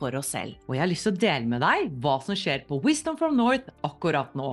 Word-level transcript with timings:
for 0.00 0.16
oss 0.18 0.32
selv. 0.34 0.56
Og 0.68 0.76
jeg 0.76 0.82
har 0.82 0.90
lyst 0.90 1.06
til 1.08 1.14
å 1.14 1.20
dele 1.24 1.50
med 1.50 1.62
deg 1.64 1.94
hva 2.02 2.16
som 2.24 2.38
skjer 2.38 2.64
på 2.68 2.80
Wisdom 2.84 3.18
from 3.20 3.36
North 3.38 3.70
akkurat 3.86 4.34
nå. 4.38 4.50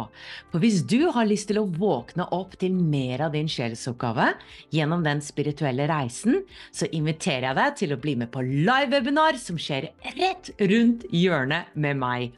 For 0.52 0.64
hvis 0.64 0.82
du 0.88 1.11
har 1.16 1.29
lyst 1.29 1.50
til 1.52 1.61
å 1.61 1.68
våkne 1.70 2.28
opp 2.36 2.57
til 2.61 2.75
mer 2.75 3.28
av 3.28 3.36
din 3.36 3.50
sjelsoppgave 3.52 4.32
gjennom 4.75 5.05
den 5.05 5.21
spirituelle 5.25 5.89
reisen, 5.92 6.42
så 6.75 6.89
inviterer 6.92 7.50
jeg 7.50 7.60
deg 7.61 7.78
til 7.84 7.96
å 7.96 8.01
bli 8.01 8.15
med 8.23 8.34
på 8.34 8.43
live-webinar 8.46 9.39
som 9.42 9.60
skjer 9.60 9.92
rett 10.18 10.51
rundt 10.61 11.06
hjørnet 11.14 11.75
med 11.78 12.01
meg. 12.01 12.34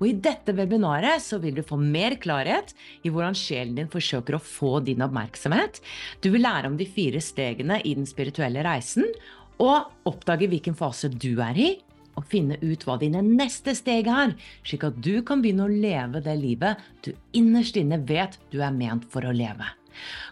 Og 0.00 0.06
I 0.08 0.16
dette 0.16 0.54
webinaret 0.56 1.20
så 1.20 1.36
vil 1.42 1.58
du 1.58 1.62
få 1.66 1.76
mer 1.76 2.16
klarhet 2.20 2.72
i 3.04 3.12
hvordan 3.12 3.36
sjelen 3.36 3.76
din 3.76 3.90
forsøker 3.92 4.38
å 4.38 4.40
få 4.40 4.78
din 4.84 5.04
oppmerksomhet. 5.04 5.82
Du 6.24 6.30
vil 6.32 6.46
lære 6.46 6.70
om 6.70 6.78
de 6.80 6.88
fire 6.88 7.20
stegene 7.20 7.82
i 7.84 7.92
den 7.98 8.08
spirituelle 8.08 8.64
reisen, 8.64 9.04
og 9.60 10.08
oppdage 10.08 10.48
hvilken 10.48 10.76
fase 10.78 11.10
du 11.12 11.34
er 11.44 11.58
i, 11.60 11.70
og 12.20 12.28
finne 12.28 12.58
ut 12.60 12.84
hva 12.84 12.98
dine 13.00 13.22
neste 13.24 13.74
steg 13.78 14.10
er, 14.12 14.36
slik 14.66 14.84
at 14.86 15.00
du 15.00 15.22
kan 15.26 15.40
begynne 15.42 15.66
å 15.66 15.72
leve 15.72 16.22
det 16.24 16.36
livet 16.38 16.80
du 17.04 17.14
innerst 17.36 17.78
inne 17.80 18.00
vet 18.04 18.36
du 18.52 18.60
er 18.60 18.74
ment 18.76 19.06
for 19.10 19.24
å 19.24 19.32
leve. 19.34 19.66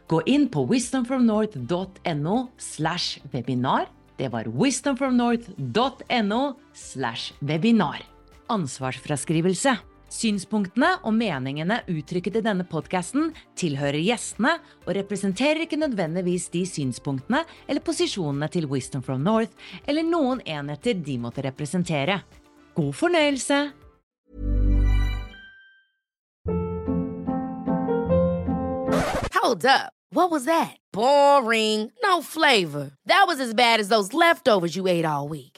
Gå 0.09 0.23
inn 0.31 0.47
på 0.53 0.65
wisdomfromnorth.no 0.69 2.37
slash 2.57 3.19
webinar. 3.33 3.89
Det 4.19 4.31
var 4.33 4.49
wisdomfromnorth.no 4.51 6.43
slash 6.73 7.35
webinar. 7.41 8.05
Ansvarsfraskrivelse. 8.49 9.77
Synspunktene 10.09 10.95
og 11.05 11.13
meningene 11.13 11.83
uttrykket 11.93 12.39
i 12.41 12.45
denne 12.45 12.65
podkasten 12.69 13.33
tilhører 13.61 14.01
gjestene 14.01 14.55
og 14.87 14.95
representerer 14.97 15.67
ikke 15.67 15.81
nødvendigvis 15.81 16.49
de 16.55 16.65
synspunktene 16.69 17.43
eller 17.69 17.85
posisjonene 17.85 18.49
til 18.53 18.69
Wisdom 18.73 19.05
from 19.05 19.21
North 19.27 19.53
eller 19.85 20.07
noen 20.07 20.41
enheter 20.49 20.97
de 20.97 21.19
måtte 21.21 21.45
representere. 21.45 22.23
God 22.75 22.95
fornøyelse! 22.97 23.61
Hold 29.35 29.65
up. 29.67 29.93
What 30.11 30.31
was 30.31 30.45
that? 30.47 30.77
Boring. 30.93 31.93
No 32.03 32.23
flavor. 32.23 32.93
That 33.07 33.25
was 33.27 33.41
as 33.41 33.53
bad 33.53 33.81
as 33.81 33.89
those 33.89 34.15
leftovers 34.15 34.75
you 34.75 34.87
ate 34.89 35.05
all 35.05 35.29
week. 35.29 35.58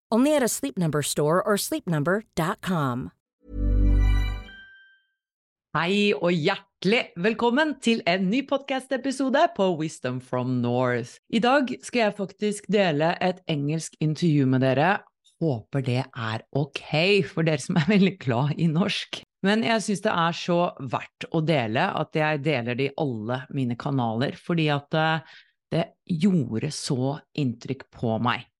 Only 0.11 0.35
at 0.35 0.43
a 0.43 0.49
Sleep 0.49 0.77
Number 0.77 1.01
store 1.01 1.41
or 1.41 1.55
sleepnumber.com. 1.55 3.11
Hei 5.71 6.11
og 6.11 6.35
hjertelig 6.35 7.13
velkommen 7.15 7.77
til 7.79 8.01
en 8.03 8.25
ny 8.27 8.41
podcast-episode 8.43 9.45
på 9.55 9.69
Wisdom 9.79 10.17
from 10.19 10.57
North. 10.59 11.13
I 11.31 11.39
dag 11.39 11.71
skal 11.79 12.01
jeg 12.01 12.15
faktisk 12.17 12.67
dele 12.67 13.13
et 13.23 13.39
engelsk 13.47 13.95
intervju 14.03 14.49
med 14.51 14.65
dere. 14.65 14.89
Håper 15.39 15.85
det 15.87 16.01
er 16.03 16.43
ok 16.51 16.83
for 17.29 17.47
dere 17.47 17.63
som 17.63 17.79
er 17.79 17.87
veldig 17.93 18.17
glad 18.19 18.59
i 18.59 18.67
norsk. 18.67 19.21
Men 19.47 19.63
jeg 19.63 19.87
syns 19.87 20.03
det 20.03 20.11
er 20.11 20.35
så 20.41 20.59
verdt 20.91 21.29
å 21.31 21.39
dele 21.39 21.87
at 22.03 22.19
jeg 22.19 22.43
deler 22.43 22.75
det 22.75 22.91
i 22.91 22.95
alle 22.99 23.45
mine 23.55 23.79
kanaler, 23.79 24.35
fordi 24.35 24.67
at 24.75 24.99
eh, 24.99 25.39
det 25.71 25.87
gjorde 26.19 26.75
så 26.75 27.15
inntrykk 27.39 27.87
på 27.95 28.19
meg. 28.19 28.50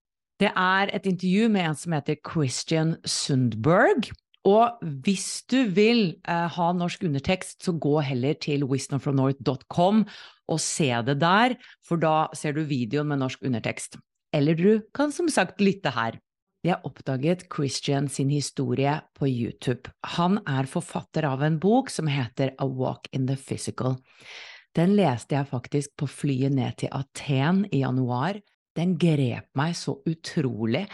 Det 0.42 0.50
er 0.58 0.90
et 0.90 1.04
intervju 1.06 1.48
med 1.54 1.68
en 1.68 1.76
som 1.78 1.94
heter 1.94 2.18
Christian 2.26 2.96
Sundberg. 3.06 4.08
Og 4.42 4.80
hvis 5.04 5.44
du 5.46 5.68
vil 5.70 6.16
eh, 6.26 6.48
ha 6.50 6.70
norsk 6.74 7.04
undertekst, 7.06 7.60
så 7.62 7.76
gå 7.78 8.00
heller 8.02 8.34
til 8.42 8.64
wisdomfromnorth.com 8.66 10.02
og 10.50 10.58
se 10.58 10.88
det 11.06 11.20
der, 11.22 11.54
for 11.86 12.02
da 12.02 12.26
ser 12.34 12.56
du 12.56 12.64
videoen 12.66 13.12
med 13.12 13.22
norsk 13.22 13.44
undertekst. 13.46 14.00
Eller 14.34 14.58
du 14.58 14.82
kan 14.96 15.14
som 15.14 15.30
sagt 15.30 15.62
lytte 15.62 15.94
her. 15.94 16.18
Jeg 16.66 16.82
oppdaget 16.86 17.46
Christian 17.50 18.08
sin 18.10 18.30
historie 18.30 18.96
på 19.18 19.30
YouTube. 19.30 19.90
Han 20.18 20.40
er 20.46 20.66
forfatter 20.70 21.26
av 21.26 21.42
en 21.46 21.60
bok 21.62 21.90
som 21.90 22.10
heter 22.10 22.54
A 22.58 22.66
Walk 22.66 23.06
in 23.14 23.28
the 23.30 23.38
Physical. 23.38 24.00
Den 24.74 24.96
leste 24.98 25.36
jeg 25.36 25.50
faktisk 25.50 25.94
på 26.00 26.08
flyet 26.10 26.54
ned 26.54 26.80
til 26.82 26.90
Aten 26.94 27.66
i 27.70 27.82
januar. 27.82 28.40
Den 28.78 28.96
grep 29.00 29.50
meg 29.58 29.74
så 29.76 29.98
utrolig. 30.08 30.86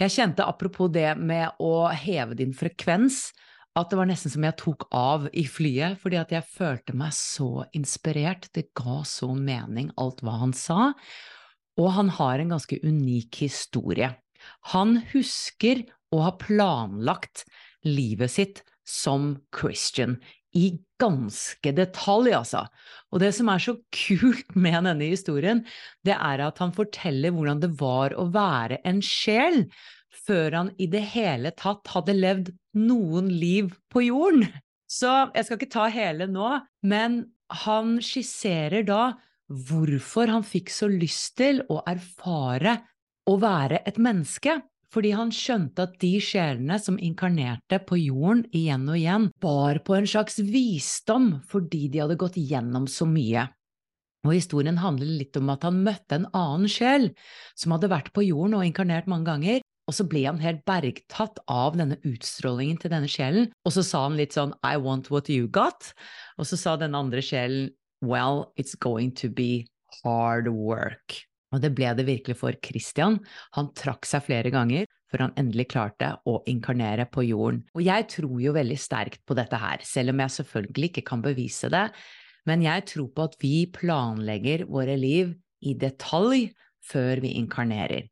Jeg 0.00 0.12
kjente 0.12 0.44
apropos 0.44 0.90
det 0.92 1.12
med 1.20 1.60
å 1.62 1.88
heve 1.94 2.36
din 2.38 2.52
frekvens, 2.56 3.30
at 3.78 3.88
det 3.88 3.96
var 3.96 4.08
nesten 4.10 4.32
som 4.34 4.44
jeg 4.44 4.58
tok 4.60 4.84
av 4.92 5.28
i 5.32 5.46
flyet, 5.48 5.96
fordi 6.02 6.18
at 6.20 6.32
jeg 6.34 6.44
følte 6.44 6.96
meg 6.98 7.14
så 7.16 7.64
inspirert. 7.76 8.50
Det 8.52 8.68
ga 8.76 9.00
så 9.08 9.30
mening, 9.32 9.88
alt 9.96 10.20
hva 10.20 10.36
han 10.42 10.52
sa. 10.56 10.90
Og 11.80 11.88
han 11.96 12.12
har 12.18 12.42
en 12.42 12.52
ganske 12.52 12.76
unik 12.84 13.40
historie. 13.46 14.10
Han 14.74 14.98
husker 15.14 15.86
å 16.12 16.20
ha 16.26 16.34
planlagt 16.36 17.46
livet 17.86 18.34
sitt 18.34 18.62
som 18.84 19.36
Christian 19.54 20.18
i 20.58 20.66
ganske 21.00 21.72
detalj, 21.74 22.32
altså. 22.36 22.66
Og 23.12 23.22
det 23.22 23.32
som 23.36 23.50
er 23.52 23.62
så 23.62 23.76
kult 23.94 24.54
med 24.64 24.86
denne 24.88 25.10
historien, 25.12 25.64
det 26.06 26.16
er 26.16 26.44
at 26.46 26.62
han 26.62 26.74
forteller 26.76 27.34
hvordan 27.34 27.62
det 27.64 27.72
var 27.80 28.16
å 28.18 28.28
være 28.32 28.82
en 28.88 29.02
sjel 29.04 29.66
før 30.26 30.58
han 30.58 30.70
i 30.82 30.86
det 30.92 31.02
hele 31.14 31.54
tatt 31.56 31.88
hadde 31.94 32.14
levd 32.16 32.52
noen 32.78 33.30
liv 33.32 33.72
på 33.92 34.04
jorden. 34.06 34.46
Så 34.92 35.08
jeg 35.32 35.46
skal 35.46 35.58
ikke 35.58 35.72
ta 35.72 35.86
hele 35.92 36.28
nå, 36.28 36.48
men 36.84 37.22
han 37.64 37.96
skisserer 38.04 38.84
da 38.84 39.14
hvorfor 39.52 40.30
han 40.32 40.44
fikk 40.46 40.70
så 40.72 40.88
lyst 40.88 41.36
til 41.40 41.62
å 41.72 41.80
erfare 41.88 42.78
å 43.28 43.38
være 43.40 43.82
et 43.88 43.98
menneske 44.02 44.58
fordi 44.92 45.14
han 45.16 45.32
skjønte 45.32 45.86
at 45.86 45.96
de 46.02 46.12
sjelene 46.22 46.76
som 46.82 46.98
inkarnerte 47.00 47.80
på 47.88 47.98
jorden 48.00 48.44
igjen 48.52 48.84
og 48.90 48.98
igjen, 48.98 49.30
bar 49.40 49.80
på 49.86 49.96
en 49.96 50.08
slags 50.08 50.38
visdom 50.44 51.34
fordi 51.48 51.86
de 51.92 52.02
hadde 52.04 52.20
gått 52.20 52.38
gjennom 52.40 52.88
så 52.90 53.08
mye. 53.08 53.46
Og 54.22 54.36
historien 54.36 54.78
handler 54.78 55.16
litt 55.18 55.36
om 55.40 55.50
at 55.50 55.64
han 55.66 55.82
møtte 55.82 56.20
en 56.20 56.28
annen 56.36 56.70
sjel 56.70 57.10
som 57.58 57.74
hadde 57.74 57.90
vært 57.90 58.12
på 58.14 58.22
jorden 58.28 58.60
og 58.60 58.66
inkarnert 58.68 59.08
mange 59.10 59.26
ganger, 59.30 59.64
og 59.90 59.96
så 59.96 60.06
ble 60.06 60.22
han 60.28 60.38
helt 60.38 60.62
bergtatt 60.68 61.40
av 61.50 61.74
denne 61.74 61.98
utstrålingen 62.06 62.78
til 62.78 62.92
denne 62.92 63.10
sjelen, 63.10 63.50
og 63.66 63.74
så 63.74 63.82
sa 63.86 64.04
han 64.06 64.18
litt 64.20 64.36
sånn 64.36 64.54
I 64.62 64.76
want 64.78 65.10
what 65.10 65.30
you 65.32 65.48
got, 65.50 65.90
og 66.38 66.46
så 66.46 66.60
sa 66.60 66.76
den 66.78 66.94
andre 66.94 67.24
sjelen 67.24 67.72
well, 68.02 68.52
it's 68.56 68.74
going 68.74 69.12
to 69.14 69.28
be 69.28 69.66
hard 70.02 70.48
work. 70.48 71.22
Og 71.52 71.62
det 71.62 71.72
ble 71.76 71.92
det 71.98 72.06
virkelig 72.08 72.38
for 72.40 72.56
Christian. 72.64 73.18
Han 73.56 73.70
trakk 73.76 74.08
seg 74.08 74.24
flere 74.26 74.52
ganger 74.54 74.88
før 75.12 75.26
han 75.26 75.36
endelig 75.40 75.68
klarte 75.74 76.14
å 76.28 76.38
inkarnere 76.48 77.04
på 77.12 77.26
jorden. 77.28 77.60
Og 77.76 77.84
jeg 77.84 78.08
tror 78.14 78.38
jo 78.40 78.54
veldig 78.56 78.78
sterkt 78.80 79.20
på 79.28 79.36
dette 79.36 79.58
her, 79.60 79.84
selv 79.84 80.14
om 80.14 80.22
jeg 80.24 80.36
selvfølgelig 80.38 80.88
ikke 80.88 81.06
kan 81.10 81.24
bevise 81.24 81.68
det. 81.72 81.86
Men 82.48 82.64
jeg 82.64 82.86
tror 82.90 83.10
på 83.12 83.26
at 83.28 83.36
vi 83.42 83.56
planlegger 83.70 84.64
våre 84.70 84.96
liv 84.98 85.34
i 85.62 85.76
detalj 85.78 86.48
før 86.88 87.22
vi 87.22 87.36
inkarnerer. 87.38 88.08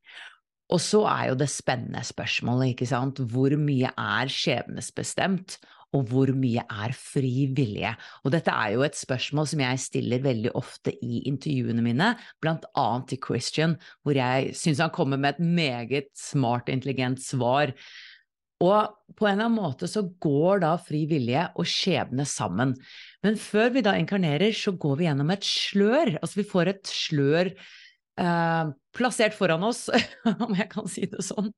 Og 0.71 0.79
så 0.79 1.01
er 1.11 1.31
jo 1.33 1.39
det 1.41 1.49
spennende 1.51 2.03
spørsmålet, 2.07 2.75
ikke 2.75 2.87
sant, 2.87 3.19
hvor 3.33 3.57
mye 3.59 3.91
er 3.91 4.31
skjebnesbestemt, 4.31 5.57
og 5.97 6.07
hvor 6.11 6.31
mye 6.39 6.63
er 6.63 6.93
fri 6.95 7.49
vilje? 7.57 7.91
Og 8.23 8.35
dette 8.35 8.53
er 8.55 8.77
jo 8.77 8.85
et 8.87 8.99
spørsmål 8.99 9.49
som 9.51 9.63
jeg 9.65 9.83
stiller 9.83 10.23
veldig 10.23 10.53
ofte 10.59 10.95
i 11.03 11.25
intervjuene 11.31 11.83
mine, 11.85 12.13
blant 12.43 12.69
annet 12.79 13.11
til 13.11 13.21
Christian, 13.25 13.75
hvor 14.05 14.19
jeg 14.19 14.55
syns 14.59 14.83
han 14.85 14.95
kommer 14.95 15.19
med 15.19 15.35
et 15.35 15.43
meget 15.43 16.13
smart, 16.19 16.71
intelligent 16.71 17.23
svar. 17.25 17.75
Og 18.61 19.17
på 19.17 19.27
en 19.27 19.39
eller 19.39 19.49
annen 19.49 19.57
måte 19.57 19.89
så 19.89 20.05
går 20.23 20.63
da 20.67 20.75
fri 20.85 21.07
vilje 21.11 21.47
og 21.57 21.69
skjebne 21.69 22.27
sammen. 22.29 22.75
Men 23.25 23.39
før 23.41 23.73
vi 23.75 23.83
da 23.85 23.97
inkarnerer, 23.99 24.53
så 24.55 24.77
går 24.77 25.01
vi 25.01 25.09
gjennom 25.09 25.33
et 25.33 25.47
slør. 25.47 26.19
Altså 26.21 26.43
vi 26.43 26.49
får 26.51 26.75
et 26.75 26.93
slør 26.93 27.51
eh, 27.51 28.75
plassert 28.97 29.35
foran 29.35 29.65
oss, 29.67 29.89
om 30.45 30.55
jeg 30.55 30.69
kan 30.71 30.91
si 30.93 31.09
det 31.11 31.25
sånn. 31.25 31.51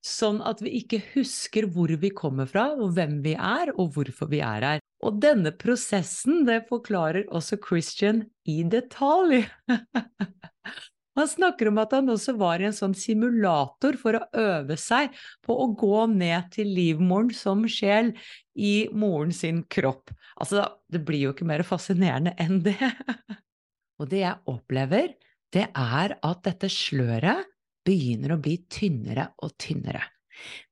Sånn 0.00 0.38
at 0.48 0.62
vi 0.64 0.72
ikke 0.78 1.02
husker 1.12 1.66
hvor 1.68 1.92
vi 2.00 2.08
kommer 2.16 2.48
fra, 2.48 2.70
og 2.72 2.94
hvem 2.96 3.18
vi 3.24 3.34
er, 3.36 3.72
og 3.76 3.92
hvorfor 3.96 4.30
vi 4.32 4.40
er 4.44 4.64
her. 4.64 4.84
Og 5.04 5.18
denne 5.20 5.52
prosessen, 5.56 6.44
det 6.48 6.62
forklarer 6.68 7.28
også 7.28 7.58
Christian 7.60 8.24
i 8.48 8.62
detalj. 8.64 9.44
Han 11.18 11.28
snakker 11.28 11.68
om 11.68 11.80
at 11.82 11.92
han 11.92 12.08
også 12.12 12.36
var 12.38 12.62
i 12.62 12.68
en 12.68 12.76
sånn 12.76 12.94
simulator 12.96 13.96
for 14.00 14.16
å 14.16 14.26
øve 14.40 14.76
seg 14.80 15.10
på 15.44 15.56
å 15.58 15.66
gå 15.76 16.04
ned 16.12 16.52
til 16.54 16.70
livmoren 16.70 17.32
som 17.34 17.66
sjel 17.68 18.12
i 18.54 18.86
moren 18.94 19.34
sin 19.34 19.64
kropp. 19.68 20.14
Altså, 20.40 20.64
det 20.88 21.02
blir 21.04 21.26
jo 21.26 21.34
ikke 21.34 21.48
mer 21.50 21.64
fascinerende 21.66 22.32
enn 22.40 22.62
det. 22.64 22.78
Og 24.00 24.08
det 24.08 24.22
jeg 24.22 24.38
opplever, 24.48 25.12
det 25.52 25.66
er 25.74 26.16
at 26.16 26.44
dette 26.46 26.70
sløret 26.72 27.44
begynner 27.90 28.36
å 28.36 28.40
bli 28.42 28.56
tynnere 28.70 29.32
og 29.42 29.56
tynnere. 29.60 30.06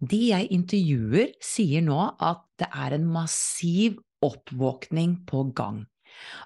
De 0.00 0.30
jeg 0.30 0.48
intervjuer, 0.54 1.34
sier 1.44 1.84
nå 1.84 1.98
at 2.24 2.44
det 2.60 2.70
er 2.72 2.96
en 2.96 3.06
massiv 3.12 3.98
oppvåkning 4.24 5.20
på 5.28 5.44
gang. 5.58 5.84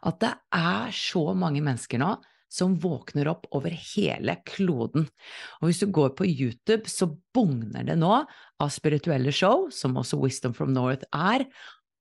At 0.05 0.21
det 0.25 0.33
er 0.57 0.93
så 0.97 1.31
mange 1.39 1.63
mennesker 1.65 2.03
nå 2.03 2.17
som 2.53 2.75
våkner 2.77 3.31
opp 3.31 3.47
over 3.57 3.73
hele 3.73 4.35
kloden. 4.49 5.07
Og 5.61 5.71
hvis 5.71 5.81
du 5.81 5.87
går 5.89 6.13
på 6.19 6.27
YouTube, 6.29 6.85
så 6.91 7.09
bugner 7.33 7.87
det 7.89 7.97
nå 8.01 8.13
av 8.13 8.75
spirituelle 8.75 9.33
show, 9.33 9.71
som 9.73 9.97
også 9.97 10.21
Wisdom 10.21 10.53
from 10.57 10.75
North 10.77 11.07
er, 11.17 11.47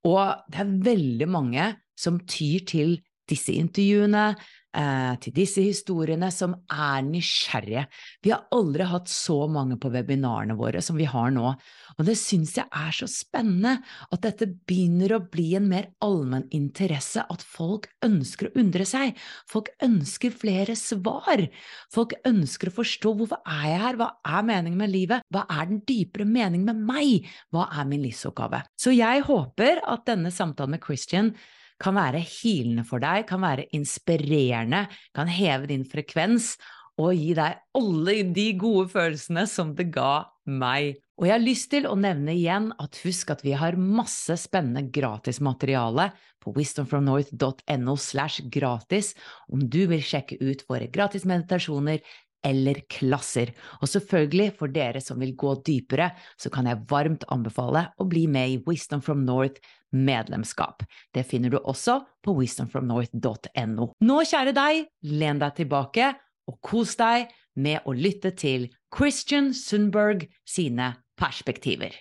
og 0.07 0.43
det 0.51 0.63
er 0.63 0.75
veldig 0.89 1.29
mange 1.29 1.69
som 1.99 2.19
tyr 2.25 2.65
til 2.67 2.97
disse 3.31 3.55
intervjuene, 3.55 4.31
eh, 4.75 5.13
til 5.21 5.33
disse 5.35 5.63
historiene, 5.63 6.31
som 6.31 6.53
er 6.71 7.03
nysgjerrige. 7.05 7.85
Vi 8.23 8.31
har 8.33 8.47
aldri 8.55 8.87
hatt 8.87 9.09
så 9.11 9.47
mange 9.51 9.77
på 9.81 9.91
webinarene 9.91 10.55
våre 10.59 10.81
som 10.83 10.97
vi 10.99 11.07
har 11.09 11.31
nå, 11.31 11.53
og 11.97 12.07
det 12.07 12.17
syns 12.19 12.55
jeg 12.57 12.67
er 12.71 12.91
så 12.95 13.07
spennende 13.11 13.77
at 14.11 14.23
dette 14.23 14.47
begynner 14.47 15.15
å 15.15 15.23
bli 15.31 15.51
en 15.57 15.67
mer 15.69 15.91
allmenn 16.03 16.47
interesse, 16.55 17.23
at 17.23 17.43
folk 17.43 17.89
ønsker 18.05 18.49
å 18.49 18.55
undre 18.61 18.87
seg, 18.87 19.17
folk 19.49 19.71
ønsker 19.83 20.33
flere 20.33 20.75
svar, 20.79 21.47
folk 21.93 22.15
ønsker 22.27 22.71
å 22.71 22.77
forstå 22.79 23.15
hvorfor 23.19 23.41
er 23.45 23.67
jeg 23.73 23.81
her, 23.85 23.99
hva 23.99 24.11
er 24.25 24.47
meningen 24.47 24.79
med 24.81 24.93
livet, 24.93 25.25
hva 25.31 25.45
er 25.49 25.69
den 25.69 25.83
dypere 25.87 26.27
meningen 26.27 26.67
med 26.71 26.85
meg, 26.87 27.31
hva 27.51 27.67
er 27.75 27.87
min 27.89 28.05
livsoppgave? 28.05 28.63
Så 28.79 28.95
jeg 28.95 29.25
håper 29.27 29.83
at 29.87 30.07
denne 30.09 30.31
samtalen 30.33 30.77
med 30.77 30.85
Christian 30.85 31.35
kan 31.81 31.97
være 31.97 32.21
healende 32.21 32.85
for 32.87 33.03
deg, 33.03 33.25
kan 33.29 33.41
være 33.43 33.67
inspirerende, 33.77 34.85
kan 35.17 35.31
heve 35.31 35.69
din 35.71 35.87
frekvens 35.87 36.55
og 37.01 37.15
gi 37.15 37.33
deg 37.37 37.61
alle 37.77 38.17
de 38.35 38.47
gode 38.59 38.89
følelsene 38.91 39.47
som 39.49 39.73
det 39.77 39.89
ga 39.95 40.27
meg. 40.45 40.99
Og 41.21 41.27
jeg 41.27 41.35
har 41.35 41.43
lyst 41.43 41.69
til 41.73 41.85
å 41.87 41.97
nevne 41.99 42.33
igjen 42.33 42.71
at 42.81 42.97
husk 43.05 43.31
at 43.33 43.43
vi 43.45 43.53
har 43.57 43.77
masse 43.77 44.35
spennende 44.41 44.87
gratismateriale 44.93 46.09
på 46.41 46.53
wisdomfromnorth.no 46.55 47.95
slash 48.01 48.47
gratis 48.49 49.13
om 49.53 49.61
du 49.69 49.85
vil 49.91 50.01
sjekke 50.05 50.39
ut 50.41 50.65
våre 50.69 50.89
gratismeditasjoner 50.93 52.01
eller 52.41 52.79
klasser. 52.89 53.51
Og 53.81 53.89
selvfølgelig, 53.91 54.55
for 54.57 54.73
dere 54.73 55.01
som 55.03 55.21
vil 55.21 55.35
gå 55.37 55.53
dypere, 55.61 56.09
så 56.41 56.49
kan 56.53 56.65
jeg 56.65 56.81
varmt 56.89 57.27
anbefale 57.29 57.91
å 58.01 58.07
bli 58.09 58.25
med 58.25 58.55
i 58.55 58.61
Wisdom 58.65 59.03
from 59.05 59.21
North 59.27 59.61
medlemskap. 59.91 60.83
Det 61.13 61.23
finner 61.27 61.51
du 61.53 61.59
også 61.59 62.01
på 62.23 62.35
wisdomfromnorth.no. 62.37 63.87
Nå, 63.99 64.17
kjære 64.27 64.55
deg, 64.55 64.85
len 65.07 65.41
deg 65.41 65.55
tilbake 65.59 66.13
og 66.49 66.59
kos 66.65 66.95
deg 66.99 67.31
med 67.55 67.83
å 67.85 67.93
lytte 67.95 68.31
til 68.35 68.69
Christian 68.95 69.51
Sundberg 69.53 70.27
sine 70.47 70.95
perspektiver. 71.19 71.95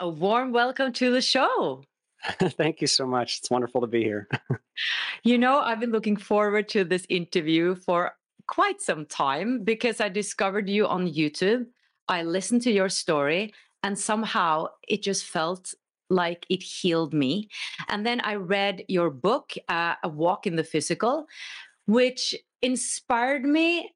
A 0.00 0.08
warm 0.08 0.52
welcome 0.52 0.92
to 0.92 1.10
the 1.12 1.22
show. 1.22 1.84
Thank 2.56 2.80
you 2.80 2.86
so 2.86 3.06
much. 3.06 3.38
It's 3.38 3.50
wonderful 3.50 3.80
to 3.82 3.86
be 3.86 4.02
here. 4.02 4.28
you 5.24 5.38
know, 5.38 5.60
I've 5.60 5.80
been 5.80 5.92
looking 5.92 6.16
forward 6.16 6.68
to 6.70 6.84
this 6.84 7.06
interview 7.08 7.74
for 7.74 8.12
quite 8.46 8.80
some 8.80 9.06
time 9.06 9.62
because 9.62 10.00
I 10.00 10.08
discovered 10.08 10.68
you 10.68 10.86
on 10.86 11.06
YouTube. 11.06 11.66
I 12.08 12.22
listened 12.22 12.62
to 12.62 12.70
your 12.70 12.88
story, 12.88 13.52
and 13.82 13.98
somehow 13.98 14.66
it 14.88 15.02
just 15.02 15.24
felt 15.24 15.74
like 16.10 16.46
it 16.48 16.62
healed 16.62 17.14
me. 17.14 17.48
And 17.88 18.06
then 18.06 18.20
I 18.20 18.34
read 18.34 18.84
your 18.88 19.10
book, 19.10 19.52
uh, 19.68 19.94
A 20.02 20.08
Walk 20.08 20.46
in 20.46 20.56
the 20.56 20.64
Physical, 20.64 21.26
which 21.86 22.34
inspired 22.62 23.44
me 23.44 23.94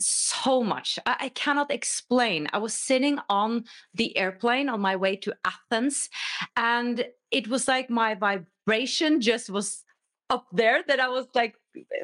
so 0.00 0.62
much. 0.62 0.98
I, 1.06 1.16
I, 1.20 1.28
cannot 1.30 1.70
explain. 1.70 2.48
I 2.52 2.58
was 2.58 2.74
sitting 2.74 3.18
on 3.28 3.64
the 3.94 4.16
airplane 4.16 4.68
on 4.68 4.80
my 4.80 4.96
way 4.96 5.16
to 5.16 5.34
Athens, 5.44 6.08
and 6.56 7.04
it 7.30 7.48
was 7.48 7.68
like 7.68 7.90
my 7.90 8.14
vibration 8.14 9.20
just 9.20 9.50
was 9.50 9.84
up 10.30 10.46
there 10.52 10.82
that 10.86 11.00
I 11.00 11.08
was 11.08 11.26
like 11.34 11.54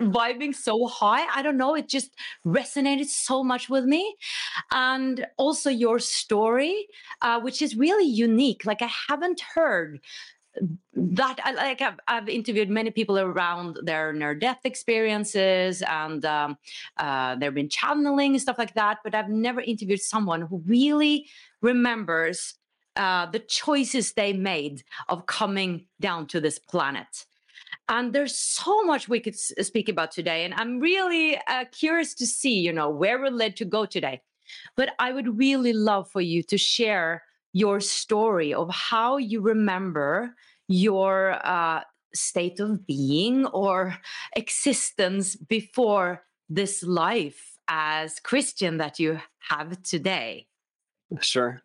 vibing 0.00 0.54
so 0.54 0.86
high. 0.86 1.26
I 1.34 1.42
don't 1.42 1.56
know. 1.56 1.74
It 1.74 1.88
just 1.88 2.14
resonated 2.46 3.06
so 3.06 3.42
much 3.42 3.68
with 3.68 3.84
me. 3.84 4.16
And 4.70 5.26
also 5.36 5.70
your 5.70 5.98
story, 5.98 6.86
uh, 7.22 7.40
which 7.40 7.62
is 7.62 7.76
really 7.76 8.06
unique. 8.06 8.64
Like 8.64 8.82
I 8.82 8.90
haven't 9.08 9.40
heard 9.40 10.00
that 10.94 11.38
I 11.44 11.52
like 11.52 11.82
I've, 11.82 12.00
I've, 12.08 12.28
interviewed 12.28 12.70
many 12.70 12.90
people 12.90 13.18
around 13.18 13.78
their 13.82 14.12
near 14.12 14.34
death 14.34 14.60
experiences 14.64 15.82
and 15.82 16.24
um, 16.24 16.56
uh, 16.96 17.36
there 17.36 17.48
have 17.48 17.54
been 17.54 17.68
channeling 17.68 18.32
and 18.32 18.40
stuff 18.40 18.58
like 18.58 18.74
that 18.74 18.98
but 19.04 19.14
i've 19.14 19.28
never 19.28 19.60
interviewed 19.60 20.00
someone 20.00 20.40
who 20.42 20.62
really 20.66 21.26
remembers 21.60 22.54
uh, 22.96 23.26
the 23.26 23.38
choices 23.38 24.14
they 24.14 24.32
made 24.32 24.82
of 25.08 25.26
coming 25.26 25.86
down 26.00 26.26
to 26.28 26.40
this 26.40 26.58
planet 26.58 27.26
and 27.88 28.12
there's 28.12 28.36
so 28.36 28.84
much 28.84 29.08
we 29.08 29.20
could 29.20 29.36
speak 29.36 29.88
about 29.88 30.10
today 30.10 30.44
and 30.44 30.54
i'm 30.54 30.78
really 30.80 31.38
uh, 31.46 31.64
curious 31.72 32.14
to 32.14 32.26
see 32.26 32.58
you 32.58 32.72
know 32.72 32.90
where 32.90 33.18
we're 33.18 33.30
led 33.30 33.56
to 33.56 33.64
go 33.64 33.84
today 33.84 34.20
but 34.76 34.90
i 34.98 35.12
would 35.12 35.38
really 35.38 35.72
love 35.72 36.10
for 36.10 36.20
you 36.20 36.42
to 36.42 36.58
share 36.58 37.22
your 37.52 37.80
story 37.80 38.52
of 38.52 38.68
how 38.70 39.16
you 39.16 39.40
remember 39.40 40.34
your 40.68 41.38
uh, 41.46 41.80
state 42.14 42.60
of 42.60 42.86
being 42.86 43.46
or 43.46 43.96
existence 44.34 45.36
before 45.36 46.24
this 46.48 46.82
life 46.82 47.56
as 47.68 48.20
Christian 48.20 48.78
that 48.78 48.98
you 48.98 49.20
have 49.48 49.82
today. 49.82 50.46
Sure. 51.20 51.62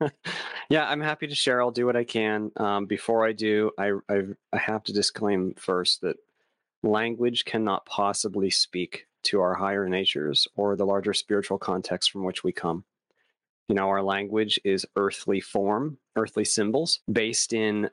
yeah, 0.68 0.86
I'm 0.86 1.00
happy 1.00 1.26
to 1.26 1.34
share. 1.34 1.60
I'll 1.60 1.70
do 1.70 1.86
what 1.86 1.96
I 1.96 2.04
can. 2.04 2.50
Um, 2.56 2.86
before 2.86 3.26
I 3.26 3.32
do, 3.32 3.70
I, 3.78 3.92
I, 4.08 4.22
I 4.52 4.58
have 4.58 4.84
to 4.84 4.92
disclaim 4.92 5.54
first 5.56 6.02
that 6.02 6.16
language 6.82 7.44
cannot 7.44 7.86
possibly 7.86 8.50
speak 8.50 9.06
to 9.24 9.40
our 9.40 9.54
higher 9.54 9.88
natures 9.88 10.46
or 10.54 10.76
the 10.76 10.84
larger 10.84 11.14
spiritual 11.14 11.58
context 11.58 12.10
from 12.10 12.24
which 12.24 12.44
we 12.44 12.52
come. 12.52 12.84
You 13.68 13.74
know, 13.74 13.88
our 13.88 14.02
language 14.02 14.60
is 14.64 14.86
earthly 14.96 15.40
form, 15.40 15.96
earthly 16.16 16.44
symbols 16.44 17.00
based 17.10 17.54
in 17.54 17.88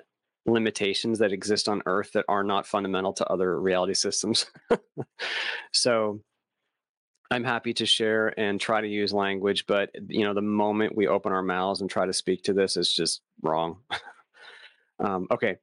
limitations 0.46 1.20
that 1.20 1.32
exist 1.32 1.70
on 1.70 1.82
earth 1.86 2.12
that 2.14 2.26
are 2.28 2.44
not 2.44 2.68
fundamental 2.68 3.14
to 3.14 3.26
other 3.28 3.60
reality 3.60 3.94
systems. 3.94 4.48
so 5.72 6.20
I'm 7.32 7.46
happy 7.46 7.74
to 7.76 7.86
share 7.86 8.38
and 8.38 8.60
try 8.60 8.82
to 8.82 8.88
use 8.88 9.14
language, 9.14 9.66
but 9.66 9.90
you 10.10 10.26
know, 10.26 10.34
the 10.34 10.42
moment 10.42 10.98
we 10.98 11.08
open 11.08 11.32
our 11.32 11.42
mouths 11.42 11.80
and 11.80 11.90
try 11.90 12.06
to 12.06 12.12
speak 12.12 12.44
to 12.44 12.54
this 12.54 12.76
is 12.76 12.94
just 12.94 13.22
wrong. 13.42 13.78
um, 15.00 15.28
okay. 15.32 15.56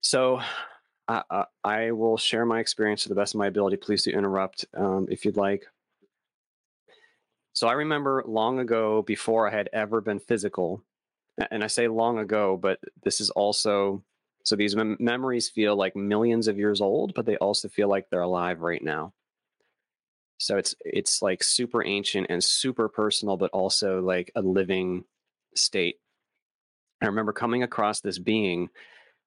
So 0.00 0.40
I, 1.06 1.44
I, 1.62 1.90
will 1.90 2.16
share 2.16 2.46
my 2.46 2.60
experience 2.60 3.02
to 3.02 3.10
the 3.10 3.14
best 3.14 3.34
of 3.34 3.38
my 3.38 3.46
ability. 3.46 3.76
Please 3.76 4.04
do 4.04 4.10
interrupt 4.10 4.64
um, 4.74 5.06
if 5.10 5.26
you'd 5.26 5.36
like. 5.36 5.66
So 7.52 7.68
I 7.68 7.72
remember 7.72 8.24
long 8.26 8.58
ago, 8.58 9.02
before 9.02 9.46
I 9.46 9.50
had 9.50 9.68
ever 9.74 10.00
been 10.00 10.18
physical, 10.18 10.82
and 11.50 11.62
I 11.62 11.66
say 11.66 11.88
long 11.88 12.18
ago, 12.18 12.56
but 12.56 12.80
this 13.02 13.20
is 13.20 13.28
also 13.30 14.02
so 14.44 14.56
these 14.56 14.76
mem- 14.76 14.96
memories 14.98 15.48
feel 15.48 15.76
like 15.76 15.94
millions 15.94 16.48
of 16.48 16.58
years 16.58 16.80
old, 16.80 17.14
but 17.14 17.26
they 17.26 17.36
also 17.36 17.68
feel 17.68 17.88
like 17.88 18.08
they're 18.08 18.20
alive 18.22 18.60
right 18.60 18.82
now. 18.82 19.12
So 20.44 20.58
it's 20.58 20.74
it's 20.84 21.22
like 21.22 21.42
super 21.42 21.84
ancient 21.84 22.26
and 22.28 22.44
super 22.44 22.88
personal, 22.88 23.36
but 23.36 23.50
also 23.50 24.00
like 24.00 24.30
a 24.34 24.42
living 24.42 25.04
state. 25.54 25.96
I 27.00 27.06
remember 27.06 27.32
coming 27.32 27.62
across 27.62 28.00
this 28.00 28.18
being 28.18 28.68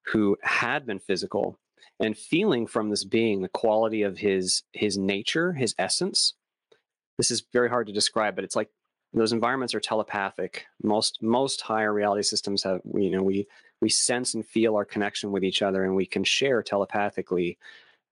who 0.08 0.38
had 0.44 0.86
been 0.86 1.00
physical 1.00 1.60
and 2.00 2.18
feeling 2.18 2.68
from 2.68 2.90
this 2.90 3.04
being 3.04 3.42
the 3.42 3.50
quality 3.50 4.04
of 4.04 4.20
his 4.20 4.64
his 4.74 4.98
nature, 4.98 5.54
his 5.54 5.74
essence. 5.80 6.34
This 7.18 7.32
is 7.32 7.44
very 7.52 7.70
hard 7.70 7.88
to 7.88 7.94
describe, 7.94 8.36
but 8.36 8.44
it's 8.44 8.56
like 8.56 8.70
those 9.14 9.34
environments 9.34 9.74
are 9.74 9.80
telepathic. 9.80 10.66
Most 10.84 11.24
most 11.24 11.62
higher 11.62 11.92
reality 11.92 12.22
systems 12.22 12.62
have 12.62 12.82
you 12.94 13.10
know 13.10 13.24
we 13.24 13.48
we 13.82 13.90
sense 13.90 14.36
and 14.36 14.46
feel 14.46 14.76
our 14.76 14.86
connection 14.86 15.32
with 15.32 15.44
each 15.44 15.64
other, 15.64 15.84
and 15.84 15.96
we 15.96 16.06
can 16.06 16.24
share 16.24 16.62
telepathically 16.62 17.58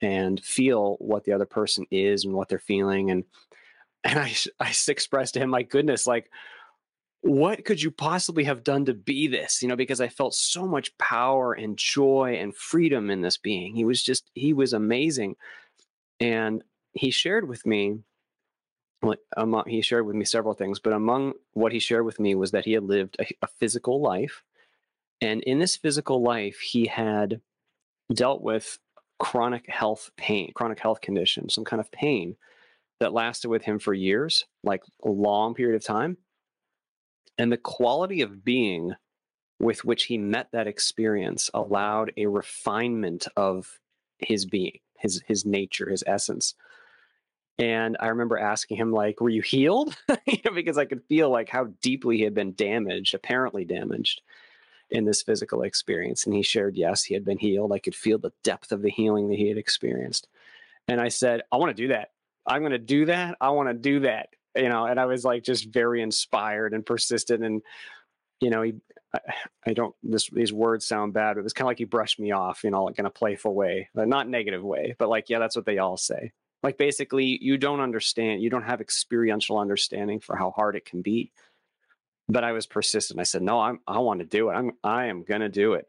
and 0.01 0.43
feel 0.43 0.97
what 0.99 1.23
the 1.23 1.33
other 1.33 1.45
person 1.45 1.85
is 1.91 2.25
and 2.25 2.33
what 2.33 2.49
they're 2.49 2.59
feeling. 2.59 3.11
And 3.11 3.23
and 4.03 4.19
I 4.19 4.35
I 4.59 4.73
expressed 4.87 5.33
to 5.33 5.39
him, 5.39 5.49
my 5.49 5.63
goodness, 5.63 6.05
like 6.07 6.29
what 7.25 7.65
could 7.65 7.81
you 7.81 7.89
possibly 7.89 8.43
have 8.43 8.63
done 8.63 8.85
to 8.85 8.93
be 8.93 9.27
this? 9.27 9.63
You 9.63 9.67
know, 9.67 9.75
because 9.75 9.99
I 9.99 10.09
felt 10.09 10.35
so 10.35 10.67
much 10.67 10.95
power 10.99 11.53
and 11.53 11.75
joy 11.75 12.37
and 12.39 12.55
freedom 12.55 13.09
in 13.09 13.21
this 13.21 13.35
being. 13.35 13.75
He 13.75 13.83
was 13.83 14.03
just, 14.03 14.29
he 14.35 14.53
was 14.53 14.73
amazing. 14.73 15.35
And 16.19 16.63
he 16.91 17.09
shared 17.09 17.49
with 17.49 17.65
me, 17.65 17.97
among, 19.35 19.67
he 19.67 19.81
shared 19.81 20.05
with 20.05 20.15
me 20.15 20.23
several 20.23 20.53
things, 20.53 20.79
but 20.79 20.93
among 20.93 21.33
what 21.53 21.71
he 21.71 21.79
shared 21.79 22.05
with 22.05 22.19
me 22.19 22.35
was 22.35 22.51
that 22.51 22.65
he 22.65 22.73
had 22.73 22.83
lived 22.83 23.17
a, 23.19 23.25
a 23.41 23.47
physical 23.47 23.99
life. 24.03 24.43
And 25.19 25.41
in 25.41 25.57
this 25.57 25.75
physical 25.75 26.21
life, 26.21 26.59
he 26.59 26.85
had 26.85 27.41
dealt 28.13 28.43
with 28.43 28.77
chronic 29.19 29.69
health 29.69 30.11
pain, 30.17 30.51
chronic 30.53 30.79
health 30.79 31.01
condition, 31.01 31.49
some 31.49 31.65
kind 31.65 31.79
of 31.79 31.91
pain 31.91 32.35
that 32.99 33.13
lasted 33.13 33.49
with 33.49 33.63
him 33.63 33.79
for 33.79 33.93
years, 33.93 34.45
like 34.63 34.83
a 35.03 35.09
long 35.09 35.53
period 35.53 35.75
of 35.75 35.83
time 35.83 36.17
and 37.37 37.51
the 37.51 37.57
quality 37.57 38.21
of 38.21 38.43
being 38.43 38.93
with 39.59 39.85
which 39.85 40.05
he 40.05 40.17
met 40.17 40.49
that 40.51 40.67
experience 40.67 41.49
allowed 41.53 42.11
a 42.17 42.25
refinement 42.27 43.27
of 43.35 43.79
his 44.19 44.45
being, 44.45 44.79
his 44.97 45.21
his 45.27 45.45
nature, 45.45 45.89
his 45.89 46.03
essence. 46.05 46.55
And 47.57 47.95
I 48.01 48.07
remember 48.07 48.37
asking 48.37 48.77
him, 48.77 48.91
like, 48.91 49.21
were 49.21 49.29
you 49.29 49.41
healed? 49.41 49.95
because 50.53 50.77
I 50.77 50.83
could 50.85 51.03
feel 51.07 51.29
like 51.29 51.47
how 51.47 51.69
deeply 51.81 52.17
he 52.17 52.23
had 52.23 52.33
been 52.33 52.53
damaged, 52.53 53.13
apparently 53.13 53.63
damaged 53.63 54.21
in 54.89 55.05
this 55.05 55.21
physical 55.21 55.63
experience. 55.63 56.25
And 56.25 56.35
he 56.35 56.41
shared, 56.41 56.75
yes, 56.75 57.03
he 57.03 57.13
had 57.13 57.25
been 57.25 57.37
healed. 57.37 57.71
I 57.71 57.79
could 57.79 57.95
feel 57.95 58.17
the 58.17 58.33
depth 58.43 58.71
of 58.71 58.81
the 58.81 58.91
healing 58.91 59.29
that 59.29 59.37
he 59.37 59.47
had 59.47 59.57
experienced. 59.57 60.27
And 60.87 61.01
I 61.01 61.09
said, 61.09 61.41
I 61.51 61.57
want 61.57 61.75
to 61.75 61.83
do 61.83 61.89
that. 61.89 62.09
I'm 62.45 62.61
going 62.61 62.71
to 62.71 62.77
do 62.77 63.05
that. 63.05 63.37
I 63.41 63.49
want 63.49 63.69
to 63.69 63.73
do 63.73 64.01
that 64.01 64.29
you 64.55 64.69
know, 64.69 64.85
and 64.85 64.99
I 64.99 65.05
was 65.05 65.25
like 65.25 65.43
just 65.43 65.69
very 65.69 66.01
inspired 66.01 66.73
and 66.73 66.85
persistent. 66.85 67.43
And, 67.43 67.61
you 68.39 68.49
know, 68.49 68.61
he, 68.61 68.75
I, 69.13 69.19
I 69.67 69.73
don't, 69.73 69.95
this, 70.01 70.29
these 70.29 70.53
words 70.53 70.85
sound 70.85 71.13
bad, 71.13 71.33
but 71.33 71.41
it 71.41 71.43
was 71.43 71.53
kind 71.53 71.65
of 71.65 71.69
like 71.69 71.77
he 71.77 71.85
brushed 71.85 72.19
me 72.19 72.31
off, 72.31 72.63
you 72.63 72.71
know, 72.71 72.85
like 72.85 72.99
in 72.99 73.05
a 73.05 73.11
playful 73.11 73.53
way, 73.53 73.89
but 73.93 74.07
not 74.07 74.29
negative 74.29 74.63
way, 74.63 74.95
but 74.97 75.09
like, 75.09 75.29
yeah, 75.29 75.39
that's 75.39 75.55
what 75.55 75.65
they 75.65 75.77
all 75.77 75.97
say. 75.97 76.31
Like 76.63 76.77
basically, 76.77 77.37
you 77.41 77.57
don't 77.57 77.81
understand, 77.81 78.41
you 78.41 78.49
don't 78.49 78.63
have 78.63 78.81
experiential 78.81 79.59
understanding 79.59 80.19
for 80.19 80.35
how 80.35 80.51
hard 80.51 80.75
it 80.75 80.85
can 80.85 81.01
be. 81.01 81.31
But 82.27 82.43
I 82.43 82.51
was 82.51 82.65
persistent. 82.65 83.19
I 83.19 83.23
said, 83.23 83.43
no, 83.43 83.59
I'm, 83.59 83.79
I 83.87 83.99
want 83.99 84.19
to 84.19 84.25
do 84.25 84.49
it. 84.49 84.53
I'm, 84.53 84.71
I 84.83 85.05
am 85.05 85.23
going 85.23 85.41
to 85.41 85.49
do 85.49 85.73
it. 85.73 85.87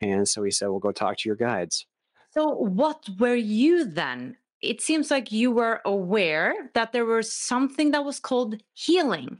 And 0.00 0.28
so 0.28 0.42
he 0.42 0.50
said, 0.50 0.68
well, 0.68 0.78
go 0.78 0.92
talk 0.92 1.18
to 1.18 1.28
your 1.28 1.36
guides. 1.36 1.86
So, 2.32 2.48
what 2.54 3.08
were 3.18 3.34
you 3.34 3.84
then 3.84 4.36
it 4.62 4.80
seems 4.80 5.10
like 5.10 5.32
you 5.32 5.50
were 5.50 5.80
aware 5.84 6.54
that 6.74 6.92
there 6.92 7.04
was 7.04 7.32
something 7.32 7.92
that 7.92 8.04
was 8.04 8.20
called 8.20 8.62
healing. 8.74 9.38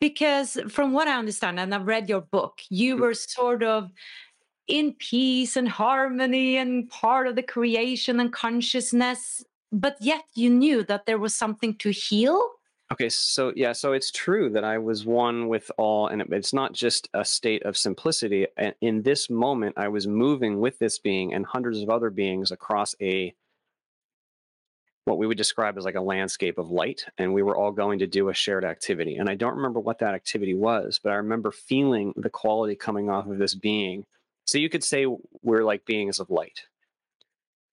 Because 0.00 0.58
from 0.68 0.92
what 0.92 1.08
I 1.08 1.18
understand, 1.18 1.60
and 1.60 1.74
I've 1.74 1.86
read 1.86 2.08
your 2.08 2.20
book, 2.20 2.60
you 2.68 2.94
mm-hmm. 2.94 3.02
were 3.02 3.14
sort 3.14 3.62
of 3.62 3.90
in 4.66 4.94
peace 4.94 5.56
and 5.56 5.68
harmony 5.68 6.56
and 6.56 6.88
part 6.90 7.26
of 7.26 7.36
the 7.36 7.42
creation 7.42 8.20
and 8.20 8.32
consciousness, 8.32 9.44
but 9.70 9.96
yet 10.00 10.24
you 10.34 10.50
knew 10.50 10.82
that 10.84 11.06
there 11.06 11.18
was 11.18 11.34
something 11.34 11.76
to 11.76 11.90
heal. 11.90 12.50
Okay, 12.92 13.08
so 13.08 13.54
yeah, 13.56 13.72
so 13.72 13.94
it's 13.94 14.10
true 14.10 14.50
that 14.50 14.64
I 14.64 14.76
was 14.76 15.06
one 15.06 15.48
with 15.48 15.70
all, 15.78 16.08
and 16.08 16.20
it's 16.30 16.52
not 16.52 16.74
just 16.74 17.08
a 17.14 17.24
state 17.24 17.62
of 17.62 17.74
simplicity. 17.74 18.46
In 18.82 19.00
this 19.00 19.30
moment, 19.30 19.78
I 19.78 19.88
was 19.88 20.06
moving 20.06 20.60
with 20.60 20.78
this 20.78 20.98
being 20.98 21.32
and 21.32 21.46
hundreds 21.46 21.80
of 21.80 21.88
other 21.88 22.10
beings 22.10 22.50
across 22.50 22.94
a 23.00 23.32
what 25.06 25.16
we 25.16 25.26
would 25.26 25.38
describe 25.38 25.78
as 25.78 25.86
like 25.86 25.94
a 25.94 26.02
landscape 26.02 26.58
of 26.58 26.70
light 26.70 27.06
and 27.16 27.32
we 27.32 27.42
were 27.42 27.56
all 27.56 27.72
going 27.72 27.98
to 27.98 28.06
do 28.06 28.28
a 28.28 28.34
shared 28.34 28.64
activity 28.64 29.16
and 29.16 29.28
i 29.28 29.34
don't 29.34 29.56
remember 29.56 29.80
what 29.80 29.98
that 29.98 30.14
activity 30.14 30.54
was 30.54 31.00
but 31.02 31.10
i 31.10 31.16
remember 31.16 31.50
feeling 31.50 32.14
the 32.16 32.30
quality 32.30 32.76
coming 32.76 33.10
off 33.10 33.26
of 33.26 33.36
this 33.36 33.52
being 33.52 34.06
so 34.46 34.58
you 34.58 34.68
could 34.68 34.84
say 34.84 35.04
we're 35.42 35.64
like 35.64 35.84
beings 35.84 36.20
of 36.20 36.30
light 36.30 36.66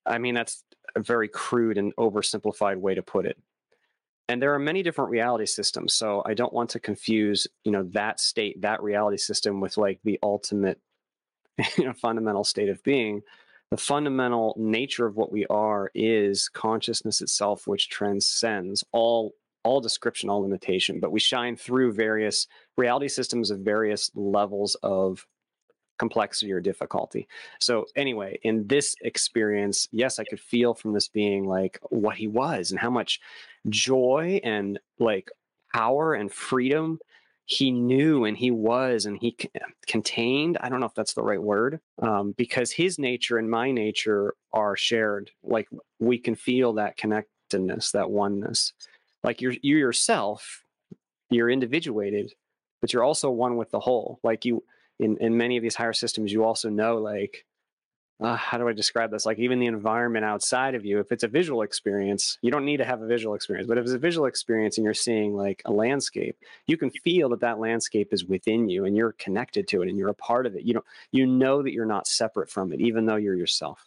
i 0.08 0.18
mean 0.18 0.34
that's 0.34 0.64
a 0.96 1.00
very 1.00 1.28
crude 1.28 1.78
and 1.78 1.96
oversimplified 1.98 2.78
way 2.78 2.96
to 2.96 3.04
put 3.04 3.28
it 3.28 3.38
and 4.30 4.42
there 4.42 4.54
are 4.54 4.60
many 4.60 4.82
different 4.84 5.10
reality 5.10 5.46
systems 5.46 5.94
so 5.94 6.24
i 6.26 6.34
don't 6.34 6.54
want 6.54 6.70
to 6.70 6.80
confuse 6.80 7.48
you 7.64 7.72
know 7.72 7.84
that 7.92 8.20
state 8.20 8.62
that 8.62 8.82
reality 8.82 9.18
system 9.18 9.60
with 9.60 9.76
like 9.78 10.00
the 10.04 10.18
ultimate 10.24 10.80
you 11.78 11.86
know 11.86 11.94
fundamental 11.94 12.44
state 12.44 12.70
of 12.70 12.84
being. 12.84 13.22
The 13.72 13.78
fundamental 13.78 14.56
nature 14.58 15.06
of 15.06 15.16
what 15.16 15.32
we 15.32 15.46
are 15.48 15.92
is 15.94 16.50
consciousness 16.50 17.22
itself 17.22 17.68
which 17.68 17.90
transcends 17.90 18.84
all 18.92 19.34
all 19.64 19.82
description 19.82 20.30
all 20.30 20.42
limitation 20.42 21.00
but 21.00 21.12
we 21.12 21.20
shine 21.20 21.56
through 21.56 21.92
various 21.94 22.48
reality 22.78 23.08
systems 23.08 23.52
of 23.52 23.60
various 23.60 24.10
levels 24.16 24.76
of 24.82 25.28
complexity 26.00 26.52
or 26.52 26.60
difficulty. 26.60 27.28
So 27.60 27.86
anyway 27.96 28.40
in 28.44 28.68
this 28.68 28.96
experience 29.02 29.88
yes 29.92 30.20
i 30.20 30.24
could 30.24 30.40
feel 30.40 30.74
from 30.74 30.94
this 30.94 31.08
being 31.08 31.46
like 31.46 31.80
what 31.90 32.16
he 32.16 32.28
was 32.28 32.72
and 32.72 32.80
how 32.80 32.90
much 32.90 33.20
joy 33.68 34.40
and 34.44 34.80
like 35.00 35.30
power 35.74 36.14
and 36.14 36.32
freedom 36.32 37.00
he 37.46 37.72
knew 37.72 38.26
and 38.26 38.38
he 38.38 38.52
was 38.52 39.06
and 39.06 39.18
he 39.20 39.36
contained 39.88 40.58
i 40.62 40.70
don't 40.70 40.80
know 40.80 40.86
if 40.86 40.94
that's 40.94 41.14
the 41.14 41.24
right 41.24 41.42
word 41.42 41.80
um, 42.02 42.34
because 42.38 42.72
his 42.72 43.00
nature 43.00 43.38
and 43.38 43.50
my 43.50 43.72
nature 43.72 44.34
are 44.54 44.76
shared 44.76 45.32
like 45.44 45.68
we 46.00 46.18
can 46.18 46.36
feel 46.36 46.74
that 46.74 46.98
connectedness 46.98 47.92
that 47.92 48.10
oneness. 48.10 48.74
Like 49.24 49.42
you're 49.42 49.56
you 49.62 49.78
yourself 49.78 50.64
you're 51.30 51.50
individuated 51.50 52.32
but 52.82 52.94
you're 52.94 53.04
also 53.04 53.30
one 53.30 53.58
with 53.58 53.72
the 53.72 53.80
whole. 53.80 54.20
Like 54.24 54.46
you 54.46 54.64
in 55.00 55.18
in 55.18 55.38
many 55.38 55.58
of 55.58 55.64
these 55.64 55.76
higher 55.76 55.94
systems 55.94 56.32
you 56.32 56.44
also 56.44 56.70
know 56.70 56.98
like 56.98 57.46
uh, 58.22 58.36
how 58.36 58.58
do 58.58 58.68
I 58.68 58.74
describe 58.74 59.12
this? 59.12 59.26
Like 59.26 59.40
even 59.40 59.60
the 59.60 59.68
environment 59.68 60.26
outside 60.26 60.76
of 60.76 60.86
you, 60.86 61.00
if 61.00 61.12
it's 61.12 61.24
a 61.24 61.28
visual 61.28 61.62
experience, 61.62 62.38
you 62.42 62.52
don't 62.52 62.66
need 62.66 62.78
to 62.78 62.86
have 62.86 63.02
a 63.02 63.08
visual 63.08 63.34
experience. 63.34 63.68
But 63.68 63.78
if 63.78 63.86
it's 63.86 63.94
a 63.94 63.98
visual 63.98 64.28
experience 64.28 64.78
and 64.78 64.84
you're 64.84 64.94
seeing 64.94 65.36
like 65.36 65.62
a 65.64 65.72
landscape, 65.72 66.38
you 66.68 66.76
can 66.76 66.90
feel 66.90 67.30
that 67.30 67.40
that 67.40 67.60
landscape 67.60 68.12
is 68.12 68.26
within 68.26 68.68
you 68.68 68.84
and 68.84 68.98
you're 68.98 69.14
connected 69.14 69.70
to 69.70 69.82
it 69.82 69.88
and 69.88 69.98
you're 69.98 70.10
a 70.10 70.14
part 70.14 70.46
of 70.46 70.56
it. 70.56 70.64
You 70.64 70.74
know, 70.74 70.84
you 71.12 71.26
know 71.26 71.62
that 71.64 71.72
you're 71.72 71.86
not 71.86 72.08
separate 72.08 72.50
from 72.50 72.74
it, 72.74 72.82
even 72.82 73.06
though 73.06 73.16
you're 73.16 73.36
yourself. 73.36 73.86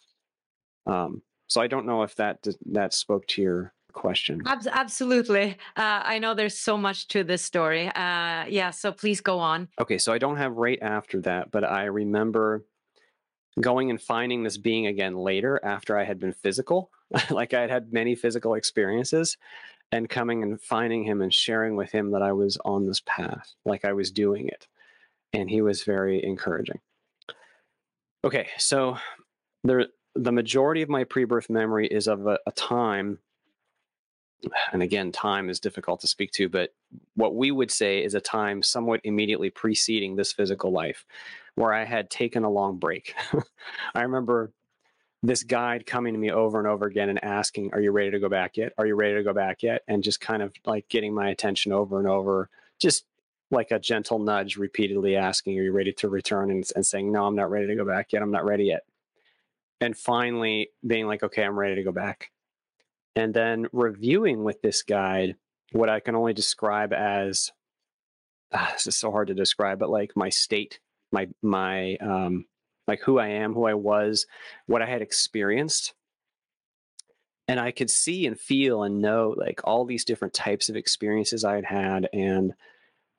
Um, 0.87 1.21
so 1.47 1.61
I 1.61 1.67
don't 1.67 1.85
know 1.85 2.01
if 2.01 2.15
that 2.15 2.39
that 2.71 2.95
spoke 2.95 3.27
to 3.27 3.41
your 3.41 3.73
question. 3.93 4.41
Absolutely. 4.45 5.57
Uh, 5.75 6.01
I 6.03 6.19
know 6.19 6.33
there's 6.33 6.57
so 6.57 6.77
much 6.77 7.07
to 7.09 7.23
this 7.23 7.41
story. 7.41 7.87
Uh, 7.87 8.45
yeah, 8.47 8.71
so 8.71 8.91
please 8.91 9.21
go 9.21 9.39
on. 9.39 9.69
Okay, 9.79 9.97
so 9.97 10.11
I 10.11 10.17
don't 10.17 10.37
have 10.37 10.57
right 10.57 10.79
after 10.81 11.21
that, 11.21 11.51
but 11.51 11.63
I 11.63 11.85
remember 11.85 12.65
going 13.61 13.89
and 13.89 14.01
finding 14.01 14.43
this 14.43 14.57
being 14.57 14.87
again 14.87 15.15
later 15.15 15.59
after 15.63 15.97
I 15.97 16.03
had 16.03 16.19
been 16.19 16.33
physical, 16.33 16.89
like 17.29 17.53
I 17.53 17.61
had 17.61 17.69
had 17.69 17.93
many 17.93 18.15
physical 18.15 18.55
experiences, 18.55 19.37
and 19.91 20.09
coming 20.09 20.41
and 20.41 20.59
finding 20.61 21.03
him 21.03 21.21
and 21.21 21.33
sharing 21.33 21.75
with 21.75 21.91
him 21.91 22.11
that 22.11 22.21
I 22.21 22.31
was 22.31 22.57
on 22.65 22.87
this 22.87 23.01
path, 23.05 23.53
like 23.63 23.85
I 23.85 23.93
was 23.93 24.11
doing 24.11 24.47
it. 24.47 24.67
And 25.33 25.49
he 25.49 25.61
was 25.61 25.83
very 25.83 26.23
encouraging. 26.23 26.79
Okay, 28.23 28.47
so 28.57 28.97
there, 29.63 29.87
the 30.15 30.31
majority 30.31 30.81
of 30.81 30.89
my 30.89 31.03
pre 31.03 31.25
birth 31.25 31.49
memory 31.49 31.87
is 31.87 32.07
of 32.07 32.27
a, 32.27 32.39
a 32.45 32.51
time 32.51 33.19
and 34.71 34.81
again, 34.81 35.11
time 35.11 35.49
is 35.49 35.59
difficult 35.59 36.01
to 36.01 36.07
speak 36.07 36.31
to, 36.33 36.49
but 36.49 36.73
what 37.15 37.35
we 37.35 37.51
would 37.51 37.71
say 37.71 38.03
is 38.03 38.13
a 38.13 38.21
time 38.21 38.61
somewhat 38.61 39.01
immediately 39.03 39.49
preceding 39.49 40.15
this 40.15 40.33
physical 40.33 40.71
life 40.71 41.05
where 41.55 41.73
I 41.73 41.85
had 41.85 42.09
taken 42.09 42.43
a 42.43 42.49
long 42.49 42.77
break. 42.77 43.13
I 43.95 44.01
remember 44.01 44.51
this 45.21 45.43
guide 45.43 45.85
coming 45.85 46.13
to 46.13 46.19
me 46.19 46.31
over 46.31 46.59
and 46.59 46.67
over 46.67 46.85
again 46.85 47.09
and 47.09 47.23
asking, 47.23 47.73
Are 47.73 47.79
you 47.79 47.91
ready 47.91 48.11
to 48.11 48.19
go 48.19 48.29
back 48.29 48.57
yet? 48.57 48.73
Are 48.77 48.85
you 48.85 48.95
ready 48.95 49.15
to 49.15 49.23
go 49.23 49.33
back 49.33 49.63
yet? 49.63 49.81
And 49.87 50.03
just 50.03 50.19
kind 50.19 50.43
of 50.43 50.53
like 50.65 50.89
getting 50.89 51.13
my 51.13 51.29
attention 51.29 51.71
over 51.71 51.97
and 51.97 52.07
over, 52.07 52.49
just 52.79 53.05
like 53.49 53.71
a 53.71 53.79
gentle 53.79 54.19
nudge, 54.19 54.57
repeatedly 54.57 55.15
asking, 55.15 55.57
Are 55.57 55.63
you 55.63 55.71
ready 55.71 55.93
to 55.93 56.09
return? 56.09 56.51
And, 56.51 56.65
and 56.75 56.85
saying, 56.85 57.11
No, 57.11 57.25
I'm 57.25 57.35
not 57.35 57.49
ready 57.49 57.67
to 57.67 57.75
go 57.75 57.85
back 57.85 58.11
yet. 58.11 58.21
I'm 58.21 58.31
not 58.31 58.45
ready 58.45 58.65
yet. 58.65 58.83
And 59.79 59.97
finally 59.97 60.71
being 60.85 61.07
like, 61.07 61.23
Okay, 61.23 61.43
I'm 61.43 61.57
ready 61.57 61.75
to 61.75 61.83
go 61.83 61.93
back. 61.93 62.31
And 63.15 63.33
then 63.33 63.67
reviewing 63.71 64.43
with 64.43 64.61
this 64.61 64.83
guide 64.83 65.35
what 65.71 65.89
I 65.89 65.99
can 65.99 66.15
only 66.15 66.33
describe 66.33 66.93
as 66.93 67.51
uh, 68.51 68.71
this 68.73 68.87
is 68.87 68.95
so 68.95 69.11
hard 69.11 69.27
to 69.27 69.33
describe, 69.33 69.79
but 69.79 69.89
like 69.89 70.11
my 70.15 70.29
state 70.29 70.79
my 71.13 71.27
my 71.41 71.95
um, 71.97 72.45
like 72.87 72.99
who 73.01 73.19
I 73.19 73.29
am, 73.29 73.53
who 73.53 73.65
I 73.65 73.75
was, 73.75 74.25
what 74.65 74.81
I 74.81 74.87
had 74.87 75.01
experienced. 75.01 75.93
And 77.47 77.59
I 77.59 77.71
could 77.71 77.89
see 77.89 78.25
and 78.25 78.39
feel 78.39 78.83
and 78.83 79.01
know 79.01 79.35
like 79.37 79.61
all 79.63 79.85
these 79.85 80.05
different 80.05 80.33
types 80.33 80.69
of 80.69 80.75
experiences 80.75 81.43
I 81.43 81.55
had 81.55 81.65
had 81.65 82.09
and 82.11 82.53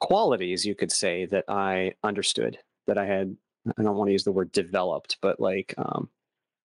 qualities, 0.01 0.65
you 0.65 0.75
could 0.75 0.91
say, 0.91 1.27
that 1.27 1.45
I 1.49 1.93
understood, 2.03 2.59
that 2.87 2.99
I 2.99 3.05
had, 3.05 3.37
I 3.79 3.83
don't 3.83 3.97
want 3.97 4.09
to 4.09 4.13
use 4.13 4.25
the 4.25 4.33
word 4.33 4.51
developed, 4.51 5.19
but 5.21 5.41
like, 5.41 5.75
um, 5.77 6.09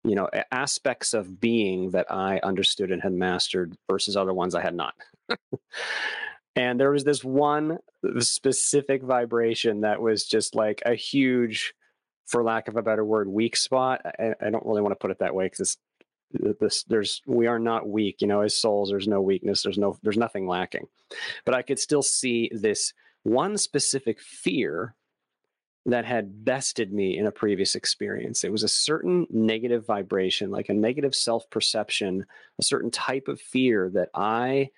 you 0.03 0.15
know, 0.15 0.29
aspects 0.51 1.13
of 1.13 1.39
being 1.39 1.91
that 1.91 2.11
I 2.11 2.39
understood 2.43 2.91
and 2.91 3.01
had 3.01 3.13
mastered 3.13 3.75
versus 3.89 4.15
other 4.15 4.33
ones 4.33 4.55
I 4.55 4.61
had 4.61 4.75
not. 4.75 4.93
and 6.55 6.79
there 6.79 6.91
was 6.91 7.03
this 7.03 7.23
one 7.23 7.79
uh, 8.07 8.19
specific 8.19 9.03
vibration 9.03 9.81
that 9.81 10.01
was 10.01 10.25
just 10.25 10.55
like 10.55 10.81
a 10.85 10.95
huge 10.95 11.73
for 12.27 12.43
lack 12.43 12.67
of 12.67 12.77
a 12.77 12.81
better 12.83 13.03
word, 13.03 13.27
weak 13.27 13.55
spot. 13.55 14.01
I, 14.05 14.35
I 14.39 14.49
don't 14.49 14.65
really 14.65 14.81
want 14.81 14.91
to 14.91 14.99
put 14.99 15.11
it 15.11 15.19
that 15.19 15.35
way 15.35 15.45
because 15.45 15.77
this 16.31 16.83
there's 16.83 17.21
we 17.25 17.47
are 17.47 17.59
not 17.59 17.87
weak 17.87 18.21
you 18.21 18.27
know 18.27 18.41
as 18.41 18.55
souls 18.55 18.89
there's 18.89 19.07
no 19.07 19.21
weakness 19.21 19.63
there's 19.63 19.77
no 19.77 19.97
there's 20.03 20.17
nothing 20.17 20.47
lacking 20.47 20.85
but 21.43 21.55
i 21.55 21.61
could 21.61 21.79
still 21.79 22.03
see 22.03 22.51
this 22.53 22.93
one 23.23 23.57
specific 23.57 24.21
fear 24.21 24.95
that 25.85 26.05
had 26.05 26.43
bested 26.43 26.93
me 26.93 27.17
in 27.17 27.25
a 27.25 27.31
previous 27.31 27.75
experience 27.75 28.43
it 28.43 28.51
was 28.51 28.63
a 28.63 28.69
certain 28.69 29.25
negative 29.29 29.85
vibration 29.85 30.51
like 30.51 30.69
a 30.69 30.73
negative 30.73 31.15
self-perception 31.15 32.25
a 32.59 32.63
certain 32.63 32.91
type 32.91 33.27
of 33.27 33.39
fear 33.39 33.89
that 33.93 34.09
i 34.13 34.69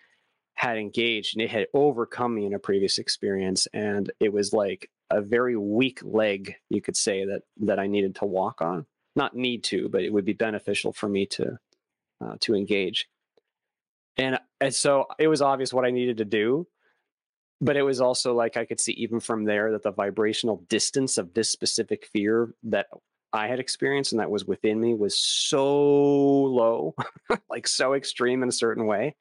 had 0.54 0.78
engaged 0.78 1.36
and 1.36 1.42
it 1.42 1.50
had 1.50 1.66
overcome 1.74 2.36
me 2.36 2.46
in 2.46 2.54
a 2.54 2.60
previous 2.60 2.98
experience 2.98 3.68
and 3.74 4.12
it 4.20 4.32
was 4.32 4.54
like 4.54 4.90
a 5.12 5.22
very 5.22 5.56
weak 5.56 6.00
leg, 6.04 6.56
you 6.70 6.82
could 6.82 6.96
say 6.96 7.26
that 7.26 7.44
that 7.62 7.80
I 7.80 7.88
needed 7.88 8.16
to 8.16 8.26
walk 8.26 8.62
on. 8.62 8.86
Not 9.16 9.36
need 9.36 9.64
to, 9.66 9.90
but 9.90 10.04
it 10.04 10.12
would 10.12 10.26
be 10.26 10.34
beneficial 10.34 10.94
for 10.94 11.10
me 11.10 11.26
to 11.28 11.58
uh, 12.24 12.36
to 12.42 12.56
engage. 12.56 13.08
And, 14.18 14.40
and 14.60 14.74
so 14.74 15.06
it 15.20 15.28
was 15.28 15.42
obvious 15.42 15.74
what 15.74 15.86
I 15.86 15.92
needed 15.92 16.18
to 16.18 16.26
do, 16.26 16.68
but 17.62 17.78
it 17.78 17.84
was 17.84 18.02
also 18.02 18.34
like 18.34 18.58
I 18.58 18.66
could 18.66 18.80
see 18.80 18.94
even 18.94 19.20
from 19.20 19.46
there 19.46 19.72
that 19.72 19.84
the 19.84 19.92
vibrational 19.92 20.64
distance 20.68 21.18
of 21.18 21.34
this 21.34 21.50
specific 21.50 22.06
fear 22.12 22.54
that 22.64 22.88
I 23.32 23.48
had 23.48 23.60
experienced 23.60 24.12
and 24.12 24.20
that 24.20 24.32
was 24.32 24.46
within 24.46 24.82
me 24.82 24.94
was 24.94 25.18
so 25.18 25.66
low, 25.66 26.96
like 27.50 27.68
so 27.68 27.94
extreme 27.94 28.44
in 28.44 28.50
a 28.50 28.54
certain 28.54 28.86
way. 28.86 29.16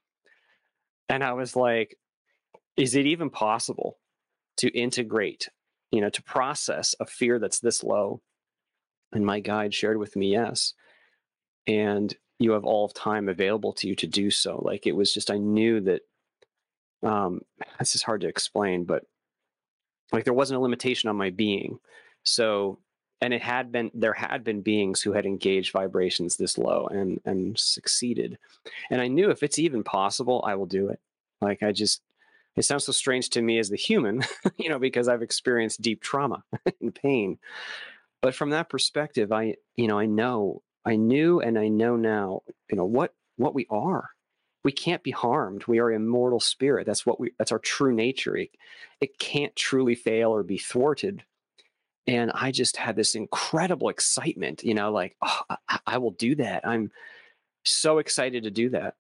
And 1.09 1.23
I 1.23 1.35
was 1.35 1.55
like, 1.55 1.97
is 2.77 2.97
it 2.97 3.07
even 3.07 3.31
possible 3.31 3.99
to 4.57 4.69
integrate 4.71 5.49
you 5.91 6.01
know, 6.01 6.11
to 6.11 6.23
process 6.23 6.95
a 7.01 7.07
fear 7.07 7.39
that's 7.39 7.61
this 7.61 7.83
low. 7.83 8.21
And 9.13 9.27
my 9.27 9.41
guide 9.41 9.75
shared 9.75 9.99
with 9.99 10.17
me, 10.17 10.33
yes. 10.33 10.75
And 11.67 12.15
you 12.39 12.53
have 12.53 12.65
all 12.65 12.85
of 12.85 12.95
time 12.95 13.29
available 13.29 13.73
to 13.75 13.89
you 13.89 13.97
to 13.97 14.07
do 14.07 14.31
so. 14.31 14.61
Like 14.65 14.87
it 14.87 14.95
was 14.95 15.13
just, 15.13 15.31
I 15.31 15.39
knew 15.39 15.81
that 15.83 16.03
um, 17.03 17.41
this 17.79 17.95
is 17.95 18.03
hard 18.03 18.21
to 18.23 18.29
explain, 18.29 18.85
but 18.85 19.05
like 20.13 20.25
there 20.25 20.35
wasn't 20.35 20.59
a 20.59 20.63
limitation 20.63 21.09
on 21.09 21.17
my 21.17 21.31
being. 21.31 21.79
So, 22.23 22.79
and 23.21 23.33
it 23.35 23.43
had 23.43 23.71
been, 23.71 23.91
there 23.95 24.13
had 24.13 24.45
been 24.45 24.63
beings 24.63 25.03
who 25.03 25.13
had 25.13 25.27
engaged 25.27 25.73
vibrations 25.73 26.37
this 26.37 26.59
low 26.59 26.87
and, 26.87 27.21
and 27.25 27.59
succeeded. 27.59 28.39
And 28.91 29.01
I 29.01 29.09
knew 29.09 29.31
if 29.31 29.43
it's 29.43 29.59
even 29.59 29.85
possible, 29.85 30.43
I 30.47 30.55
will 30.55 30.67
do 30.67 30.89
it. 30.89 31.01
Like 31.41 31.63
I 31.63 31.73
just, 31.73 32.03
it 32.57 32.65
sounds 32.65 32.85
so 32.85 32.93
strange 32.93 33.31
to 33.31 33.43
me 33.43 33.59
as 33.59 33.69
the 33.69 33.77
human, 33.77 34.23
you 34.57 34.69
know, 34.69 34.79
because 34.79 35.09
I've 35.09 35.23
experienced 35.23 35.83
deep 35.83 36.03
trauma 36.03 36.43
and 36.81 36.95
pain. 36.95 37.39
But 38.23 38.35
from 38.35 38.51
that 38.51 38.69
perspective, 38.69 39.33
I, 39.33 39.57
you 39.77 39.87
know, 39.87 39.99
I 39.99 40.07
know, 40.07 40.63
I 40.85 40.97
knew 40.97 41.41
and 41.41 41.59
I 41.59 41.69
know 41.69 41.97
now, 41.97 42.43
you 42.71 42.77
know, 42.77 42.85
what 42.85 43.15
what 43.37 43.55
we 43.55 43.67
are. 43.71 44.11
We 44.63 44.73
can't 44.73 45.03
be 45.03 45.11
harmed. 45.11 45.65
We 45.67 45.79
are 45.79 45.91
immortal 45.91 46.41
spirit. 46.41 46.87
That's 46.87 47.07
what 47.07 47.19
we 47.19 47.33
that's 47.39 47.53
our 47.53 47.59
true 47.59 47.95
nature. 47.95 48.37
It, 48.37 48.51
it 49.01 49.19
can't 49.19 49.55
truly 49.57 49.95
fail 49.95 50.35
or 50.35 50.43
be 50.43 50.59
thwarted. 50.59 51.25
And 52.07 52.31
I 52.35 52.51
just 52.51 52.77
had 52.77 52.97
this 52.97 53.15
incredible 53.15 53.89
excitement, 53.89 54.65
you 54.65 54.75
know, 54.75 54.91
like, 54.91 55.17
oh, 55.23 55.41
I, 55.69 55.79
I 55.87 55.99
will 55.99 56.11
do 56.11 56.35
that. 56.37 56.67
I'm 56.67 56.91
so 57.65 57.99
excited 57.99 58.43
to 58.45 58.51
do 58.51 58.71
that. 58.71 58.95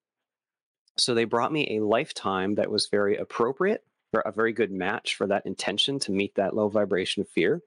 So 0.96 1.14
they 1.14 1.24
brought 1.24 1.52
me 1.52 1.76
a 1.76 1.84
lifetime 1.84 2.54
that 2.56 2.70
was 2.70 2.88
very 2.88 3.16
appropriate, 3.16 3.84
or 4.12 4.20
a 4.20 4.32
very 4.32 4.52
good 4.52 4.70
match 4.70 5.14
for 5.14 5.26
that 5.28 5.46
intention 5.46 5.98
to 6.00 6.12
meet 6.12 6.34
that 6.34 6.54
low 6.54 6.68
vibration 6.68 7.24
fear. 7.24 7.62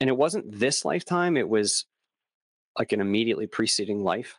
And 0.00 0.10
it 0.10 0.16
wasn't 0.16 0.58
this 0.58 0.84
lifetime, 0.84 1.36
it 1.36 1.48
was 1.48 1.84
like 2.78 2.92
an 2.92 3.00
immediately 3.00 3.46
preceding 3.46 4.02
life. 4.02 4.38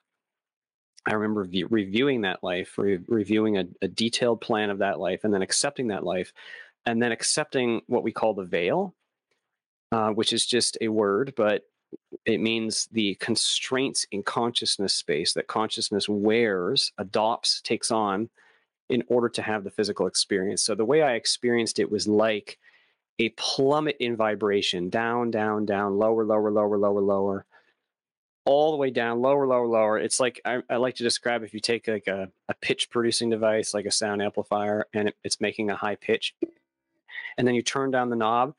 I 1.06 1.14
remember 1.14 1.44
re- 1.44 1.64
reviewing 1.64 2.22
that 2.22 2.44
life, 2.44 2.78
re- 2.78 3.00
reviewing 3.08 3.58
a, 3.58 3.66
a 3.82 3.88
detailed 3.88 4.42
plan 4.42 4.70
of 4.70 4.80
that 4.80 5.00
life, 5.00 5.24
and 5.24 5.34
then 5.34 5.42
accepting 5.42 5.88
that 5.88 6.04
life, 6.04 6.34
and 6.86 7.02
then 7.02 7.12
accepting 7.12 7.82
what 7.88 8.04
we 8.04 8.12
call 8.12 8.34
the 8.34 8.44
veil, 8.44 8.96
uh, 9.92 10.10
which 10.10 10.34
is 10.34 10.46
just 10.46 10.78
a 10.82 10.88
word, 10.88 11.34
but 11.36 11.64
it 12.26 12.42
means 12.42 12.88
the 12.92 13.16
constraints 13.16 14.06
in 14.12 14.24
consciousness 14.24 14.94
space 14.94 15.34
that 15.34 15.48
consciousness 15.48 16.10
wears, 16.10 16.92
adopts, 16.98 17.62
takes 17.62 17.92
on 17.92 18.30
in 18.90 19.04
order 19.08 19.30
to 19.30 19.42
have 19.42 19.64
the 19.64 19.72
physical 19.72 20.08
experience. 20.08 20.62
So 20.62 20.76
the 20.76 20.86
way 20.86 21.02
I 21.02 21.14
experienced 21.14 21.80
it 21.80 21.92
was 21.92 22.08
like 22.08 22.60
a 23.20 23.30
plummet 23.30 23.98
in 24.00 24.16
vibration, 24.16 24.90
down, 24.90 25.32
down, 25.32 25.66
down, 25.66 25.98
lower, 25.98 26.26
lower, 26.26 26.52
lower, 26.52 26.78
lower, 26.78 27.02
lower, 27.02 27.46
all 28.46 28.72
the 28.72 28.78
way 28.78 28.92
down, 28.92 29.22
lower, 29.22 29.48
lower, 29.48 29.68
lower. 29.68 29.98
It's 29.98 30.20
like 30.20 30.40
I, 30.46 30.62
I 30.70 30.78
like 30.78 30.96
to 30.96 31.04
describe 31.04 31.44
if 31.44 31.54
you 31.54 31.60
take 31.60 31.88
like 31.88 32.08
a, 32.08 32.30
a 32.48 32.54
pitch 32.56 32.90
producing 32.90 33.30
device, 33.30 33.74
like 33.74 33.86
a 33.86 33.92
sound 33.92 34.22
amplifier, 34.22 34.86
and 34.94 35.10
it, 35.10 35.16
it's 35.24 35.42
making 35.42 35.72
a 35.72 35.76
high 35.76 35.96
pitch, 35.96 36.36
and 37.38 37.48
then 37.48 37.56
you 37.56 37.62
turn 37.62 37.92
down 37.92 38.10
the 38.10 38.16
knob 38.16 38.54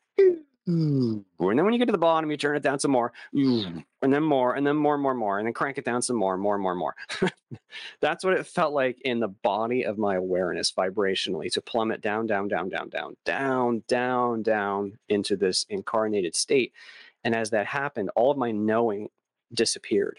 and 0.69 1.25
then 1.39 1.65
when 1.65 1.73
you 1.73 1.79
get 1.79 1.87
to 1.87 1.93
the 1.93 1.99
bottom, 1.99 2.31
you 2.31 2.37
turn 2.37 2.57
it 2.57 2.63
down 2.63 2.81
some 2.81 2.91
more, 2.91 3.13
and 3.33 3.85
then 4.03 4.23
more, 4.23 4.55
and 4.55 4.67
then 4.67 4.77
more, 4.77 4.95
and 4.95 5.03
more, 5.03 5.13
and 5.13 5.21
more, 5.21 5.39
and 5.39 5.47
then 5.47 5.55
crank 5.55 5.79
it 5.79 5.85
down 5.85 6.03
some 6.03 6.17
more, 6.17 6.37
more, 6.37 6.59
more, 6.59 6.75
more. 6.75 6.97
That's 8.01 8.25
what 8.25 8.35
it 8.35 8.47
felt 8.47 8.73
like 8.73 9.01
in 9.03 9.21
the 9.21 9.29
body 9.29 9.85
of 9.85 9.97
my 9.97 10.17
awareness 10.17 10.73
vibrationally 10.73 11.53
to 11.53 11.61
plummet 11.61 12.01
down, 12.01 12.27
down, 12.27 12.49
down, 12.49 12.69
down, 12.69 12.89
down, 12.89 13.17
down, 13.25 13.85
down, 13.87 14.43
down 14.43 14.99
into 15.09 15.37
this 15.37 15.65
incarnated 15.69 16.35
state. 16.35 16.73
And 17.23 17.35
as 17.35 17.51
that 17.51 17.67
happened, 17.67 18.11
all 18.17 18.33
of 18.33 18.39
my 18.39 18.51
knowing 18.51 19.09
disappeared. 19.53 20.19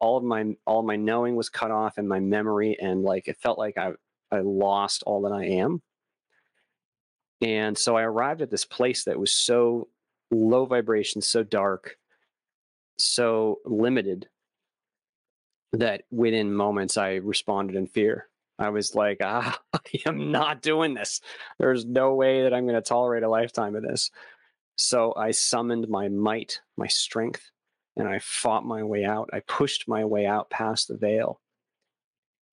All 0.00 0.16
of 0.16 0.24
my 0.24 0.56
all 0.66 0.80
of 0.80 0.86
my 0.86 0.96
knowing 0.96 1.36
was 1.36 1.48
cut 1.48 1.70
off, 1.70 1.98
and 1.98 2.08
my 2.08 2.20
memory, 2.20 2.76
and 2.80 3.02
like 3.02 3.28
it 3.28 3.38
felt 3.38 3.58
like 3.58 3.78
I 3.78 3.92
I 4.30 4.40
lost 4.40 5.02
all 5.06 5.22
that 5.22 5.32
I 5.32 5.44
am 5.44 5.82
and 7.42 7.76
so 7.76 7.96
I 7.96 8.02
arrived 8.02 8.42
at 8.42 8.50
this 8.50 8.64
place 8.64 9.04
that 9.04 9.18
was 9.18 9.32
so 9.32 9.88
low 10.30 10.64
vibration, 10.64 11.20
so 11.20 11.42
dark, 11.42 11.96
so 12.98 13.60
limited 13.64 14.28
that 15.72 16.04
within 16.10 16.54
moments 16.54 16.96
I 16.96 17.16
responded 17.16 17.76
in 17.76 17.86
fear. 17.86 18.28
I 18.58 18.70
was 18.70 18.94
like, 18.94 19.18
ah, 19.22 19.58
I 19.74 19.80
am 20.06 20.30
not 20.30 20.62
doing 20.62 20.94
this. 20.94 21.20
There's 21.58 21.84
no 21.84 22.14
way 22.14 22.42
that 22.44 22.54
I'm 22.54 22.64
going 22.64 22.76
to 22.76 22.80
tolerate 22.80 23.22
a 23.22 23.28
lifetime 23.28 23.76
of 23.76 23.82
this. 23.82 24.10
So 24.76 25.12
I 25.14 25.32
summoned 25.32 25.88
my 25.88 26.08
might, 26.08 26.60
my 26.76 26.86
strength, 26.86 27.50
and 27.96 28.08
I 28.08 28.18
fought 28.18 28.64
my 28.64 28.82
way 28.82 29.04
out. 29.04 29.30
I 29.32 29.40
pushed 29.40 29.88
my 29.88 30.04
way 30.04 30.26
out 30.26 30.50
past 30.50 30.88
the 30.88 30.96
veil. 30.96 31.40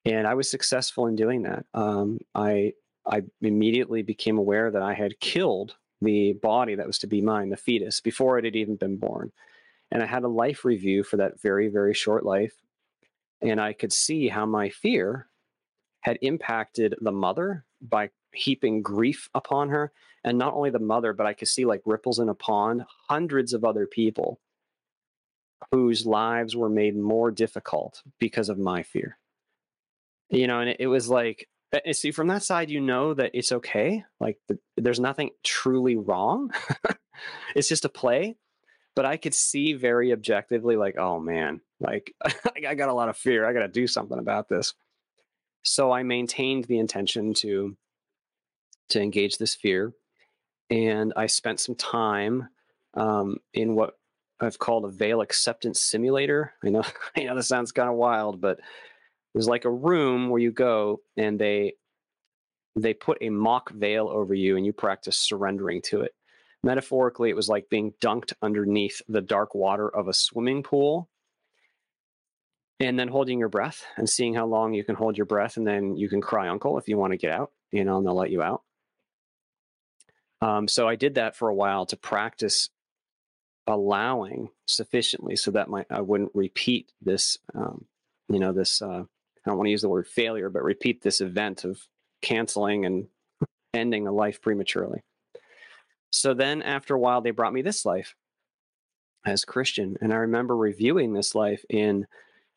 And 0.06 0.28
I 0.28 0.34
was 0.34 0.50
successful 0.50 1.08
in 1.08 1.16
doing 1.16 1.44
that. 1.44 1.66
Um, 1.74 2.20
I 2.34 2.74
I 3.06 3.24
immediately 3.42 4.02
became 4.02 4.38
aware 4.38 4.72
that 4.72 4.82
I 4.82 4.94
had 4.94 5.20
killed 5.20 5.76
the 6.02 6.34
body 6.34 6.76
that 6.76 6.88
was 6.88 7.00
to 7.00 7.08
be 7.08 7.22
mine, 7.22 7.50
the 7.50 7.58
fetus, 7.58 8.00
before 8.00 8.38
it 8.38 8.46
had 8.46 8.56
even 8.56 8.78
been 8.78 8.98
born. 8.98 9.32
And 9.92 10.02
I 10.02 10.06
had 10.06 10.24
a 10.24 10.30
life 10.30 10.64
review 10.64 11.04
for 11.04 11.18
that 11.18 11.42
very, 11.42 11.68
very 11.68 11.94
short 11.94 12.26
life. 12.26 12.54
And 13.42 13.60
I 13.60 13.74
could 13.74 13.92
see 13.92 14.30
how 14.30 14.46
my 14.46 14.70
fear 14.70 15.28
had 16.02 16.18
impacted 16.22 16.96
the 17.02 17.12
mother 17.12 17.66
by 17.82 18.10
heaping 18.34 18.82
grief 18.82 19.30
upon 19.34 19.70
her. 19.70 19.92
And 20.24 20.38
not 20.38 20.54
only 20.54 20.70
the 20.70 20.80
mother, 20.80 21.12
but 21.12 21.28
I 21.28 21.34
could 21.34 21.50
see 21.50 21.66
like 21.66 21.82
ripples 21.86 22.20
in 22.20 22.30
a 22.30 22.36
pond, 22.36 22.84
hundreds 23.10 23.54
of 23.54 23.66
other 23.66 23.86
people 23.86 24.40
whose 25.72 26.06
lives 26.06 26.56
were 26.56 26.70
made 26.70 26.96
more 26.96 27.32
difficult 27.32 28.02
because 28.20 28.50
of 28.50 28.58
my 28.58 28.84
fear. 28.84 29.18
You 30.30 30.48
know, 30.48 30.60
and 30.60 30.70
it, 30.70 30.78
it 30.80 30.88
was 30.88 31.10
like 31.10 31.48
see 31.92 32.12
from 32.12 32.28
that 32.28 32.44
side 32.44 32.70
you 32.70 32.80
know 32.80 33.16
that 33.16 33.32
it's 33.34 33.52
okay 33.52 34.04
like 34.20 34.38
the, 34.48 34.60
there's 34.78 35.00
nothing 35.00 35.32
truly 35.44 35.96
wrong. 35.96 36.52
It's 37.56 37.70
just 37.70 37.86
a 37.86 37.90
play 37.90 38.36
but 38.96 39.06
i 39.06 39.18
could 39.18 39.34
see 39.34 39.74
very 39.74 40.12
objectively 40.12 40.76
like 40.76 40.98
oh 40.98 41.20
man 41.20 41.62
like 41.80 42.14
i 42.68 42.76
got 42.76 42.90
a 42.90 42.94
lot 42.94 43.10
of 43.10 43.18
fear. 43.18 43.46
I 43.46 43.54
got 43.54 43.62
to 43.62 43.68
do 43.68 43.88
something 43.88 44.20
about 44.20 44.50
this. 44.50 44.74
So 45.64 45.92
i 45.92 46.04
maintained 46.04 46.66
the 46.66 46.80
intention 46.80 47.34
to 47.36 47.78
to 48.90 49.02
engage 49.02 49.38
this 49.38 49.56
fear 49.56 49.94
and 50.70 51.14
i 51.16 51.26
spent 51.28 51.60
some 51.60 51.76
time 51.76 52.50
um, 52.96 53.38
in 53.54 53.74
what 53.76 53.96
I've 54.44 54.60
called 54.60 54.86
a 54.86 54.90
veil 54.90 55.22
acceptance 55.22 55.82
simulator. 55.82 56.54
I 56.64 56.70
know, 56.70 56.84
I 57.18 57.24
know 57.24 57.36
this 57.36 57.48
sounds 57.48 57.72
kind 57.72 57.90
of 57.90 57.96
wild, 57.96 58.42
but 58.42 58.60
there's 59.34 59.48
like 59.48 59.66
a 59.66 59.72
room 59.72 60.30
where 60.30 60.42
you 60.42 60.52
go 60.52 61.02
and 61.18 61.40
they 61.40 61.74
they 62.76 62.94
put 62.94 63.20
a 63.22 63.30
mock 63.30 63.72
veil 63.72 64.10
over 64.10 64.34
you 64.34 64.58
and 64.58 64.66
you 64.66 64.74
practice 64.74 65.16
surrendering 65.16 65.82
to 65.84 66.02
it. 66.02 66.16
Metaphorically, 66.64 67.30
it 67.30 67.36
was 67.36 67.48
like 67.48 67.70
being 67.70 67.94
dunked 68.02 68.34
underneath 68.42 69.00
the 69.08 69.22
dark 69.22 69.54
water 69.54 69.88
of 69.88 70.08
a 70.08 70.14
swimming 70.14 70.64
pool 70.64 71.08
and 72.80 73.00
then 73.00 73.08
holding 73.08 73.40
your 73.40 73.50
breath 73.50 73.86
and 73.98 74.10
seeing 74.10 74.34
how 74.34 74.46
long 74.46 74.74
you 74.74 74.84
can 74.84 74.96
hold 74.96 75.18
your 75.18 75.26
breath 75.26 75.58
and 75.58 75.68
then 75.68 75.96
you 75.96 76.10
can 76.10 76.22
cry 76.22 76.48
uncle 76.48 76.78
if 76.78 76.88
you 76.88 76.98
want 76.98 77.12
to 77.12 77.18
get 77.18 77.32
out 77.32 77.52
you 77.72 77.84
know 77.84 77.98
and 77.98 78.06
they'll 78.06 78.16
let 78.16 78.32
you 78.32 78.42
out 78.42 78.62
um, 80.42 80.68
so 80.68 80.88
i 80.88 80.96
did 80.96 81.16
that 81.16 81.36
for 81.36 81.50
a 81.50 81.56
while 81.56 81.86
to 81.86 81.96
practice 81.96 82.70
allowing 83.68 84.50
sufficiently 84.66 85.36
so 85.36 85.52
that 85.52 85.70
my 85.70 85.86
i 85.90 86.02
wouldn't 86.02 86.32
repeat 86.34 86.92
this 87.02 87.38
um, 87.56 87.86
you 88.30 88.40
know 88.40 88.52
this 88.52 88.82
uh, 88.82 89.04
i 89.04 89.50
don't 89.50 89.58
want 89.58 89.68
to 89.68 89.72
use 89.72 89.82
the 89.82 89.90
word 89.90 90.08
failure 90.08 90.50
but 90.50 90.64
repeat 90.64 91.02
this 91.02 91.22
event 91.22 91.64
of 91.64 91.88
canceling 92.22 92.86
and 92.86 93.08
ending 93.74 94.08
a 94.08 94.12
life 94.12 94.42
prematurely 94.42 95.02
so 96.12 96.34
then 96.34 96.62
after 96.62 96.94
a 96.96 97.00
while 97.00 97.22
they 97.22 97.32
brought 97.32 97.54
me 97.54 97.62
this 97.62 97.86
life 97.86 98.16
as 99.26 99.46
christian 99.46 99.96
and 100.02 100.14
i 100.14 100.18
remember 100.18 100.56
reviewing 100.56 101.14
this 101.14 101.34
life 101.34 101.64
in 101.70 102.06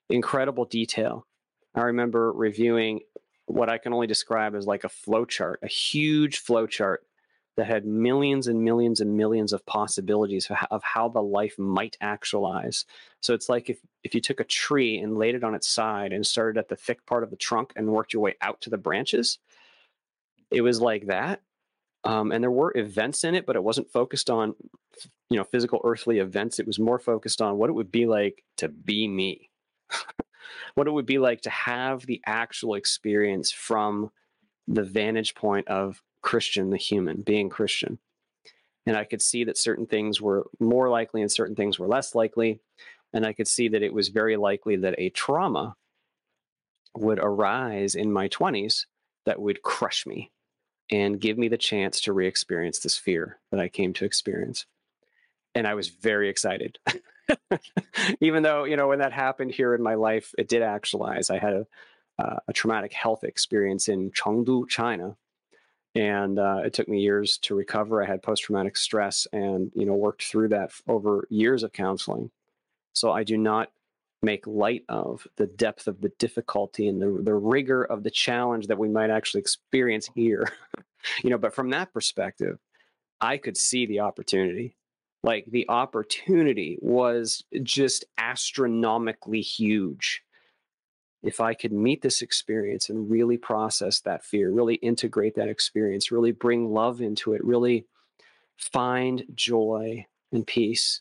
incredible 0.09 0.64
detail. 0.64 1.27
I 1.75 1.83
remember 1.83 2.33
reviewing 2.33 3.01
what 3.47 3.69
I 3.69 3.79
can 3.79 3.92
only 3.92 4.07
describe 4.07 4.55
as 4.55 4.66
like 4.66 4.85
a 4.85 4.88
flow 4.88 5.25
chart, 5.25 5.61
a 5.62 5.69
huge 5.69 6.38
flow 6.38 6.66
chart 6.66 7.07
that 7.57 7.66
had 7.66 7.87
millions 7.87 8.47
and 8.47 8.62
millions 8.62 9.01
and 9.01 9.16
millions 9.16 9.53
of 9.53 9.64
possibilities 9.64 10.51
of 10.71 10.83
how 10.83 11.09
the 11.09 11.23
life 11.23 11.59
might 11.59 11.97
actualize. 12.01 12.85
So 13.21 13.35
it's 13.35 13.49
like 13.49 13.71
if, 13.71 13.79
if 14.05 14.14
you 14.14 14.21
took 14.21 14.40
a 14.40 14.45
tree 14.45 14.99
and 14.99 15.16
laid 15.16 15.35
it 15.35 15.42
on 15.42 15.55
its 15.55 15.69
side 15.69 16.12
and 16.12 16.27
started 16.27 16.59
at 16.59 16.69
the 16.69 16.77
thick 16.77 17.05
part 17.07 17.23
of 17.23 17.31
the 17.31 17.37
trunk 17.37 17.73
and 17.75 17.88
worked 17.88 18.12
your 18.12 18.23
way 18.23 18.35
out 18.42 18.61
to 18.62 18.71
the 18.71 18.79
branches, 18.79 19.38
it 20.51 20.61
was 20.61 20.81
like 20.81 21.07
that. 21.07 21.40
Um, 22.05 22.31
and 22.31 22.42
there 22.42 22.51
were 22.51 22.77
events 22.77 23.25
in 23.25 23.35
it, 23.35 23.47
but 23.47 23.57
it 23.57 23.64
wasn't 23.64 23.90
focused 23.90 24.31
on, 24.31 24.55
you 25.31 25.37
know, 25.37 25.45
physical 25.45 25.81
earthly 25.83 26.19
events. 26.19 26.61
It 26.61 26.66
was 26.66 26.79
more 26.79 26.99
focused 26.99 27.42
on 27.42 27.57
what 27.57 27.71
it 27.71 27.73
would 27.73 27.90
be 27.90 28.07
like 28.07 28.45
to 28.59 28.69
be 28.69 29.09
me, 29.09 29.51
what 30.75 30.87
it 30.87 30.92
would 30.92 31.07
be 31.07 31.19
like 31.19 31.40
to 31.42 31.51
have 31.51 32.07
the 32.07 32.21
actual 32.27 32.75
experience 32.75 33.51
from 33.51 34.12
the 34.69 34.85
vantage 34.85 35.35
point 35.35 35.66
of 35.69 36.03
Christian, 36.27 36.71
the 36.71 36.77
human, 36.77 37.23
being 37.23 37.49
Christian. 37.49 38.01
And 38.85 38.97
I 38.97 39.05
could 39.05 39.23
see 39.23 39.45
that 39.45 39.57
certain 39.57 39.87
things 39.87 40.21
were 40.21 40.49
more 40.59 40.91
likely 40.91 41.23
and 41.23 41.31
certain 41.31 41.55
things 41.55 41.79
were 41.79 41.87
less 41.87 42.17
likely. 42.17 42.59
And 43.12 43.25
I 43.25 43.33
could 43.33 43.47
see 43.47 43.69
that 43.69 43.85
it 43.85 43.95
was 43.95 44.09
very 44.09 44.37
likely 44.37 44.75
that 44.77 44.97
a 44.99 45.11
trauma 45.11 45.77
would 46.97 47.21
arise 47.21 47.95
in 47.95 48.12
my 48.12 48.29
20s 48.29 48.87
that 49.25 49.41
would 49.41 49.62
crush 49.62 50.05
me 50.05 50.33
and 50.91 51.21
give 51.21 51.39
me 51.39 51.47
the 51.47 51.57
chance 51.57 52.01
to 52.01 52.12
re 52.12 52.27
experience 52.27 52.81
this 52.81 52.99
fear 52.99 53.39
that 53.53 53.61
I 53.61 53.69
came 53.69 53.93
to 53.95 54.05
experience. 54.05 54.67
And 55.55 55.65
I 55.65 55.75
was 55.75 55.89
very 55.89 56.29
excited. 56.29 56.81
even 58.21 58.43
though 58.43 58.65
you 58.65 58.77
know 58.77 58.89
when 58.89 58.99
that 58.99 59.12
happened 59.12 59.53
here 59.53 59.77
in 59.77 59.83
my 59.83 59.95
life, 59.95 60.35
it 60.37 60.49
did 60.49 60.62
actualize. 60.62 61.31
I 61.31 61.39
had 61.39 61.53
a, 61.53 61.67
uh, 62.19 62.39
a 62.49 62.53
traumatic 62.53 62.93
health 62.93 63.23
experience 63.23 63.89
in 63.89 64.11
Chengdu, 64.11 64.69
China, 64.69 65.17
and 65.97 66.39
uh, 66.39 66.61
it 66.65 66.73
took 66.73 66.89
me 66.89 67.01
years 67.01 67.39
to 67.39 67.55
recover. 67.55 68.03
I 68.03 68.07
had 68.07 68.23
post 68.23 68.45
traumatic 68.45 68.77
stress, 68.77 69.27
and 69.33 69.71
you 69.75 69.87
know 69.87 69.95
worked 69.95 70.25
through 70.25 70.49
that 70.49 70.71
over 70.89 71.27
years 71.31 71.63
of 71.63 71.73
counseling. 71.73 72.31
So 72.95 73.13
I 73.13 73.25
do 73.25 73.37
not 73.37 73.71
make 74.23 74.47
light 74.47 74.85
of 74.89 75.27
the 75.37 75.47
depth 75.47 75.87
of 75.87 76.01
the 76.01 76.11
difficulty 76.19 76.89
and 76.89 77.01
the, 77.01 77.23
the 77.23 77.35
rigor 77.35 77.85
of 77.85 78.03
the 78.03 78.11
challenge 78.11 78.67
that 78.69 78.79
we 78.79 78.89
might 78.89 79.11
actually 79.11 79.41
experience 79.41 80.09
here. 80.15 80.51
you 81.23 81.31
know, 81.31 81.39
but 81.39 81.55
from 81.55 81.71
that 81.71 81.93
perspective, 81.93 82.59
I 83.21 83.37
could 83.37 83.57
see 83.57 83.87
the 83.87 84.01
opportunity 84.01 84.77
like 85.27 85.45
the 85.47 85.69
opportunity 85.69 86.79
was 86.81 87.43
just 87.63 88.05
astronomically 88.17 89.41
huge 89.41 90.23
if 91.27 91.41
I 91.41 91.55
could 91.55 91.73
meet 91.73 92.03
this 92.03 92.23
experience 92.23 92.89
and 92.89 93.11
really 93.11 93.37
process 93.37 94.01
that 94.01 94.25
fear, 94.25 94.51
really 94.51 94.77
integrate 94.77 95.35
that 95.35 95.49
experience, 95.49 96.12
really 96.12 96.33
bring 96.33 96.73
love 96.73 97.01
into 97.01 97.35
it, 97.35 97.45
really 97.45 97.87
find 98.57 99.25
joy 99.35 100.07
and 100.33 100.47
peace, 100.47 101.01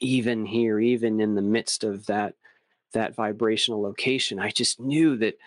even 0.00 0.44
here, 0.44 0.78
even 0.80 1.20
in 1.20 1.34
the 1.34 1.42
midst 1.42 1.84
of 1.84 2.06
that, 2.06 2.34
that 2.92 3.14
vibrational 3.14 3.80
location, 3.80 4.38
I 4.38 4.50
just 4.50 4.80
knew 4.80 5.16
that 5.18 5.38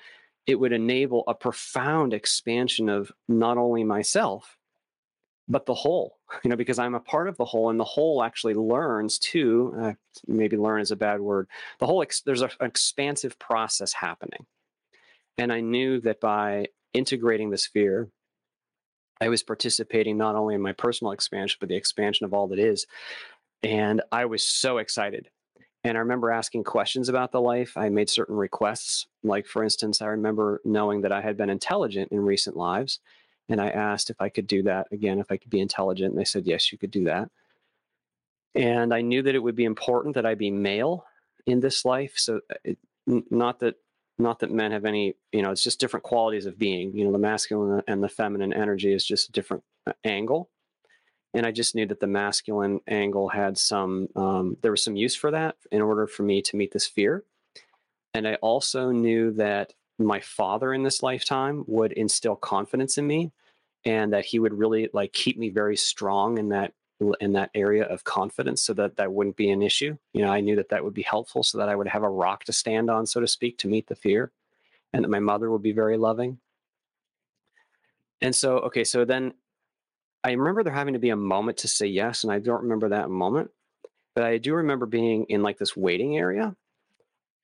it 0.45 0.55
would 0.55 0.71
enable 0.71 1.23
a 1.27 1.35
profound 1.35 2.13
expansion 2.13 2.89
of 2.89 3.11
not 3.27 3.57
only 3.57 3.83
myself, 3.83 4.56
but 5.47 5.65
the 5.65 5.73
whole, 5.73 6.17
you 6.43 6.49
know, 6.49 6.55
because 6.55 6.79
I'm 6.79 6.95
a 6.95 6.99
part 6.99 7.27
of 7.27 7.37
the 7.37 7.45
whole, 7.45 7.69
and 7.69 7.79
the 7.79 7.85
whole 7.85 8.23
actually 8.23 8.53
learns 8.53 9.17
too. 9.17 9.73
Uh, 9.79 9.93
maybe 10.27 10.57
learn 10.57 10.81
is 10.81 10.91
a 10.91 10.95
bad 10.95 11.21
word. 11.21 11.47
The 11.79 11.85
whole 11.85 12.01
ex- 12.01 12.21
there's 12.21 12.41
a, 12.41 12.49
an 12.59 12.67
expansive 12.67 13.37
process 13.39 13.93
happening, 13.93 14.45
and 15.37 15.51
I 15.51 15.61
knew 15.61 15.99
that 16.01 16.19
by 16.19 16.67
integrating 16.93 17.49
this 17.49 17.67
fear, 17.67 18.09
I 19.19 19.29
was 19.29 19.43
participating 19.43 20.17
not 20.17 20.35
only 20.35 20.55
in 20.55 20.61
my 20.61 20.73
personal 20.73 21.11
expansion, 21.11 21.57
but 21.59 21.69
the 21.69 21.75
expansion 21.75 22.25
of 22.25 22.33
all 22.33 22.47
that 22.47 22.59
is. 22.59 22.85
And 23.63 24.01
I 24.11 24.25
was 24.25 24.43
so 24.43 24.77
excited. 24.77 25.29
And 25.83 25.97
I 25.97 26.01
remember 26.01 26.31
asking 26.31 26.63
questions 26.65 27.07
about 27.07 27.31
the 27.31 27.41
life. 27.41 27.77
I 27.77 27.89
made 27.89 28.09
certain 28.09 28.35
requests. 28.35 29.07
Like, 29.23 29.47
for 29.47 29.63
instance, 29.63 30.01
I 30.01 30.07
remember 30.07 30.61
knowing 30.65 31.01
that 31.01 31.11
I 31.11 31.21
had 31.21 31.37
been 31.37 31.49
intelligent 31.49 32.11
in 32.11 32.19
recent 32.19 32.57
lives 32.57 32.99
and 33.49 33.61
I 33.61 33.69
asked 33.69 34.09
if 34.09 34.19
I 34.19 34.29
could 34.29 34.47
do 34.47 34.63
that 34.63 34.87
again, 34.91 35.19
if 35.19 35.31
I 35.31 35.37
could 35.37 35.49
be 35.49 35.61
intelligent. 35.61 36.11
And 36.11 36.19
they 36.19 36.25
said, 36.25 36.45
yes, 36.45 36.71
you 36.71 36.77
could 36.77 36.91
do 36.91 37.05
that. 37.05 37.29
And 38.55 38.93
I 38.93 39.01
knew 39.01 39.21
that 39.21 39.35
it 39.35 39.43
would 39.43 39.55
be 39.55 39.65
important 39.65 40.15
that 40.15 40.25
I 40.25 40.35
be 40.35 40.51
male 40.51 41.05
in 41.45 41.59
this 41.59 41.85
life. 41.85 42.13
So 42.15 42.41
uh, 42.49 42.55
it, 42.63 42.77
not 43.05 43.59
that 43.59 43.75
not 44.19 44.39
that 44.39 44.51
men 44.51 44.71
have 44.71 44.85
any, 44.85 45.15
you 45.31 45.43
know, 45.43 45.51
it's 45.51 45.63
just 45.63 45.79
different 45.79 46.03
qualities 46.03 46.47
of 46.47 46.57
being. 46.57 46.95
You 46.95 47.05
know, 47.05 47.11
the 47.11 47.19
masculine 47.19 47.83
and 47.87 48.03
the 48.03 48.09
feminine 48.09 48.51
energy 48.51 48.91
is 48.91 49.05
just 49.05 49.29
a 49.29 49.31
different 49.31 49.63
uh, 49.85 49.93
angle. 50.03 50.49
And 51.35 51.45
I 51.45 51.51
just 51.51 51.75
knew 51.75 51.85
that 51.85 51.99
the 51.99 52.07
masculine 52.07 52.79
angle 52.87 53.29
had 53.29 53.59
some, 53.59 54.07
um, 54.15 54.57
there 54.61 54.71
was 54.71 54.83
some 54.83 54.95
use 54.95 55.15
for 55.15 55.29
that 55.29 55.55
in 55.71 55.83
order 55.83 56.07
for 56.07 56.23
me 56.23 56.41
to 56.41 56.55
meet 56.55 56.71
this 56.71 56.87
fear. 56.87 57.25
And 58.15 58.27
I 58.27 58.35
also 58.35 58.89
knew 58.89 59.31
that 59.33 59.73
my 59.99 60.19
father 60.19 60.73
in 60.73 60.83
this 60.83 61.01
lifetime 61.01 61.63
would 61.67 61.91
instill 61.91 62.35
confidence 62.35 62.97
in 62.97 63.07
me 63.07 63.31
and 63.85 64.13
that 64.13 64.25
he 64.25 64.39
would 64.39 64.53
really 64.53 64.89
like 64.93 65.13
keep 65.13 65.37
me 65.37 65.49
very 65.49 65.77
strong 65.77 66.37
in 66.37 66.49
that 66.49 66.73
in 67.19 67.33
that 67.33 67.51
area 67.53 67.83
of 67.83 68.03
confidence 68.03 68.63
so 68.63 68.73
that 68.73 68.97
that 68.97 69.13
wouldn't 69.13 69.35
be 69.35 69.51
an 69.51 69.61
issue. 69.61 69.95
You 70.13 70.23
know 70.23 70.31
i 70.31 70.41
knew 70.41 70.55
that 70.55 70.69
that 70.69 70.83
would 70.83 70.93
be 70.93 71.03
helpful 71.03 71.43
so 71.43 71.57
that 71.59 71.69
i 71.69 71.75
would 71.75 71.87
have 71.87 72.03
a 72.03 72.09
rock 72.09 72.43
to 72.45 72.53
stand 72.53 72.89
on 72.89 73.05
so 73.05 73.19
to 73.19 73.27
speak 73.27 73.57
to 73.59 73.67
meet 73.67 73.87
the 73.87 73.95
fear 73.95 74.31
and 74.93 75.03
that 75.03 75.09
my 75.09 75.19
mother 75.19 75.51
would 75.51 75.61
be 75.61 75.73
very 75.73 75.97
loving. 75.97 76.39
And 78.21 78.35
so 78.35 78.57
okay 78.59 78.83
so 78.83 79.05
then 79.05 79.33
i 80.23 80.31
remember 80.31 80.63
there 80.63 80.73
having 80.73 80.93
to 80.93 80.99
be 80.99 81.09
a 81.09 81.15
moment 81.15 81.57
to 81.59 81.67
say 81.67 81.85
yes 81.85 82.23
and 82.23 82.33
i 82.33 82.39
don't 82.39 82.63
remember 82.63 82.89
that 82.89 83.09
moment 83.09 83.51
but 84.15 84.23
i 84.23 84.37
do 84.39 84.55
remember 84.55 84.87
being 84.87 85.25
in 85.25 85.43
like 85.43 85.59
this 85.59 85.77
waiting 85.77 86.17
area 86.17 86.55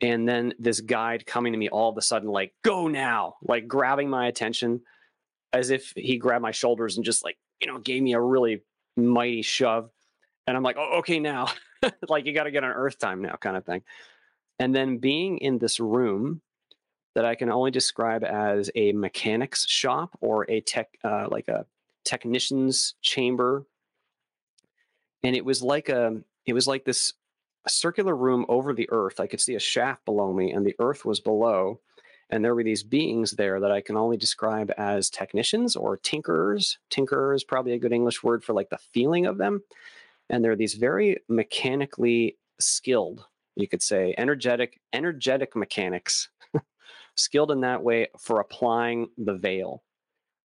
and 0.04 0.28
then 0.28 0.54
this 0.60 0.82
guide 0.82 1.26
coming 1.26 1.54
to 1.54 1.58
me 1.58 1.70
all 1.70 1.90
of 1.90 1.98
a 1.98 2.02
sudden 2.02 2.30
like 2.30 2.54
go 2.62 2.88
now 2.88 3.36
like 3.42 3.68
grabbing 3.68 4.10
my 4.10 4.28
attention 4.28 4.82
as 5.54 5.70
if 5.70 5.94
he 5.96 6.18
grabbed 6.18 6.42
my 6.42 6.52
shoulders 6.52 6.98
and 6.98 7.06
just 7.06 7.24
like 7.24 7.38
you 7.62 7.68
know 7.68 7.80
gave 7.80 8.04
me 8.04 8.14
a 8.14 8.20
really 8.20 8.62
mighty 8.98 9.42
shove. 9.42 9.90
And 10.46 10.58
i'm 10.58 10.64
like 10.64 10.76
oh, 10.78 11.00
okay 11.00 11.20
now. 11.20 11.48
Like 12.08 12.26
you 12.26 12.34
got 12.34 12.46
to 12.46 12.52
get 12.52 12.64
on 12.64 12.72
earth 12.72 12.98
time 12.98 13.22
now 13.22 13.36
kind 13.36 13.58
of 13.58 13.66
thing. 13.66 13.82
And 14.58 14.74
then 14.74 15.00
being 15.00 15.40
in 15.40 15.58
this 15.58 15.82
room 15.82 16.42
that 17.14 17.26
i 17.26 17.36
can 17.36 17.50
only 17.52 17.72
describe 17.72 18.24
as 18.24 18.72
a 18.74 18.94
mechanics 18.94 19.68
shop 19.68 20.18
or 20.22 20.50
a 20.50 20.62
tech 20.62 20.88
uh, 21.04 21.28
like 21.30 21.50
a 21.50 21.66
technician's 22.06 22.96
chamber. 23.02 23.66
And 25.24 25.36
it 25.36 25.44
was 25.44 25.62
like 25.62 25.90
a 25.90 26.22
it 26.46 26.54
was 26.54 26.68
like 26.68 26.86
this 26.86 27.12
a 27.66 27.70
circular 27.70 28.16
room 28.16 28.46
over 28.50 28.74
the 28.74 28.90
earth. 28.92 29.20
I 29.20 29.28
could 29.28 29.42
see 29.42 29.56
a 29.56 29.60
shaft 29.60 30.06
below 30.06 30.34
me, 30.34 30.52
and 30.52 30.66
the 30.66 30.76
earth 30.80 31.06
was 31.06 31.20
below. 31.20 31.80
And 32.30 32.44
there 32.44 32.56
were 32.56 32.64
these 32.64 32.84
beings 32.84 33.32
there 33.32 33.60
that 33.60 33.72
I 33.72 33.82
can 33.82 33.96
only 33.96 34.18
describe 34.18 34.72
as 34.78 35.10
technicians 35.10 35.76
or 35.76 35.98
tinkerers. 35.98 36.78
Tinkerer 36.90 37.36
is 37.36 37.44
probably 37.44 37.74
a 37.74 37.80
good 37.80 37.94
English 37.94 38.24
word 38.24 38.44
for 38.44 38.54
like 38.54 38.70
the 38.70 38.78
feeling 38.78 39.26
of 39.26 39.38
them. 39.38 39.62
And 40.30 40.44
they're 40.44 40.56
these 40.56 40.74
very 40.74 41.18
mechanically 41.30 42.38
skilled, 42.60 43.26
you 43.56 43.68
could 43.68 43.84
say, 43.84 44.16
energetic, 44.18 44.80
energetic 44.94 45.56
mechanics, 45.56 46.30
skilled 47.16 47.52
in 47.52 47.62
that 47.62 47.84
way 47.84 48.08
for 48.18 48.40
applying 48.40 49.10
the 49.18 49.36
veil. 49.36 49.84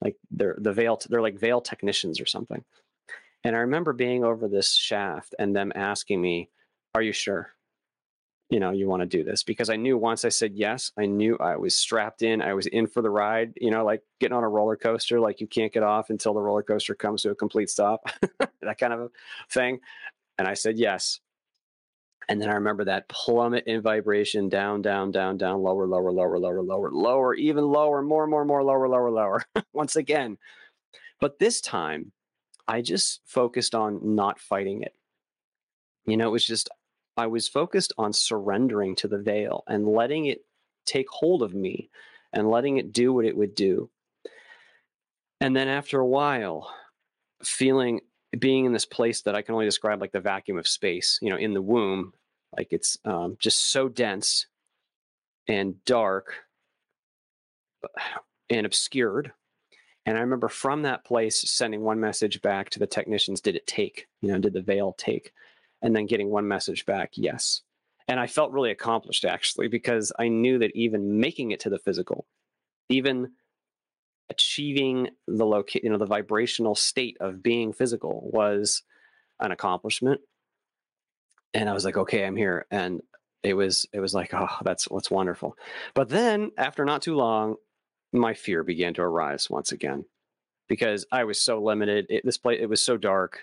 Like 0.01 0.17
they're 0.31 0.57
the 0.59 0.73
veil, 0.73 1.01
they're 1.09 1.23
like 1.23 1.39
veil 1.39 1.61
technicians 1.61 2.21
or 2.21 2.27
something. 2.27 2.65
And 3.45 3.55
I 3.55 3.61
remember 3.61 3.93
being 3.93 4.25
over 4.25 4.49
this 4.49 4.75
shaft 4.75 5.35
and 5.39 5.55
them 5.55 5.73
asking 5.77 6.21
me, 6.21 6.51
Are 6.97 7.03
you 7.03 7.13
sure? 7.13 7.53
You 8.49 8.59
know, 8.59 8.71
you 8.71 8.89
want 8.89 9.03
to 9.03 9.07
do 9.07 9.23
this? 9.23 9.43
Because 9.43 9.69
I 9.69 9.77
knew 9.77 9.99
once 9.99 10.25
I 10.25 10.31
said 10.31 10.55
yes, 10.55 10.93
I 10.97 11.05
knew 11.05 11.37
I 11.37 11.57
was 11.57 11.77
strapped 11.77 12.23
in. 12.23 12.41
I 12.41 12.55
was 12.55 12.67
in 12.69 12.87
for 12.87 13.03
the 13.03 13.11
ride, 13.11 13.53
you 13.61 13.71
know, 13.71 13.85
like 13.85 14.01
getting 14.19 14.35
on 14.35 14.45
a 14.45 14.49
roller 14.49 14.77
coaster, 14.77 15.21
like 15.21 15.39
you 15.39 15.47
can't 15.47 15.75
get 15.75 15.83
off 15.83 16.09
until 16.09 16.33
the 16.33 16.41
roller 16.41 16.63
coaster 16.63 16.95
comes 16.95 17.21
to 17.21 17.33
a 17.33 17.35
complete 17.35 17.69
stop, 17.69 18.09
that 18.63 18.79
kind 18.79 18.95
of 18.95 19.01
a 19.01 19.11
thing. 19.51 19.81
And 20.39 20.49
I 20.49 20.55
said 20.55 20.79
yes. 20.79 21.21
And 22.31 22.41
then 22.41 22.49
I 22.49 22.55
remember 22.55 22.87
that 22.87 23.11
plummet 23.11 23.65
in 23.67 23.83
vibration 23.83 24.49
down, 24.49 24.81
down, 24.81 25.11
down, 25.11 25.37
down, 25.37 25.63
lower, 25.63 25.87
lower, 25.87 26.11
lower, 26.11 26.39
lower, 26.39 26.63
lower, 26.63 26.91
lower, 26.91 27.35
even 27.35 27.65
lower, 27.65 28.01
more, 28.01 28.27
more, 28.27 28.47
more, 28.47 28.65
lower, 28.65 28.89
lower, 28.89 29.11
lower, 29.11 29.43
once 29.75 29.97
again. 29.97 30.39
But 31.21 31.39
this 31.39 31.61
time, 31.61 32.13
I 32.67 32.81
just 32.81 33.21
focused 33.27 33.75
on 33.75 34.15
not 34.15 34.41
fighting 34.41 34.81
it. 34.81 34.95
You 36.07 36.17
know, 36.17 36.29
it 36.29 36.33
was 36.33 36.47
just, 36.47 36.71
I 37.17 37.27
was 37.27 37.49
focused 37.49 37.93
on 37.97 38.13
surrendering 38.13 38.95
to 38.97 39.09
the 39.09 39.19
veil 39.19 39.65
and 39.67 39.89
letting 39.89 40.27
it 40.27 40.45
take 40.85 41.09
hold 41.09 41.43
of 41.43 41.55
me 41.55 41.91
and 42.33 42.51
letting 42.51 42.77
it 42.77 42.93
do 42.93 43.13
what 43.13 43.25
it 43.25 43.37
would 43.37 43.55
do. 43.55 43.91
And 45.41 45.55
then 45.55 45.69
after 45.69 46.01
a 46.01 46.07
while, 46.07 46.71
feeling 47.43 48.01
being 48.39 48.65
in 48.65 48.73
this 48.73 48.85
place 48.85 49.23
that 49.23 49.35
I 49.35 49.43
can 49.43 49.55
only 49.55 49.67
describe 49.67 50.01
like 50.01 50.13
the 50.13 50.21
vacuum 50.21 50.59
of 50.59 50.69
space, 50.69 51.19
you 51.23 51.31
know, 51.31 51.37
in 51.37 51.55
the 51.55 51.63
womb, 51.63 52.13
like 52.57 52.69
it's 52.71 52.99
um, 53.05 53.37
just 53.39 53.71
so 53.71 53.89
dense 53.89 54.47
and 55.49 55.83
dark 55.85 56.35
and 58.51 58.67
obscured. 58.67 59.33
And 60.05 60.17
I 60.17 60.21
remember 60.21 60.49
from 60.49 60.83
that 60.83 61.05
place 61.05 61.41
sending 61.51 61.81
one 61.81 61.99
message 61.99 62.41
back 62.41 62.71
to 62.71 62.79
the 62.79 62.87
technicians 62.87 63.41
Did 63.41 63.57
it 63.57 63.67
take? 63.67 64.07
You 64.23 64.33
know, 64.33 64.39
did 64.39 64.53
the 64.53 64.63
veil 64.63 64.95
take? 64.97 65.33
And 65.83 65.95
then 65.95 66.07
getting 66.07 66.31
one 66.31 66.49
message 66.49 66.87
back, 66.87 67.13
yes. 67.15 67.63
And 68.09 68.21
I 68.21 68.27
felt 68.27 68.53
really 68.53 68.71
accomplished 68.71 69.25
actually 69.25 69.69
because 69.69 70.13
I 70.19 70.29
knew 70.29 70.59
that 70.59 70.75
even 70.75 71.21
making 71.21 71.51
it 71.51 71.61
to 71.61 71.71
the 71.71 71.79
physical, 71.79 72.27
even 72.89 73.33
achieving 74.31 75.09
the 75.27 75.47
loca- 75.47 75.83
you 75.83 75.91
know 75.91 75.99
the 75.99 76.07
vibrational 76.07 76.75
state 76.75 77.17
of 77.21 77.43
being 77.43 77.73
physical 77.73 78.29
was 78.33 78.83
an 79.41 79.53
accomplishment. 79.53 80.21
And 81.55 81.69
i 81.69 81.73
was 81.73 81.85
like 81.85 81.97
okay 81.97 82.25
i'm 82.25 82.37
here. 82.37 82.67
And 82.71 83.03
it 83.43 83.55
was 83.55 83.87
it 83.93 84.01
was 84.01 84.15
like 84.15 84.35
oh 84.35 84.49
that's 84.65 84.89
what's 84.91 85.11
wonderful. 85.11 85.57
But 85.95 86.09
then 86.09 86.51
after 86.59 86.85
not 86.85 87.03
too 87.03 87.15
long 87.15 87.57
my 88.13 88.35
fear 88.35 88.63
began 88.63 88.95
to 88.95 89.03
arise 89.03 89.51
once 89.51 89.73
again 89.73 90.05
because 90.69 91.07
i 91.13 91.25
was 91.25 91.41
so 91.41 91.63
limited. 91.63 92.07
It, 92.09 92.25
this 92.25 92.39
place 92.39 92.59
it 92.61 92.69
was 92.69 92.81
so 92.81 92.97
dark 92.97 93.41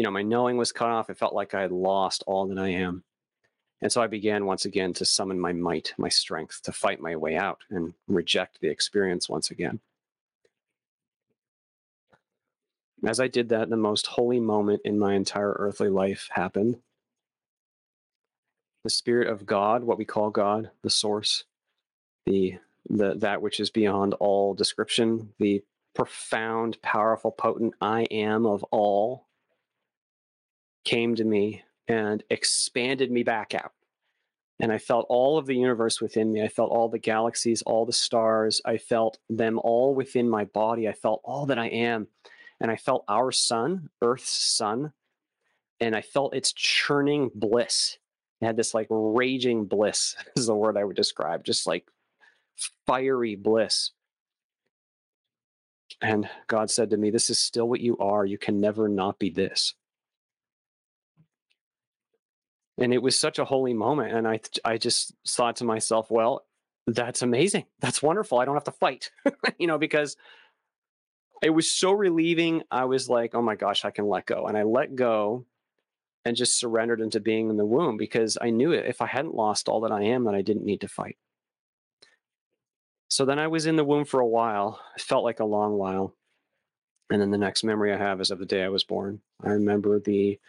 you 0.00 0.06
know 0.06 0.10
my 0.10 0.22
knowing 0.22 0.56
was 0.56 0.72
cut 0.72 0.88
off 0.90 1.10
it 1.10 1.18
felt 1.18 1.34
like 1.34 1.54
i 1.54 1.62
had 1.62 1.72
lost 1.72 2.24
all 2.26 2.46
that 2.48 2.58
i 2.58 2.68
am 2.68 3.04
and 3.82 3.90
so 3.90 4.02
I 4.02 4.08
began 4.08 4.44
once 4.44 4.64
again 4.64 4.92
to 4.94 5.04
summon 5.04 5.40
my 5.40 5.52
might, 5.52 5.94
my 5.96 6.10
strength, 6.10 6.62
to 6.64 6.72
fight 6.72 7.00
my 7.00 7.16
way 7.16 7.36
out 7.36 7.60
and 7.70 7.94
reject 8.08 8.60
the 8.60 8.68
experience 8.68 9.28
once 9.28 9.50
again. 9.50 9.80
As 13.06 13.18
I 13.18 13.28
did 13.28 13.48
that, 13.48 13.70
the 13.70 13.78
most 13.78 14.06
holy 14.06 14.40
moment 14.40 14.82
in 14.84 14.98
my 14.98 15.14
entire 15.14 15.56
earthly 15.58 15.88
life 15.88 16.28
happened. 16.30 16.76
The 18.84 18.90
Spirit 18.90 19.28
of 19.28 19.46
God, 19.46 19.82
what 19.82 19.96
we 19.96 20.04
call 20.04 20.30
God, 20.30 20.70
the 20.82 20.90
Source, 20.90 21.44
the, 22.26 22.58
the 22.88 23.14
that 23.16 23.40
which 23.40 23.60
is 23.60 23.70
beyond 23.70 24.12
all 24.14 24.52
description, 24.52 25.32
the 25.38 25.62
profound, 25.94 26.80
powerful, 26.82 27.30
potent 27.30 27.74
I 27.80 28.02
am 28.10 28.44
of 28.44 28.62
all, 28.64 29.26
came 30.84 31.14
to 31.16 31.24
me 31.24 31.62
and 31.88 32.22
expanded 32.30 33.10
me 33.10 33.22
back 33.22 33.54
out. 33.54 33.72
And 34.60 34.70
I 34.70 34.78
felt 34.78 35.06
all 35.08 35.38
of 35.38 35.46
the 35.46 35.56
universe 35.56 36.00
within 36.00 36.32
me. 36.32 36.42
I 36.42 36.48
felt 36.48 36.70
all 36.70 36.88
the 36.88 36.98
galaxies, 36.98 37.62
all 37.62 37.86
the 37.86 37.92
stars. 37.92 38.60
I 38.64 38.76
felt 38.76 39.18
them 39.30 39.58
all 39.58 39.94
within 39.94 40.28
my 40.28 40.44
body. 40.44 40.86
I 40.86 40.92
felt 40.92 41.22
all 41.24 41.46
that 41.46 41.58
I 41.58 41.68
am. 41.68 42.08
And 42.60 42.70
I 42.70 42.76
felt 42.76 43.04
our 43.08 43.32
sun, 43.32 43.88
Earth's 44.02 44.30
sun, 44.30 44.92
and 45.80 45.96
I 45.96 46.02
felt 46.02 46.34
its 46.34 46.52
churning 46.52 47.30
bliss. 47.34 47.96
It 48.42 48.46
had 48.46 48.56
this 48.56 48.74
like 48.74 48.88
raging 48.90 49.64
bliss, 49.64 50.14
is 50.36 50.46
the 50.46 50.54
word 50.54 50.76
I 50.76 50.84
would 50.84 50.96
describe, 50.96 51.42
just 51.42 51.66
like 51.66 51.88
fiery 52.86 53.34
bliss. 53.34 53.92
And 56.02 56.28
God 56.48 56.70
said 56.70 56.90
to 56.90 56.98
me, 56.98 57.10
This 57.10 57.30
is 57.30 57.38
still 57.38 57.68
what 57.68 57.80
you 57.80 57.96
are. 57.96 58.26
You 58.26 58.38
can 58.38 58.60
never 58.60 58.88
not 58.88 59.18
be 59.18 59.30
this 59.30 59.74
and 62.80 62.92
it 62.92 63.02
was 63.02 63.16
such 63.16 63.38
a 63.38 63.44
holy 63.44 63.74
moment 63.74 64.12
and 64.12 64.26
i 64.26 64.40
i 64.64 64.76
just 64.76 65.14
thought 65.26 65.56
to 65.56 65.64
myself 65.64 66.10
well 66.10 66.44
that's 66.86 67.22
amazing. 67.22 67.66
That's 67.80 68.02
wonderful. 68.02 68.38
I 68.38 68.44
don't 68.44 68.54
have 68.54 68.64
to 68.64 68.72
fight. 68.72 69.10
You 69.58 69.66
know 69.66 69.78
because 69.78 70.16
it 71.42 71.50
was 71.50 71.70
so 71.70 71.92
relieving. 71.92 72.62
I 72.70 72.86
was 72.86 73.08
like 73.08 73.34
oh 73.34 73.42
my 73.42 73.54
gosh 73.54 73.84
i 73.84 73.90
can 73.90 74.08
let 74.08 74.26
go. 74.26 74.46
And 74.46 74.56
i 74.56 74.62
let 74.62 74.94
go 74.94 75.44
and 76.24 76.36
just 76.36 76.58
surrendered 76.58 77.00
into 77.00 77.20
being 77.20 77.50
in 77.50 77.56
the 77.56 77.64
womb 77.64 77.96
because 77.96 78.38
i 78.40 78.50
knew 78.50 78.72
it 78.72 78.86
if 78.86 79.00
i 79.00 79.06
hadn't 79.06 79.34
lost 79.34 79.68
all 79.68 79.80
that 79.80 79.92
i 79.92 80.02
am 80.02 80.24
that 80.24 80.34
i 80.34 80.42
didn't 80.42 80.64
need 80.64 80.80
to 80.80 80.88
fight. 80.88 81.18
So 83.08 83.24
then 83.24 83.38
i 83.38 83.48
was 83.48 83.66
in 83.66 83.76
the 83.76 83.84
womb 83.84 84.04
for 84.06 84.20
a 84.20 84.26
while. 84.26 84.80
It 84.96 85.02
felt 85.02 85.24
like 85.24 85.40
a 85.40 85.44
long 85.44 85.74
while. 85.74 86.14
And 87.10 87.20
then 87.20 87.30
the 87.30 87.38
next 87.38 87.64
memory 87.64 87.92
i 87.92 87.98
have 87.98 88.20
is 88.20 88.30
of 88.30 88.38
the 88.38 88.46
day 88.46 88.62
i 88.62 88.68
was 88.70 88.84
born. 88.84 89.20
I 89.42 89.50
remember 89.50 90.00
the 90.00 90.40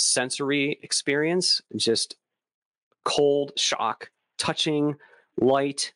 sensory 0.00 0.78
experience, 0.82 1.60
just 1.76 2.16
cold 3.04 3.52
shock, 3.56 4.10
touching, 4.38 4.96
light. 5.38 5.92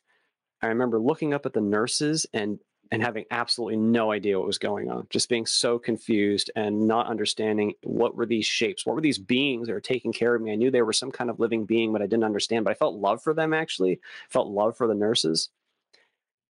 I 0.61 0.67
remember 0.67 0.99
looking 0.99 1.33
up 1.33 1.45
at 1.45 1.53
the 1.53 1.61
nurses 1.61 2.25
and 2.33 2.59
and 2.91 3.01
having 3.01 3.25
absolutely 3.31 3.77
no 3.77 4.11
idea 4.11 4.37
what 4.37 4.45
was 4.45 4.59
going 4.59 4.91
on, 4.91 5.07
just 5.09 5.27
being 5.27 5.47
so 5.47 5.79
confused 5.79 6.51
and 6.55 6.87
not 6.87 7.07
understanding 7.07 7.73
what 7.81 8.15
were 8.15 8.27
these 8.27 8.45
shapes, 8.45 8.85
what 8.85 8.95
were 8.95 9.01
these 9.01 9.17
beings 9.17 9.67
that 9.67 9.73
were 9.73 9.81
taking 9.81 10.13
care 10.13 10.35
of 10.35 10.41
me. 10.41 10.51
I 10.51 10.55
knew 10.55 10.69
they 10.69 10.83
were 10.83 10.93
some 10.93 11.11
kind 11.11 11.31
of 11.31 11.39
living 11.39 11.65
being, 11.65 11.91
but 11.91 12.03
I 12.03 12.05
didn't 12.05 12.25
understand. 12.25 12.63
But 12.63 12.71
I 12.71 12.75
felt 12.75 12.95
love 12.95 13.23
for 13.23 13.33
them 13.33 13.53
actually, 13.53 13.99
felt 14.29 14.49
love 14.49 14.77
for 14.77 14.85
the 14.87 14.93
nurses. 14.93 15.49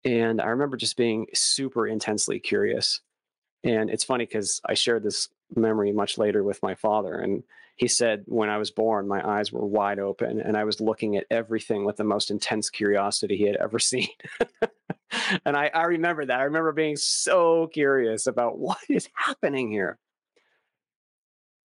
And 0.05 0.41
I 0.41 0.47
remember 0.47 0.77
just 0.77 0.97
being 0.97 1.27
super 1.35 1.87
intensely 1.87 2.39
curious. 2.39 3.01
And 3.65 3.91
it's 3.91 4.05
funny 4.05 4.25
because 4.25 4.61
I 4.65 4.75
shared 4.75 5.03
this 5.03 5.29
memory 5.57 5.93
much 5.93 6.19
later 6.19 6.43
with 6.43 6.63
my 6.63 6.75
father. 6.75 7.15
And 7.15 7.43
he 7.77 7.89
said, 7.89 8.25
when 8.27 8.51
I 8.51 8.59
was 8.59 8.71
born, 8.71 9.09
my 9.09 9.27
eyes 9.27 9.53
were 9.53 9.65
wide 9.65 9.99
open 9.99 10.41
and 10.41 10.57
I 10.57 10.65
was 10.65 10.81
looking 10.81 11.17
at 11.17 11.27
everything 11.31 11.85
with 11.85 11.97
the 11.97 12.05
most 12.05 12.31
intense 12.31 12.71
curiosity 12.71 13.37
he 13.37 13.45
had 13.45 13.57
ever 13.57 13.79
seen. 13.81 14.09
and 15.45 15.57
I, 15.57 15.71
I 15.73 15.85
remember 15.85 16.27
that. 16.27 16.41
I 16.41 16.45
remember 16.45 16.73
being 16.73 16.97
so 16.97 17.69
curious 17.69 18.27
about 18.27 18.59
what 18.59 18.79
is 18.89 19.09
happening 19.15 19.71
here. 19.71 19.99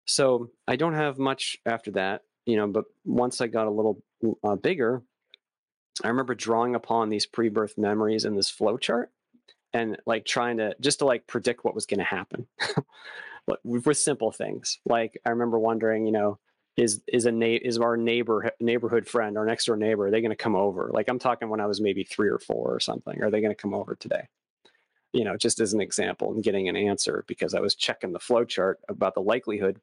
So 0.07 0.51
I 0.68 0.77
don't 0.77 0.94
have 0.94 1.18
much 1.18 1.57
after 1.64 1.92
that, 1.92 2.23
you 2.44 2.57
know, 2.57 2.66
but 2.66 2.85
once 3.05 3.40
I 3.40 3.47
got 3.47 3.66
a 3.66 3.70
little 3.70 4.03
uh, 4.42 4.57
bigger, 4.57 5.03
I 6.03 6.09
remember 6.09 6.35
drawing 6.35 6.75
upon 6.75 7.09
these 7.09 7.27
pre 7.27 7.49
birth 7.49 7.79
memories 7.79 8.25
in 8.25 8.35
this 8.35 8.51
flow 8.51 8.77
chart 8.77 9.11
and 9.73 9.97
like 10.07 10.25
trying 10.25 10.59
to 10.59 10.75
just 10.81 11.01
to 11.01 11.05
like 11.05 11.27
predict 11.27 11.64
what 11.64 11.75
was 11.75 11.87
going 11.87 11.99
to 11.99 12.05
happen 12.05 12.47
with 13.62 13.96
simple 13.96 14.33
things. 14.33 14.78
Like 14.85 15.20
I 15.24 15.30
remember 15.30 15.59
wondering, 15.59 16.07
you 16.07 16.12
know, 16.12 16.38
is 16.76 17.02
is 17.07 17.26
a 17.26 17.33
na- 17.33 17.59
is 17.62 17.78
our 17.78 17.96
neighbor 17.96 18.50
neighborhood 18.61 19.07
friend, 19.07 19.38
our 19.38 19.46
next 19.46 19.66
door 19.66 19.76
neighbor, 19.76 20.07
are 20.07 20.11
they 20.11 20.20
going 20.20 20.30
to 20.30 20.37
come 20.37 20.57
over? 20.57 20.90
Like 20.92 21.09
I'm 21.09 21.18
talking 21.18 21.48
when 21.48 21.61
I 21.61 21.66
was 21.66 21.80
maybe 21.80 22.04
three 22.04 22.28
or 22.28 22.38
four 22.38 22.74
or 22.74 22.80
something. 22.80 23.22
Are 23.22 23.30
they 23.30 23.40
going 23.40 23.54
to 23.54 23.61
come 23.61 23.74
over 23.74 23.94
today? 23.94 24.28
You 25.12 25.24
know, 25.24 25.37
just 25.37 25.61
as 25.61 25.72
an 25.72 25.80
example, 25.80 26.33
and 26.33 26.42
getting 26.42 26.68
an 26.68 26.76
answer 26.76 27.24
because 27.28 27.54
I 27.54 27.61
was 27.61 27.76
checking 27.76 28.12
the 28.12 28.18
flow 28.18 28.44
chart 28.44 28.80
about 28.88 29.14
the 29.14 29.20
likelihood. 29.20 29.80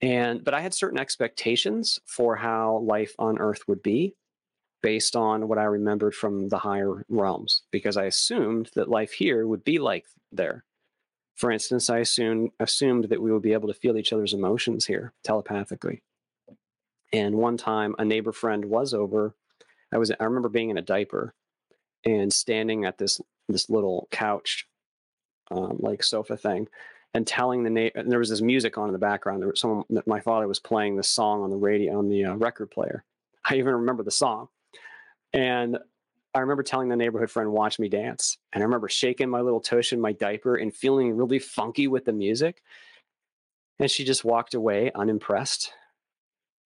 And 0.00 0.44
but 0.44 0.54
I 0.54 0.60
had 0.60 0.74
certain 0.74 0.98
expectations 0.98 1.98
for 2.06 2.36
how 2.36 2.78
life 2.78 3.14
on 3.18 3.38
Earth 3.38 3.62
would 3.66 3.82
be 3.82 4.14
based 4.82 5.16
on 5.16 5.48
what 5.48 5.58
I 5.58 5.64
remembered 5.64 6.14
from 6.14 6.48
the 6.48 6.58
higher 6.58 7.04
realms, 7.08 7.62
because 7.70 7.96
I 7.96 8.04
assumed 8.04 8.70
that 8.74 8.88
life 8.88 9.12
here 9.12 9.46
would 9.46 9.64
be 9.64 9.78
like 9.78 10.06
there. 10.32 10.64
For 11.34 11.50
instance, 11.50 11.88
I 11.90 11.98
assumed, 11.98 12.50
assumed 12.60 13.04
that 13.04 13.20
we 13.20 13.32
would 13.32 13.42
be 13.42 13.52
able 13.52 13.68
to 13.68 13.74
feel 13.74 13.96
each 13.96 14.12
other's 14.12 14.34
emotions 14.34 14.86
here 14.86 15.12
telepathically. 15.24 16.02
And 17.12 17.36
one 17.36 17.56
time, 17.56 17.94
a 17.98 18.04
neighbor 18.04 18.32
friend 18.32 18.66
was 18.66 18.94
over. 18.94 19.34
I 19.92 19.98
was 19.98 20.10
I 20.10 20.24
remember 20.24 20.48
being 20.48 20.70
in 20.70 20.78
a 20.78 20.82
diaper 20.82 21.34
and 22.04 22.32
standing 22.32 22.84
at 22.84 22.98
this 22.98 23.20
this 23.48 23.68
little 23.68 24.08
couch, 24.10 24.66
um, 25.50 25.76
like 25.80 26.02
sofa 26.02 26.36
thing, 26.36 26.68
and 27.12 27.26
telling 27.26 27.62
the 27.62 27.70
neighbor. 27.70 28.02
There 28.02 28.18
was 28.18 28.30
this 28.30 28.40
music 28.40 28.78
on 28.78 28.88
in 28.88 28.92
the 28.92 28.98
background. 28.98 29.42
There 29.42 29.50
was 29.50 29.60
someone. 29.60 29.84
My 30.06 30.20
father 30.20 30.48
was 30.48 30.58
playing 30.58 30.96
the 30.96 31.02
song 31.02 31.42
on 31.42 31.50
the 31.50 31.56
radio 31.56 31.98
on 31.98 32.08
the 32.08 32.24
uh, 32.24 32.34
record 32.36 32.70
player. 32.70 33.04
I 33.44 33.56
even 33.56 33.74
remember 33.74 34.02
the 34.02 34.10
song. 34.10 34.48
And 35.34 35.78
I 36.34 36.40
remember 36.40 36.62
telling 36.62 36.88
the 36.88 36.96
neighborhood 36.96 37.30
friend, 37.30 37.52
watch 37.52 37.78
me 37.78 37.88
dance. 37.88 38.38
And 38.52 38.62
I 38.62 38.64
remember 38.64 38.88
shaking 38.88 39.28
my 39.28 39.40
little 39.40 39.60
tush 39.60 39.92
in 39.92 40.00
my 40.00 40.12
diaper 40.12 40.56
and 40.56 40.74
feeling 40.74 41.14
really 41.14 41.38
funky 41.38 41.88
with 41.88 42.06
the 42.06 42.12
music. 42.12 42.62
And 43.78 43.90
she 43.90 44.04
just 44.04 44.24
walked 44.24 44.54
away 44.54 44.90
unimpressed. 44.94 45.72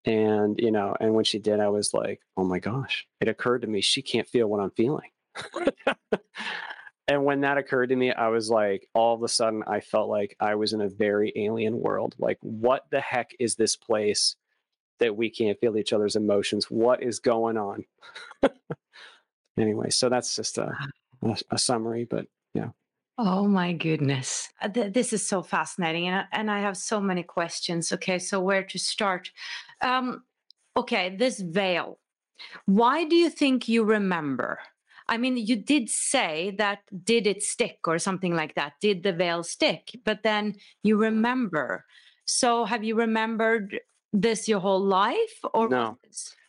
And, 0.06 0.60
you 0.60 0.72
know, 0.72 0.96
and 1.00 1.14
when 1.14 1.24
she 1.24 1.40
did, 1.40 1.60
I 1.60 1.70
was 1.70 1.94
like, 1.94 2.22
oh 2.36 2.44
my 2.44 2.60
gosh, 2.60 3.06
it 3.22 3.28
occurred 3.28 3.62
to 3.62 3.68
me 3.68 3.82
she 3.82 4.02
can't 4.02 4.28
feel 4.28 4.48
what 4.48 4.60
I'm 4.60 4.72
feeling. 4.72 5.12
and 7.08 7.24
when 7.24 7.42
that 7.42 7.58
occurred 7.58 7.90
to 7.90 7.96
me, 7.96 8.12
I 8.12 8.30
was 8.30 8.50
like, 8.50 8.88
all 8.94 9.16
of 9.16 9.24
a 9.24 9.28
sudden, 9.28 9.64
I 9.68 9.82
felt 9.82 10.10
like 10.10 10.36
I 10.40 10.56
was 10.56 10.74
in 10.74 10.82
a 10.82 10.90
very 10.90 11.32
alien 11.36 11.80
world. 11.80 12.16
Like, 12.18 12.40
what 12.42 12.86
the 12.90 13.02
heck 13.02 13.32
is 13.40 13.56
this 13.56 13.76
place 13.76 14.36
that 15.00 15.16
we 15.16 15.30
can't 15.30 15.60
feel 15.60 15.78
each 15.78 15.94
other's 15.94 16.16
emotions? 16.16 16.66
What 16.72 17.04
is 17.04 17.20
going 17.20 17.58
on? 17.58 17.86
anyway, 19.58 19.90
so 19.90 20.10
that's 20.10 20.36
just 20.36 20.58
a, 20.58 20.72
a, 21.22 21.38
a 21.52 21.58
summary, 21.58 22.06
but 22.06 22.28
yeah. 22.54 22.70
Oh 23.18 23.48
my 23.48 23.74
goodness. 23.74 24.50
Uh, 24.62 24.70
this 24.70 25.14
is 25.14 25.28
so 25.28 25.44
fascinating. 25.44 26.08
And, 26.08 26.26
and 26.32 26.50
I 26.50 26.62
have 26.62 26.76
so 26.78 27.00
many 27.00 27.24
questions. 27.24 27.92
Okay, 27.94 28.18
so 28.18 28.40
where 28.40 28.64
to 28.64 28.80
start? 28.80 29.30
Um, 29.82 30.24
okay, 30.76 31.16
this 31.16 31.40
veil. 31.40 32.00
Why 32.66 33.04
do 33.06 33.16
you 33.16 33.30
think 33.30 33.68
you 33.68 33.84
remember? 33.84 34.60
I 35.08 35.18
mean, 35.18 35.38
you 35.38 35.56
did 35.56 35.90
say 35.90 36.56
that 36.58 36.80
did 37.04 37.28
it 37.28 37.44
stick 37.44 37.80
or 37.88 38.00
something 38.00 38.36
like 38.36 38.56
that? 38.56 38.74
Did 38.82 39.04
the 39.04 39.14
veil 39.14 39.44
stick? 39.44 39.92
But 40.06 40.24
then 40.24 40.56
you 40.82 40.98
remember. 40.98 41.86
So 42.26 42.66
have 42.66 42.84
you 42.84 42.96
remembered 42.96 43.80
this 44.12 44.48
your 44.48 44.60
whole 44.60 44.84
life 44.84 45.40
or 45.54 45.70
no? 45.70 45.98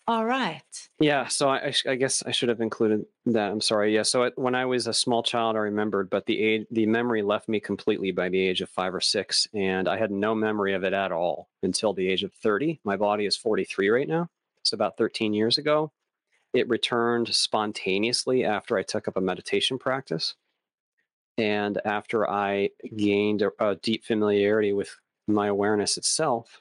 All 0.07 0.27
right. 0.27 0.63
Yeah. 1.01 1.29
So 1.29 1.49
I, 1.49 1.73
I, 1.87 1.95
guess 1.95 2.23
I 2.27 2.31
should 2.31 2.51
have 2.51 2.61
included 2.61 3.07
that. 3.25 3.51
I'm 3.51 3.63
sorry. 3.63 3.95
Yeah. 3.95 4.03
So 4.03 4.31
when 4.37 4.55
I 4.55 4.67
was 4.67 4.87
a 4.87 4.93
small 4.93 5.23
child, 5.23 5.57
I 5.57 5.61
remembered, 5.61 6.11
but 6.11 6.27
the 6.27 6.43
age, 6.43 6.67
the 6.71 6.85
memory 6.85 7.23
left 7.23 7.49
me 7.49 7.59
completely 7.59 8.11
by 8.11 8.29
the 8.29 8.39
age 8.39 8.61
of 8.61 8.69
five 8.69 8.95
or 8.95 9.01
six, 9.01 9.49
and 9.55 9.89
I 9.89 9.97
had 9.97 10.11
no 10.11 10.35
memory 10.35 10.75
of 10.75 10.85
it 10.85 10.93
at 10.93 11.11
all 11.11 11.49
until 11.63 11.95
the 11.95 12.07
age 12.07 12.23
of 12.23 12.35
30. 12.35 12.81
My 12.85 12.97
body 12.97 13.25
is 13.25 13.35
43 13.35 13.89
right 13.89 14.09
now. 14.09 14.29
So 14.63 14.75
about 14.75 14.99
13 14.99 15.33
years 15.33 15.57
ago, 15.57 15.91
it 16.53 16.69
returned 16.69 17.35
spontaneously 17.35 18.45
after 18.45 18.77
I 18.77 18.83
took 18.83 19.09
up 19.09 19.17
a 19.17 19.23
meditation 19.23 19.79
practice, 19.79 20.35
and 21.39 21.81
after 21.83 22.29
I 22.29 22.71
gained 22.95 23.41
a, 23.41 23.53
a 23.59 23.77
deep 23.77 24.05
familiarity 24.05 24.75
with 24.75 24.95
my 25.27 25.47
awareness 25.47 25.97
itself 25.97 26.61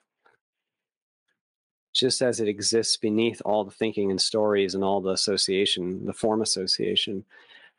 just 1.93 2.21
as 2.21 2.39
it 2.39 2.47
exists 2.47 2.97
beneath 2.97 3.41
all 3.45 3.63
the 3.63 3.71
thinking 3.71 4.10
and 4.10 4.19
stories 4.19 4.75
and 4.75 4.84
all 4.84 5.01
the 5.01 5.12
association, 5.12 6.06
the 6.06 6.13
form 6.13 6.41
association, 6.41 7.23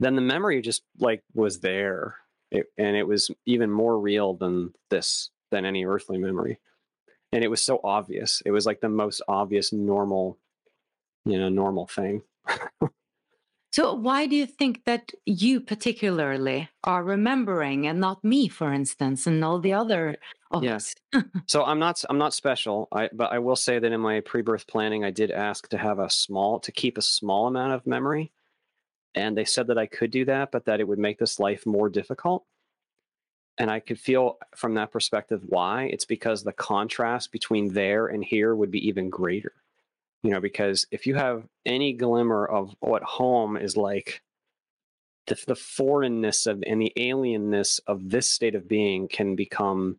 then 0.01 0.15
the 0.15 0.23
memory 0.23 0.63
just 0.63 0.83
like 0.99 1.23
was 1.35 1.61
there. 1.61 2.17
It, 2.51 2.67
and 2.79 2.97
it 2.97 3.07
was 3.07 3.31
even 3.47 3.71
more 3.71 3.99
real 3.99 4.35
than 4.35 4.73
this, 4.89 5.31
than 5.51 5.65
any 5.65 5.85
earthly 5.85 6.19
memory. 6.19 6.61
And 7.33 7.43
it 7.43 7.49
was 7.49 7.61
so 7.61 7.81
obvious. 7.83 8.43
It 8.47 8.53
was 8.53 8.65
like 8.65 8.81
the 8.81 8.89
most 8.89 9.21
obvious, 9.27 9.73
normal, 9.73 10.39
you 11.25 11.39
know, 11.39 11.49
normal 11.49 11.89
thing. 11.89 12.23
So, 13.75 13.93
why 13.93 14.27
do 14.27 14.37
you 14.37 14.47
think 14.47 14.85
that 14.85 15.11
you 15.27 15.61
particularly 15.61 16.69
are 16.85 17.03
remembering 17.03 17.89
and 17.89 17.99
not 17.99 18.23
me, 18.23 18.47
for 18.47 18.73
instance, 18.73 19.27
and 19.27 19.45
all 19.45 19.59
the 19.59 19.73
other 19.73 20.15
of 20.53 20.63
yes. 20.63 20.95
so 21.47 21.65
I'm 21.65 21.81
not 21.81 22.05
I'm 22.09 22.17
not 22.17 22.35
special. 22.35 22.87
I 22.93 23.11
but 23.13 23.33
I 23.33 23.41
will 23.41 23.57
say 23.57 23.81
that 23.81 23.91
in 23.91 24.01
my 24.01 24.21
pre-birth 24.21 24.69
planning, 24.69 25.03
I 25.03 25.11
did 25.11 25.33
ask 25.33 25.69
to 25.71 25.77
have 25.77 25.99
a 25.99 26.09
small 26.09 26.61
to 26.61 26.71
keep 26.71 26.99
a 26.99 27.03
small 27.03 27.49
amount 27.49 27.73
of 27.73 27.85
memory, 27.85 28.31
and 29.17 29.37
they 29.37 29.45
said 29.45 29.67
that 29.67 29.79
I 29.79 29.87
could 29.87 30.13
do 30.13 30.25
that, 30.27 30.53
but 30.53 30.67
that 30.67 30.79
it 30.79 30.87
would 30.87 31.01
make 31.01 31.19
this 31.19 31.41
life 31.41 31.67
more 31.67 31.89
difficult. 31.89 32.45
And 33.59 33.73
I 33.73 33.81
could 33.81 33.99
feel 33.99 34.39
from 34.55 34.75
that 34.75 34.93
perspective 34.93 35.43
why. 35.47 35.87
It's 35.87 36.05
because 36.05 36.45
the 36.45 36.53
contrast 36.53 37.33
between 37.33 37.73
there 37.73 38.07
and 38.07 38.25
here 38.25 38.55
would 38.55 38.71
be 38.71 38.87
even 38.87 39.11
greater 39.11 39.53
you 40.25 40.31
know 40.31 40.41
because 40.41 40.87
if 40.91 41.07
you 41.07 41.15
have 41.15 41.47
any 41.65 41.93
glimmer 41.93 42.45
of 42.45 42.75
what 42.81 43.03
home 43.05 43.57
is 43.57 43.77
like 43.77 44.23
the, 45.27 45.39
the 45.47 45.55
foreignness 45.55 46.47
of 46.47 46.65
and 46.67 46.81
the 46.81 46.93
alienness 46.97 47.79
of 47.87 48.11
this 48.11 48.29
state 48.29 48.55
of 48.55 48.67
being 48.67 49.07
can 49.07 49.37
become 49.37 49.99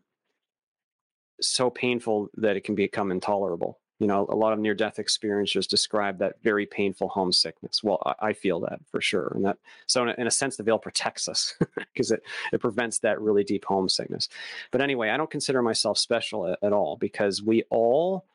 so 1.42 1.70
painful 1.70 2.30
that 2.36 2.56
it 2.56 2.64
can 2.64 2.76
become 2.76 3.12
intolerable. 3.12 3.80
You 4.00 4.08
know 4.08 4.26
a 4.28 4.36
lot 4.36 4.52
of 4.52 4.60
near 4.60 4.74
death 4.74 4.98
experiencers 4.98 5.68
describe 5.68 6.18
that 6.20 6.42
very 6.42 6.66
painful 6.66 7.08
homesickness. 7.08 7.84
Well 7.84 8.02
I, 8.06 8.30
I 8.30 8.34
feel 8.34 8.60
that 8.62 8.80
for 8.92 9.02
sure 9.02 9.32
and 9.36 9.46
that 9.46 9.58
so 9.86 10.04
in 10.04 10.10
a, 10.10 10.16
in 10.18 10.28
a 10.28 10.32
sense 10.32 10.58
the 10.58 10.64
veil 10.64 10.80
protects 10.80 11.30
us 11.30 11.54
because 11.94 12.12
it, 12.12 12.24
it 12.52 12.60
prevents 12.60 13.00
that 13.00 13.22
really 13.22 13.44
deep 13.44 13.64
homesickness. 13.66 14.28
But 14.72 14.82
anyway 14.82 15.12
i 15.12 15.18
don't 15.18 15.30
consider 15.30 15.62
myself 15.62 15.98
special 15.98 16.48
at, 16.48 16.60
at 16.62 16.74
all 16.74 16.98
because 16.98 17.42
we 17.42 17.64
all 17.70 18.26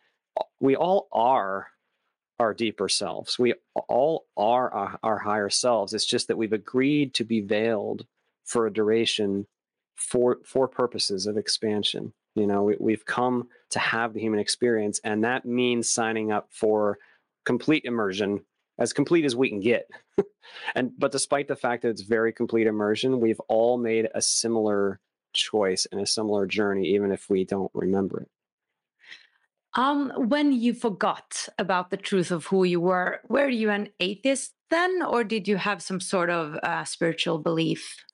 we 0.61 0.77
all 0.77 1.09
are 1.13 1.69
our 2.41 2.55
deeper 2.55 2.89
selves. 2.89 3.39
We 3.39 3.53
all 3.87 4.25
are 4.35 4.73
our, 4.73 4.99
our, 5.03 5.19
higher 5.19 5.51
selves. 5.51 5.93
It's 5.93 6.07
just 6.07 6.27
that 6.29 6.39
we've 6.39 6.55
agreed 6.55 7.13
to 7.15 7.25
be 7.25 7.43
veiled 7.43 8.07
for 8.45 8.67
a 8.67 8.73
duration 8.73 9.47
for 9.95 10.39
for 10.47 10.67
purposes 10.67 11.27
of 11.27 11.37
expansion. 11.37 12.15
You 12.35 12.47
know, 12.47 12.63
we, 12.63 12.77
we've 12.81 13.05
come 13.05 13.49
to 13.71 13.79
have 13.79 14.15
the 14.15 14.21
human 14.21 14.41
experience, 14.41 15.01
and 15.05 15.23
that 15.23 15.45
means 15.45 15.91
signing 15.91 16.33
up 16.33 16.49
for 16.51 16.99
complete 17.45 17.85
immersion, 17.85 18.41
as 18.79 18.95
complete 18.95 19.27
as 19.27 19.37
we 19.37 19.51
can 19.51 19.61
get. 19.61 19.91
and 20.75 20.93
but 20.99 21.13
despite 21.13 21.47
the 21.47 21.57
fact 21.57 21.83
that 21.83 21.91
it's 21.91 22.01
very 22.01 22.33
complete 22.33 22.67
immersion, 22.67 23.21
we've 23.21 23.41
all 23.49 23.77
made 23.77 24.09
a 24.15 24.23
similar 24.23 24.99
choice 25.35 25.87
and 25.93 26.01
a 26.01 26.07
similar 26.07 26.47
journey, 26.47 26.87
even 26.87 27.13
if 27.13 27.29
we 27.29 27.45
don't 27.45 27.71
remember 27.75 28.23
it. 28.23 28.31
Um, 29.75 30.13
when 30.17 30.53
you 30.53 30.75
forgot 30.75 31.49
about 31.59 31.91
the 31.91 31.97
truth 31.97 32.31
of 32.31 32.47
who 32.47 32.65
you 32.65 32.81
were, 32.81 33.21
were 33.29 33.49
you 33.49 33.71
an 33.71 33.91
atheist 34.01 34.55
then, 34.71 35.03
or 35.03 35.25
did 35.25 35.47
you 35.47 35.57
have 35.57 35.83
some 35.83 36.01
sort 36.01 36.31
of 36.31 36.57
uh, 36.63 36.85
spiritual 36.85 37.39
belief? 37.39 38.05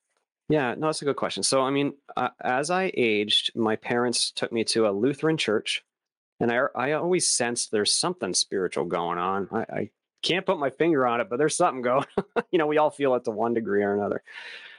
Yeah, 0.48 0.74
no, 0.74 0.86
that's 0.86 1.02
a 1.02 1.06
good 1.06 1.16
question. 1.16 1.42
So, 1.42 1.62
I 1.62 1.70
mean, 1.70 1.94
uh, 2.16 2.28
as 2.40 2.70
I 2.70 2.92
aged, 2.96 3.56
my 3.56 3.76
parents 3.76 4.30
took 4.30 4.52
me 4.52 4.64
to 4.64 4.86
a 4.86 4.92
Lutheran 4.92 5.36
church, 5.36 5.82
and 6.38 6.52
I, 6.52 6.66
I 6.74 6.92
always 6.92 7.28
sensed 7.28 7.70
there's 7.70 7.92
something 7.92 8.32
spiritual 8.32 8.84
going 8.84 9.18
on. 9.18 9.48
I, 9.50 9.60
I 9.60 9.90
can't 10.22 10.46
put 10.46 10.58
my 10.58 10.70
finger 10.70 11.06
on 11.06 11.20
it, 11.20 11.28
but 11.28 11.38
there's 11.38 11.56
something 11.56 11.82
going. 11.82 12.06
you 12.52 12.58
know, 12.58 12.66
we 12.66 12.78
all 12.78 12.90
feel 12.90 13.14
it 13.14 13.24
to 13.24 13.30
one 13.30 13.54
degree 13.54 13.82
or 13.82 13.94
another. 13.94 14.22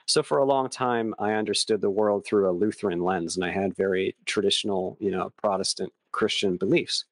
So 0.07 0.23
for 0.23 0.37
a 0.37 0.45
long 0.45 0.69
time, 0.69 1.13
I 1.19 1.33
understood 1.33 1.81
the 1.81 1.89
world 1.89 2.25
through 2.25 2.49
a 2.49 2.51
Lutheran 2.51 3.01
lens, 3.01 3.35
and 3.35 3.43
I 3.43 3.51
had 3.51 3.75
very 3.75 4.15
traditional, 4.25 4.97
you 5.01 5.11
know, 5.11 5.33
Protestant 5.41 5.91
Christian 6.13 6.55
beliefs. 6.55 7.03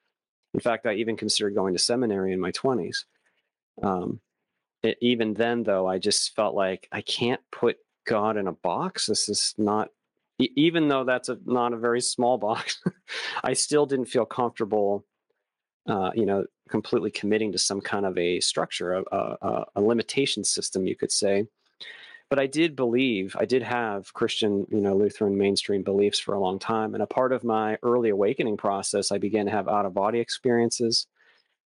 In 0.53 0.61
fact, 0.61 0.85
I 0.85 0.93
even 0.93 1.17
considered 1.17 1.55
going 1.55 1.73
to 1.73 1.79
seminary 1.79 2.31
in 2.31 2.39
my 2.39 2.51
20s. 2.51 3.03
Um, 3.83 4.21
even 5.01 5.33
then, 5.33 5.63
though, 5.63 5.87
I 5.87 5.97
just 5.97 6.33
felt 6.35 6.55
like 6.55 6.87
I 6.89 7.01
can't 7.01 7.41
put 7.51 7.77
God 8.07 8.37
in 8.37 8.47
a 8.47 8.53
box. 8.53 9.07
This 9.07 9.27
is 9.27 9.53
not, 9.57 9.89
even 10.39 10.87
though 10.87 11.03
that's 11.03 11.27
a, 11.27 11.37
not 11.45 11.73
a 11.73 11.77
very 11.77 11.99
small 11.99 12.37
box, 12.47 12.81
I 13.43 13.53
still 13.53 13.85
didn't 13.85 14.05
feel 14.05 14.25
comfortable, 14.25 15.05
uh, 15.85 16.11
you 16.15 16.25
know, 16.25 16.45
completely 16.69 17.11
committing 17.11 17.51
to 17.51 17.57
some 17.57 17.81
kind 17.81 18.05
of 18.05 18.17
a 18.17 18.39
structure, 18.39 18.93
a, 18.93 19.03
a, 19.11 19.65
a 19.75 19.81
limitation 19.81 20.45
system, 20.45 20.87
you 20.87 20.95
could 20.95 21.11
say 21.11 21.45
but 22.29 22.39
I 22.39 22.47
did 22.47 22.75
believe, 22.75 23.35
I 23.39 23.45
did 23.45 23.61
have 23.61 24.13
Christian, 24.13 24.65
you 24.71 24.81
know, 24.81 24.95
Lutheran 24.95 25.37
mainstream 25.37 25.83
beliefs 25.83 26.19
for 26.19 26.33
a 26.33 26.39
long 26.39 26.57
time. 26.57 26.93
And 26.93 27.03
a 27.03 27.07
part 27.07 27.31
of 27.31 27.43
my 27.43 27.77
early 27.83 28.09
awakening 28.09 28.57
process, 28.57 29.11
I 29.11 29.19
began 29.19 29.45
to 29.45 29.51
have 29.51 29.67
out 29.67 29.85
of 29.85 29.93
body 29.93 30.19
experiences. 30.19 31.07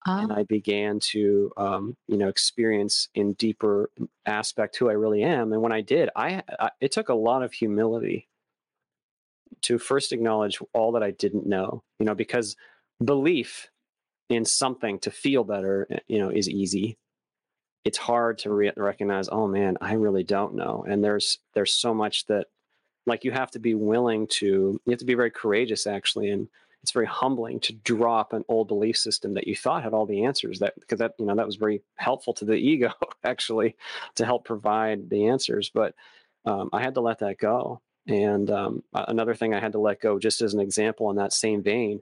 And 0.07 0.33
I 0.33 0.41
ah. 0.41 0.45
began 0.45 1.01
to, 1.11 1.53
um, 1.57 1.97
you 2.07 2.17
know, 2.17 2.29
experience 2.29 3.09
in 3.15 3.35
deeper 3.35 3.91
aspect 4.27 4.77
who 4.77 4.89
I 4.89 4.95
really 4.95 5.23
am. 5.23 5.53
And 5.53 5.61
when 5.61 5.73
I 5.73 5.81
did, 5.81 6.09
I, 6.17 6.43
I 6.59 6.71
it 6.81 6.93
took 6.93 7.09
a 7.09 7.15
lot 7.15 7.43
of 7.43 7.53
humility 7.53 8.29
to 9.63 9.79
first 9.79 10.13
acknowledge 10.13 10.61
all 10.73 10.93
that 10.93 11.03
I 11.03 11.11
didn't 11.11 11.47
know, 11.47 11.83
you 11.99 12.07
know, 12.07 12.15
because 12.15 12.57
belief 13.05 13.71
in 14.29 14.45
something 14.45 14.99
to 15.01 15.11
feel 15.11 15.45
better, 15.45 15.87
eh, 15.91 15.99
you 16.07 16.19
know, 16.19 16.31
is 16.31 16.49
easy 16.49 16.97
it's 17.85 17.99
hard 17.99 18.39
to 18.39 18.53
re- 18.53 18.73
recognize 18.77 19.29
oh 19.31 19.47
man 19.47 19.77
i 19.81 19.95
really 19.95 20.25
don't 20.25 20.55
know. 20.55 20.85
And 20.89 21.03
there's 21.03 21.39
there's 21.55 21.73
so 21.73 21.95
much 21.95 22.27
that 22.27 22.47
like 23.07 23.25
you 23.25 23.33
have 23.33 23.51
to 23.53 23.59
be 23.59 23.75
willing 23.75 24.27
to 24.27 24.81
you 24.85 24.91
have 24.91 24.99
to 24.99 25.05
be 25.05 25.15
very 25.15 25.31
courageous 25.31 25.87
actually 25.87 26.31
and 26.31 26.49
it's 26.83 26.93
very 26.93 27.07
humbling 27.07 27.59
to 27.61 27.73
drop 27.73 28.33
an 28.33 28.45
old 28.49 28.69
belief 28.69 28.97
system 28.97 29.35
that 29.35 29.49
you 29.49 29.57
thought 29.57 29.83
had 29.83 29.93
all 29.93 30.07
the 30.07 30.25
answers 30.25 30.61
that 30.61 30.79
because 30.79 30.99
that 30.99 31.15
you 31.19 31.27
know 31.27 31.35
that 31.35 31.47
was 31.47 31.57
very 31.57 31.83
helpful 31.97 32.33
to 32.35 32.45
the 32.45 32.55
ego 32.73 32.93
actually 33.25 33.77
to 34.15 34.25
help 34.25 34.45
provide 34.45 35.09
the 35.11 35.27
answers 35.27 35.71
but 35.71 35.95
um, 36.45 36.69
i 36.73 36.81
had 36.81 36.95
to 36.95 37.01
let 37.01 37.19
that 37.19 37.39
go. 37.39 37.81
And 38.07 38.51
um, 38.51 38.83
another 38.95 39.35
thing 39.35 39.55
i 39.55 39.61
had 39.61 39.73
to 39.73 39.81
let 39.81 40.01
go 40.01 40.19
just 40.19 40.41
as 40.41 40.55
an 40.55 40.61
example 40.61 41.11
in 41.11 41.17
that 41.17 41.33
same 41.33 41.63
vein 41.63 42.01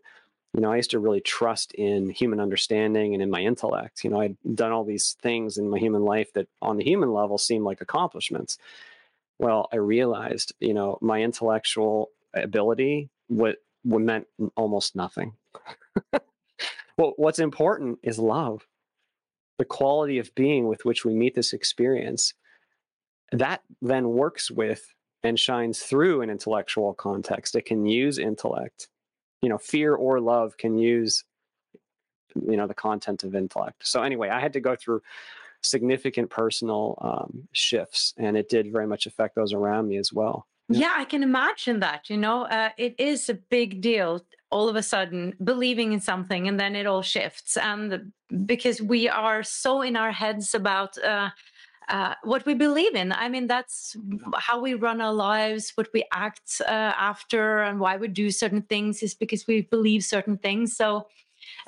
you 0.56 0.62
know, 0.62 0.72
I 0.72 0.76
used 0.76 0.92
to 0.92 0.98
really 0.98 1.20
trust 1.20 1.74
in 1.74 2.08
human 2.08 2.40
understanding 2.40 3.12
and 3.12 3.22
in 3.22 3.28
my 3.28 3.42
intellect. 3.42 4.02
You 4.02 4.08
know, 4.08 4.20
I'd 4.20 4.38
done 4.54 4.72
all 4.72 4.84
these 4.84 5.14
things 5.20 5.58
in 5.58 5.68
my 5.68 5.78
human 5.78 6.02
life 6.02 6.32
that 6.32 6.48
on 6.62 6.78
the 6.78 6.84
human 6.84 7.12
level 7.12 7.36
seemed 7.36 7.66
like 7.66 7.82
accomplishments. 7.82 8.56
Well, 9.38 9.68
I 9.70 9.76
realized, 9.76 10.54
you 10.58 10.72
know, 10.72 10.96
my 11.02 11.20
intellectual 11.20 12.08
ability 12.32 13.10
what 13.28 13.58
meant 13.84 14.28
almost 14.56 14.96
nothing. 14.96 15.34
well, 16.96 17.12
what's 17.16 17.38
important 17.38 17.98
is 18.02 18.18
love, 18.18 18.66
the 19.58 19.66
quality 19.66 20.18
of 20.18 20.34
being 20.34 20.68
with 20.68 20.86
which 20.86 21.04
we 21.04 21.12
meet 21.12 21.34
this 21.34 21.52
experience. 21.52 22.32
That 23.30 23.60
then 23.82 24.08
works 24.08 24.50
with 24.50 24.94
and 25.22 25.38
shines 25.38 25.80
through 25.80 26.22
an 26.22 26.30
intellectual 26.30 26.94
context. 26.94 27.56
It 27.56 27.66
can 27.66 27.84
use 27.84 28.18
intellect. 28.18 28.88
You 29.42 29.48
know, 29.48 29.58
fear 29.58 29.94
or 29.94 30.20
love 30.20 30.56
can 30.56 30.78
use, 30.78 31.24
you 32.34 32.56
know, 32.56 32.66
the 32.66 32.74
content 32.74 33.24
of 33.24 33.34
intellect. 33.34 33.86
So 33.86 34.02
anyway, 34.02 34.28
I 34.28 34.40
had 34.40 34.52
to 34.54 34.60
go 34.60 34.76
through 34.76 35.02
significant 35.62 36.30
personal 36.30 36.98
um, 37.00 37.48
shifts, 37.52 38.14
and 38.16 38.36
it 38.36 38.48
did 38.48 38.72
very 38.72 38.86
much 38.86 39.06
affect 39.06 39.34
those 39.34 39.52
around 39.52 39.88
me 39.88 39.98
as 39.98 40.12
well. 40.12 40.46
Yeah, 40.68 40.80
yeah 40.80 40.94
I 40.96 41.04
can 41.04 41.22
imagine 41.22 41.80
that. 41.80 42.08
You 42.08 42.16
know, 42.16 42.44
uh, 42.44 42.70
it 42.76 42.94
is 42.98 43.28
a 43.28 43.34
big 43.34 43.80
deal 43.80 44.22
all 44.50 44.68
of 44.68 44.76
a 44.76 44.82
sudden 44.82 45.34
believing 45.42 45.92
in 45.92 46.00
something 46.00 46.46
and 46.46 46.58
then 46.58 46.76
it 46.76 46.86
all 46.86 47.02
shifts 47.02 47.56
and 47.56 48.12
because 48.44 48.80
we 48.80 49.08
are 49.08 49.42
so 49.42 49.82
in 49.82 49.96
our 49.96 50.12
heads 50.12 50.54
about 50.54 50.96
uh, 50.98 51.30
uh, 51.88 52.14
what 52.24 52.44
we 52.46 52.54
believe 52.54 52.94
in. 52.94 53.12
I 53.12 53.28
mean, 53.28 53.46
that's 53.46 53.96
how 54.34 54.60
we 54.60 54.74
run 54.74 55.00
our 55.00 55.12
lives, 55.12 55.72
what 55.76 55.88
we 55.94 56.04
act 56.12 56.60
uh, 56.66 56.70
after, 56.70 57.62
and 57.62 57.78
why 57.78 57.96
we 57.96 58.08
do 58.08 58.30
certain 58.30 58.62
things 58.62 59.02
is 59.02 59.14
because 59.14 59.46
we 59.46 59.62
believe 59.62 60.02
certain 60.02 60.36
things. 60.36 60.76
So, 60.76 61.06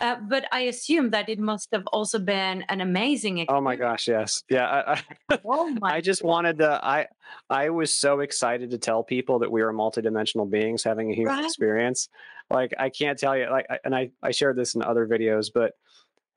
uh, 0.00 0.16
but 0.28 0.46
I 0.50 0.62
assume 0.62 1.10
that 1.10 1.28
it 1.28 1.38
must 1.38 1.68
have 1.72 1.86
also 1.88 2.18
been 2.18 2.64
an 2.68 2.80
amazing 2.80 3.38
experience. 3.38 3.58
Oh 3.58 3.62
my 3.62 3.76
gosh, 3.76 4.08
yes, 4.08 4.42
yeah. 4.48 4.66
I, 4.66 5.02
I, 5.30 5.38
oh 5.44 5.70
my 5.80 5.94
I 5.94 6.00
just 6.00 6.24
wanted 6.24 6.58
to. 6.58 6.84
I 6.84 7.06
I 7.48 7.70
was 7.70 7.94
so 7.94 8.20
excited 8.20 8.70
to 8.70 8.78
tell 8.78 9.04
people 9.04 9.38
that 9.40 9.52
we 9.52 9.62
are 9.62 9.72
multidimensional 9.72 10.50
beings 10.50 10.82
having 10.82 11.12
a 11.12 11.14
human 11.14 11.34
right. 11.34 11.44
experience. 11.44 12.08
Like 12.50 12.74
I 12.78 12.90
can't 12.90 13.18
tell 13.18 13.36
you. 13.36 13.48
Like, 13.50 13.66
and 13.84 13.94
I 13.94 14.10
I 14.22 14.32
shared 14.32 14.56
this 14.56 14.74
in 14.74 14.82
other 14.82 15.06
videos, 15.06 15.50
but 15.52 15.74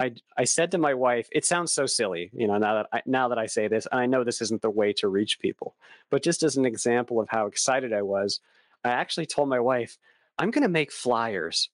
I, 0.01 0.11
I 0.35 0.45
said 0.45 0.71
to 0.71 0.77
my 0.79 0.95
wife, 0.95 1.29
it 1.31 1.45
sounds 1.45 1.71
so 1.71 1.85
silly, 1.85 2.31
you 2.33 2.47
know, 2.47 2.57
now 2.57 2.73
that 2.73 2.87
I, 2.91 3.01
now 3.05 3.27
that 3.27 3.37
I 3.37 3.45
say 3.45 3.67
this, 3.67 3.87
and 3.91 4.01
I 4.01 4.07
know 4.07 4.23
this 4.23 4.41
isn't 4.41 4.63
the 4.63 4.69
way 4.69 4.93
to 4.93 5.07
reach 5.07 5.39
people, 5.39 5.75
but 6.09 6.23
just 6.23 6.41
as 6.41 6.57
an 6.57 6.65
example 6.65 7.19
of 7.19 7.29
how 7.29 7.45
excited 7.45 7.93
I 7.93 8.01
was, 8.01 8.39
I 8.83 8.89
actually 8.89 9.27
told 9.27 9.47
my 9.47 9.59
wife, 9.59 9.97
I'm 10.39 10.49
going 10.49 10.63
to 10.63 10.69
make 10.69 10.91
flyers 10.91 11.69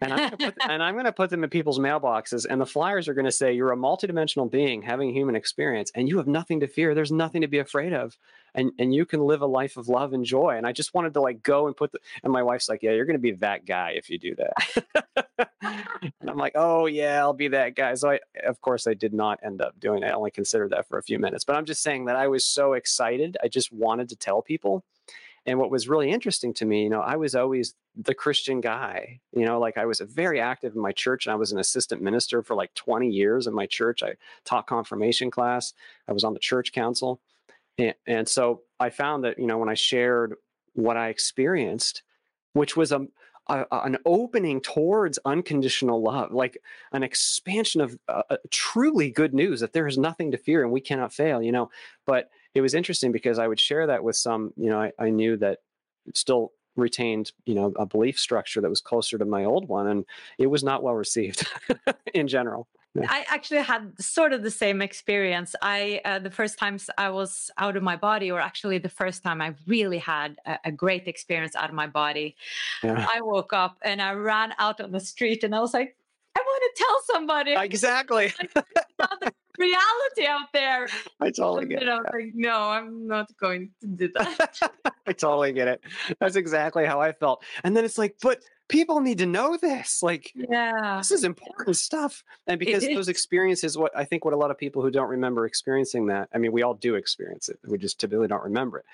and 0.00 0.12
I'm, 0.12 0.30
put, 0.36 0.54
and 0.68 0.82
I'm 0.82 0.94
going 0.94 1.04
to 1.04 1.12
put 1.12 1.30
them 1.30 1.44
in 1.44 1.50
people's 1.50 1.78
mailboxes. 1.78 2.46
And 2.48 2.60
the 2.60 2.66
flyers 2.66 3.08
are 3.08 3.14
going 3.14 3.24
to 3.26 3.32
say, 3.32 3.52
You're 3.52 3.72
a 3.72 3.76
multidimensional 3.76 4.50
being 4.50 4.82
having 4.82 5.14
human 5.14 5.36
experience, 5.36 5.90
and 5.94 6.08
you 6.08 6.18
have 6.18 6.26
nothing 6.26 6.60
to 6.60 6.66
fear. 6.66 6.94
There's 6.94 7.12
nothing 7.12 7.42
to 7.42 7.48
be 7.48 7.58
afraid 7.58 7.92
of. 7.92 8.16
And, 8.56 8.70
and 8.78 8.94
you 8.94 9.04
can 9.04 9.20
live 9.20 9.42
a 9.42 9.46
life 9.46 9.76
of 9.76 9.88
love 9.88 10.12
and 10.12 10.24
joy. 10.24 10.50
And 10.56 10.64
I 10.64 10.70
just 10.72 10.94
wanted 10.94 11.14
to 11.14 11.20
like 11.20 11.42
go 11.42 11.66
and 11.66 11.76
put 11.76 11.90
the, 11.90 11.98
and 12.22 12.32
my 12.32 12.42
wife's 12.42 12.68
like, 12.68 12.82
Yeah, 12.82 12.92
you're 12.92 13.06
going 13.06 13.14
to 13.14 13.22
be 13.22 13.32
that 13.32 13.66
guy 13.66 13.94
if 13.96 14.10
you 14.10 14.18
do 14.18 14.36
that. 14.36 15.48
and 15.62 16.30
I'm 16.30 16.36
like, 16.36 16.52
Oh, 16.54 16.86
yeah, 16.86 17.18
I'll 17.20 17.32
be 17.32 17.48
that 17.48 17.74
guy. 17.74 17.94
So 17.94 18.10
I, 18.10 18.20
of 18.44 18.60
course, 18.60 18.86
I 18.86 18.94
did 18.94 19.12
not 19.12 19.40
end 19.44 19.60
up 19.60 19.78
doing 19.80 20.02
it. 20.02 20.06
I 20.06 20.12
only 20.12 20.30
considered 20.30 20.70
that 20.70 20.88
for 20.88 20.98
a 20.98 21.02
few 21.02 21.18
minutes. 21.18 21.44
But 21.44 21.56
I'm 21.56 21.64
just 21.64 21.82
saying 21.82 22.04
that 22.06 22.16
I 22.16 22.28
was 22.28 22.44
so 22.44 22.74
excited. 22.74 23.36
I 23.42 23.48
just 23.48 23.72
wanted 23.72 24.08
to 24.10 24.16
tell 24.16 24.42
people 24.42 24.84
and 25.46 25.58
what 25.58 25.70
was 25.70 25.88
really 25.88 26.10
interesting 26.10 26.54
to 26.54 26.64
me, 26.64 26.84
you 26.84 26.90
know, 26.90 27.00
I 27.00 27.16
was 27.16 27.34
always 27.34 27.74
the 27.96 28.14
Christian 28.14 28.60
guy, 28.60 29.20
you 29.32 29.44
know, 29.44 29.58
like 29.58 29.76
I 29.76 29.84
was 29.84 30.00
very 30.00 30.40
active 30.40 30.74
in 30.74 30.80
my 30.80 30.92
church 30.92 31.26
and 31.26 31.32
I 31.32 31.36
was 31.36 31.52
an 31.52 31.58
assistant 31.58 32.00
minister 32.00 32.42
for 32.42 32.54
like 32.54 32.72
20 32.74 33.08
years 33.10 33.46
in 33.46 33.54
my 33.54 33.66
church. 33.66 34.02
I 34.02 34.14
taught 34.44 34.66
confirmation 34.66 35.30
class, 35.30 35.74
I 36.08 36.12
was 36.12 36.24
on 36.24 36.32
the 36.32 36.40
church 36.40 36.72
council. 36.72 37.20
And, 37.76 37.94
and 38.06 38.28
so 38.28 38.62
I 38.80 38.90
found 38.90 39.24
that, 39.24 39.38
you 39.38 39.46
know, 39.46 39.58
when 39.58 39.68
I 39.68 39.74
shared 39.74 40.34
what 40.72 40.96
I 40.96 41.08
experienced, 41.08 42.02
which 42.54 42.76
was 42.76 42.90
a, 42.90 43.06
a, 43.48 43.66
an 43.70 43.98
opening 44.06 44.62
towards 44.62 45.18
unconditional 45.26 46.02
love, 46.02 46.32
like 46.32 46.56
an 46.92 47.02
expansion 47.02 47.82
of 47.82 47.98
uh, 48.08 48.22
uh 48.30 48.36
truly 48.50 49.10
good 49.10 49.34
news 49.34 49.60
that 49.60 49.74
there 49.74 49.86
is 49.86 49.98
nothing 49.98 50.30
to 50.30 50.38
fear 50.38 50.62
and 50.62 50.72
we 50.72 50.80
cannot 50.80 51.12
fail, 51.12 51.42
you 51.42 51.52
know. 51.52 51.70
But 52.06 52.30
it 52.54 52.60
was 52.60 52.74
interesting 52.74 53.12
because 53.12 53.38
I 53.38 53.48
would 53.48 53.60
share 53.60 53.86
that 53.88 54.04
with 54.04 54.16
some, 54.16 54.52
you 54.56 54.70
know, 54.70 54.80
I, 54.80 54.92
I 54.98 55.10
knew 55.10 55.36
that 55.38 55.58
still 56.14 56.52
retained, 56.76 57.32
you 57.46 57.54
know, 57.54 57.72
a 57.78 57.86
belief 57.86 58.18
structure 58.18 58.60
that 58.60 58.68
was 58.68 58.80
closer 58.80 59.18
to 59.18 59.24
my 59.24 59.44
old 59.44 59.68
one, 59.68 59.86
and 59.86 60.04
it 60.38 60.46
was 60.46 60.64
not 60.64 60.82
well 60.82 60.94
received 60.94 61.46
in 62.14 62.28
general. 62.28 62.68
Yeah. 62.94 63.06
I 63.08 63.24
actually 63.28 63.62
had 63.62 63.92
sort 64.00 64.32
of 64.32 64.44
the 64.44 64.52
same 64.52 64.80
experience. 64.80 65.56
I 65.60 66.00
uh, 66.04 66.20
the 66.20 66.30
first 66.30 66.58
times 66.58 66.88
I 66.96 67.10
was 67.10 67.50
out 67.58 67.76
of 67.76 67.82
my 67.82 67.96
body, 67.96 68.30
or 68.30 68.38
actually 68.38 68.78
the 68.78 68.88
first 68.88 69.22
time 69.24 69.42
I 69.42 69.54
really 69.66 69.98
had 69.98 70.36
a, 70.46 70.58
a 70.66 70.72
great 70.72 71.08
experience 71.08 71.56
out 71.56 71.70
of 71.70 71.74
my 71.74 71.88
body. 71.88 72.36
Yeah. 72.84 73.06
I 73.12 73.20
woke 73.20 73.52
up 73.52 73.78
and 73.82 74.00
I 74.00 74.12
ran 74.12 74.54
out 74.58 74.80
on 74.80 74.92
the 74.92 75.00
street, 75.00 75.42
and 75.42 75.54
I 75.54 75.60
was 75.60 75.74
like, 75.74 75.96
I 76.36 76.40
want 76.40 76.62
to 76.76 76.82
tell 76.82 77.14
somebody. 77.14 77.54
Exactly. 77.54 78.32
reality 79.58 80.26
out 80.26 80.48
there. 80.52 80.88
I 81.20 81.30
totally 81.30 81.66
get 81.66 81.82
it. 81.82 81.88
I 81.88 81.96
like, 81.96 82.32
no, 82.34 82.70
I'm 82.70 83.06
not 83.06 83.28
going 83.38 83.70
to 83.80 83.86
do 83.86 84.10
that. 84.14 84.58
I 85.06 85.12
totally 85.12 85.52
get 85.52 85.68
it. 85.68 85.80
That's 86.20 86.36
exactly 86.36 86.84
how 86.86 87.00
I 87.00 87.12
felt. 87.12 87.44
And 87.62 87.76
then 87.76 87.84
it's 87.84 87.98
like, 87.98 88.16
but 88.22 88.42
people 88.68 89.00
need 89.00 89.18
to 89.18 89.26
know 89.26 89.56
this. 89.56 90.02
Like, 90.02 90.32
yeah, 90.34 90.98
this 90.98 91.10
is 91.10 91.24
important 91.24 91.76
stuff. 91.76 92.24
And 92.46 92.58
because 92.58 92.86
those 92.86 93.08
experiences, 93.08 93.76
what 93.76 93.96
I 93.96 94.04
think, 94.04 94.24
what 94.24 94.34
a 94.34 94.38
lot 94.38 94.50
of 94.50 94.58
people 94.58 94.82
who 94.82 94.90
don't 94.90 95.10
remember 95.10 95.46
experiencing 95.46 96.06
that, 96.06 96.28
I 96.34 96.38
mean, 96.38 96.52
we 96.52 96.62
all 96.62 96.74
do 96.74 96.94
experience 96.94 97.48
it. 97.48 97.58
We 97.66 97.78
just 97.78 98.00
typically 98.00 98.28
don't 98.28 98.44
remember 98.44 98.78
it. 98.78 98.84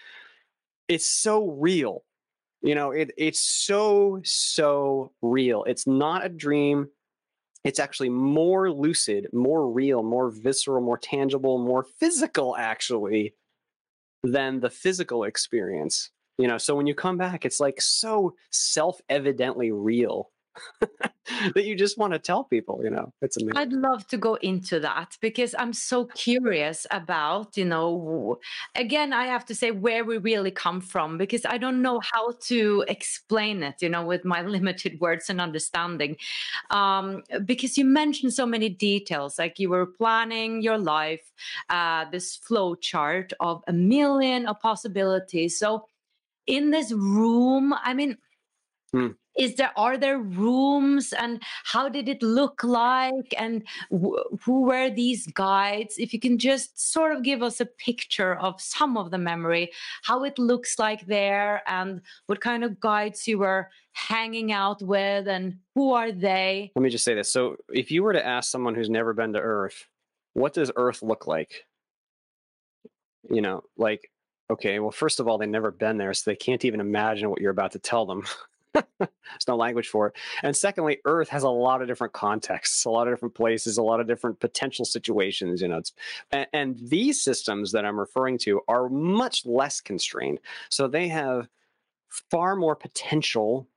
It's 0.88 1.06
so 1.06 1.48
real. 1.48 2.04
You 2.62 2.74
know, 2.74 2.90
it, 2.90 3.12
it's 3.16 3.40
so, 3.40 4.20
so 4.22 5.12
real. 5.22 5.64
It's 5.64 5.86
not 5.86 6.26
a 6.26 6.28
dream 6.28 6.88
it's 7.64 7.78
actually 7.78 8.08
more 8.08 8.70
lucid, 8.70 9.28
more 9.32 9.70
real, 9.70 10.02
more 10.02 10.30
visceral, 10.30 10.82
more 10.82 10.98
tangible, 10.98 11.58
more 11.58 11.84
physical, 11.84 12.56
actually, 12.56 13.34
than 14.22 14.60
the 14.60 14.70
physical 14.70 15.24
experience. 15.24 16.10
You 16.38 16.48
know, 16.48 16.58
so 16.58 16.74
when 16.74 16.86
you 16.86 16.94
come 16.94 17.18
back, 17.18 17.44
it's 17.44 17.60
like 17.60 17.80
so 17.80 18.34
self 18.50 19.00
evidently 19.08 19.72
real 19.72 20.30
that 21.54 21.64
you 21.64 21.76
just 21.76 21.98
want 21.98 22.12
to 22.12 22.18
tell 22.18 22.44
people, 22.44 22.80
you 22.82 22.90
know, 22.90 23.12
it's 23.22 23.36
amazing. 23.36 23.56
I'd 23.56 23.72
love 23.72 24.06
to 24.08 24.16
go 24.16 24.34
into 24.36 24.80
that 24.80 25.16
because 25.20 25.54
I'm 25.58 25.72
so 25.72 26.06
curious 26.06 26.86
about, 26.90 27.56
you 27.56 27.64
know, 27.64 28.38
again, 28.74 29.12
I 29.12 29.26
have 29.26 29.44
to 29.46 29.54
say 29.54 29.70
where 29.70 30.04
we 30.04 30.18
really 30.18 30.50
come 30.50 30.80
from 30.80 31.18
because 31.18 31.44
I 31.44 31.58
don't 31.58 31.82
know 31.82 32.00
how 32.12 32.32
to 32.48 32.84
explain 32.88 33.62
it, 33.62 33.80
you 33.80 33.88
know, 33.88 34.04
with 34.04 34.24
my 34.24 34.42
limited 34.56 35.00
words 35.00 35.30
and 35.30 35.40
understanding. 35.40 36.16
Um, 36.70 37.22
because 37.44 37.78
you 37.78 37.84
mentioned 37.84 38.32
so 38.32 38.46
many 38.46 38.68
details, 38.68 39.38
like 39.38 39.58
you 39.58 39.68
were 39.68 39.86
planning 39.86 40.62
your 40.62 40.78
life, 40.78 41.32
uh, 41.68 42.06
this 42.10 42.36
flow 42.36 42.74
chart 42.74 43.32
of 43.40 43.62
a 43.68 43.72
million 43.72 44.46
of 44.46 44.60
possibilities. 44.60 45.58
So 45.58 45.86
in 46.46 46.70
this 46.70 46.92
room, 46.92 47.74
I 47.82 47.94
mean, 47.94 48.18
Hmm 48.92 49.10
is 49.38 49.54
there 49.54 49.72
are 49.76 49.96
there 49.96 50.18
rooms 50.18 51.12
and 51.12 51.42
how 51.64 51.88
did 51.88 52.08
it 52.08 52.22
look 52.22 52.62
like 52.64 53.34
and 53.38 53.62
who 53.90 54.62
were 54.62 54.90
these 54.90 55.26
guides? 55.28 55.94
If 55.98 56.12
you 56.12 56.20
can 56.20 56.38
just 56.38 56.92
sort 56.92 57.14
of 57.14 57.22
give 57.22 57.42
us 57.42 57.60
a 57.60 57.66
picture 57.66 58.34
of 58.34 58.60
some 58.60 58.96
of 58.96 59.10
the 59.10 59.18
memory 59.18 59.70
how 60.02 60.24
it 60.24 60.38
looks 60.38 60.78
like 60.78 61.06
there 61.06 61.62
and 61.66 62.00
what 62.26 62.40
kind 62.40 62.64
of 62.64 62.80
guides 62.80 63.26
you 63.28 63.38
were 63.38 63.70
hanging 63.92 64.52
out 64.52 64.82
with 64.82 65.28
and 65.28 65.56
who 65.74 65.92
are 65.92 66.12
they? 66.12 66.72
Let 66.74 66.82
me 66.82 66.90
just 66.90 67.04
say 67.04 67.14
this. 67.14 67.32
So 67.32 67.56
if 67.72 67.90
you 67.90 68.02
were 68.02 68.12
to 68.12 68.24
ask 68.24 68.50
someone 68.50 68.74
who's 68.74 68.90
never 68.90 69.12
been 69.12 69.32
to 69.34 69.40
earth 69.40 69.86
what 70.32 70.54
does 70.54 70.70
earth 70.76 71.02
look 71.02 71.26
like? 71.26 71.66
You 73.28 73.42
know 73.42 73.62
like 73.76 74.10
okay 74.50 74.80
well 74.80 74.90
first 74.90 75.20
of 75.20 75.28
all 75.28 75.38
they've 75.38 75.48
never 75.48 75.70
been 75.70 75.96
there 75.96 76.12
so 76.12 76.30
they 76.30 76.36
can't 76.36 76.64
even 76.64 76.80
imagine 76.80 77.30
what 77.30 77.40
you're 77.40 77.52
about 77.52 77.72
to 77.72 77.78
tell 77.78 78.06
them 78.06 78.24
There's 78.72 79.48
no 79.48 79.56
language 79.56 79.88
for 79.88 80.08
it. 80.08 80.14
And 80.42 80.56
secondly, 80.56 80.98
Earth 81.04 81.28
has 81.30 81.42
a 81.42 81.48
lot 81.48 81.82
of 81.82 81.88
different 81.88 82.12
contexts, 82.12 82.84
a 82.84 82.90
lot 82.90 83.08
of 83.08 83.14
different 83.14 83.34
places, 83.34 83.78
a 83.78 83.82
lot 83.82 84.00
of 84.00 84.06
different 84.06 84.40
potential 84.40 84.84
situations. 84.84 85.62
You 85.62 85.68
know, 85.68 85.82
and, 86.30 86.46
and 86.52 86.78
these 86.80 87.22
systems 87.22 87.72
that 87.72 87.84
I'm 87.84 87.98
referring 87.98 88.38
to 88.38 88.60
are 88.68 88.88
much 88.88 89.46
less 89.46 89.80
constrained. 89.80 90.40
So 90.68 90.88
they 90.88 91.08
have 91.08 91.48
far 92.08 92.56
more 92.56 92.76
potential 92.76 93.68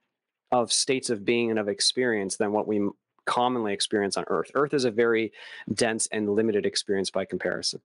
of 0.51 0.71
states 0.71 1.09
of 1.09 1.25
being 1.25 1.49
and 1.49 1.59
of 1.59 1.67
experience 1.67 2.37
than 2.37 2.51
what 2.51 2.67
we 2.67 2.87
commonly 3.25 3.73
experience 3.73 4.17
on 4.17 4.25
Earth. 4.27 4.51
Earth 4.53 4.73
is 4.73 4.85
a 4.85 4.91
very 4.91 5.31
dense 5.73 6.07
and 6.11 6.29
limited 6.29 6.65
experience 6.65 7.09
by 7.09 7.25
comparison. 7.25 7.81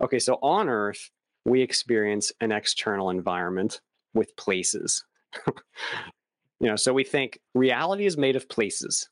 Okay, 0.00 0.18
so 0.18 0.38
on 0.42 0.68
Earth, 0.68 1.10
we 1.44 1.62
experience 1.62 2.32
an 2.40 2.52
external 2.52 3.10
environment 3.10 3.80
with 4.14 4.36
places. 4.36 5.04
You 6.64 6.70
know, 6.70 6.76
so 6.76 6.94
we 6.94 7.04
think 7.04 7.40
reality 7.54 8.06
is 8.06 8.16
made 8.16 8.36
of 8.36 8.48
places. 8.48 9.10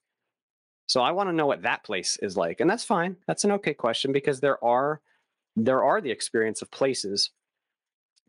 So 0.86 1.02
I 1.02 1.12
want 1.12 1.28
to 1.28 1.34
know 1.34 1.44
what 1.44 1.60
that 1.64 1.84
place 1.84 2.18
is 2.22 2.34
like. 2.34 2.60
And 2.60 2.70
that's 2.70 2.82
fine. 2.82 3.16
That's 3.26 3.44
an 3.44 3.52
okay 3.52 3.74
question 3.74 4.10
because 4.10 4.40
there 4.40 4.62
are 4.64 5.02
there 5.54 5.84
are 5.84 6.00
the 6.00 6.10
experience 6.10 6.62
of 6.62 6.70
places, 6.70 7.30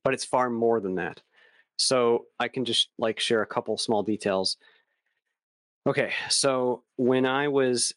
but 0.03 0.13
it's 0.13 0.26
far 0.26 0.49
more 0.49 0.82
than 0.82 0.95
that. 0.95 1.21
So 1.78 2.26
I 2.38 2.49
can 2.49 2.65
just 2.65 2.89
like 2.99 3.17
share 3.17 3.41
a 3.41 3.47
couple 3.47 3.78
small 3.78 4.03
details. 4.03 4.57
Okay, 5.88 6.11
so 6.28 6.84
when 6.97 7.26
I 7.26 7.47
was 7.47 7.93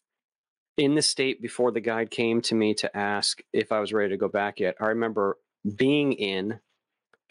in 0.76 0.94
the 0.94 1.02
state 1.02 1.42
before 1.42 1.72
the 1.72 1.80
guide 1.80 2.12
came 2.12 2.40
to 2.42 2.54
me 2.54 2.72
to 2.74 2.96
ask 2.96 3.40
if 3.52 3.72
I 3.72 3.80
was 3.80 3.92
ready 3.92 4.10
to 4.10 4.16
go 4.16 4.28
back 4.28 4.60
yet, 4.60 4.76
I 4.80 4.86
remember 4.86 5.38
being 5.74 6.12
in 6.12 6.60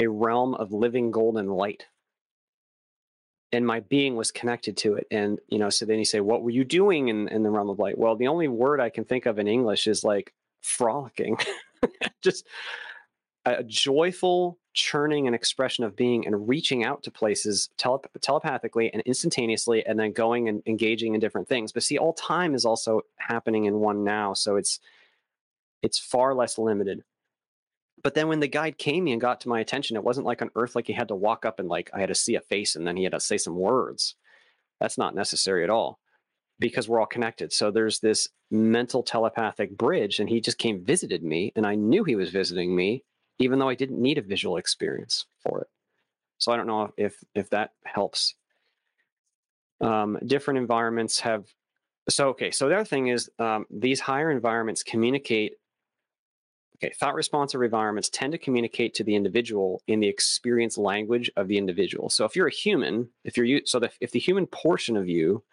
a 0.01 0.07
realm 0.07 0.53
of 0.55 0.73
living 0.73 1.11
golden 1.11 1.47
light. 1.47 1.85
And 3.55 3.65
my 3.65 3.79
being 3.79 4.17
was 4.17 4.31
connected 4.31 4.75
to 4.77 4.95
it. 4.95 5.07
And, 5.11 5.39
you 5.47 5.57
know, 5.57 5.69
so 5.69 5.85
then 5.85 5.97
you 5.97 6.03
say, 6.03 6.19
What 6.19 6.43
were 6.43 6.49
you 6.49 6.65
doing 6.65 7.07
in, 7.07 7.29
in 7.29 7.41
the 7.41 7.49
realm 7.49 7.69
of 7.69 7.79
light? 7.79 7.97
Well, 7.97 8.17
the 8.17 8.27
only 8.27 8.49
word 8.49 8.81
I 8.81 8.89
can 8.89 9.05
think 9.05 9.25
of 9.25 9.39
in 9.39 9.47
English 9.47 9.87
is 9.87 10.03
like 10.03 10.33
frolicking. 10.61 11.37
Just 12.21 12.45
a 13.45 13.63
joyful 13.63 14.57
churning 14.73 15.25
and 15.25 15.33
expression 15.33 15.85
of 15.85 15.95
being 15.95 16.27
and 16.27 16.49
reaching 16.49 16.83
out 16.83 17.01
to 17.03 17.11
places 17.11 17.69
telep- 17.77 18.07
telepathically 18.19 18.91
and 18.91 19.01
instantaneously 19.03 19.85
and 19.85 19.97
then 19.97 20.11
going 20.11 20.49
and 20.49 20.61
engaging 20.65 21.13
in 21.13 21.21
different 21.21 21.47
things 21.47 21.71
but 21.71 21.81
see 21.81 21.97
all 21.97 22.11
time 22.11 22.53
is 22.53 22.65
also 22.65 22.99
happening 23.15 23.65
in 23.65 23.75
one 23.75 24.03
now 24.03 24.33
so 24.33 24.57
it's 24.57 24.81
it's 25.81 25.97
far 25.97 26.35
less 26.35 26.57
limited 26.57 27.03
but 28.05 28.13
then 28.13 28.27
when 28.27 28.39
the 28.39 28.47
guide 28.47 28.77
came 28.77 29.07
and 29.07 29.19
got 29.19 29.41
to 29.41 29.49
my 29.49 29.59
attention 29.59 29.97
it 29.97 30.03
wasn't 30.03 30.25
like 30.25 30.41
on 30.41 30.51
earth 30.55 30.75
like 30.75 30.87
he 30.87 30.93
had 30.93 31.07
to 31.07 31.15
walk 31.15 31.45
up 31.45 31.59
and 31.59 31.67
like 31.67 31.89
i 31.93 31.99
had 31.99 32.09
to 32.09 32.15
see 32.15 32.35
a 32.35 32.41
face 32.41 32.75
and 32.75 32.85
then 32.85 32.95
he 32.95 33.03
had 33.03 33.13
to 33.13 33.19
say 33.19 33.37
some 33.37 33.55
words 33.55 34.15
that's 34.79 34.97
not 34.97 35.15
necessary 35.15 35.63
at 35.63 35.69
all 35.69 35.99
because 36.59 36.87
we're 36.87 36.99
all 36.99 37.05
connected 37.05 37.51
so 37.51 37.71
there's 37.71 37.99
this 37.99 38.29
mental 38.51 39.03
telepathic 39.03 39.75
bridge 39.77 40.19
and 40.19 40.29
he 40.29 40.39
just 40.39 40.57
came 40.57 40.85
visited 40.85 41.23
me 41.23 41.51
and 41.55 41.65
i 41.65 41.75
knew 41.75 42.03
he 42.03 42.15
was 42.15 42.29
visiting 42.29 42.75
me 42.75 43.03
even 43.39 43.59
though 43.59 43.69
I 43.69 43.75
didn't 43.75 44.01
need 44.01 44.17
a 44.17 44.21
visual 44.21 44.57
experience 44.57 45.25
for 45.39 45.61
it. 45.61 45.67
So 46.37 46.51
I 46.51 46.57
don't 46.57 46.67
know 46.67 46.93
if 46.97 47.23
if 47.33 47.49
that 47.49 47.71
helps. 47.85 48.35
Um, 49.81 50.17
different 50.25 50.59
environments 50.59 51.19
have. 51.21 51.45
So 52.09 52.29
okay. 52.29 52.51
So 52.51 52.69
the 52.69 52.75
other 52.75 52.85
thing 52.85 53.07
is 53.07 53.29
um, 53.39 53.65
these 53.69 53.99
higher 53.99 54.31
environments 54.31 54.83
communicate. 54.83 55.53
Okay, 56.75 56.93
thought 56.93 57.15
responsive 57.15 57.61
environments 57.61 58.09
tend 58.09 58.33
to 58.33 58.37
communicate 58.37 58.93
to 58.95 59.03
the 59.03 59.15
individual 59.15 59.81
in 59.87 60.01
the 60.01 60.07
experience 60.07 60.77
language 60.77 61.31
of 61.37 61.47
the 61.47 61.57
individual. 61.57 62.09
So 62.09 62.25
if 62.25 62.35
you're 62.35 62.47
a 62.47 62.51
human, 62.51 63.09
if 63.23 63.37
you're 63.37 63.61
so 63.65 63.79
that 63.79 63.93
if 64.01 64.11
the 64.11 64.19
human 64.19 64.45
portion 64.45 64.97
of 64.97 65.07
you 65.07 65.43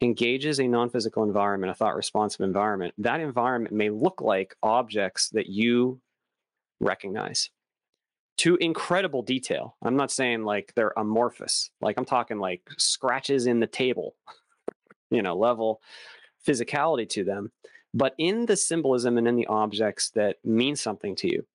engages 0.00 0.60
a 0.60 0.68
non-physical 0.68 1.24
environment, 1.24 1.72
a 1.72 1.74
thought 1.74 1.96
responsive 1.96 2.42
environment, 2.42 2.94
that 2.98 3.18
environment 3.18 3.74
may 3.74 3.90
look 3.90 4.20
like 4.20 4.54
objects 4.62 5.28
that 5.30 5.48
you 5.48 6.00
recognize 6.80 7.50
to 8.36 8.54
incredible 8.56 9.22
detail. 9.22 9.76
I'm 9.82 9.96
not 9.96 10.12
saying 10.12 10.44
like 10.44 10.72
they're 10.76 10.94
amorphous, 10.96 11.70
like 11.80 11.98
I'm 11.98 12.04
talking 12.04 12.38
like 12.38 12.62
scratches 12.78 13.46
in 13.46 13.58
the 13.58 13.66
table, 13.66 14.14
you 15.10 15.22
know, 15.22 15.36
level 15.36 15.82
physicality 16.46 17.08
to 17.10 17.24
them, 17.24 17.50
but 17.94 18.14
in 18.18 18.46
the 18.46 18.56
symbolism 18.56 19.18
and 19.18 19.26
in 19.26 19.36
the 19.36 19.46
objects 19.46 20.10
that 20.10 20.36
mean 20.44 20.76
something 20.76 21.16
to 21.16 21.28
you. 21.28 21.46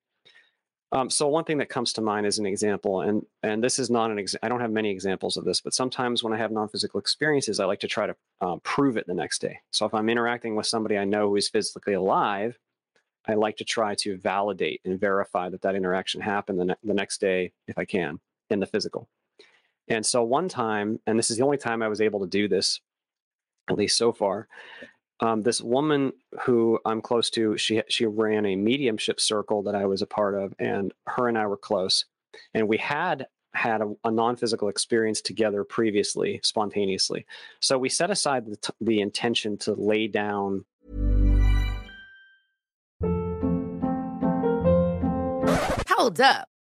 Um, 0.91 1.09
so 1.09 1.27
one 1.27 1.43
thing 1.43 1.57
that 1.57 1.69
comes 1.69 1.91
to 1.93 2.01
mind 2.01 2.27
is 2.27 2.37
an 2.37 2.45
example, 2.45 3.01
and 3.01 3.25
and 3.41 3.63
this 3.63 3.79
is 3.79 3.89
not 3.89 4.11
an 4.11 4.19
ex- 4.19 4.35
I 4.43 4.47
don't 4.47 4.59
have 4.59 4.71
many 4.71 4.91
examples 4.91 5.37
of 5.37 5.43
this, 5.43 5.59
but 5.59 5.73
sometimes 5.73 6.23
when 6.23 6.33
I 6.33 6.37
have 6.37 6.51
non-physical 6.51 6.99
experiences, 6.99 7.59
I 7.59 7.65
like 7.65 7.79
to 7.79 7.87
try 7.87 8.05
to 8.05 8.15
um, 8.41 8.59
prove 8.59 8.95
it 8.95 9.07
the 9.07 9.15
next 9.15 9.41
day. 9.41 9.57
So 9.71 9.87
if 9.87 9.93
I'm 9.95 10.07
interacting 10.07 10.55
with 10.55 10.67
somebody 10.67 10.97
I 10.97 11.05
know 11.05 11.29
who 11.29 11.35
is 11.35 11.49
physically 11.49 11.93
alive, 11.93 12.59
I 13.25 13.33
like 13.33 13.57
to 13.57 13.63
try 13.63 13.95
to 13.95 14.17
validate 14.17 14.81
and 14.85 14.99
verify 14.99 15.49
that 15.49 15.61
that 15.61 15.75
interaction 15.75 16.21
happened 16.21 16.59
the, 16.59 16.65
ne- 16.65 16.75
the 16.83 16.93
next 16.93 17.19
day 17.19 17.53
if 17.67 17.79
I 17.79 17.85
can 17.85 18.19
in 18.51 18.59
the 18.59 18.67
physical. 18.67 19.09
And 19.87 20.05
so 20.05 20.23
one 20.23 20.47
time, 20.47 20.99
and 21.07 21.17
this 21.17 21.31
is 21.31 21.37
the 21.37 21.43
only 21.43 21.57
time 21.57 21.81
I 21.81 21.87
was 21.87 22.01
able 22.01 22.19
to 22.19 22.27
do 22.27 22.47
this, 22.47 22.79
at 23.69 23.77
least 23.77 23.97
so 23.97 24.11
far, 24.11 24.47
um, 25.23 25.41
this 25.41 25.61
woman 25.61 26.11
who 26.41 26.79
I'm 26.85 27.01
close 27.01 27.29
to, 27.31 27.57
she 27.57 27.81
she 27.87 28.05
ran 28.05 28.45
a 28.45 28.57
mediumship 28.57 29.21
circle 29.21 29.63
that 29.63 29.73
I 29.73 29.85
was 29.85 30.01
a 30.01 30.05
part 30.05 30.35
of, 30.35 30.53
and 30.59 30.93
her 31.07 31.29
and 31.29 31.37
I 31.37 31.47
were 31.47 31.57
close, 31.57 32.03
and 32.53 32.67
we 32.67 32.77
had 32.77 33.27
had 33.53 33.81
a, 33.81 33.93
a 34.03 34.11
non-physical 34.11 34.67
experience 34.67 35.21
together 35.21 35.63
previously, 35.63 36.41
spontaneously. 36.43 37.25
So 37.61 37.77
we 37.77 37.87
set 37.87 38.09
aside 38.09 38.47
the, 38.47 38.57
t- 38.57 38.73
the 38.81 38.99
intention 38.99 39.57
to 39.59 39.73
lay 39.73 40.07
down 40.07 40.65
Hold 45.87 46.19
up. 46.19 46.49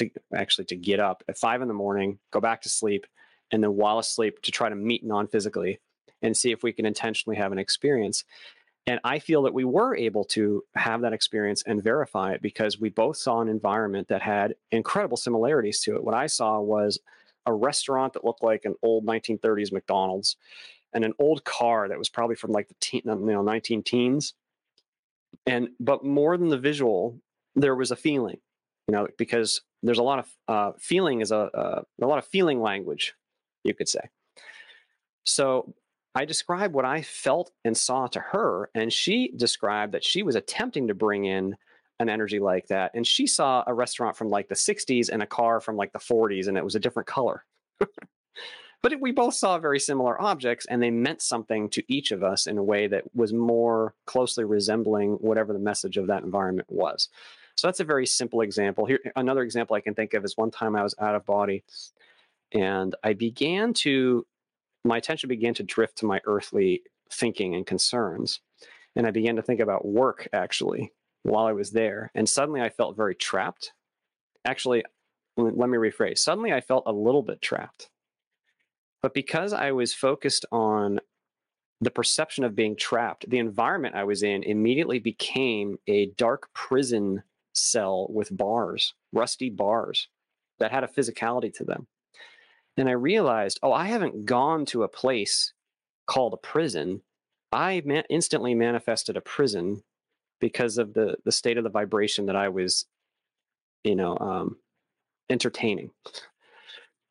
to 0.00 0.10
actually 0.34 0.66
to 0.66 0.76
get 0.76 1.00
up 1.00 1.22
at 1.28 1.38
five 1.38 1.62
in 1.62 1.68
the 1.68 1.74
morning, 1.74 2.18
go 2.30 2.40
back 2.40 2.62
to 2.62 2.68
sleep, 2.68 3.06
and 3.50 3.62
then 3.62 3.74
while 3.76 3.98
asleep 3.98 4.42
to 4.42 4.50
try 4.50 4.68
to 4.68 4.74
meet 4.74 5.04
non-physically 5.04 5.78
and 6.22 6.36
see 6.36 6.52
if 6.52 6.62
we 6.62 6.72
can 6.72 6.86
intentionally 6.86 7.36
have 7.36 7.52
an 7.52 7.58
experience. 7.58 8.24
And 8.86 9.00
I 9.04 9.18
feel 9.18 9.42
that 9.42 9.54
we 9.54 9.64
were 9.64 9.94
able 9.94 10.24
to 10.26 10.64
have 10.74 11.02
that 11.02 11.12
experience 11.12 11.62
and 11.66 11.82
verify 11.82 12.32
it 12.32 12.42
because 12.42 12.80
we 12.80 12.88
both 12.88 13.16
saw 13.16 13.40
an 13.40 13.48
environment 13.48 14.08
that 14.08 14.22
had 14.22 14.54
incredible 14.70 15.16
similarities 15.16 15.80
to 15.80 15.96
it. 15.96 16.04
What 16.04 16.14
I 16.14 16.26
saw 16.26 16.60
was 16.60 16.98
a 17.46 17.52
restaurant 17.52 18.14
that 18.14 18.24
looked 18.24 18.42
like 18.42 18.64
an 18.64 18.74
old 18.82 19.06
1930s 19.06 19.72
McDonald's 19.72 20.36
and 20.92 21.04
an 21.04 21.12
old 21.18 21.44
car 21.44 21.88
that 21.88 21.98
was 21.98 22.08
probably 22.08 22.36
from 22.36 22.52
like 22.52 22.68
the 22.68 22.74
teen, 22.80 23.02
you 23.04 23.14
know 23.14 23.42
19 23.42 23.82
teens. 23.82 24.34
And 25.46 25.68
but 25.78 26.04
more 26.04 26.36
than 26.36 26.48
the 26.48 26.58
visual, 26.58 27.20
there 27.54 27.74
was 27.74 27.90
a 27.90 27.96
feeling, 27.96 28.38
you 28.90 28.96
know, 28.96 29.06
because 29.16 29.60
there's 29.84 29.98
a 29.98 30.02
lot 30.02 30.18
of 30.18 30.28
uh, 30.48 30.72
feeling 30.76 31.20
is 31.20 31.30
a, 31.30 31.38
uh, 31.38 31.82
a 32.02 32.06
lot 32.08 32.18
of 32.18 32.26
feeling 32.26 32.60
language, 32.60 33.14
you 33.62 33.72
could 33.72 33.88
say. 33.88 34.00
So 35.22 35.72
I 36.16 36.24
described 36.24 36.74
what 36.74 36.84
I 36.84 37.02
felt 37.02 37.52
and 37.64 37.76
saw 37.76 38.08
to 38.08 38.18
her, 38.18 38.68
and 38.74 38.92
she 38.92 39.30
described 39.36 39.92
that 39.92 40.02
she 40.02 40.24
was 40.24 40.34
attempting 40.34 40.88
to 40.88 40.94
bring 40.94 41.24
in 41.24 41.54
an 42.00 42.08
energy 42.08 42.40
like 42.40 42.66
that. 42.66 42.90
And 42.92 43.06
she 43.06 43.28
saw 43.28 43.62
a 43.64 43.72
restaurant 43.72 44.16
from 44.16 44.28
like 44.28 44.48
the 44.48 44.56
60s 44.56 45.08
and 45.08 45.22
a 45.22 45.26
car 45.26 45.60
from 45.60 45.76
like 45.76 45.92
the 45.92 46.00
40s, 46.00 46.48
and 46.48 46.58
it 46.58 46.64
was 46.64 46.74
a 46.74 46.80
different 46.80 47.06
color. 47.06 47.44
but 47.78 48.92
it, 48.92 49.00
we 49.00 49.12
both 49.12 49.34
saw 49.34 49.56
very 49.60 49.78
similar 49.78 50.20
objects, 50.20 50.66
and 50.66 50.82
they 50.82 50.90
meant 50.90 51.22
something 51.22 51.70
to 51.70 51.84
each 51.86 52.10
of 52.10 52.24
us 52.24 52.48
in 52.48 52.58
a 52.58 52.64
way 52.64 52.88
that 52.88 53.04
was 53.14 53.32
more 53.32 53.94
closely 54.04 54.42
resembling 54.42 55.12
whatever 55.20 55.52
the 55.52 55.60
message 55.60 55.96
of 55.96 56.08
that 56.08 56.24
environment 56.24 56.66
was. 56.68 57.08
So 57.60 57.68
that's 57.68 57.80
a 57.80 57.84
very 57.84 58.06
simple 58.06 58.40
example. 58.40 58.86
Here, 58.86 59.00
another 59.16 59.42
example 59.42 59.76
I 59.76 59.82
can 59.82 59.94
think 59.94 60.14
of 60.14 60.24
is 60.24 60.34
one 60.34 60.50
time 60.50 60.74
I 60.74 60.82
was 60.82 60.94
out 60.98 61.14
of 61.14 61.26
body 61.26 61.62
and 62.52 62.94
I 63.04 63.12
began 63.12 63.74
to, 63.74 64.26
my 64.82 64.96
attention 64.96 65.28
began 65.28 65.52
to 65.52 65.62
drift 65.62 65.98
to 65.98 66.06
my 66.06 66.22
earthly 66.24 66.80
thinking 67.12 67.54
and 67.54 67.66
concerns. 67.66 68.40
And 68.96 69.06
I 69.06 69.10
began 69.10 69.36
to 69.36 69.42
think 69.42 69.60
about 69.60 69.84
work 69.84 70.26
actually 70.32 70.90
while 71.22 71.44
I 71.44 71.52
was 71.52 71.70
there. 71.70 72.10
And 72.14 72.26
suddenly 72.26 72.62
I 72.62 72.70
felt 72.70 72.96
very 72.96 73.14
trapped. 73.14 73.74
Actually, 74.46 74.82
let 75.36 75.68
me 75.68 75.76
rephrase 75.76 76.16
suddenly 76.16 76.54
I 76.54 76.62
felt 76.62 76.84
a 76.86 76.92
little 76.92 77.22
bit 77.22 77.42
trapped. 77.42 77.90
But 79.02 79.12
because 79.12 79.52
I 79.52 79.72
was 79.72 79.92
focused 79.92 80.46
on 80.50 80.98
the 81.82 81.90
perception 81.90 82.42
of 82.42 82.56
being 82.56 82.74
trapped, 82.74 83.28
the 83.28 83.38
environment 83.38 83.96
I 83.96 84.04
was 84.04 84.22
in 84.22 84.44
immediately 84.44 84.98
became 84.98 85.76
a 85.86 86.06
dark 86.16 86.48
prison 86.54 87.22
cell 87.60 88.06
with 88.10 88.36
bars, 88.36 88.94
rusty 89.12 89.50
bars 89.50 90.08
that 90.58 90.70
had 90.70 90.84
a 90.84 90.88
physicality 90.88 91.52
to 91.54 91.64
them. 91.64 91.86
And 92.76 92.88
I 92.88 92.92
realized, 92.92 93.58
oh, 93.62 93.72
I 93.72 93.86
haven't 93.86 94.24
gone 94.24 94.64
to 94.66 94.84
a 94.84 94.88
place 94.88 95.52
called 96.06 96.34
a 96.34 96.38
prison. 96.38 97.02
I 97.52 97.82
instantly 98.08 98.54
manifested 98.54 99.16
a 99.16 99.20
prison 99.20 99.82
because 100.40 100.78
of 100.78 100.94
the 100.94 101.16
the 101.24 101.32
state 101.32 101.58
of 101.58 101.64
the 101.64 101.70
vibration 101.70 102.26
that 102.26 102.36
I 102.36 102.48
was, 102.48 102.86
you 103.84 103.96
know, 103.96 104.16
um, 104.18 104.56
entertaining. 105.28 105.90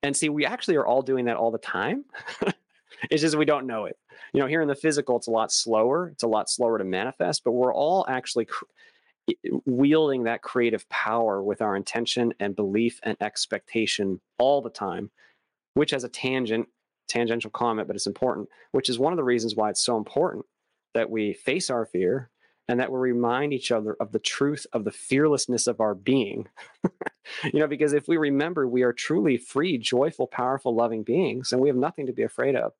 And 0.01 0.15
see, 0.15 0.29
we 0.29 0.45
actually 0.45 0.77
are 0.77 0.85
all 0.85 1.01
doing 1.01 1.25
that 1.25 1.37
all 1.37 1.51
the 1.51 1.57
time. 1.57 2.05
it's 3.11 3.21
just 3.21 3.37
we 3.37 3.45
don't 3.45 3.67
know 3.67 3.85
it. 3.85 3.97
You 4.33 4.41
know, 4.41 4.47
here 4.47 4.61
in 4.61 4.67
the 4.67 4.75
physical, 4.75 5.17
it's 5.17 5.27
a 5.27 5.31
lot 5.31 5.51
slower. 5.51 6.09
It's 6.09 6.23
a 6.23 6.27
lot 6.27 6.49
slower 6.49 6.77
to 6.77 6.83
manifest, 6.83 7.43
but 7.43 7.51
we're 7.51 7.73
all 7.73 8.05
actually 8.07 8.45
cr- 8.45 8.65
wielding 9.65 10.23
that 10.23 10.41
creative 10.41 10.87
power 10.89 11.41
with 11.41 11.61
our 11.61 11.75
intention 11.75 12.33
and 12.39 12.55
belief 12.55 12.99
and 13.03 13.17
expectation 13.21 14.21
all 14.37 14.61
the 14.61 14.69
time, 14.69 15.11
which 15.73 15.91
has 15.91 16.03
a 16.03 16.09
tangent, 16.09 16.67
tangential 17.07 17.51
comment, 17.51 17.87
but 17.87 17.95
it's 17.95 18.07
important, 18.07 18.49
which 18.71 18.89
is 18.89 18.99
one 18.99 19.13
of 19.13 19.17
the 19.17 19.23
reasons 19.23 19.55
why 19.55 19.69
it's 19.69 19.83
so 19.83 19.97
important 19.97 20.45
that 20.93 21.09
we 21.09 21.33
face 21.33 21.69
our 21.69 21.85
fear 21.85 22.29
and 22.67 22.79
that 22.79 22.91
we 22.91 22.99
remind 22.99 23.51
each 23.51 23.71
other 23.71 23.95
of 23.99 24.11
the 24.11 24.19
truth 24.19 24.67
of 24.73 24.83
the 24.83 24.91
fearlessness 24.91 25.65
of 25.65 25.81
our 25.81 25.95
being. 25.95 26.47
you 27.43 27.59
know, 27.59 27.67
because 27.67 27.93
if 27.93 28.07
we 28.07 28.15
remember 28.15 28.67
we 28.67 28.83
are 28.83 28.93
truly 28.93 29.37
free, 29.37 29.77
joyful, 29.77 30.27
powerful, 30.27 30.75
loving 30.75 31.01
beings, 31.03 31.51
and 31.51 31.61
we 31.61 31.67
have 31.67 31.75
nothing 31.75 32.05
to 32.05 32.13
be 32.13 32.21
afraid 32.21 32.55
of, 32.55 32.73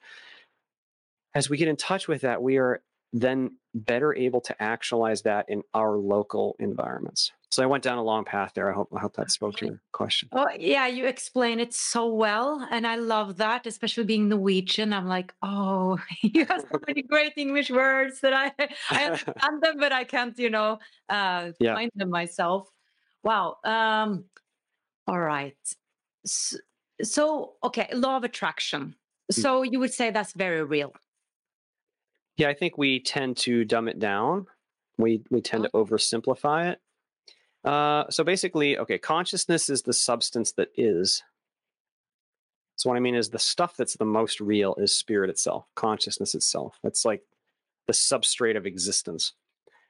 as 1.33 1.49
we 1.49 1.57
get 1.57 1.67
in 1.67 1.75
touch 1.75 2.07
with 2.07 2.21
that, 2.21 2.41
we 2.41 2.57
are 2.57 2.81
then 3.13 3.51
better 3.73 4.15
able 4.15 4.41
to 4.41 4.61
actualize 4.61 5.21
that 5.23 5.45
in 5.49 5.63
our 5.73 5.97
local 5.97 6.55
environments. 6.59 7.31
So 7.51 7.63
I 7.63 7.65
went 7.65 7.83
down 7.83 7.97
a 7.97 8.03
long 8.03 8.25
path 8.25 8.51
there. 8.53 8.71
I 8.71 8.75
hope 8.75 8.89
I 8.95 8.99
hope 8.99 9.15
that 9.15 9.31
spoke 9.31 9.55
to 9.57 9.65
your 9.65 9.81
question. 9.91 10.29
Oh 10.31 10.47
yeah, 10.57 10.85
you 10.85 11.05
explain 11.05 11.59
it 11.59 11.73
so 11.73 12.07
well, 12.07 12.67
and 12.69 12.85
I 12.85 12.95
love 12.97 13.37
that, 13.37 13.65
especially 13.65 14.03
being 14.03 14.29
Norwegian. 14.29 14.93
I'm 14.93 15.07
like, 15.07 15.33
oh, 15.41 15.97
you 16.21 16.45
have 16.45 16.61
so 16.71 16.79
many 16.87 17.01
great 17.13 17.33
English 17.37 17.71
words 17.71 18.21
that 18.21 18.33
I 18.33 18.51
I 18.91 19.05
understand 19.05 19.63
them, 19.63 19.77
but 19.79 19.91
I 19.91 20.03
can't, 20.03 20.37
you 20.37 20.51
know, 20.51 20.77
uh, 21.09 21.51
yeah. 21.59 21.73
find 21.73 21.91
them 21.95 22.11
myself. 22.11 22.69
Wow. 23.23 23.57
Um, 23.63 24.25
all 25.07 25.19
right. 25.19 25.57
So, 26.25 26.57
so 27.01 27.53
okay, 27.63 27.89
law 27.93 28.17
of 28.17 28.23
attraction. 28.23 28.95
Hmm. 29.33 29.41
So 29.41 29.63
you 29.63 29.79
would 29.79 29.93
say 29.93 30.11
that's 30.11 30.33
very 30.33 30.63
real. 30.63 30.93
Yeah, 32.39 32.47
I 32.47 32.53
think 32.53 32.77
we 32.77 33.01
tend 33.01 33.35
to 33.39 33.65
dumb 33.65 33.89
it 33.89 33.99
down. 33.99 34.47
We 34.97 35.21
we 35.29 35.41
tend 35.41 35.65
to 35.65 35.69
oversimplify 35.71 36.71
it. 36.71 36.79
Uh, 37.69 38.09
so 38.09 38.23
basically, 38.23 38.77
okay, 38.77 38.97
consciousness 38.97 39.69
is 39.69 39.81
the 39.81 39.91
substance 39.91 40.53
that 40.53 40.69
is. 40.77 41.21
So 42.77 42.89
what 42.89 42.95
I 42.95 43.01
mean 43.01 43.15
is 43.15 43.29
the 43.29 43.39
stuff 43.39 43.75
that's 43.75 43.97
the 43.97 44.05
most 44.05 44.39
real 44.39 44.73
is 44.75 44.95
spirit 44.95 45.29
itself, 45.29 45.65
consciousness 45.75 46.33
itself. 46.33 46.79
That's 46.81 47.03
like 47.03 47.23
the 47.87 47.93
substrate 47.93 48.55
of 48.55 48.65
existence. 48.65 49.33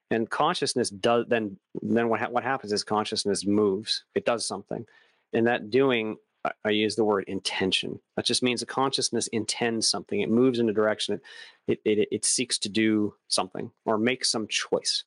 And 0.10 0.28
consciousness 0.28 0.90
does 0.90 1.28
then 1.28 1.58
then 1.84 2.10
what 2.10 2.20
ha- 2.20 2.30
what 2.32 2.44
happens 2.44 2.74
is 2.74 2.84
consciousness 2.84 3.46
moves. 3.46 4.06
It 4.16 4.26
does 4.26 4.44
something, 4.48 4.88
and 5.34 5.46
that 5.46 5.70
doing 5.70 6.18
I 6.64 6.70
use 6.70 6.96
the 6.96 7.04
word 7.04 7.26
intention. 7.28 8.00
That 8.16 8.26
just 8.26 8.44
means 8.44 8.62
a 8.62 8.66
consciousness 8.66 9.28
intends 9.28 9.90
something. 9.90 10.22
It 10.22 10.30
moves 10.30 10.60
in 10.60 10.70
a 10.70 10.74
direction. 10.74 11.20
It, 11.68 11.82
it, 11.84 12.08
it, 12.12 12.26
seeks 12.26 12.58
to 12.60 12.70
do 12.70 13.16
something 13.28 13.72
or 13.86 13.98
make 13.98 14.24
some 14.24 14.48
choice. 14.48 15.04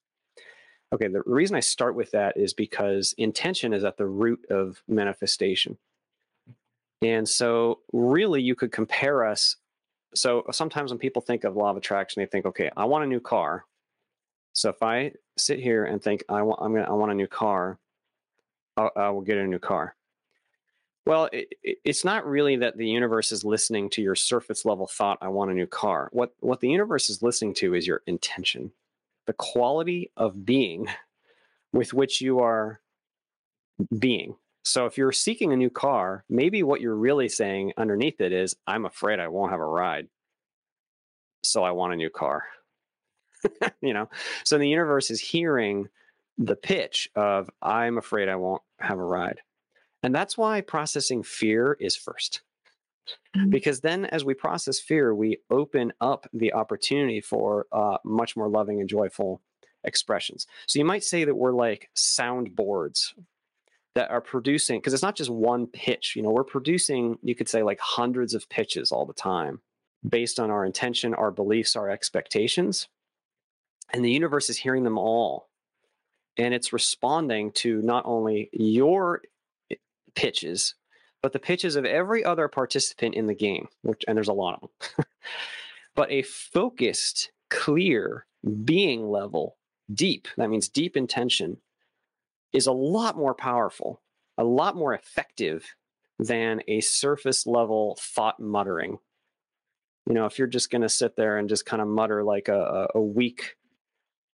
Okay, 0.93 1.09
the 1.09 1.23
reason 1.25 1.57
I 1.57 1.61
start 1.61 1.95
with 1.95 2.11
that 2.11 2.37
is 2.37 2.53
because 2.53 3.15
intention 3.17 3.73
is 3.73 3.83
at 3.83 3.97
the 3.97 4.07
root 4.07 4.45
of 4.51 4.83
manifestation. 4.87 5.79
And 7.01 7.27
so, 7.27 7.81
really, 7.93 8.43
you 8.43 8.55
could 8.55 8.71
compare 8.71 9.25
us. 9.27 9.57
So, 10.15 10.45
sometimes 10.53 10.93
when 10.93 10.99
people 10.99 11.23
think 11.23 11.45
of 11.45 11.57
law 11.57 11.71
of 11.71 11.79
attraction, 11.79 12.21
they 12.21 12.27
think, 12.27 12.45
okay, 12.45 12.71
I 12.77 12.85
want 12.85 13.05
a 13.05 13.09
new 13.09 13.21
car. 13.21 13.65
So, 14.53 14.69
if 14.69 14.83
I 14.83 15.13
sit 15.39 15.59
here 15.59 15.85
and 15.87 16.01
think, 16.01 16.23
I 16.29 16.43
want, 16.43 16.61
I'm 16.63 16.75
gonna, 16.75 16.89
I 16.89 16.93
want 16.93 17.11
a 17.11 17.15
new 17.17 17.27
car, 17.27 17.79
I, 18.77 18.91
I 18.95 19.11
will 19.11 19.23
get 19.23 19.39
a 19.39 19.47
new 19.47 19.59
car 19.59 19.97
well, 21.05 21.29
it, 21.33 21.55
it's 21.63 22.05
not 22.05 22.27
really 22.27 22.57
that 22.57 22.77
the 22.77 22.87
universe 22.87 23.33
is 23.33 23.45
listening 23.45 23.91
to 23.91 24.03
your 24.03 24.15
surface 24.15 24.65
level 24.65 24.87
thought, 24.87 25.19
I 25.21 25.29
want 25.29 25.51
a 25.51 25.55
new 25.55 25.67
car. 25.67 26.09
What, 26.13 26.33
what 26.41 26.61
the 26.61 26.69
universe 26.69 27.11
is 27.11 27.23
listening 27.23 27.55
to 27.55 27.75
is 27.75 27.87
your 27.87 28.03
intention, 28.07 28.73
the 29.27 29.33
quality 29.33 30.11
of 30.17 30.45
being 30.45 30.89
with 31.73 31.93
which 31.93 32.21
you 32.21 32.41
are 32.41 32.81
being. 33.99 34.37
So 34.65 34.87
if 34.87 34.97
you're 34.97 35.13
seeking 35.13 35.53
a 35.53 35.57
new 35.57 35.71
car, 35.71 36.25
maybe 36.29 36.63
what 36.63 36.81
you're 36.81 36.95
really 36.95 37.29
saying 37.29 37.73
underneath 37.77 38.21
it 38.21 38.33
is, 38.33 38.55
I'm 38.67 38.85
afraid 38.85 39.19
I 39.19 39.29
won't 39.29 39.51
have 39.51 39.61
a 39.61 39.67
ride. 39.67 40.07
So 41.43 41.65
I 41.65 41.73
want 41.73 41.93
a 41.93 41.97
new 41.97 42.11
car. 42.11 42.45
you 43.81 43.93
know, 43.93 44.09
so 44.45 44.59
the 44.59 44.69
universe 44.69 45.11
is 45.11 45.21
hearing 45.21 45.89
the 46.39 46.55
pitch 46.55 47.09
of, 47.17 47.51
I'm 47.61 47.99
afraid 47.99 48.29
I 48.29 48.37
won't 48.37 48.63
have 48.79 48.99
a 48.99 49.05
ride. 49.05 49.41
And 50.03 50.15
that's 50.15 50.37
why 50.37 50.61
processing 50.61 51.23
fear 51.23 51.77
is 51.81 51.97
1st 51.97 52.41
mm-hmm. 53.37 53.51
Because 53.51 53.81
then, 53.81 54.05
as 54.07 54.25
we 54.25 54.35
process 54.35 54.81
fear, 54.81 55.15
we 55.15 55.39
open 55.51 55.93
up 56.01 56.27
the 56.33 56.53
opportunity 56.53 57.21
for 57.21 57.67
uh, 57.73 57.99
much 58.05 58.37
more 58.37 58.49
loving 58.49 58.81
and 58.81 58.89
joyful 58.89 59.41
expressions. 59.85 60.47
So 60.67 60.79
you 60.79 60.85
might 60.85 61.05
say 61.05 61.25
that 61.25 61.35
we're 61.35 61.53
like 61.53 61.91
soundboards 61.97 63.15
that 63.95 64.11
are 64.11 64.21
producing, 64.23 64.79
because 64.79 64.95
it's 64.95 65.03
not 65.03 65.17
just 65.17 65.31
one 65.31 65.67
pitch. 65.67 66.15
You 66.17 66.23
know, 66.23 66.31
we're 66.31 66.45
producing, 66.45 67.19
you 67.23 67.35
could 67.35 67.49
say, 67.49 67.63
like 67.63 67.79
hundreds 67.79 68.35
of 68.35 68.49
pitches 68.49 68.91
all 68.91 69.05
the 69.05 69.13
time 69.13 69.61
based 70.09 70.41
on 70.41 70.51
our 70.51 70.65
intention, 70.65 71.15
our 71.15 71.31
beliefs, 71.31 71.77
our 71.77 71.91
expectations. 71.91 72.89
And 73.93 74.05
the 74.05 74.11
universe 74.11 74.49
is 74.49 74.57
hearing 74.59 74.85
them 74.85 74.99
all. 74.99 75.49
And 76.39 76.55
it's 76.55 76.73
responding 76.73 77.53
to 77.53 77.83
not 77.83 78.05
only 78.07 78.49
your 78.53 79.23
pitches, 80.15 80.75
but 81.23 81.33
the 81.33 81.39
pitches 81.39 81.77
of 81.77 81.85
every 81.85 82.25
other 82.25 82.49
participant 82.49 83.15
in 83.15 83.27
the 83.27 83.35
game, 83.35 83.69
which 83.83 84.05
and 84.07 84.17
there's 84.17 84.29
a 84.29 84.33
lot 84.33 84.55
of 84.55 84.61
them. 84.97 85.07
but 85.95 86.11
a 86.11 86.23
focused, 86.23 87.31
clear 87.51 88.27
being 88.65 89.09
level, 89.09 89.57
deep, 89.93 90.29
that 90.37 90.51
means 90.51 90.69
deep 90.69 90.97
intention, 90.97 91.59
is 92.53 92.67
a 92.67 92.73
lot 92.73 93.17
more 93.17 93.35
powerful, 93.35 94.01
a 94.37 94.45
lot 94.45 94.77
more 94.77 94.95
effective 94.95 95.75
than 96.19 96.61
a 96.69 96.81
surface 96.81 97.47
level 97.47 97.99
thought 98.01 98.41
muttering. 98.41 98.99
You 100.07 100.15
know, 100.15 100.27
if 100.27 100.39
you're 100.39 100.49
just 100.49 100.71
going 100.71 100.83
to 100.83 100.89
sit 100.89 101.17
there 101.17 101.39
and 101.39 101.49
just 101.49 101.65
kind 101.65 101.81
of 101.81 101.89
mutter 101.89 102.25
like 102.25 102.49
a, 102.49 102.89
a 102.95 103.01
weak 103.01 103.57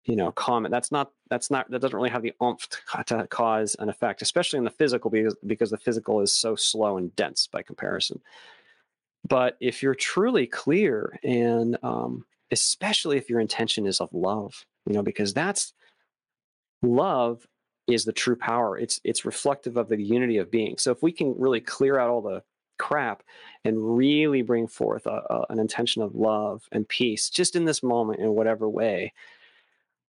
you 0.06 0.16
know 0.16 0.32
comment 0.32 0.72
that's 0.72 0.92
not 0.92 1.10
that's 1.28 1.50
not 1.50 1.70
that 1.70 1.80
doesn't 1.80 1.96
really 1.96 2.10
have 2.10 2.22
the 2.22 2.32
oomph 2.42 2.68
to 3.06 3.26
cause 3.28 3.76
an 3.78 3.88
effect 3.88 4.22
especially 4.22 4.58
in 4.58 4.64
the 4.64 4.70
physical 4.70 5.10
because 5.10 5.36
because 5.46 5.70
the 5.70 5.78
physical 5.78 6.20
is 6.20 6.32
so 6.32 6.56
slow 6.56 6.96
and 6.96 7.14
dense 7.16 7.46
by 7.46 7.62
comparison. 7.62 8.20
But 9.28 9.56
if 9.60 9.82
you're 9.82 9.94
truly 9.94 10.46
clear 10.46 11.18
and 11.24 11.76
um, 11.82 12.24
especially 12.52 13.16
if 13.16 13.28
your 13.28 13.40
intention 13.40 13.86
is 13.86 14.00
of 14.00 14.12
love 14.12 14.64
you 14.86 14.94
know 14.94 15.02
because 15.02 15.34
that's 15.34 15.72
love 16.82 17.46
is 17.86 18.04
the 18.04 18.12
true 18.12 18.36
power. 18.36 18.78
It's 18.78 19.00
it's 19.04 19.24
reflective 19.24 19.76
of 19.76 19.88
the 19.88 20.02
unity 20.02 20.38
of 20.38 20.50
being. 20.50 20.78
So 20.78 20.90
if 20.90 21.02
we 21.02 21.12
can 21.12 21.34
really 21.38 21.60
clear 21.60 21.98
out 21.98 22.10
all 22.10 22.22
the 22.22 22.42
crap 22.78 23.22
and 23.64 23.96
really 23.96 24.42
bring 24.42 24.66
forth 24.66 25.06
a, 25.06 25.22
a, 25.30 25.46
an 25.50 25.58
intention 25.58 26.02
of 26.02 26.14
love 26.14 26.68
and 26.72 26.86
peace 26.86 27.30
just 27.30 27.56
in 27.56 27.64
this 27.64 27.82
moment 27.82 28.20
in 28.20 28.34
whatever 28.34 28.68
way 28.68 29.14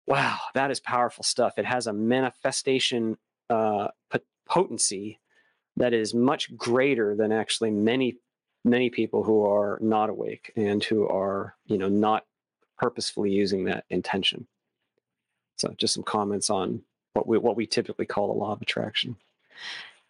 wow, 0.10 0.40
that 0.56 0.72
is 0.72 0.80
powerful 0.80 1.24
stuff. 1.24 1.58
It 1.58 1.66
has 1.66 1.88
a 1.88 1.94
manifestation 1.94 3.18
uh, 3.50 3.90
potency 4.46 5.20
that 5.78 5.94
is 5.94 6.14
much 6.14 6.56
greater 6.58 7.16
than 7.16 7.32
actually 7.32 7.72
many 7.72 8.18
many 8.66 8.90
people 8.90 9.24
who 9.24 9.46
are 9.46 9.78
not 9.82 10.10
awake 10.10 10.52
and 10.58 10.84
who 10.84 11.08
are 11.08 11.56
you 11.66 11.78
know 11.78 11.88
not 11.88 12.26
purposefully 12.78 13.32
using 13.32 13.66
that 13.66 13.86
intention. 13.90 14.48
So 15.58 15.74
just 15.78 15.94
some 15.94 16.04
comments 16.04 16.50
on 16.50 16.82
what 17.14 17.28
we 17.28 17.38
what 17.38 17.56
we 17.56 17.66
typically 17.66 18.06
call 18.06 18.28
the 18.28 18.40
law 18.40 18.52
of 18.52 18.62
attraction. 18.62 19.16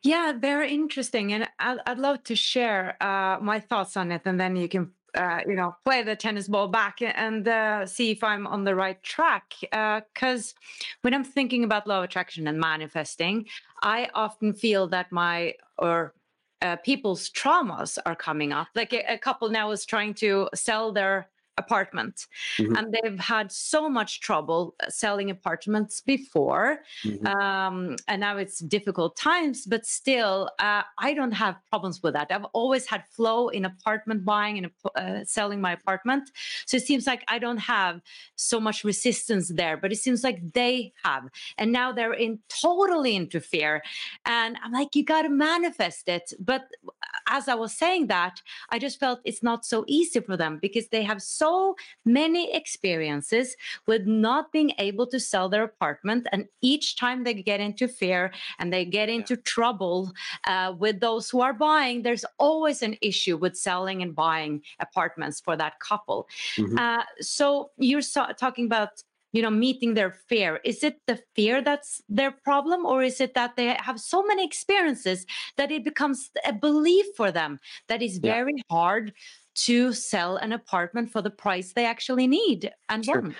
Yeah, 0.01 0.31
very 0.31 0.71
interesting, 0.71 1.33
and 1.33 1.49
I'd, 1.59 1.79
I'd 1.85 1.99
love 1.99 2.23
to 2.23 2.35
share 2.35 2.95
uh, 3.03 3.37
my 3.41 3.59
thoughts 3.59 3.97
on 3.97 4.13
it, 4.13 4.21
and 4.23 4.39
then 4.39 4.55
you 4.55 4.69
can 4.69 4.91
uh, 5.15 5.39
you 5.47 5.55
know 5.55 5.75
play 5.85 6.03
the 6.03 6.15
tennis 6.15 6.47
ball 6.47 6.67
back 6.67 6.99
and 7.01 7.47
uh, 7.47 7.85
see 7.85 8.11
if 8.11 8.23
i'm 8.23 8.45
on 8.47 8.63
the 8.63 8.75
right 8.75 9.01
track 9.03 9.53
because 9.61 10.53
uh, 10.55 10.61
when 11.01 11.13
i'm 11.13 11.23
thinking 11.23 11.63
about 11.63 11.87
law 11.87 11.99
of 11.99 12.03
attraction 12.05 12.47
and 12.47 12.59
manifesting 12.59 13.45
i 13.81 14.09
often 14.13 14.53
feel 14.53 14.87
that 14.87 15.11
my 15.11 15.53
or 15.77 16.13
uh, 16.61 16.75
people's 16.77 17.29
traumas 17.29 17.97
are 18.05 18.15
coming 18.15 18.51
up. 18.51 18.67
Like 18.75 18.93
a, 18.93 19.13
a 19.13 19.17
couple 19.17 19.49
now 19.49 19.71
is 19.71 19.85
trying 19.85 20.13
to 20.15 20.49
sell 20.53 20.91
their 20.91 21.29
apartment 21.59 22.27
mm-hmm. 22.57 22.75
and 22.75 22.93
they've 22.93 23.19
had 23.19 23.51
so 23.51 23.89
much 23.89 24.21
trouble 24.21 24.75
uh, 24.81 24.89
selling 24.89 25.29
apartments 25.29 26.01
before 26.01 26.79
mm-hmm. 27.03 27.27
um, 27.27 27.95
and 28.07 28.19
now 28.21 28.37
it's 28.37 28.59
difficult 28.59 29.15
times 29.15 29.65
but 29.65 29.85
still 29.85 30.49
uh, 30.59 30.83
i 30.97 31.13
don't 31.13 31.37
have 31.43 31.55
problems 31.69 32.01
with 32.01 32.13
that 32.13 32.27
i've 32.31 32.49
always 32.53 32.85
had 32.87 33.03
flow 33.15 33.49
in 33.49 33.65
apartment 33.65 34.23
buying 34.25 34.57
and 34.59 34.67
uh, 34.95 35.23
selling 35.25 35.59
my 35.61 35.73
apartment 35.73 36.31
so 36.65 36.77
it 36.77 36.83
seems 36.83 37.05
like 37.05 37.23
i 37.27 37.37
don't 37.37 37.63
have 37.77 38.01
so 38.35 38.59
much 38.59 38.83
resistance 38.83 39.49
there 39.49 39.75
but 39.77 39.91
it 39.91 39.97
seems 39.97 40.23
like 40.23 40.39
they 40.53 40.91
have 41.03 41.23
and 41.57 41.71
now 41.71 41.91
they're 41.91 42.13
in 42.13 42.39
totally 42.47 43.15
into 43.15 43.39
fear. 43.39 43.81
and 44.25 44.57
i'm 44.63 44.71
like 44.71 44.95
you 44.95 45.03
got 45.03 45.23
to 45.23 45.29
manifest 45.29 46.07
it 46.07 46.33
but 46.39 46.61
uh, 46.87 47.37
as 47.37 47.47
i 47.47 47.55
was 47.55 47.73
saying 47.73 48.07
that 48.07 48.41
i 48.69 48.79
just 48.79 48.99
felt 48.99 49.19
it's 49.25 49.43
not 49.43 49.65
so 49.65 49.83
easy 49.87 50.19
for 50.19 50.37
them 50.37 50.57
because 50.61 50.87
they 50.89 51.03
have 51.03 51.21
so 51.21 51.48
so 51.49 51.75
many 52.05 52.53
experiences 52.53 53.55
with 53.87 54.05
not 54.05 54.51
being 54.51 54.71
able 54.77 55.07
to 55.07 55.19
sell 55.19 55.49
their 55.49 55.63
apartment. 55.63 56.27
And 56.31 56.45
each 56.61 56.97
time 56.97 57.23
they 57.23 57.33
get 57.33 57.59
into 57.59 57.87
fear 57.87 58.31
and 58.59 58.71
they 58.71 58.85
get 58.85 59.09
into 59.09 59.35
yeah. 59.35 59.41
trouble 59.45 60.11
uh, 60.47 60.73
with 60.77 60.99
those 60.99 61.29
who 61.29 61.41
are 61.41 61.53
buying, 61.53 62.03
there's 62.03 62.25
always 62.37 62.81
an 62.81 62.95
issue 63.01 63.37
with 63.37 63.55
selling 63.57 64.01
and 64.01 64.15
buying 64.15 64.61
apartments 64.79 65.39
for 65.39 65.55
that 65.57 65.79
couple. 65.79 66.27
Mm-hmm. 66.57 66.77
Uh, 66.77 67.03
so 67.19 67.71
you're 67.77 68.01
so- 68.01 68.33
talking 68.37 68.65
about 68.65 69.03
you 69.31 69.41
know 69.43 69.49
meeting 69.51 69.93
their 69.93 70.11
fear 70.27 70.59
is 70.63 70.83
it 70.83 70.95
the 71.05 71.19
fear 71.35 71.61
that's 71.61 72.01
their 72.09 72.31
problem 72.31 72.85
or 72.85 73.03
is 73.03 73.21
it 73.21 73.33
that 73.35 73.55
they 73.55 73.77
have 73.79 73.99
so 73.99 74.23
many 74.23 74.43
experiences 74.43 75.25
that 75.57 75.71
it 75.71 75.83
becomes 75.83 76.31
a 76.45 76.53
belief 76.53 77.05
for 77.15 77.31
them 77.31 77.59
that 77.87 78.01
is 78.01 78.17
very 78.17 78.53
yeah. 78.55 78.63
hard 78.71 79.13
to 79.55 79.93
sell 79.93 80.37
an 80.37 80.51
apartment 80.51 81.11
for 81.11 81.21
the 81.21 81.29
price 81.29 81.73
they 81.73 81.85
actually 81.85 82.27
need 82.27 82.71
and 82.89 83.05
sure. 83.05 83.21
want 83.21 83.35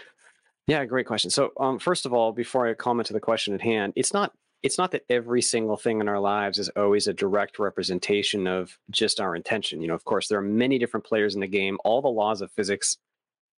yeah 0.68 0.84
great 0.86 1.06
question 1.06 1.30
so 1.30 1.52
um, 1.60 1.80
first 1.80 2.06
of 2.06 2.14
all 2.14 2.32
before 2.32 2.68
i 2.68 2.74
comment 2.74 3.08
to 3.08 3.14
the 3.14 3.20
question 3.20 3.54
at 3.54 3.62
hand 3.62 3.94
it's 3.96 4.14
not 4.14 4.34
it's 4.62 4.78
not 4.78 4.92
that 4.92 5.06
every 5.10 5.42
single 5.42 5.78
thing 5.78 6.02
in 6.02 6.10
our 6.10 6.20
lives 6.20 6.60
is 6.60 6.70
always 6.70 7.08
a 7.08 7.14
direct 7.14 7.60
representation 7.60 8.46
of 8.46 8.78
just 8.92 9.22
our 9.22 9.36
intention. 9.36 9.82
You 9.82 9.88
know, 9.88 9.94
of 9.94 10.04
course, 10.04 10.28
there 10.28 10.38
are 10.38 10.44
many 10.44 10.78
different 10.78 11.06
players 11.06 11.34
in 11.34 11.40
the 11.40 11.48
game. 11.48 11.78
All 11.86 12.02
the 12.02 12.10
laws 12.10 12.42
of 12.42 12.52
physics 12.52 12.98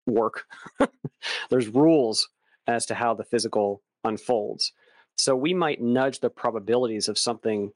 work. 0.07 0.45
There's 1.51 1.69
rules 1.69 2.29
as 2.67 2.87
to 2.87 2.95
how 2.95 3.15
the 3.15 3.25
physical 3.25 3.83
unfolds. 4.05 4.73
So 5.17 5.35
we 5.35 5.55
might 5.55 5.81
nudge 5.81 6.21
the 6.21 6.31
probabilities 6.31 7.09
of 7.09 7.19
something 7.19 7.73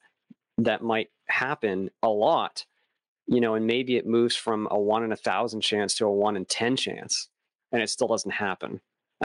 that 0.58 0.82
might 0.82 1.10
happen 1.28 1.90
a 2.02 2.08
lot, 2.08 2.64
you 3.26 3.40
know, 3.40 3.54
and 3.54 3.66
maybe 3.66 3.96
it 3.96 4.06
moves 4.06 4.36
from 4.36 4.68
a 4.70 4.78
one 4.78 5.04
in 5.04 5.12
a 5.12 5.16
thousand 5.16 5.60
chance 5.60 5.94
to 5.96 6.06
a 6.06 6.12
one 6.12 6.36
in 6.36 6.44
10 6.44 6.76
chance, 6.76 7.28
and 7.72 7.82
it 7.82 7.90
still 7.90 8.08
doesn't 8.08 8.32
happen. 8.32 8.80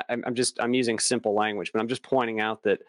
I'm 0.07 0.35
just, 0.35 0.57
I'm 0.61 0.73
using 0.73 0.99
simple 0.99 1.33
language, 1.33 1.71
but 1.73 1.79
I'm 1.79 1.87
just 1.87 2.03
pointing 2.03 2.39
out 2.39 2.63
that 2.63 2.79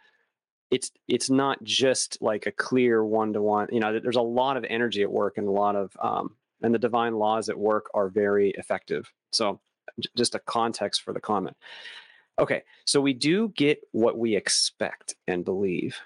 it's 0.70 0.92
it's 1.08 1.28
not 1.28 1.60
just 1.64 2.18
like 2.20 2.46
a 2.46 2.52
clear 2.52 3.04
one 3.04 3.32
to 3.32 3.42
one 3.42 3.66
you 3.72 3.80
know 3.80 3.98
there's 3.98 4.14
a 4.14 4.22
lot 4.22 4.56
of 4.56 4.64
energy 4.70 5.02
at 5.02 5.10
work 5.10 5.36
and 5.36 5.48
a 5.48 5.50
lot 5.50 5.74
of 5.74 5.96
um, 6.00 6.36
and 6.62 6.72
the 6.72 6.78
divine 6.78 7.16
laws 7.16 7.48
at 7.48 7.58
work 7.58 7.90
are 7.92 8.08
very 8.08 8.50
effective 8.50 9.12
so 9.32 9.58
just 10.16 10.34
a 10.34 10.40
context 10.40 11.02
for 11.02 11.12
the 11.12 11.20
comment. 11.20 11.56
Okay, 12.38 12.62
so 12.86 13.00
we 13.00 13.12
do 13.12 13.48
get 13.48 13.80
what 13.92 14.18
we 14.18 14.36
expect 14.36 15.14
and 15.26 15.44
believe. 15.44 15.98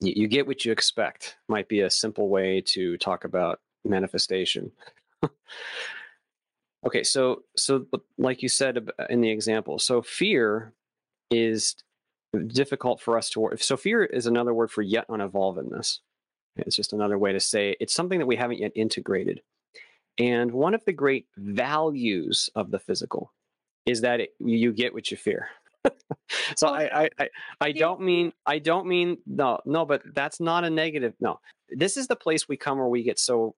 You 0.00 0.28
get 0.28 0.46
what 0.46 0.64
you 0.64 0.72
expect, 0.72 1.36
might 1.48 1.68
be 1.68 1.80
a 1.80 1.90
simple 1.90 2.28
way 2.28 2.60
to 2.66 2.98
talk 2.98 3.24
about 3.24 3.60
manifestation. 3.88 4.72
okay, 6.86 7.02
so 7.02 7.42
so 7.56 7.86
like 8.18 8.42
you 8.42 8.48
said 8.48 8.88
in 9.10 9.20
the 9.20 9.30
example, 9.30 9.78
so 9.78 10.02
fear 10.02 10.72
is 11.30 11.76
difficult 12.46 13.00
for 13.00 13.16
us 13.16 13.30
to 13.30 13.40
work. 13.40 13.62
So 13.62 13.76
fear 13.76 14.04
is 14.04 14.26
another 14.26 14.52
word 14.52 14.70
for 14.70 14.82
yet 14.82 15.08
unevolvedness. 15.08 16.00
It's 16.56 16.76
just 16.76 16.92
another 16.92 17.18
way 17.18 17.32
to 17.32 17.40
say 17.40 17.76
it's 17.80 17.94
something 17.94 18.18
that 18.18 18.26
we 18.26 18.36
haven't 18.36 18.58
yet 18.58 18.72
integrated. 18.74 19.42
And 20.18 20.52
one 20.52 20.74
of 20.74 20.84
the 20.84 20.92
great 20.92 21.26
values 21.36 22.48
of 22.54 22.70
the 22.70 22.78
physical 22.78 23.32
is 23.84 24.00
that 24.00 24.20
it, 24.20 24.30
you 24.38 24.72
get 24.72 24.94
what 24.94 25.10
you 25.10 25.16
fear. 25.16 25.48
so 26.56 26.68
I, 26.68 27.02
I, 27.02 27.08
I, 27.18 27.28
I 27.60 27.72
don't 27.72 28.00
mean 28.00 28.32
I 28.44 28.58
don't 28.58 28.86
mean 28.86 29.18
no 29.26 29.60
no, 29.64 29.84
but 29.84 30.02
that's 30.14 30.40
not 30.40 30.64
a 30.64 30.70
negative. 30.70 31.14
No, 31.20 31.40
this 31.68 31.96
is 31.96 32.08
the 32.08 32.16
place 32.16 32.48
we 32.48 32.56
come 32.56 32.78
where 32.78 32.88
we 32.88 33.02
get 33.02 33.18
so 33.18 33.54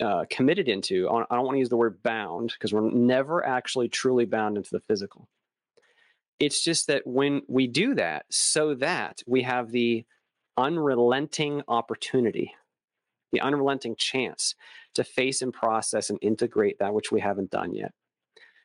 uh, 0.00 0.24
committed 0.30 0.68
into. 0.68 1.08
I 1.08 1.24
don't 1.34 1.44
want 1.44 1.54
to 1.54 1.60
use 1.60 1.68
the 1.68 1.76
word 1.76 2.02
bound 2.02 2.52
because 2.52 2.72
we're 2.72 2.90
never 2.90 3.44
actually 3.44 3.88
truly 3.88 4.24
bound 4.24 4.56
into 4.56 4.70
the 4.70 4.80
physical. 4.80 5.28
It's 6.38 6.62
just 6.62 6.88
that 6.88 7.06
when 7.06 7.42
we 7.48 7.66
do 7.66 7.94
that, 7.94 8.26
so 8.30 8.74
that 8.74 9.22
we 9.26 9.42
have 9.42 9.70
the 9.70 10.04
unrelenting 10.58 11.62
opportunity 11.68 12.54
the 13.32 13.40
unrelenting 13.40 13.96
chance 13.96 14.54
to 14.94 15.04
face 15.04 15.42
and 15.42 15.52
process 15.52 16.10
and 16.10 16.18
integrate 16.22 16.78
that 16.78 16.94
which 16.94 17.12
we 17.12 17.20
haven't 17.20 17.50
done 17.50 17.74
yet. 17.74 17.92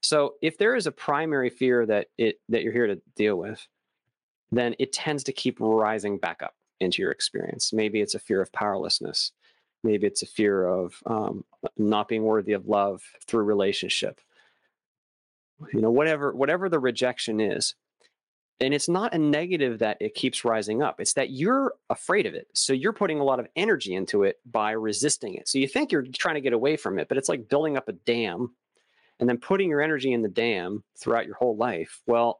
So 0.01 0.35
if 0.41 0.57
there 0.57 0.75
is 0.75 0.87
a 0.87 0.91
primary 0.91 1.49
fear 1.49 1.85
that 1.85 2.07
it 2.17 2.37
that 2.49 2.63
you're 2.63 2.73
here 2.73 2.87
to 2.87 3.01
deal 3.15 3.35
with, 3.35 3.65
then 4.51 4.75
it 4.79 4.93
tends 4.93 5.23
to 5.25 5.33
keep 5.33 5.57
rising 5.59 6.17
back 6.17 6.41
up 6.41 6.55
into 6.79 7.01
your 7.01 7.11
experience. 7.11 7.71
Maybe 7.73 8.01
it's 8.01 8.15
a 8.15 8.19
fear 8.19 8.41
of 8.41 8.51
powerlessness. 8.51 9.31
Maybe 9.83 10.07
it's 10.07 10.21
a 10.21 10.27
fear 10.27 10.65
of 10.65 11.01
um, 11.05 11.43
not 11.77 12.07
being 12.07 12.23
worthy 12.23 12.53
of 12.53 12.67
love 12.67 13.01
through 13.25 13.43
relationship. 13.43 14.21
You 15.73 15.81
know, 15.81 15.91
whatever 15.91 16.33
whatever 16.33 16.69
the 16.69 16.79
rejection 16.79 17.39
is, 17.39 17.75
and 18.59 18.73
it's 18.73 18.89
not 18.89 19.13
a 19.13 19.17
negative 19.17 19.79
that 19.79 19.97
it 19.99 20.13
keeps 20.13 20.45
rising 20.45 20.81
up. 20.81 20.99
It's 20.99 21.13
that 21.13 21.31
you're 21.31 21.73
afraid 21.89 22.25
of 22.25 22.35
it. 22.35 22.47
So 22.53 22.73
you're 22.73 22.93
putting 22.93 23.19
a 23.19 23.23
lot 23.23 23.39
of 23.39 23.47
energy 23.55 23.93
into 23.95 24.23
it 24.23 24.39
by 24.45 24.71
resisting 24.71 25.35
it. 25.35 25.47
So 25.47 25.57
you 25.57 25.67
think 25.67 25.91
you're 25.91 26.05
trying 26.13 26.35
to 26.35 26.41
get 26.41 26.53
away 26.53 26.77
from 26.77 26.99
it, 26.99 27.07
but 27.07 27.17
it's 27.17 27.29
like 27.29 27.49
building 27.49 27.75
up 27.75 27.89
a 27.89 27.93
dam 27.93 28.55
and 29.19 29.27
then 29.27 29.37
putting 29.37 29.69
your 29.69 29.81
energy 29.81 30.13
in 30.13 30.21
the 30.21 30.29
dam 30.29 30.83
throughout 30.97 31.25
your 31.25 31.35
whole 31.35 31.57
life. 31.57 32.01
Well, 32.05 32.39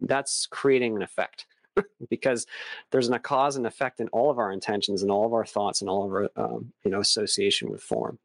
that's 0.00 0.46
creating 0.46 0.96
an 0.96 1.02
effect 1.02 1.46
because 2.10 2.46
there's 2.90 3.08
a 3.08 3.18
cause 3.18 3.56
and 3.56 3.66
effect 3.66 4.00
in 4.00 4.08
all 4.08 4.30
of 4.30 4.38
our 4.38 4.52
intentions 4.52 5.02
and 5.02 5.10
all 5.10 5.26
of 5.26 5.32
our 5.32 5.46
thoughts 5.46 5.80
and 5.80 5.90
all 5.90 6.04
of 6.04 6.12
our 6.12 6.30
um, 6.36 6.72
you 6.84 6.90
know 6.90 7.00
association 7.00 7.70
with 7.70 7.82
form. 7.82 8.18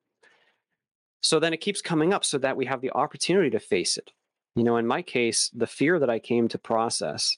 So 1.22 1.39
then 1.39 1.54
it 1.54 1.62
keeps 1.62 1.82
coming 1.82 2.14
up 2.14 2.24
so 2.24 2.38
that 2.38 2.58
we 2.58 2.66
have 2.66 2.82
the 2.82 2.91
opportunity 2.91 3.50
to 3.50 3.60
face 3.60 3.98
it 3.98 4.12
you 4.58 4.64
know, 4.64 4.78
in 4.78 4.88
my 4.88 5.04
case, 5.04 5.52
the 5.54 5.68
fear 5.68 6.00
that 6.00 6.10
I 6.10 6.18
came 6.18 6.48
to 6.48 6.58
process 6.58 7.38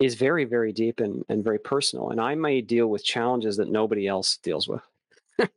is 0.00 0.14
very, 0.14 0.46
very 0.46 0.72
deep 0.72 0.98
and, 0.98 1.22
and 1.28 1.44
very 1.44 1.58
personal. 1.58 2.08
And 2.08 2.18
I 2.18 2.34
may 2.34 2.62
deal 2.62 2.86
with 2.86 3.04
challenges 3.04 3.58
that 3.58 3.68
nobody 3.68 4.08
else 4.08 4.38
deals 4.38 4.66
with 4.66 4.80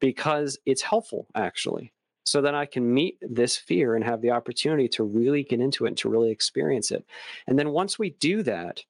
because 0.00 0.56
it's 0.64 0.80
helpful, 0.80 1.26
actually, 1.34 1.92
so 2.24 2.40
that 2.40 2.54
I 2.54 2.66
can 2.66 2.94
meet 2.94 3.18
this 3.20 3.56
fear 3.56 3.96
and 3.96 4.04
have 4.04 4.22
the 4.22 4.30
opportunity 4.30 4.86
to 4.90 5.02
really 5.02 5.42
get 5.42 5.58
into 5.58 5.86
it 5.86 5.88
and 5.88 5.98
to 5.98 6.08
really 6.08 6.30
experience 6.30 6.92
it. 6.92 7.04
And 7.48 7.58
then 7.58 7.70
once 7.70 7.98
we 7.98 8.10
do 8.10 8.44
that, 8.44 8.84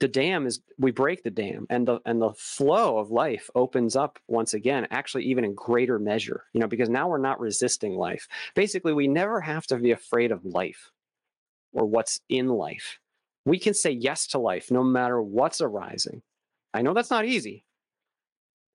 the 0.00 0.08
dam 0.08 0.46
is 0.46 0.60
we 0.78 0.90
break 0.90 1.22
the 1.22 1.30
dam 1.30 1.66
and 1.70 1.86
the 1.86 2.00
and 2.04 2.20
the 2.20 2.32
flow 2.32 2.98
of 2.98 3.10
life 3.10 3.48
opens 3.54 3.94
up 3.94 4.18
once 4.26 4.54
again 4.54 4.88
actually 4.90 5.24
even 5.24 5.44
in 5.44 5.54
greater 5.54 6.00
measure 6.00 6.44
you 6.52 6.60
know 6.60 6.66
because 6.66 6.88
now 6.88 7.08
we're 7.08 7.18
not 7.18 7.38
resisting 7.40 7.94
life. 7.94 8.26
Basically 8.54 8.92
we 8.92 9.06
never 9.06 9.40
have 9.40 9.66
to 9.66 9.76
be 9.76 9.92
afraid 9.92 10.32
of 10.32 10.44
life 10.44 10.90
or 11.72 11.86
what's 11.86 12.20
in 12.28 12.48
life. 12.48 12.98
We 13.44 13.58
can 13.58 13.74
say 13.74 13.90
yes 13.92 14.26
to 14.28 14.38
life 14.38 14.70
no 14.70 14.82
matter 14.82 15.22
what's 15.22 15.60
arising. 15.60 16.22
I 16.74 16.82
know 16.82 16.94
that's 16.94 17.10
not 17.10 17.24
easy 17.24 17.64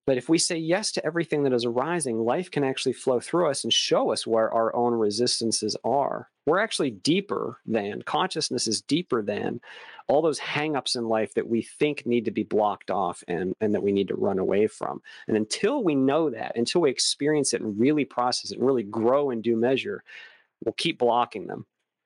but 0.08 0.18
if 0.18 0.30
we 0.30 0.38
say 0.38 0.56
yes 0.56 0.94
to 0.94 1.06
everything 1.06 1.44
that 1.44 1.52
is 1.52 1.66
arising, 1.66 2.18
life 2.18 2.50
can 2.50 2.64
actually 2.64 2.94
flow 2.94 3.20
through 3.20 3.50
us 3.50 3.66
and 3.66 3.74
show 3.74 4.14
us 4.14 4.26
where 4.26 4.50
our 4.52 4.74
own 4.74 4.94
resistances 4.94 5.76
are. 5.84 6.30
We're 6.46 6.62
actually 6.62 6.92
deeper 6.92 7.60
than, 7.66 8.04
consciousness 8.04 8.68
is 8.68 8.82
deeper 8.82 9.22
than 9.22 9.60
all 10.08 10.22
those 10.22 10.40
hangups 10.40 10.96
in 10.96 11.10
life 11.10 11.34
that 11.34 11.50
we 11.50 11.62
think 11.62 12.06
need 12.06 12.24
to 12.24 12.32
be 12.32 12.44
blocked 12.44 12.90
off 12.90 13.22
and, 13.28 13.54
and 13.60 13.76
that 13.76 13.84
we 13.84 13.92
need 13.92 14.08
to 14.08 14.16
run 14.16 14.40
away 14.40 14.68
from. 14.68 15.02
And 15.28 15.36
until 15.36 15.84
we 15.84 15.94
know 15.94 16.30
that, 16.30 16.56
until 16.56 16.80
we 16.80 16.90
experience 16.90 17.54
it 17.54 17.60
and 17.60 17.78
really 17.78 18.06
process 18.06 18.52
it 18.52 18.60
and 18.60 18.66
really 18.66 18.84
grow 18.84 19.30
in 19.30 19.42
due 19.42 19.58
measure, 19.58 20.06
we'll 20.64 20.72
keep 20.78 21.00
blocking 21.00 21.48
them. 21.48 21.66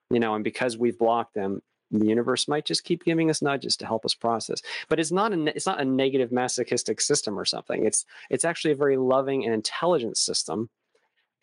You 0.09 0.19
know, 0.19 0.33
and 0.33 0.43
because 0.43 0.75
we've 0.75 0.97
blocked 0.97 1.35
them, 1.35 1.61
the 1.91 2.07
universe 2.07 2.47
might 2.47 2.65
just 2.65 2.83
keep 2.83 3.03
giving 3.03 3.29
us 3.29 3.41
nudges 3.41 3.75
to 3.77 3.85
help 3.85 4.05
us 4.05 4.13
process. 4.13 4.61
But 4.89 4.99
it's 4.99 5.11
not 5.11 5.33
a 5.33 5.55
it's 5.55 5.65
not 5.65 5.81
a 5.81 5.85
negative 5.85 6.31
masochistic 6.31 7.01
system 7.01 7.39
or 7.39 7.45
something. 7.45 7.85
It's 7.85 8.05
it's 8.29 8.45
actually 8.45 8.71
a 8.71 8.75
very 8.75 8.97
loving 8.97 9.45
and 9.45 9.53
intelligent 9.53 10.17
system 10.17 10.69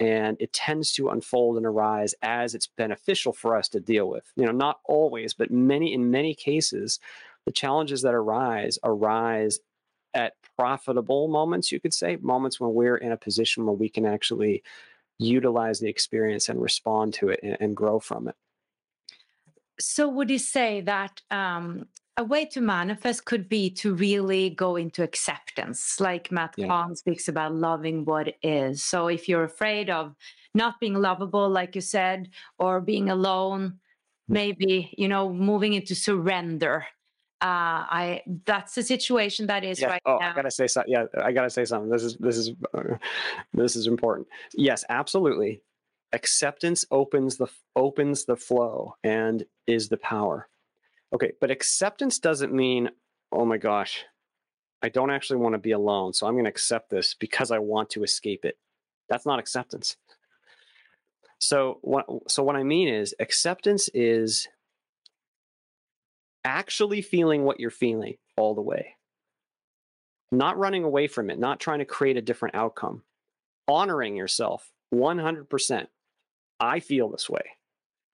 and 0.00 0.36
it 0.38 0.52
tends 0.52 0.92
to 0.92 1.08
unfold 1.08 1.56
and 1.56 1.66
arise 1.66 2.14
as 2.22 2.54
it's 2.54 2.68
beneficial 2.68 3.32
for 3.32 3.56
us 3.56 3.68
to 3.70 3.80
deal 3.80 4.08
with. 4.08 4.24
You 4.36 4.46
know 4.46 4.52
not 4.52 4.80
always 4.84 5.34
but 5.34 5.50
many 5.50 5.92
in 5.92 6.10
many 6.10 6.34
cases 6.34 6.98
the 7.44 7.52
challenges 7.52 8.02
that 8.02 8.14
arise 8.14 8.78
arise 8.84 9.58
at 10.14 10.34
profitable 10.56 11.28
moments 11.28 11.70
you 11.70 11.80
could 11.80 11.94
say 11.94 12.16
moments 12.16 12.58
when 12.58 12.72
we're 12.72 12.96
in 12.96 13.12
a 13.12 13.16
position 13.16 13.66
where 13.66 13.74
we 13.74 13.88
can 13.88 14.06
actually 14.06 14.62
utilize 15.18 15.80
the 15.80 15.88
experience 15.88 16.48
and 16.48 16.62
respond 16.62 17.12
to 17.12 17.28
it 17.28 17.40
and, 17.42 17.56
and 17.60 17.76
grow 17.76 17.98
from 17.98 18.28
it 18.28 18.34
so, 19.80 20.08
would 20.08 20.30
you 20.30 20.38
say 20.38 20.80
that 20.82 21.22
um, 21.30 21.86
a 22.16 22.24
way 22.24 22.44
to 22.46 22.60
manifest 22.60 23.24
could 23.24 23.48
be 23.48 23.70
to 23.70 23.94
really 23.94 24.50
go 24.50 24.76
into 24.76 25.02
acceptance, 25.02 26.00
like 26.00 26.32
Matt 26.32 26.54
yeah. 26.56 26.66
Kahn 26.66 26.96
speaks 26.96 27.28
about 27.28 27.54
loving 27.54 28.04
what 28.04 28.34
is. 28.42 28.82
So, 28.82 29.08
if 29.08 29.28
you're 29.28 29.44
afraid 29.44 29.90
of 29.90 30.14
not 30.54 30.80
being 30.80 30.94
lovable, 30.94 31.48
like 31.48 31.74
you 31.74 31.80
said, 31.80 32.30
or 32.58 32.80
being 32.80 33.10
alone, 33.10 33.78
maybe 34.28 34.94
you 34.98 35.08
know 35.08 35.32
moving 35.32 35.74
into 35.74 35.94
surrender 35.94 36.86
uh, 37.40 37.86
I 37.88 38.22
that's 38.46 38.74
the 38.74 38.82
situation 38.82 39.46
that 39.46 39.62
is 39.62 39.80
yeah. 39.80 39.88
right 39.88 40.02
oh, 40.04 40.18
now. 40.20 40.32
I 40.32 40.34
gotta 40.34 40.50
say 40.50 40.66
something. 40.66 40.92
Yeah, 40.92 41.04
I 41.22 41.30
gotta 41.30 41.50
say 41.50 41.64
something. 41.64 41.88
This 41.88 42.02
is 42.02 42.16
this 42.16 42.36
is 42.36 42.50
uh, 42.74 42.96
this 43.54 43.76
is 43.76 43.86
important. 43.86 44.26
Yes, 44.54 44.84
absolutely. 44.88 45.62
Acceptance 46.12 46.84
opens 46.90 47.36
the 47.36 47.48
opens 47.76 48.24
the 48.24 48.36
flow 48.36 48.94
and 49.04 49.44
is 49.66 49.88
the 49.88 49.98
power. 49.98 50.48
Okay, 51.12 51.32
but 51.40 51.50
acceptance 51.50 52.18
doesn't 52.18 52.52
mean, 52.52 52.90
oh 53.32 53.44
my 53.44 53.58
gosh, 53.58 54.04
I 54.82 54.88
don't 54.88 55.10
actually 55.10 55.38
want 55.38 55.54
to 55.54 55.58
be 55.58 55.72
alone, 55.72 56.12
so 56.12 56.26
I'm 56.26 56.34
going 56.34 56.44
to 56.44 56.50
accept 56.50 56.90
this 56.90 57.14
because 57.14 57.50
I 57.50 57.58
want 57.58 57.90
to 57.90 58.04
escape 58.04 58.44
it. 58.44 58.58
That's 59.08 59.26
not 59.26 59.38
acceptance. 59.38 59.96
So 61.40 61.78
what 61.82 62.06
so 62.28 62.42
what 62.42 62.56
I 62.56 62.62
mean 62.62 62.88
is 62.88 63.14
acceptance 63.20 63.88
is 63.94 64.48
actually 66.44 67.02
feeling 67.02 67.44
what 67.44 67.60
you're 67.60 67.70
feeling 67.70 68.16
all 68.36 68.54
the 68.54 68.62
way. 68.62 68.96
Not 70.30 70.58
running 70.58 70.84
away 70.84 71.06
from 71.06 71.30
it, 71.30 71.38
not 71.38 71.60
trying 71.60 71.78
to 71.78 71.84
create 71.84 72.16
a 72.16 72.22
different 72.22 72.54
outcome. 72.54 73.02
Honoring 73.66 74.16
yourself 74.16 74.70
100%. 74.94 75.86
I 76.60 76.80
feel 76.80 77.08
this 77.08 77.28
way. 77.28 77.42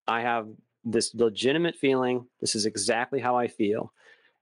I 0.06 0.20
have 0.20 0.48
this 0.84 1.14
legitimate 1.14 1.76
feeling. 1.76 2.26
This 2.40 2.54
is 2.54 2.66
exactly 2.66 3.20
how 3.20 3.36
I 3.36 3.48
feel. 3.48 3.92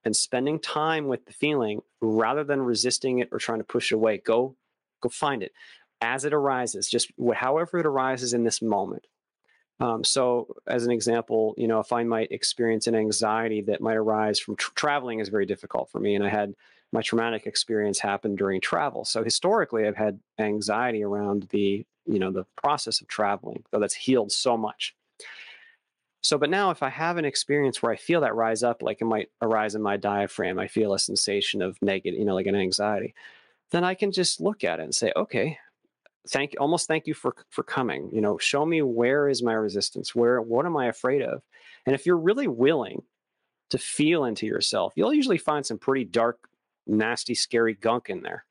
And 0.05 0.17
spending 0.17 0.59
time 0.59 1.07
with 1.07 1.27
the 1.27 1.33
feeling 1.33 1.81
rather 2.01 2.43
than 2.43 2.63
resisting 2.63 3.21
it 3.21 3.29
or 3.31 3.39
trying 3.39 3.61
to 3.61 3.65
push 3.65 3.93
it 3.93 3.95
away. 3.95 4.19
Go, 4.19 4.57
go 5.01 5.09
find 5.09 5.43
it 5.43 5.53
as 6.01 6.25
it 6.25 6.35
arises, 6.35 6.89
just 6.89 7.13
however 7.35 7.79
it 7.79 7.87
arises 7.87 8.35
in 8.35 8.43
this 8.43 8.61
moment. 8.61 9.07
Um, 9.79 10.05
so, 10.05 10.55
as 10.67 10.85
an 10.85 10.91
example, 10.93 11.55
you 11.57 11.67
know, 11.67 11.81
if 11.81 11.93
I 11.93 12.05
might 12.05 12.31
experience 12.31 12.87
an 12.87 12.95
anxiety 12.95 13.63
that 13.63 13.81
might 13.81 13.97
arise 13.97 14.39
from 14.39 14.57
tra- 14.57 14.75
traveling 14.75 15.21
is 15.21 15.29
very 15.29 15.47
difficult 15.47 15.91
for 15.91 15.99
me, 15.99 16.15
and 16.15 16.25
I 16.25 16.29
had 16.29 16.55
my 16.93 17.01
traumatic 17.01 17.47
experience 17.47 17.99
happened 17.99 18.39
during 18.39 18.61
travel. 18.61 19.05
So 19.05 19.25
historically, 19.25 19.87
I've 19.87 19.97
had 19.97 20.21
anxiety 20.39 21.03
around 21.03 21.49
the 21.51 21.85
you 22.05 22.19
know 22.19 22.31
the 22.31 22.47
process 22.57 23.01
of 23.01 23.09
traveling, 23.09 23.65
though 23.71 23.81
that's 23.81 23.95
healed 23.95 24.33
so 24.33 24.57
much. 24.57 24.95
So, 26.23 26.39
but 26.39 26.51
now 26.51 26.71
if 26.71 26.83
I 26.83 26.89
have 26.89 27.17
an 27.17 27.25
experience 27.25 27.83
where 27.83 27.93
I 27.93 27.97
feel 27.97 28.21
that 28.21 28.35
rise 28.35 28.63
up, 28.63 28.83
like 28.83 29.01
it 29.01 29.07
might 29.07 29.31
arise 29.41 29.75
in 29.75 29.83
my 29.83 29.97
diaphragm, 29.97 30.59
I 30.59 30.69
feel 30.69 30.95
a 30.95 30.99
sensation 30.99 31.63
of 31.63 31.77
negative, 31.83 32.19
you 32.19 32.25
know, 32.25 32.35
like 32.35 32.47
an 32.47 32.55
anxiety, 32.55 33.15
then 33.73 33.83
I 33.83 33.95
can 33.95 34.13
just 34.13 34.41
look 34.41 34.63
at 34.63 34.79
it 34.79 34.85
and 34.85 34.95
say, 34.95 35.13
okay, 35.17 35.59
thank 36.29 36.53
you, 36.53 36.59
almost 36.61 36.87
thank 36.87 37.07
you 37.07 37.15
for 37.15 37.35
for 37.51 37.63
coming 37.63 38.09
you 38.13 38.21
know 38.21 38.39
show 38.39 38.65
me 38.65 38.81
where 38.83 39.29
is 39.29 39.43
my 39.43 39.53
resistance 39.53 40.15
where 40.15 40.41
what 40.41 40.67
am 40.67 40.77
i 40.77 40.87
afraid 40.87 41.23
of 41.23 41.43
and 41.85 41.95
if 41.95 42.07
you're 42.07 42.17
really 42.17 42.47
willing 42.47 43.03
to 43.71 43.79
feel 43.79 44.25
into 44.25 44.47
yourself 44.47 44.93
you'll 44.95 45.13
usually 45.13 45.39
find 45.39 45.67
some 45.67 45.79
pretty 45.79 46.05
dark 46.05 46.49
nasty 46.87 47.35
scary 47.35 47.75
gunk 47.75 48.11
in 48.11 48.23
there. 48.23 48.45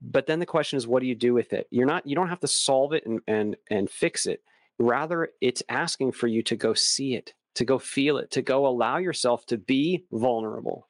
But 0.00 0.26
then 0.26 0.40
the 0.40 0.46
question 0.46 0.76
is 0.76 0.86
what 0.86 1.00
do 1.00 1.06
you 1.06 1.14
do 1.14 1.34
with 1.34 1.52
it? 1.52 1.66
You're 1.70 1.86
not 1.86 2.06
you 2.06 2.14
don't 2.14 2.28
have 2.28 2.40
to 2.40 2.48
solve 2.48 2.92
it 2.92 3.04
and 3.06 3.20
and 3.26 3.56
and 3.70 3.90
fix 3.90 4.26
it. 4.26 4.42
Rather 4.78 5.28
it's 5.40 5.62
asking 5.68 6.12
for 6.12 6.26
you 6.26 6.42
to 6.44 6.56
go 6.56 6.72
see 6.74 7.14
it 7.14 7.34
to 7.56 7.64
go 7.64 7.78
feel 7.78 8.16
it 8.16 8.30
to 8.30 8.42
go 8.42 8.66
allow 8.66 8.96
yourself 8.96 9.44
to 9.46 9.58
be 9.58 10.04
vulnerable 10.10 10.88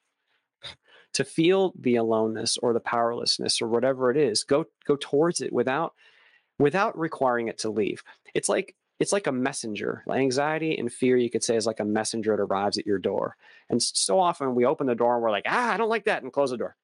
to 1.13 1.25
feel 1.25 1.73
the 1.77 1.95
aloneness 1.95 2.57
or 2.59 2.71
the 2.71 2.79
powerlessness 2.79 3.61
or 3.61 3.67
whatever 3.67 4.11
it 4.11 4.17
is. 4.17 4.43
Go 4.43 4.65
go 4.85 4.95
towards 4.95 5.41
it 5.41 5.51
without 5.51 5.93
without 6.57 6.97
requiring 6.97 7.47
it 7.47 7.57
to 7.59 7.69
leave. 7.69 8.03
It's 8.33 8.47
like 8.47 8.75
it's 9.01 9.11
like 9.11 9.25
a 9.25 9.31
messenger. 9.31 10.03
Anxiety 10.07 10.77
and 10.77 10.93
fear 10.93 11.17
you 11.17 11.31
could 11.31 11.43
say 11.43 11.55
is 11.55 11.65
like 11.65 11.79
a 11.79 11.85
messenger 11.85 12.37
that 12.37 12.43
arrives 12.43 12.77
at 12.77 12.85
your 12.85 12.99
door. 12.99 13.35
And 13.67 13.81
so 13.81 14.19
often 14.19 14.53
we 14.53 14.63
open 14.63 14.85
the 14.85 14.93
door 14.93 15.15
and 15.15 15.23
we're 15.23 15.31
like 15.31 15.45
ah 15.47 15.73
i 15.73 15.77
don't 15.77 15.89
like 15.89 16.05
that 16.05 16.21
and 16.21 16.31
close 16.31 16.51
the 16.51 16.57
door. 16.57 16.75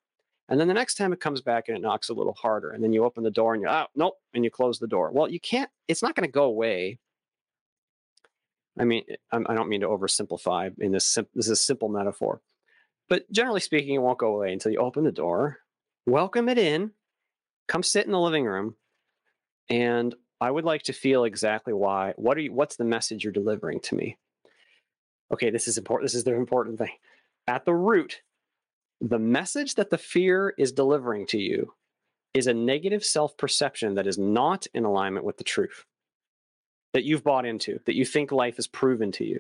And 0.50 0.60
then 0.60 0.68
the 0.68 0.74
next 0.74 0.96
time 0.96 1.14
it 1.14 1.20
comes 1.20 1.42
back 1.42 1.68
and 1.68 1.78
it 1.78 1.82
knocks 1.82 2.10
a 2.10 2.16
little 2.16 2.34
harder 2.34 2.72
and 2.72 2.84
then 2.84 2.92
you 2.92 3.06
open 3.06 3.24
the 3.24 3.30
door 3.30 3.54
and 3.54 3.62
you're 3.62 3.70
oh 3.70 3.86
nope 3.96 4.16
and 4.34 4.44
you 4.44 4.50
close 4.50 4.80
the 4.80 4.88
door. 4.88 5.12
Well 5.12 5.30
you 5.30 5.40
can't 5.40 5.70
it's 5.88 6.02
not 6.02 6.16
going 6.16 6.28
to 6.28 6.32
go 6.32 6.46
away. 6.46 6.98
I 8.80 8.84
mean 8.84 9.04
i 9.32 9.54
don't 9.54 9.70
mean 9.70 9.82
to 9.82 9.88
oversimplify 9.88 10.74
in 10.80 10.92
this 10.92 11.14
this 11.36 11.46
is 11.46 11.50
a 11.52 11.56
simple 11.56 11.88
metaphor. 11.88 12.42
But 13.10 13.32
generally 13.32 13.62
speaking, 13.62 13.94
it 13.94 14.02
won't 14.02 14.18
go 14.18 14.36
away 14.36 14.52
until 14.52 14.72
you 14.72 14.80
open 14.80 15.06
the 15.06 15.14
door, 15.14 15.60
welcome 16.06 16.50
it 16.50 16.58
in, 16.58 16.92
come 17.68 17.82
sit 17.82 18.06
in 18.06 18.12
the 18.12 18.20
living 18.20 18.44
room, 18.44 18.76
and 19.70 20.14
I 20.40 20.52
would 20.52 20.66
like 20.66 20.84
to 20.84 20.94
feel 20.94 21.24
exactly 21.24 21.74
why. 21.74 22.14
What 22.16 22.38
are 22.38 22.42
you? 22.42 22.54
What's 22.54 22.76
the 22.76 22.86
message 22.86 23.24
you're 23.24 23.34
delivering 23.34 23.80
to 23.82 23.96
me? 23.96 24.18
Okay, 25.34 25.50
this 25.50 25.68
is 25.68 25.78
important. 25.78 26.06
This 26.06 26.16
is 26.16 26.24
the 26.24 26.36
important 26.36 26.78
thing. 26.78 26.92
At 27.48 27.66
the 27.66 27.74
root, 27.74 28.22
the 29.02 29.20
message 29.20 29.76
that 29.76 29.90
the 29.90 29.98
fear 29.98 30.54
is 30.58 30.72
delivering 30.72 31.26
to 31.28 31.38
you 31.38 31.74
is 32.34 32.48
a 32.48 32.54
negative 32.54 33.04
self 33.04 33.36
perception 33.38 33.96
that 33.96 34.08
is 34.08 34.18
not 34.18 34.68
in 34.74 34.86
alignment 34.86 35.26
with 35.26 35.38
the 35.38 35.44
truth 35.44 35.86
that 36.94 37.04
you've 37.04 37.24
bought 37.24 37.46
into, 37.46 37.80
that 37.86 37.96
you 37.96 38.06
think 38.06 38.32
life 38.32 38.60
is 38.60 38.68
proven 38.68 39.12
to 39.14 39.26
you. 39.26 39.40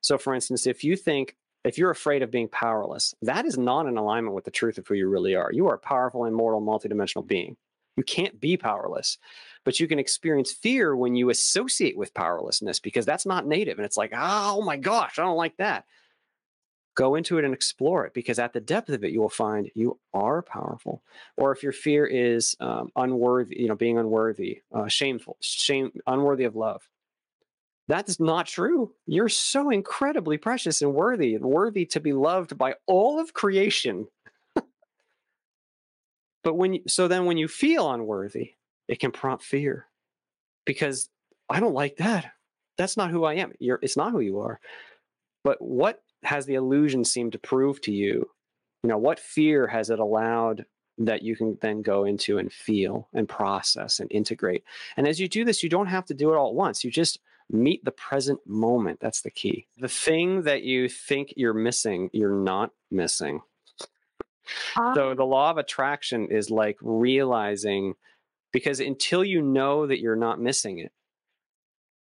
So, 0.00 0.18
for 0.18 0.34
instance, 0.34 0.66
if 0.66 0.84
you 0.84 0.96
think 0.96 1.36
if 1.64 1.76
you're 1.76 1.90
afraid 1.90 2.22
of 2.22 2.30
being 2.30 2.48
powerless, 2.48 3.14
that 3.22 3.44
is 3.44 3.58
not 3.58 3.86
in 3.86 3.96
alignment 3.96 4.34
with 4.34 4.44
the 4.44 4.50
truth 4.50 4.78
of 4.78 4.86
who 4.86 4.94
you 4.94 5.08
really 5.08 5.34
are. 5.34 5.50
You 5.52 5.68
are 5.68 5.74
a 5.74 5.78
powerful, 5.78 6.24
immortal, 6.24 6.62
multidimensional 6.62 7.26
being. 7.26 7.56
You 7.96 8.04
can't 8.04 8.38
be 8.40 8.56
powerless, 8.56 9.18
but 9.68 9.78
you 9.78 9.86
can 9.86 9.98
experience 9.98 10.50
fear 10.50 10.96
when 10.96 11.14
you 11.14 11.28
associate 11.28 11.94
with 11.94 12.14
powerlessness 12.14 12.80
because 12.80 13.04
that's 13.04 13.26
not 13.26 13.46
native. 13.46 13.78
And 13.78 13.84
it's 13.84 13.98
like, 13.98 14.14
oh 14.16 14.62
my 14.62 14.78
gosh, 14.78 15.18
I 15.18 15.24
don't 15.24 15.36
like 15.36 15.58
that. 15.58 15.84
Go 16.94 17.16
into 17.16 17.36
it 17.36 17.44
and 17.44 17.52
explore 17.52 18.06
it 18.06 18.14
because 18.14 18.38
at 18.38 18.54
the 18.54 18.62
depth 18.62 18.88
of 18.88 19.04
it, 19.04 19.12
you 19.12 19.20
will 19.20 19.28
find 19.28 19.70
you 19.74 19.98
are 20.14 20.40
powerful. 20.40 21.02
Or 21.36 21.52
if 21.52 21.62
your 21.62 21.72
fear 21.72 22.06
is 22.06 22.56
um, 22.60 22.90
unworthy, 22.96 23.60
you 23.60 23.68
know, 23.68 23.74
being 23.74 23.98
unworthy, 23.98 24.62
uh, 24.72 24.88
shameful, 24.88 25.36
shame, 25.40 25.92
unworthy 26.06 26.44
of 26.44 26.56
love, 26.56 26.88
that's 27.88 28.18
not 28.18 28.46
true. 28.46 28.94
You're 29.04 29.28
so 29.28 29.68
incredibly 29.68 30.38
precious 30.38 30.80
and 30.80 30.94
worthy, 30.94 31.36
worthy 31.36 31.84
to 31.84 32.00
be 32.00 32.14
loved 32.14 32.56
by 32.56 32.76
all 32.86 33.20
of 33.20 33.34
creation. 33.34 34.08
but 36.42 36.54
when 36.54 36.72
you, 36.72 36.80
so 36.88 37.06
then 37.06 37.26
when 37.26 37.36
you 37.36 37.48
feel 37.48 37.92
unworthy, 37.92 38.54
it 38.88 38.98
can 39.00 39.12
prompt 39.12 39.44
fear 39.44 39.86
because 40.64 41.08
I 41.48 41.60
don't 41.60 41.74
like 41.74 41.96
that. 41.98 42.32
That's 42.76 42.96
not 42.96 43.10
who 43.10 43.24
I 43.24 43.34
am. 43.34 43.52
You're, 43.58 43.78
it's 43.82 43.96
not 43.96 44.12
who 44.12 44.20
you 44.20 44.40
are. 44.40 44.60
But 45.44 45.60
what 45.60 46.02
has 46.22 46.46
the 46.46 46.54
illusion 46.54 47.04
seemed 47.04 47.32
to 47.32 47.38
prove 47.38 47.80
to 47.82 47.92
you? 47.92 48.28
You 48.82 48.88
know, 48.90 48.98
what 48.98 49.18
fear 49.18 49.66
has 49.66 49.90
it 49.90 49.98
allowed 49.98 50.64
that 50.98 51.22
you 51.22 51.36
can 51.36 51.58
then 51.60 51.82
go 51.82 52.04
into 52.04 52.38
and 52.38 52.52
feel 52.52 53.08
and 53.12 53.28
process 53.28 54.00
and 54.00 54.10
integrate? 54.10 54.64
And 54.96 55.06
as 55.06 55.20
you 55.20 55.28
do 55.28 55.44
this, 55.44 55.62
you 55.62 55.68
don't 55.68 55.86
have 55.86 56.06
to 56.06 56.14
do 56.14 56.32
it 56.32 56.36
all 56.36 56.48
at 56.48 56.54
once. 56.54 56.84
You 56.84 56.90
just 56.90 57.20
meet 57.50 57.84
the 57.84 57.92
present 57.92 58.40
moment. 58.46 59.00
That's 59.00 59.22
the 59.22 59.30
key. 59.30 59.66
The 59.78 59.88
thing 59.88 60.42
that 60.42 60.62
you 60.62 60.88
think 60.88 61.34
you're 61.36 61.54
missing, 61.54 62.10
you're 62.12 62.30
not 62.30 62.70
missing. 62.90 63.40
Uh, 64.76 64.94
so 64.94 65.14
the 65.14 65.24
law 65.24 65.50
of 65.50 65.58
attraction 65.58 66.28
is 66.30 66.50
like 66.50 66.76
realizing 66.80 67.94
because 68.52 68.80
until 68.80 69.24
you 69.24 69.42
know 69.42 69.86
that 69.86 70.00
you're 70.00 70.16
not 70.16 70.40
missing 70.40 70.78
it, 70.78 70.92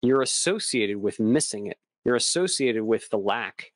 you're 0.02 0.22
associated 0.22 0.96
with 0.96 1.20
missing 1.20 1.66
it. 1.66 1.78
You're 2.04 2.16
associated 2.16 2.82
with 2.82 3.08
the 3.10 3.18
lack. 3.18 3.72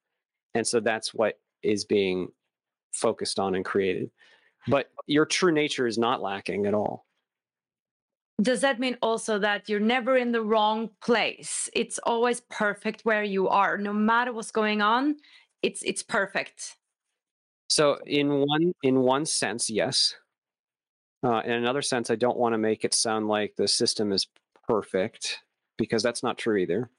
And 0.55 0.67
so 0.67 0.81
that's 0.81 1.13
what 1.13 1.39
is 1.63 1.85
being 1.85 2.29
focused 2.93 3.39
on 3.39 3.55
and 3.55 3.65
created. 3.65 4.11
But 4.69 4.89
your 5.07 5.27
true 5.27 5.53
nature 5.53 5.87
is 5.87 5.99
not 5.99 6.23
lacking 6.23 6.67
at 6.67 6.75
all 6.75 7.05
does 8.43 8.61
that 8.63 8.81
mean 8.81 8.97
also 9.01 9.39
that 9.39 9.69
you're 9.69 9.81
never 9.81 10.17
in 10.17 10.33
the 10.33 10.43
wrong 10.43 10.91
place 11.01 11.69
it's 11.73 11.99
always 12.03 12.41
perfect 12.51 13.05
where 13.05 13.23
you 13.23 13.49
are 13.49 13.79
no 13.79 13.93
matter 13.93 14.33
what's 14.33 14.51
going 14.51 14.83
on 14.83 15.17
it's 15.63 15.83
it's 15.83 16.03
perfect 16.03 16.77
so 17.69 17.99
in 18.07 18.41
one 18.41 18.73
in 18.83 19.01
one 19.01 19.25
sense 19.25 19.71
yes 19.71 20.15
uh, 21.25 21.41
in 21.45 21.53
another 21.53 21.83
sense 21.83 22.11
i 22.11 22.16
don't 22.16 22.39
want 22.39 22.53
to 22.53 22.59
make 22.59 22.85
it 22.85 22.95
sound 22.95 23.29
like 23.29 23.55
the 23.57 23.68
system 23.68 24.12
is 24.12 24.27
perfect 24.66 25.41
because 25.77 26.03
that's 26.03 26.22
not 26.22 26.39
true 26.39 26.57
either 26.57 26.91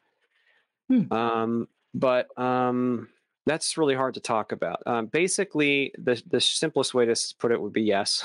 hmm. 0.89 1.11
um, 1.11 1.67
but 1.93 2.28
um, 2.38 3.07
that's 3.45 3.78
really 3.78 3.95
hard 3.95 4.15
to 4.15 4.19
talk 4.19 4.51
about 4.51 4.82
um, 4.86 5.05
basically 5.05 5.93
the, 5.97 6.21
the 6.28 6.41
simplest 6.41 6.93
way 6.93 7.05
to 7.05 7.15
put 7.39 7.51
it 7.51 7.61
would 7.61 7.73
be 7.73 7.84
yes 7.84 8.23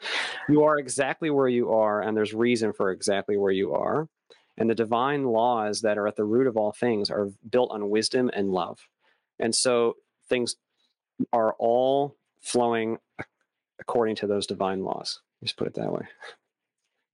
you 0.48 0.64
are 0.64 0.78
exactly 0.78 1.30
where 1.30 1.48
you 1.48 1.72
are, 1.72 2.00
and 2.02 2.16
there's 2.16 2.34
reason 2.34 2.72
for 2.72 2.90
exactly 2.90 3.36
where 3.36 3.52
you 3.52 3.74
are. 3.74 4.08
And 4.56 4.68
the 4.68 4.74
divine 4.74 5.24
laws 5.24 5.82
that 5.82 5.98
are 5.98 6.08
at 6.08 6.16
the 6.16 6.24
root 6.24 6.46
of 6.46 6.56
all 6.56 6.72
things 6.72 7.10
are 7.10 7.28
built 7.48 7.70
on 7.70 7.90
wisdom 7.90 8.30
and 8.32 8.50
love. 8.50 8.80
And 9.38 9.54
so 9.54 9.94
things 10.28 10.56
are 11.32 11.54
all 11.58 12.16
flowing 12.40 12.98
according 13.88 14.16
to 14.16 14.26
those 14.26 14.46
divine 14.46 14.84
laws. 14.84 15.20
Just 15.42 15.56
put 15.56 15.66
it 15.66 15.74
that 15.74 15.92
way. 15.92 16.06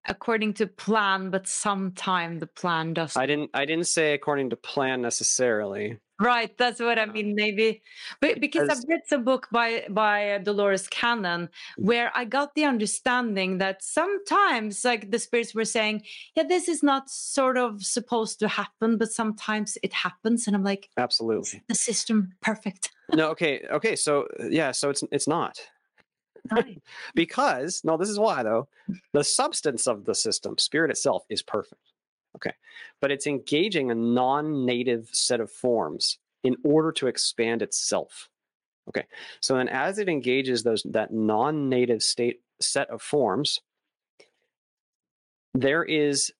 according 0.07 0.55
to 0.55 0.67
plan, 0.67 1.31
but 1.31 1.47
sometime 1.47 2.39
the 2.39 2.47
plan 2.47 2.95
doesn't. 2.95 3.21
I 3.21 3.27
didn't 3.27 3.51
I 3.55 3.65
didn't 3.65 3.87
say 3.87 4.13
according 4.15 4.51
to 4.51 4.57
plan 4.57 5.03
necessarily. 5.03 5.99
Right, 6.21 6.57
that's 6.57 6.79
what 6.79 6.97
I 6.97 7.07
mean. 7.07 7.35
Maybe, 7.35 7.83
but 8.21 8.41
because 8.41 8.69
I've 8.69 8.85
read 8.89 9.01
some 9.07 9.25
book 9.25 9.49
by 9.51 9.85
by 9.91 10.31
uh, 10.31 10.39
Dolores 10.39 10.87
Cannon 10.87 11.49
where 11.77 12.13
I 12.15 12.25
got 12.25 12.55
the 12.55 12.65
understanding 12.65 13.59
that 13.59 13.83
sometimes, 13.83 14.85
like 14.85 15.11
the 15.11 15.19
spirits 15.19 15.55
were 15.57 15.65
saying, 15.65 16.03
yeah, 16.37 16.45
this 16.45 16.69
is 16.69 16.85
not 16.85 17.11
sort 17.11 17.59
of 17.59 17.83
supposed 17.85 18.39
to 18.41 18.49
happen, 18.49 18.97
but 18.97 19.11
sometimes 19.11 19.77
it 19.83 19.93
happens, 19.93 20.47
and 20.47 20.55
I'm 20.55 20.63
like, 20.63 20.89
Absolutely. 20.97 21.65
the 21.67 21.75
system 21.75 22.33
perfect? 22.41 22.93
No, 23.13 23.31
okay, 23.31 23.67
okay. 23.73 23.97
So 23.97 24.29
yeah, 24.49 24.71
so 24.71 24.91
it's 24.91 25.03
it's 25.11 25.27
not. 25.27 25.59
Right. 26.51 26.83
because 27.15 27.81
no 27.85 27.97
this 27.97 28.11
is 28.11 28.19
why 28.19 28.43
though 28.43 28.69
the 29.13 29.25
substance 29.25 29.87
of 29.87 30.05
the 30.05 30.15
system 30.15 30.59
spirit 30.59 30.91
itself 30.91 31.25
is 31.31 31.43
perfect 31.43 31.81
okay? 32.37 32.53
But 33.01 33.13
it's 33.13 33.27
engaging 33.27 33.91
a 33.91 33.95
non-native 33.95 35.09
set 35.13 35.41
of 35.41 35.51
forms 35.51 36.19
in 36.43 36.57
order 36.65 36.93
to 36.93 37.07
expand 37.07 37.63
itself 37.63 38.29
okay? 38.89 39.07
So 39.41 39.57
then 39.57 39.69
as 39.69 39.99
it 39.99 40.09
engages 40.09 40.63
those 40.63 40.83
that 40.91 41.13
non-native 41.13 42.03
state 42.03 42.41
set 42.61 42.91
of 42.91 43.01
forms 43.01 43.61
there 45.55 45.85
is 45.85 46.33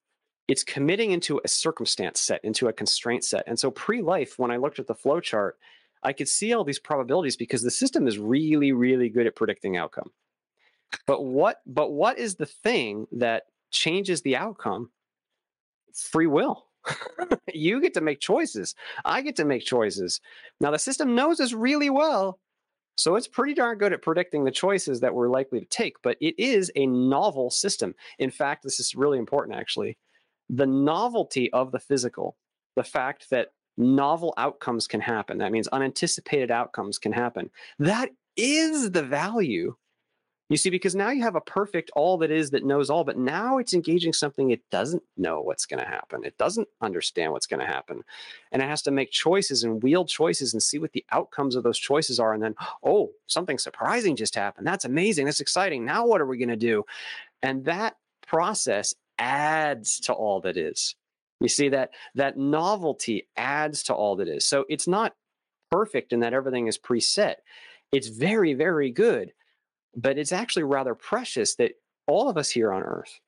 it's 0.47 0.63
committing 0.63 1.11
into 1.11 1.41
a 1.43 1.47
circumstance 1.47 2.19
set 2.19 2.43
into 2.43 2.67
a 2.67 2.73
constraint 2.73 3.23
set. 3.23 3.43
And 3.47 3.57
so 3.57 3.71
pre-life 3.71 4.37
when 4.37 4.51
i 4.51 4.57
looked 4.57 4.79
at 4.79 4.87
the 4.87 4.95
flow 4.95 5.19
chart 5.19 5.57
i 6.05 6.13
could 6.13 6.29
see 6.29 6.53
all 6.53 6.63
these 6.63 6.79
probabilities 6.79 7.35
because 7.35 7.63
the 7.63 7.71
system 7.71 8.07
is 8.07 8.17
really 8.17 8.71
really 8.71 9.09
good 9.09 9.27
at 9.27 9.35
predicting 9.35 9.75
outcome. 9.75 10.11
But 11.05 11.23
what 11.23 11.61
but 11.65 11.91
what 11.91 12.17
is 12.17 12.35
the 12.35 12.45
thing 12.45 13.07
that 13.11 13.43
changes 13.71 14.21
the 14.21 14.35
outcome? 14.35 14.91
Free 15.93 16.27
will. 16.27 16.65
You 17.53 17.79
get 17.79 17.93
to 17.93 18.01
make 18.01 18.19
choices. 18.19 18.75
I 19.05 19.21
get 19.21 19.37
to 19.37 19.45
make 19.45 19.63
choices. 19.63 20.19
Now 20.59 20.71
the 20.71 20.79
system 20.79 21.15
knows 21.15 21.37
this 21.37 21.53
really 21.53 21.89
well 21.89 22.39
so 22.97 23.15
it's 23.15 23.27
pretty 23.27 23.53
darn 23.53 23.77
good 23.77 23.93
at 23.93 24.01
predicting 24.01 24.43
the 24.43 24.51
choices 24.51 24.99
that 24.99 25.13
we're 25.13 25.29
likely 25.29 25.61
to 25.61 25.65
take 25.65 25.95
but 26.03 26.17
it 26.19 26.35
is 26.37 26.69
a 26.75 26.85
novel 26.85 27.49
system. 27.49 27.95
In 28.19 28.29
fact 28.29 28.63
this 28.63 28.79
is 28.79 28.93
really 28.93 29.17
important 29.17 29.57
actually. 29.57 29.97
The 30.49 30.67
novelty 30.67 31.51
of 31.53 31.71
the 31.71 31.79
physical 31.79 32.35
the 32.75 32.83
fact 32.83 33.29
that 33.29 33.53
novel 33.77 34.33
outcomes 34.37 34.87
can 34.87 35.01
happen 35.01 35.37
that 35.37 35.51
means 35.51 35.67
unanticipated 35.69 36.51
outcomes 36.51 36.97
can 36.97 37.11
happen 37.11 37.49
that 37.79 38.09
is 38.37 38.91
the 38.91 39.03
value 39.03 39.75
you 40.47 40.57
see, 40.57 40.69
because 40.69 40.93
now 40.93 41.09
you 41.09 41.23
have 41.23 41.35
a 41.35 41.41
perfect 41.41 41.89
all 41.95 42.19
that 42.19 42.29
is 42.29 42.51
that 42.51 42.63
knows 42.63 42.91
all, 42.91 43.03
but 43.03 43.17
now 43.17 43.57
it's 43.57 43.73
engaging 43.73 44.13
something 44.13 44.51
it 44.51 44.61
doesn't 44.69 45.01
know 45.17 45.41
what's 45.41 45.65
going 45.65 45.83
to 45.83 45.89
happen. 45.89 46.23
It 46.23 46.37
doesn't 46.37 46.67
understand 46.81 47.31
what's 47.31 47.47
going 47.47 47.61
to 47.61 47.65
happen. 47.65 48.03
And 48.51 48.61
it 48.61 48.67
has 48.67 48.83
to 48.83 48.91
make 48.91 49.09
choices 49.09 49.63
and 49.63 49.81
wield 49.81 50.07
choices 50.07 50.53
and 50.53 50.61
see 50.61 50.77
what 50.77 50.91
the 50.91 51.03
outcomes 51.11 51.55
of 51.55 51.63
those 51.63 51.79
choices 51.79 52.19
are. 52.19 52.31
And 52.31 52.43
then, 52.43 52.53
oh, 52.83 53.09
something 53.25 53.57
surprising 53.57 54.15
just 54.15 54.35
happened. 54.35 54.67
That's 54.67 54.85
amazing. 54.85 55.25
That's 55.25 55.39
exciting. 55.39 55.83
Now 55.83 56.05
what 56.05 56.21
are 56.21 56.27
we 56.27 56.37
going 56.37 56.49
to 56.49 56.55
do? 56.55 56.83
And 57.41 57.65
that 57.65 57.97
process 58.27 58.93
adds 59.17 59.99
to 60.01 60.13
all 60.13 60.41
that 60.41 60.57
is. 60.57 60.95
You 61.39 61.49
see 61.49 61.69
that 61.69 61.91
that 62.15 62.37
novelty 62.37 63.27
adds 63.35 63.83
to 63.83 63.93
all 63.93 64.15
that 64.17 64.27
is. 64.27 64.45
So 64.45 64.65
it's 64.69 64.87
not 64.87 65.15
perfect 65.71 66.13
in 66.13 66.21
that 66.21 66.33
everything 66.33 66.67
is 66.67 66.77
preset. 66.77 67.35
It's 67.91 68.07
very, 68.07 68.53
very 68.53 68.91
good 68.91 69.33
but 69.95 70.17
it's 70.17 70.31
actually 70.31 70.63
rather 70.63 70.93
precious 70.93 71.55
that 71.55 71.73
all 72.07 72.29
of 72.29 72.37
us 72.37 72.49
here 72.49 72.71
on 72.71 72.83
earth 72.83 73.19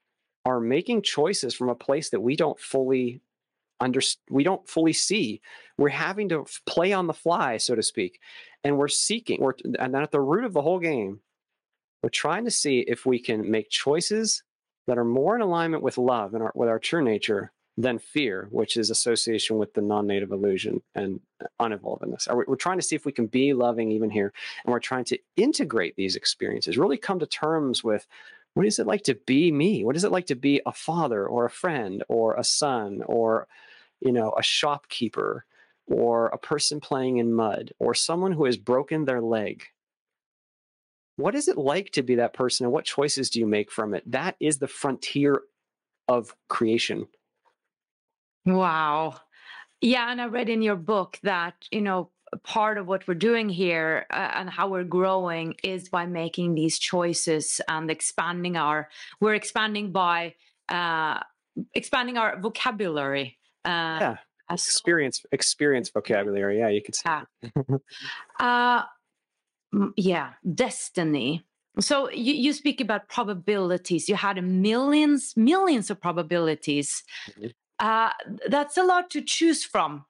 are 0.45 0.59
making 0.59 1.01
choices 1.01 1.53
from 1.53 1.69
a 1.69 1.75
place 1.75 2.09
that 2.09 2.19
we 2.19 2.35
don't 2.35 2.59
fully 2.59 3.21
under 3.79 4.01
we 4.31 4.43
don't 4.43 4.67
fully 4.67 4.93
see 4.93 5.39
we're 5.77 5.89
having 5.89 6.29
to 6.29 6.45
play 6.65 6.93
on 6.93 7.05
the 7.05 7.13
fly 7.13 7.57
so 7.57 7.75
to 7.75 7.83
speak 7.83 8.19
and 8.63 8.75
we're 8.75 8.87
seeking 8.87 9.39
we're 9.39 9.53
and 9.79 9.93
then 9.93 10.01
at 10.01 10.11
the 10.11 10.19
root 10.19 10.43
of 10.43 10.53
the 10.53 10.61
whole 10.63 10.79
game 10.79 11.19
we're 12.01 12.09
trying 12.09 12.43
to 12.43 12.51
see 12.51 12.79
if 12.79 13.05
we 13.05 13.19
can 13.19 13.49
make 13.49 13.69
choices 13.69 14.43
that 14.87 14.97
are 14.97 15.05
more 15.05 15.35
in 15.35 15.41
alignment 15.41 15.83
with 15.83 15.97
love 15.97 16.33
and 16.33 16.41
our, 16.41 16.51
with 16.55 16.69
our 16.69 16.79
true 16.79 17.03
nature 17.03 17.51
than 17.78 17.99
fear 17.99 18.47
which 18.49 18.75
is 18.75 18.89
association 18.89 19.57
with 19.57 19.73
the 19.73 19.82
non-native 19.82 20.32
illusion 20.32 20.82
and 20.95 21.19
uh, 21.41 21.45
unevolvedness. 21.61 22.28
We're 22.47 22.55
trying 22.55 22.80
to 22.80 22.84
see 22.84 22.95
if 22.95 23.05
we 23.05 23.11
can 23.11 23.28
be 23.28 23.53
loving 23.53 23.91
even 23.91 24.09
here 24.09 24.34
and 24.65 24.71
we're 24.71 24.80
trying 24.80 25.05
to 25.05 25.19
integrate 25.36 25.95
these 25.95 26.15
experiences 26.15 26.78
really 26.78 26.97
come 26.97 27.19
to 27.19 27.28
terms 27.28 27.84
with 27.84 28.07
what 28.55 28.65
is 28.65 28.80
it 28.80 28.88
like 28.88 29.03
to 29.03 29.13
be 29.13 29.51
me? 29.51 29.84
What 29.84 29.95
is 29.95 30.03
it 30.03 30.11
like 30.11 30.25
to 30.28 30.36
be 30.36 30.61
a 30.65 30.71
father 30.71 31.28
or 31.28 31.45
a 31.45 31.49
friend 31.49 32.03
or 32.09 32.34
a 32.36 32.43
son 32.43 33.03
or 33.05 33.47
you 34.01 34.11
know 34.11 34.34
a 34.36 34.41
shopkeeper 34.41 35.45
or 35.86 36.28
a 36.28 36.38
person 36.39 36.80
playing 36.80 37.17
in 37.17 37.34
mud 37.34 37.71
or 37.78 37.93
someone 37.93 38.32
who 38.32 38.45
has 38.45 38.57
broken 38.57 39.05
their 39.05 39.21
leg? 39.21 39.65
What 41.17 41.36
is 41.36 41.47
it 41.47 41.57
like 41.57 41.91
to 41.91 42.01
be 42.01 42.15
that 42.15 42.34
person 42.34 42.65
and 42.65 42.73
what 42.73 42.86
choices 42.86 43.30
do 43.30 43.39
you 43.39 43.45
make 43.45 43.71
from 43.71 43.93
it? 43.93 44.03
That 44.11 44.36
is 44.39 44.57
the 44.57 44.67
frontier 44.67 45.41
of 46.07 46.36
creation 46.47 47.07
Wow. 48.47 49.15
Yeah, 49.81 50.11
and 50.11 50.21
I 50.21 50.25
read 50.27 50.49
in 50.49 50.61
your 50.61 50.75
book 50.77 51.19
that, 51.23 51.53
you 51.71 51.81
know, 51.81 52.09
part 52.43 52.77
of 52.77 52.87
what 52.87 53.07
we're 53.07 53.13
doing 53.13 53.49
here 53.49 54.05
uh, 54.09 54.31
and 54.35 54.49
how 54.49 54.67
we're 54.69 54.83
growing 54.83 55.55
is 55.63 55.89
by 55.89 56.05
making 56.05 56.55
these 56.55 56.79
choices 56.79 57.61
and 57.69 57.89
expanding 57.89 58.57
our 58.57 58.89
we're 59.21 59.33
expanding 59.33 59.93
by 59.93 60.35
uh 60.67 61.19
expanding 61.73 62.17
our 62.17 62.37
vocabulary. 62.41 63.37
Uh 63.63 63.97
yeah 64.01 64.17
experience 64.51 65.25
experience 65.31 65.89
vocabulary 65.89 66.59
yeah 66.59 66.67
you 66.69 66.81
could 66.81 66.95
say 66.95 67.03
Yeah. 67.05 67.23
Uh, 68.39 68.83
mm, 69.73 69.91
yeah, 69.95 70.33
destiny. 70.53 71.43
So 71.79 72.09
you, 72.11 72.33
you 72.33 72.53
speak 72.53 72.81
about 72.81 73.07
probabilities. 73.09 74.09
You 74.09 74.15
had 74.15 74.43
millions, 74.43 75.33
millions 75.35 75.89
of 75.89 76.01
probabilities. 76.01 77.03
Mhm. 77.39 77.53
Uh, 77.80 78.09
that's 78.47 78.78
a 78.78 78.84
lot 78.84 79.09
to 79.11 79.21
choose 79.21 79.63
from. 79.63 80.05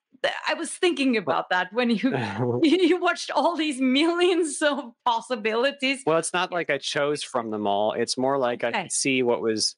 I 0.47 0.55
was 0.55 0.72
thinking 0.72 1.15
about 1.18 1.49
that 1.49 1.72
when 1.72 1.89
you 1.89 2.15
you 2.63 2.99
watched 2.99 3.32
all 3.32 3.55
these 3.55 3.80
millions 3.80 4.61
of 4.61 4.93
possibilities. 5.05 6.01
well 6.05 6.18
it's 6.18 6.34
not 6.34 6.51
like 6.51 6.70
i 6.70 6.78
chose 6.78 7.24
from 7.24 7.51
them 7.51 7.68
all. 7.68 7.93
It's 7.93 8.18
more 8.18 8.38
like 8.38 8.63
i 8.63 8.72
could 8.72 8.91
see 8.91 9.22
what 9.24 9.41
was 9.41 9.76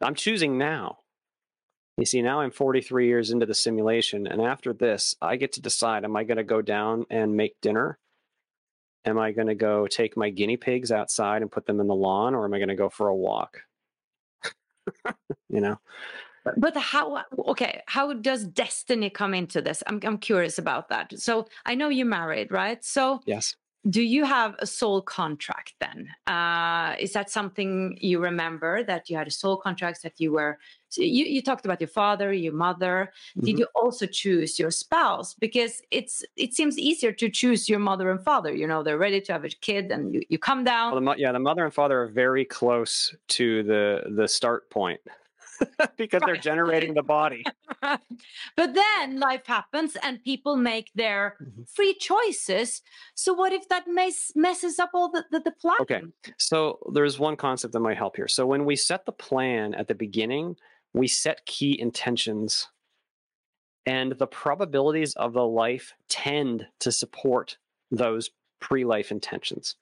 i'm 0.00 0.14
choosing 0.14 0.58
now. 0.58 0.98
You 1.98 2.06
see 2.06 2.22
now 2.22 2.40
i'm 2.40 2.50
43 2.50 3.06
years 3.06 3.30
into 3.30 3.46
the 3.46 3.54
simulation 3.54 4.26
and 4.26 4.40
after 4.40 4.72
this 4.72 5.14
i 5.20 5.36
get 5.36 5.52
to 5.52 5.62
decide 5.62 6.04
am 6.04 6.16
i 6.16 6.24
going 6.24 6.36
to 6.38 6.44
go 6.44 6.62
down 6.62 7.04
and 7.10 7.36
make 7.36 7.60
dinner? 7.60 7.98
Am 9.04 9.18
i 9.18 9.32
going 9.32 9.48
to 9.48 9.54
go 9.54 9.86
take 9.86 10.16
my 10.16 10.30
guinea 10.30 10.56
pigs 10.56 10.90
outside 10.90 11.42
and 11.42 11.52
put 11.52 11.66
them 11.66 11.80
in 11.80 11.86
the 11.86 11.94
lawn 11.94 12.34
or 12.34 12.44
am 12.44 12.54
i 12.54 12.58
going 12.58 12.68
to 12.68 12.74
go 12.74 12.88
for 12.88 13.08
a 13.08 13.16
walk? 13.16 13.62
You 15.48 15.60
know 15.60 15.78
But 16.56 16.76
how? 16.76 17.24
Okay, 17.38 17.82
how 17.86 18.12
does 18.12 18.44
destiny 18.44 19.10
come 19.10 19.34
into 19.34 19.60
this? 19.60 19.82
I'm 19.86 20.00
I'm 20.04 20.18
curious 20.18 20.58
about 20.58 20.88
that. 20.88 21.18
So 21.18 21.46
I 21.64 21.74
know 21.74 21.88
you're 21.88 22.06
married, 22.06 22.50
right? 22.50 22.84
So 22.84 23.20
yes 23.26 23.56
do 23.88 24.02
you 24.02 24.24
have 24.24 24.56
a 24.58 24.66
soul 24.66 25.00
contract 25.00 25.74
then 25.80 26.08
uh, 26.26 26.94
is 26.98 27.12
that 27.12 27.30
something 27.30 27.96
you 28.00 28.18
remember 28.18 28.82
that 28.82 29.08
you 29.08 29.16
had 29.16 29.26
a 29.26 29.30
soul 29.30 29.56
contract 29.56 30.02
that 30.02 30.18
you 30.18 30.32
were 30.32 30.58
you, 30.96 31.24
you 31.24 31.42
talked 31.42 31.64
about 31.64 31.80
your 31.80 31.88
father 31.88 32.32
your 32.32 32.52
mother 32.52 33.12
did 33.42 33.56
Mhm. 33.56 33.58
you 33.60 33.66
also 33.74 34.06
choose 34.06 34.58
your 34.58 34.70
spouse 34.70 35.34
because 35.34 35.82
it's 35.90 36.24
it 36.36 36.54
seems 36.54 36.78
easier 36.78 37.12
to 37.12 37.28
choose 37.28 37.68
your 37.68 37.78
mother 37.78 38.10
and 38.10 38.22
father 38.24 38.52
you 38.54 38.66
know 38.66 38.82
they're 38.82 38.98
ready 38.98 39.20
to 39.20 39.32
have 39.32 39.44
a 39.44 39.50
kid 39.50 39.90
and 39.92 40.14
you, 40.14 40.22
you 40.28 40.38
come 40.38 40.64
down 40.64 40.92
well, 40.92 41.14
the, 41.14 41.20
yeah 41.20 41.32
the 41.32 41.38
mother 41.38 41.64
and 41.64 41.74
father 41.74 42.02
are 42.02 42.08
very 42.08 42.44
close 42.44 43.14
to 43.28 43.62
the 43.62 44.02
the 44.16 44.26
start 44.26 44.68
point 44.70 45.00
because 45.96 46.22
they're 46.24 46.36
generating 46.36 46.94
the 46.94 47.02
body 47.02 47.44
but 47.82 48.74
then 48.74 49.18
life 49.18 49.46
happens 49.46 49.96
and 50.02 50.22
people 50.22 50.56
make 50.56 50.90
their 50.94 51.36
Mhm. 51.42 51.68
free 51.68 51.94
choices 51.94 52.82
so 53.14 53.32
what 53.32 53.52
if 53.52 53.68
that 53.68 53.84
mess, 53.86 54.32
messes 54.34 54.78
up 54.78 54.90
all 54.94 55.10
the, 55.10 55.24
the, 55.30 55.40
the 55.40 55.52
plan 55.52 55.76
Okay. 55.80 56.02
So 56.38 56.78
there's 56.92 57.18
one 57.18 57.36
concept 57.36 57.72
that 57.74 57.80
might 57.80 57.96
help 57.98 58.16
here. 58.16 58.28
So 58.28 58.46
when 58.46 58.64
we 58.64 58.76
set 58.76 59.04
the 59.04 59.12
plan 59.12 59.74
at 59.74 59.88
the 59.88 59.94
beginning, 59.94 60.56
we 60.94 61.06
set 61.06 61.44
key 61.44 61.78
intentions, 61.78 62.68
and 63.84 64.12
the 64.12 64.26
probabilities 64.26 65.14
of 65.14 65.32
the 65.34 65.46
life 65.46 65.92
tend 66.08 66.66
to 66.80 66.90
support 66.90 67.58
those 67.90 68.30
pre 68.60 68.84
life 68.84 69.10
intentions. 69.10 69.76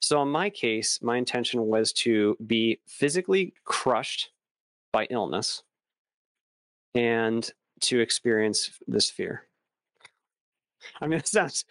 So 0.00 0.20
in 0.22 0.28
my 0.28 0.50
case, 0.50 1.00
my 1.02 1.16
intention 1.16 1.62
was 1.66 1.92
to 2.04 2.36
be 2.46 2.80
physically 2.86 3.54
crushed 3.64 4.30
by 4.92 5.06
illness 5.10 5.62
and 6.94 7.50
to 7.80 8.00
experience 8.00 8.70
this 8.86 9.10
fear. 9.10 9.44
I 11.00 11.06
mean, 11.06 11.18
it 11.18 11.28
sounds 11.28 11.64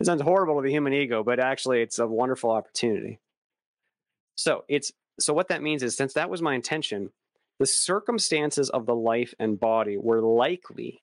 it 0.00 0.06
sounds 0.06 0.22
horrible 0.22 0.56
to 0.56 0.62
the 0.62 0.72
human 0.72 0.92
ego, 0.92 1.22
but 1.22 1.38
actually 1.38 1.80
it's 1.80 1.98
a 1.98 2.06
wonderful 2.06 2.50
opportunity. 2.50 3.20
So 4.36 4.64
it's 4.68 4.92
so 5.20 5.32
what 5.32 5.48
that 5.48 5.62
means 5.62 5.82
is 5.82 5.96
since 5.96 6.14
that 6.14 6.30
was 6.30 6.42
my 6.42 6.54
intention, 6.54 7.10
the 7.58 7.66
circumstances 7.66 8.68
of 8.70 8.86
the 8.86 8.94
life 8.94 9.32
and 9.38 9.58
body 9.60 9.96
were 9.96 10.20
likely, 10.20 11.02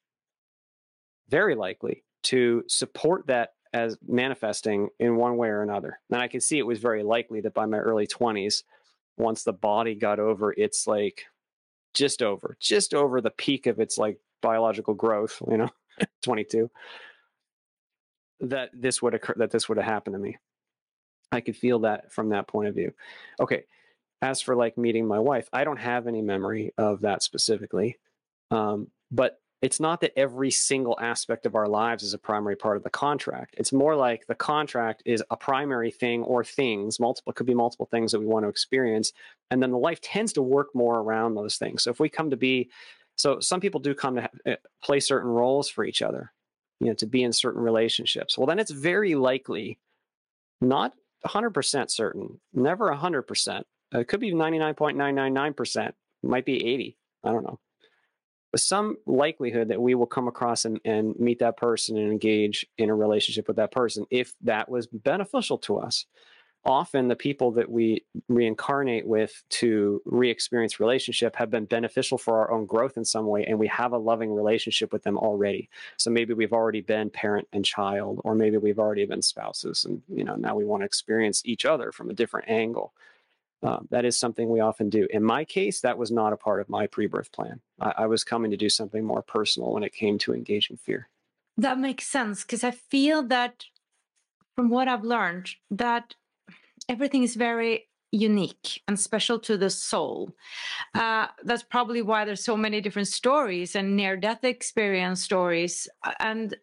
very 1.29 1.55
likely, 1.55 2.03
to 2.23 2.63
support 2.67 3.27
that 3.27 3.53
as 3.73 3.97
manifesting 4.05 4.89
in 4.99 5.15
one 5.15 5.37
way 5.37 5.47
or 5.47 5.61
another. 5.61 5.99
And 6.09 6.21
I 6.21 6.27
can 6.27 6.41
see 6.41 6.59
it 6.59 6.67
was 6.67 6.79
very 6.79 7.03
likely 7.03 7.39
that 7.41 7.53
by 7.53 7.65
my 7.65 7.77
early 7.77 8.05
20s, 8.05 8.63
once 9.17 9.43
the 9.43 9.53
body 9.53 9.95
got 9.95 10.19
over 10.19 10.53
its 10.57 10.87
like 10.87 11.25
just 11.93 12.21
over, 12.21 12.57
just 12.59 12.93
over 12.93 13.21
the 13.21 13.31
peak 13.31 13.67
of 13.67 13.79
its 13.79 13.97
like 13.97 14.19
biological 14.41 14.93
growth, 14.93 15.41
you 15.49 15.57
know, 15.57 15.69
22, 16.23 16.69
that 18.41 18.69
this 18.73 19.01
would 19.01 19.13
occur, 19.13 19.33
that 19.37 19.51
this 19.51 19.69
would 19.69 19.77
have 19.77 19.85
happened 19.85 20.15
to 20.15 20.19
me. 20.19 20.37
I 21.31 21.41
could 21.41 21.55
feel 21.55 21.79
that 21.79 22.11
from 22.11 22.29
that 22.29 22.47
point 22.47 22.67
of 22.67 22.75
view. 22.75 22.93
Okay. 23.39 23.63
As 24.21 24.41
for 24.41 24.55
like 24.55 24.77
meeting 24.77 25.07
my 25.07 25.19
wife, 25.19 25.49
I 25.51 25.63
don't 25.63 25.79
have 25.79 26.07
any 26.07 26.21
memory 26.21 26.73
of 26.77 27.01
that 27.01 27.23
specifically. 27.23 27.97
Um, 28.51 28.89
but 29.09 29.39
it's 29.61 29.79
not 29.79 30.01
that 30.01 30.17
every 30.17 30.49
single 30.49 30.97
aspect 30.99 31.45
of 31.45 31.53
our 31.53 31.67
lives 31.67 32.01
is 32.01 32.15
a 32.15 32.17
primary 32.17 32.55
part 32.55 32.77
of 32.77 32.83
the 32.83 32.89
contract. 32.89 33.53
It's 33.57 33.71
more 33.71 33.95
like 33.95 34.25
the 34.25 34.35
contract 34.35 35.03
is 35.05 35.23
a 35.29 35.37
primary 35.37 35.91
thing 35.91 36.23
or 36.23 36.43
things, 36.43 36.99
multiple 36.99 37.31
could 37.31 37.45
be 37.45 37.53
multiple 37.53 37.87
things 37.91 38.11
that 38.11 38.19
we 38.19 38.25
want 38.25 38.43
to 38.43 38.49
experience. 38.49 39.13
And 39.51 39.61
then 39.61 39.69
the 39.69 39.77
life 39.77 40.01
tends 40.01 40.33
to 40.33 40.41
work 40.41 40.69
more 40.73 40.99
around 40.99 41.35
those 41.35 41.57
things. 41.57 41.83
So 41.83 41.91
if 41.91 41.99
we 41.99 42.09
come 42.09 42.31
to 42.31 42.37
be, 42.37 42.71
so 43.17 43.39
some 43.39 43.59
people 43.59 43.79
do 43.79 43.93
come 43.93 44.15
to 44.15 44.29
eh, 44.47 44.55
play 44.83 44.99
certain 44.99 45.29
roles 45.29 45.69
for 45.69 45.83
each 45.83 46.01
other, 46.01 46.31
you 46.79 46.87
know, 46.87 46.93
to 46.95 47.05
be 47.05 47.21
in 47.21 47.31
certain 47.31 47.61
relationships. 47.61 48.37
Well, 48.37 48.47
then 48.47 48.57
it's 48.57 48.71
very 48.71 49.13
likely, 49.13 49.77
not 50.59 50.93
100% 51.27 51.91
certain, 51.91 52.39
never 52.51 52.91
100%. 52.91 53.63
It 53.93 54.07
could 54.07 54.21
be 54.21 54.31
99.999%, 54.33 55.91
might 56.23 56.45
be 56.45 56.65
80. 56.65 56.97
I 57.23 57.31
don't 57.31 57.43
know 57.43 57.59
some 58.55 58.97
likelihood 59.05 59.69
that 59.69 59.81
we 59.81 59.95
will 59.95 60.05
come 60.05 60.27
across 60.27 60.65
and, 60.65 60.79
and 60.83 61.17
meet 61.19 61.39
that 61.39 61.57
person 61.57 61.97
and 61.97 62.11
engage 62.11 62.65
in 62.77 62.89
a 62.89 62.95
relationship 62.95 63.47
with 63.47 63.57
that 63.57 63.71
person 63.71 64.05
if 64.09 64.33
that 64.41 64.69
was 64.69 64.87
beneficial 64.87 65.57
to 65.59 65.77
us. 65.77 66.05
Often, 66.63 67.07
the 67.07 67.15
people 67.15 67.49
that 67.53 67.71
we 67.71 68.05
reincarnate 68.29 69.07
with 69.07 69.43
to 69.49 69.99
re 70.05 70.29
experience 70.29 70.79
relationship 70.79 71.35
have 71.37 71.49
been 71.49 71.65
beneficial 71.65 72.19
for 72.19 72.37
our 72.37 72.51
own 72.51 72.67
growth 72.67 72.97
in 72.97 73.05
some 73.05 73.25
way, 73.25 73.43
and 73.45 73.57
we 73.57 73.67
have 73.67 73.93
a 73.93 73.97
loving 73.97 74.31
relationship 74.31 74.93
with 74.93 75.01
them 75.01 75.17
already. 75.17 75.69
So 75.97 76.11
maybe 76.11 76.35
we've 76.35 76.53
already 76.53 76.81
been 76.81 77.09
parent 77.09 77.47
and 77.51 77.65
child, 77.65 78.21
or 78.23 78.35
maybe 78.35 78.57
we've 78.57 78.77
already 78.77 79.05
been 79.05 79.23
spouses, 79.23 79.85
and 79.85 80.03
you 80.07 80.23
know 80.23 80.35
now 80.35 80.55
we 80.55 80.63
want 80.63 80.81
to 80.81 80.85
experience 80.85 81.41
each 81.45 81.65
other 81.65 81.91
from 81.91 82.11
a 82.11 82.13
different 82.13 82.47
angle. 82.47 82.93
Um, 83.63 83.87
that 83.91 84.05
is 84.05 84.17
something 84.17 84.49
we 84.49 84.59
often 84.59 84.89
do. 84.89 85.07
In 85.11 85.23
my 85.23 85.45
case, 85.45 85.81
that 85.81 85.97
was 85.97 86.11
not 86.11 86.33
a 86.33 86.37
part 86.37 86.61
of 86.61 86.69
my 86.69 86.87
pre 86.87 87.05
birth 87.05 87.31
plan. 87.31 87.61
I, 87.79 87.93
I 87.99 88.05
was 88.07 88.23
coming 88.23 88.51
to 88.51 88.57
do 88.57 88.69
something 88.69 89.03
more 89.03 89.21
personal 89.21 89.73
when 89.73 89.83
it 89.83 89.93
came 89.93 90.17
to 90.19 90.33
engaging 90.33 90.77
fear. 90.77 91.09
That 91.57 91.79
makes 91.79 92.07
sense 92.07 92.41
because 92.43 92.63
I 92.63 92.71
feel 92.71 93.23
that 93.27 93.65
from 94.55 94.69
what 94.69 94.87
I've 94.87 95.03
learned, 95.03 95.51
that 95.69 96.15
everything 96.89 97.23
is 97.23 97.35
very 97.35 97.87
unique 98.11 98.81
and 98.87 98.99
special 98.99 99.39
to 99.39 99.57
the 99.57 99.69
soul. 99.69 100.35
Uh, 100.93 101.27
that's 101.43 101.63
probably 101.63 102.01
why 102.01 102.25
there's 102.25 102.43
so 102.43 102.57
many 102.57 102.81
different 102.81 103.07
stories 103.07 103.75
and 103.75 103.95
near 103.95 104.17
death 104.17 104.43
experience 104.43 105.23
stories. 105.23 105.87
And 106.19 106.55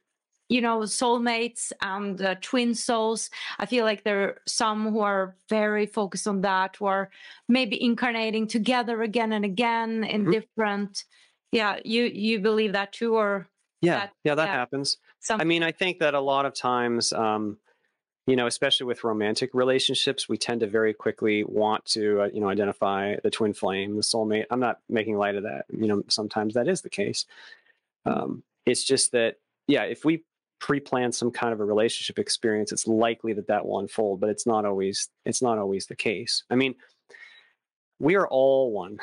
you 0.49 0.61
know 0.61 0.81
soulmates 0.81 1.73
and 1.83 2.21
uh, 2.23 2.35
twin 2.41 2.75
souls. 2.75 3.31
I 3.59 3.67
feel 3.67 3.85
like 3.85 4.05
there 4.05 4.23
are 4.23 4.41
some 4.47 4.91
who 4.91 5.01
are 5.01 5.37
very 5.49 5.87
focused 5.87 6.27
on 6.27 6.41
that 6.43 6.77
who 6.77 6.87
are 6.87 7.11
maybe 7.49 7.83
incarnating 7.83 8.47
together 8.47 9.03
again 9.03 9.33
and 9.33 9.45
again 9.45 10.05
in 10.05 10.23
mm-hmm. 10.23 10.33
different 10.33 11.05
yeah 11.53 11.79
you 11.85 12.05
you 12.05 12.41
believe 12.41 12.73
that 12.73 12.93
too 12.93 13.15
or 13.15 13.49
yeah 13.81 14.01
that, 14.01 14.13
yeah 14.25 14.35
that 14.35 14.49
yeah, 14.49 14.55
happens. 14.55 14.99
Some... 15.21 15.41
i 15.41 15.45
mean 15.45 15.63
i 15.63 15.73
think 15.73 15.99
that 16.01 16.15
a 16.15 16.21
lot 16.21 16.47
of 16.47 16.55
times 16.55 17.13
um 17.13 17.59
you 18.27 18.37
know 18.37 18.47
especially 18.47 18.87
with 18.87 19.05
romantic 19.05 19.51
relationships 19.55 20.29
we 20.29 20.37
tend 20.37 20.61
to 20.61 20.67
very 20.67 20.93
quickly 20.93 21.45
want 21.45 21.85
to 21.87 22.23
uh, 22.23 22.29
you 22.33 22.41
know 22.41 22.49
identify 22.49 23.17
the 23.23 23.31
twin 23.31 23.55
flame 23.55 23.97
the 23.97 24.03
soulmate. 24.03 24.47
I'm 24.51 24.61
not 24.61 24.81
making 24.89 25.17
light 25.17 25.37
of 25.37 25.45
that 25.45 25.65
you 25.71 25.89
know 25.89 26.03
sometimes 26.09 26.55
that 26.55 26.69
is 26.69 26.83
the 26.83 26.91
case. 26.91 27.25
Um 28.05 28.43
it's 28.67 28.85
just 28.85 29.13
that 29.13 29.37
yeah 29.67 29.85
if 29.85 30.05
we 30.05 30.25
pre-plan 30.61 31.13
some 31.13 31.31
kind 31.31 31.53
of 31.53 31.61
a 31.61 31.65
relationship 31.65 32.19
experience 32.19 32.73
it's 32.73 32.87
likely 32.87 33.33
that 33.33 33.47
that 33.47 33.65
will 33.65 33.79
unfold 33.79 34.21
but 34.21 34.29
it's 34.29 34.47
not 34.47 34.65
always 34.65 35.09
it's 35.25 35.43
not 35.43 35.59
always 35.59 35.87
the 35.87 35.97
case. 35.97 36.43
I 36.51 36.57
mean 36.57 36.75
we 38.01 38.15
are 38.17 38.29
all 38.29 38.73
one. 38.73 38.99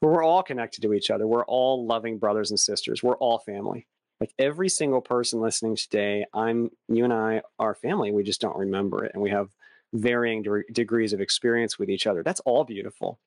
We're 0.00 0.24
all 0.24 0.42
connected 0.42 0.82
to 0.82 0.94
each 0.94 1.10
other. 1.10 1.26
We're 1.26 1.44
all 1.44 1.86
loving 1.86 2.18
brothers 2.18 2.50
and 2.50 2.58
sisters. 2.58 3.02
We're 3.02 3.16
all 3.16 3.38
family. 3.38 3.86
Like 4.20 4.32
every 4.38 4.68
single 4.68 5.00
person 5.00 5.40
listening 5.40 5.74
today 5.74 6.24
i'm 6.32 6.70
you 6.88 7.04
and 7.04 7.12
i 7.12 7.42
are 7.58 7.74
family. 7.74 8.12
We 8.12 8.22
just 8.22 8.40
don't 8.40 8.56
remember 8.56 9.04
it 9.04 9.12
and 9.14 9.22
we 9.22 9.30
have 9.30 9.48
varying 9.92 10.42
de- 10.42 10.64
degrees 10.72 11.12
of 11.12 11.20
experience 11.20 11.78
with 11.78 11.90
each 11.90 12.06
other. 12.06 12.22
That's 12.22 12.40
all 12.40 12.64
beautiful. 12.64 13.18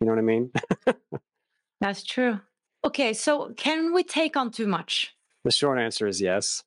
You 0.00 0.06
know 0.06 0.12
what 0.12 0.18
i 0.18 0.22
mean? 0.22 0.50
That's 1.80 2.02
true. 2.02 2.40
Okay 2.84 3.12
so 3.12 3.52
can 3.56 3.92
we 3.92 4.02
take 4.02 4.36
on 4.36 4.50
too 4.50 4.66
much 4.66 5.14
the 5.44 5.50
short 5.50 5.78
answer 5.78 6.06
is 6.06 6.20
yes. 6.20 6.64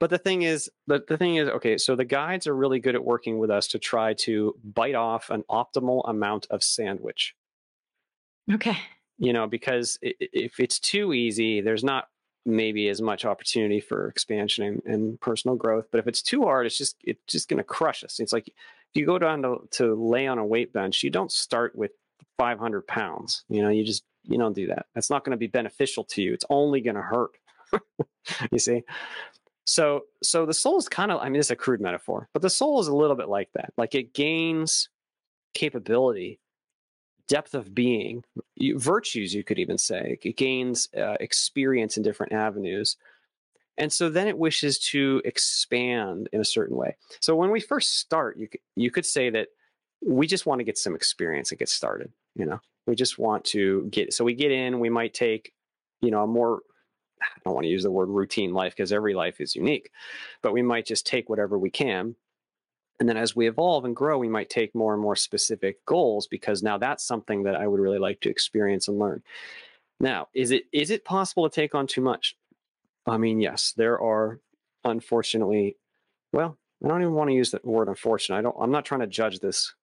But 0.00 0.10
the 0.10 0.18
thing 0.18 0.42
is, 0.42 0.70
the, 0.86 1.04
the 1.06 1.16
thing 1.16 1.36
is, 1.36 1.48
okay, 1.48 1.78
so 1.78 1.94
the 1.94 2.04
guides 2.04 2.46
are 2.46 2.56
really 2.56 2.80
good 2.80 2.94
at 2.94 3.04
working 3.04 3.38
with 3.38 3.50
us 3.50 3.68
to 3.68 3.78
try 3.78 4.14
to 4.14 4.54
bite 4.64 4.94
off 4.94 5.30
an 5.30 5.44
optimal 5.50 6.08
amount 6.08 6.46
of 6.50 6.62
sandwich. 6.62 7.34
Okay. 8.52 8.76
You 9.18 9.32
know, 9.32 9.46
because 9.46 9.98
if 10.02 10.58
it's 10.58 10.80
too 10.80 11.12
easy, 11.12 11.60
there's 11.60 11.84
not 11.84 12.08
maybe 12.46 12.88
as 12.88 13.00
much 13.00 13.24
opportunity 13.24 13.80
for 13.80 14.08
expansion 14.08 14.64
and, 14.64 14.82
and 14.86 15.20
personal 15.20 15.56
growth. 15.56 15.86
But 15.90 15.98
if 15.98 16.06
it's 16.06 16.22
too 16.22 16.42
hard, 16.42 16.66
it's 16.66 16.76
just 16.76 16.96
it's 17.04 17.20
just 17.26 17.48
going 17.48 17.58
to 17.58 17.64
crush 17.64 18.04
us. 18.04 18.20
It's 18.20 18.32
like 18.32 18.48
if 18.48 18.54
you 18.94 19.06
go 19.06 19.18
down 19.18 19.42
to, 19.42 19.68
to 19.72 19.94
lay 19.94 20.26
on 20.26 20.38
a 20.38 20.44
weight 20.44 20.72
bench, 20.72 21.02
you 21.02 21.10
don't 21.10 21.32
start 21.32 21.76
with 21.76 21.92
500 22.38 22.86
pounds. 22.86 23.44
You 23.48 23.62
know, 23.62 23.68
you 23.68 23.84
just 23.84 24.04
you 24.24 24.38
don't 24.38 24.54
do 24.54 24.66
that. 24.68 24.86
That's 24.94 25.10
not 25.10 25.24
going 25.24 25.32
to 25.32 25.38
be 25.38 25.46
beneficial 25.46 26.04
to 26.04 26.22
you. 26.22 26.32
It's 26.32 26.44
only 26.50 26.80
going 26.80 26.96
to 26.96 27.02
hurt. 27.02 27.32
you 28.50 28.58
see? 28.58 28.82
So 29.66 30.02
so 30.22 30.44
the 30.46 30.54
soul 30.54 30.78
is 30.78 30.88
kind 30.88 31.10
of 31.10 31.20
I 31.20 31.28
mean 31.28 31.40
it's 31.40 31.50
a 31.50 31.56
crude 31.56 31.80
metaphor, 31.80 32.28
but 32.32 32.42
the 32.42 32.50
soul 32.50 32.80
is 32.80 32.88
a 32.88 32.94
little 32.94 33.16
bit 33.16 33.28
like 33.28 33.50
that. 33.54 33.72
Like 33.76 33.94
it 33.94 34.12
gains 34.12 34.88
capability, 35.54 36.40
depth 37.28 37.54
of 37.54 37.74
being, 37.74 38.24
virtues 38.76 39.34
you 39.34 39.44
could 39.44 39.58
even 39.58 39.78
say. 39.78 40.18
It 40.22 40.36
gains 40.36 40.88
uh, 40.96 41.16
experience 41.20 41.96
in 41.96 42.02
different 42.02 42.32
avenues. 42.32 42.96
And 43.76 43.92
so 43.92 44.08
then 44.08 44.28
it 44.28 44.38
wishes 44.38 44.78
to 44.90 45.20
expand 45.24 46.28
in 46.32 46.40
a 46.40 46.44
certain 46.44 46.76
way. 46.76 46.96
So 47.20 47.34
when 47.34 47.50
we 47.50 47.60
first 47.60 47.98
start, 47.98 48.36
you 48.36 48.48
you 48.76 48.90
could 48.90 49.06
say 49.06 49.30
that 49.30 49.48
we 50.04 50.26
just 50.26 50.46
want 50.46 50.58
to 50.60 50.64
get 50.64 50.78
some 50.78 50.94
experience 50.94 51.50
and 51.50 51.58
get 51.58 51.68
started, 51.68 52.12
you 52.36 52.44
know. 52.44 52.60
We 52.86 52.94
just 52.94 53.18
want 53.18 53.44
to 53.46 53.88
get 53.90 54.12
so 54.12 54.24
we 54.24 54.34
get 54.34 54.52
in, 54.52 54.78
we 54.78 54.90
might 54.90 55.14
take 55.14 55.54
you 56.02 56.10
know 56.10 56.24
a 56.24 56.26
more 56.26 56.60
I 57.36 57.40
don't 57.44 57.54
want 57.54 57.64
to 57.64 57.70
use 57.70 57.82
the 57.82 57.90
word 57.90 58.08
routine 58.08 58.52
life 58.52 58.74
because 58.76 58.92
every 58.92 59.14
life 59.14 59.40
is 59.40 59.56
unique, 59.56 59.90
but 60.42 60.52
we 60.52 60.62
might 60.62 60.86
just 60.86 61.06
take 61.06 61.28
whatever 61.28 61.58
we 61.58 61.70
can. 61.70 62.16
And 63.00 63.08
then 63.08 63.16
as 63.16 63.34
we 63.34 63.48
evolve 63.48 63.84
and 63.84 63.96
grow, 63.96 64.18
we 64.18 64.28
might 64.28 64.50
take 64.50 64.74
more 64.74 64.92
and 64.92 65.02
more 65.02 65.16
specific 65.16 65.84
goals 65.84 66.26
because 66.26 66.62
now 66.62 66.78
that's 66.78 67.04
something 67.04 67.42
that 67.42 67.56
I 67.56 67.66
would 67.66 67.80
really 67.80 67.98
like 67.98 68.20
to 68.20 68.30
experience 68.30 68.86
and 68.88 68.98
learn. 68.98 69.22
Now, 70.00 70.28
is 70.34 70.50
it 70.50 70.64
is 70.72 70.90
it 70.90 71.04
possible 71.04 71.48
to 71.48 71.54
take 71.54 71.74
on 71.74 71.86
too 71.86 72.00
much? 72.00 72.36
I 73.06 73.16
mean, 73.16 73.40
yes, 73.40 73.74
there 73.76 74.00
are 74.00 74.40
unfortunately, 74.84 75.76
well, 76.32 76.58
I 76.84 76.88
don't 76.88 77.02
even 77.02 77.14
want 77.14 77.30
to 77.30 77.34
use 77.34 77.50
the 77.50 77.60
word 77.64 77.88
unfortunate. 77.88 78.38
I 78.38 78.42
don't 78.42 78.56
I'm 78.60 78.70
not 78.70 78.84
trying 78.84 79.00
to 79.00 79.06
judge 79.06 79.40
this. 79.40 79.74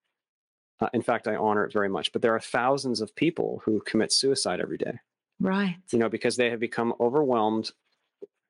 Uh, 0.80 0.88
in 0.92 1.02
fact, 1.02 1.28
I 1.28 1.36
honor 1.36 1.64
it 1.64 1.72
very 1.72 1.88
much, 1.88 2.12
but 2.12 2.22
there 2.22 2.34
are 2.34 2.40
thousands 2.40 3.00
of 3.00 3.14
people 3.14 3.62
who 3.64 3.80
commit 3.80 4.12
suicide 4.12 4.60
every 4.60 4.78
day. 4.78 4.98
Right. 5.42 5.76
You 5.90 5.98
know, 5.98 6.08
because 6.08 6.36
they 6.36 6.50
have 6.50 6.60
become 6.60 6.94
overwhelmed 7.00 7.72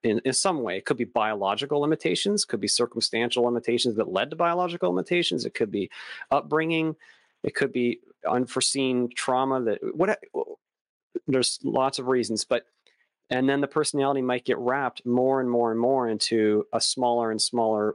in, 0.03 0.21
in 0.25 0.33
some 0.33 0.63
way. 0.63 0.77
It 0.77 0.85
could 0.85 0.97
be 0.97 1.05
biological 1.05 1.81
limitations, 1.81 2.45
could 2.45 2.61
be 2.61 2.69
circumstantial 2.69 3.45
limitations 3.45 3.97
that 3.97 4.13
led 4.13 4.31
to 4.31 4.37
biological 4.37 4.91
limitations. 4.91 5.45
It 5.45 5.55
could 5.55 5.71
be 5.71 5.91
upbringing. 6.31 6.97
It 7.43 7.55
could 7.55 7.73
be 7.73 8.01
unforeseen 8.29 9.09
trauma 9.15 9.63
that 9.63 9.79
what 9.97 10.19
there's 11.27 11.59
lots 11.65 11.99
of 11.99 12.09
reasons, 12.09 12.45
but 12.45 12.67
and 13.31 13.49
then 13.49 13.61
the 13.61 13.67
personality 13.67 14.21
might 14.21 14.45
get 14.45 14.59
wrapped 14.59 15.07
more 15.07 15.41
and 15.41 15.51
more 15.51 15.71
and 15.71 15.81
more 15.81 16.09
into 16.09 16.67
a 16.73 16.81
smaller 16.81 17.31
and 17.31 17.41
smaller 17.41 17.95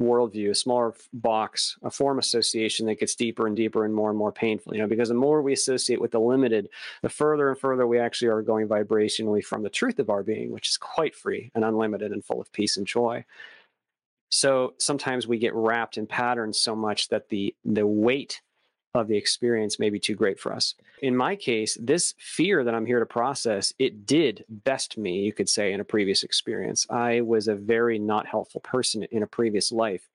worldview, 0.00 0.50
a 0.50 0.54
smaller 0.54 0.94
box, 1.12 1.76
a 1.82 1.90
form 1.90 2.18
association 2.18 2.86
that 2.86 2.98
gets 2.98 3.14
deeper 3.14 3.46
and 3.46 3.56
deeper 3.56 3.84
and 3.84 3.94
more 3.94 4.08
and 4.08 4.18
more 4.18 4.32
painful. 4.32 4.74
You 4.74 4.80
know, 4.80 4.88
because 4.88 5.08
the 5.08 5.14
more 5.14 5.42
we 5.42 5.52
associate 5.52 6.00
with 6.00 6.10
the 6.10 6.20
limited, 6.20 6.68
the 7.02 7.08
further 7.08 7.48
and 7.50 7.58
further 7.58 7.86
we 7.86 7.98
actually 7.98 8.28
are 8.28 8.42
going 8.42 8.66
vibrationally 8.66 9.44
from 9.44 9.62
the 9.62 9.70
truth 9.70 9.98
of 9.98 10.10
our 10.10 10.22
being, 10.22 10.50
which 10.50 10.68
is 10.68 10.76
quite 10.76 11.14
free 11.14 11.50
and 11.54 11.64
unlimited 11.64 12.12
and 12.12 12.24
full 12.24 12.40
of 12.40 12.52
peace 12.52 12.76
and 12.76 12.86
joy. 12.86 13.24
So 14.30 14.74
sometimes 14.78 15.26
we 15.26 15.38
get 15.38 15.54
wrapped 15.54 15.98
in 15.98 16.06
patterns 16.06 16.58
so 16.58 16.74
much 16.74 17.08
that 17.08 17.28
the 17.28 17.54
the 17.64 17.86
weight 17.86 18.40
of 18.94 19.08
the 19.08 19.16
experience 19.16 19.78
may 19.78 19.90
be 19.90 20.00
too 20.00 20.14
great 20.14 20.38
for 20.38 20.52
us. 20.52 20.74
In 21.00 21.16
my 21.16 21.36
case, 21.36 21.78
this 21.80 22.14
fear 22.18 22.64
that 22.64 22.74
I'm 22.74 22.86
here 22.86 22.98
to 22.98 23.06
process, 23.06 23.72
it 23.78 24.04
did 24.04 24.44
best 24.48 24.98
me, 24.98 25.20
you 25.20 25.32
could 25.32 25.48
say, 25.48 25.72
in 25.72 25.80
a 25.80 25.84
previous 25.84 26.22
experience. 26.22 26.86
I 26.90 27.20
was 27.20 27.46
a 27.46 27.54
very 27.54 27.98
not 27.98 28.26
helpful 28.26 28.60
person 28.60 29.04
in 29.04 29.22
a 29.22 29.28
previous 29.28 29.70
life 29.70 30.08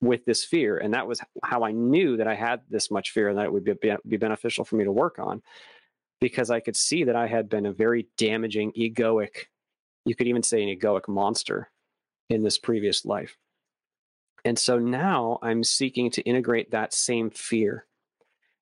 with 0.00 0.24
this 0.24 0.44
fear. 0.44 0.78
And 0.78 0.94
that 0.94 1.08
was 1.08 1.20
how 1.42 1.64
I 1.64 1.72
knew 1.72 2.16
that 2.18 2.28
I 2.28 2.34
had 2.34 2.60
this 2.70 2.90
much 2.90 3.10
fear 3.10 3.28
and 3.28 3.38
that 3.38 3.46
it 3.46 3.52
would 3.52 3.64
be, 3.64 3.96
be 4.06 4.16
beneficial 4.16 4.64
for 4.64 4.76
me 4.76 4.84
to 4.84 4.92
work 4.92 5.18
on 5.18 5.42
because 6.20 6.50
I 6.50 6.60
could 6.60 6.76
see 6.76 7.04
that 7.04 7.16
I 7.16 7.26
had 7.26 7.48
been 7.48 7.66
a 7.66 7.72
very 7.72 8.06
damaging, 8.16 8.72
egoic, 8.72 9.46
you 10.04 10.14
could 10.14 10.28
even 10.28 10.42
say 10.42 10.62
an 10.62 10.68
egoic 10.68 11.08
monster 11.08 11.70
in 12.30 12.44
this 12.44 12.58
previous 12.58 13.04
life. 13.04 13.36
And 14.44 14.58
so 14.58 14.78
now 14.78 15.38
I'm 15.42 15.64
seeking 15.64 16.10
to 16.12 16.22
integrate 16.22 16.70
that 16.70 16.94
same 16.94 17.30
fear 17.30 17.86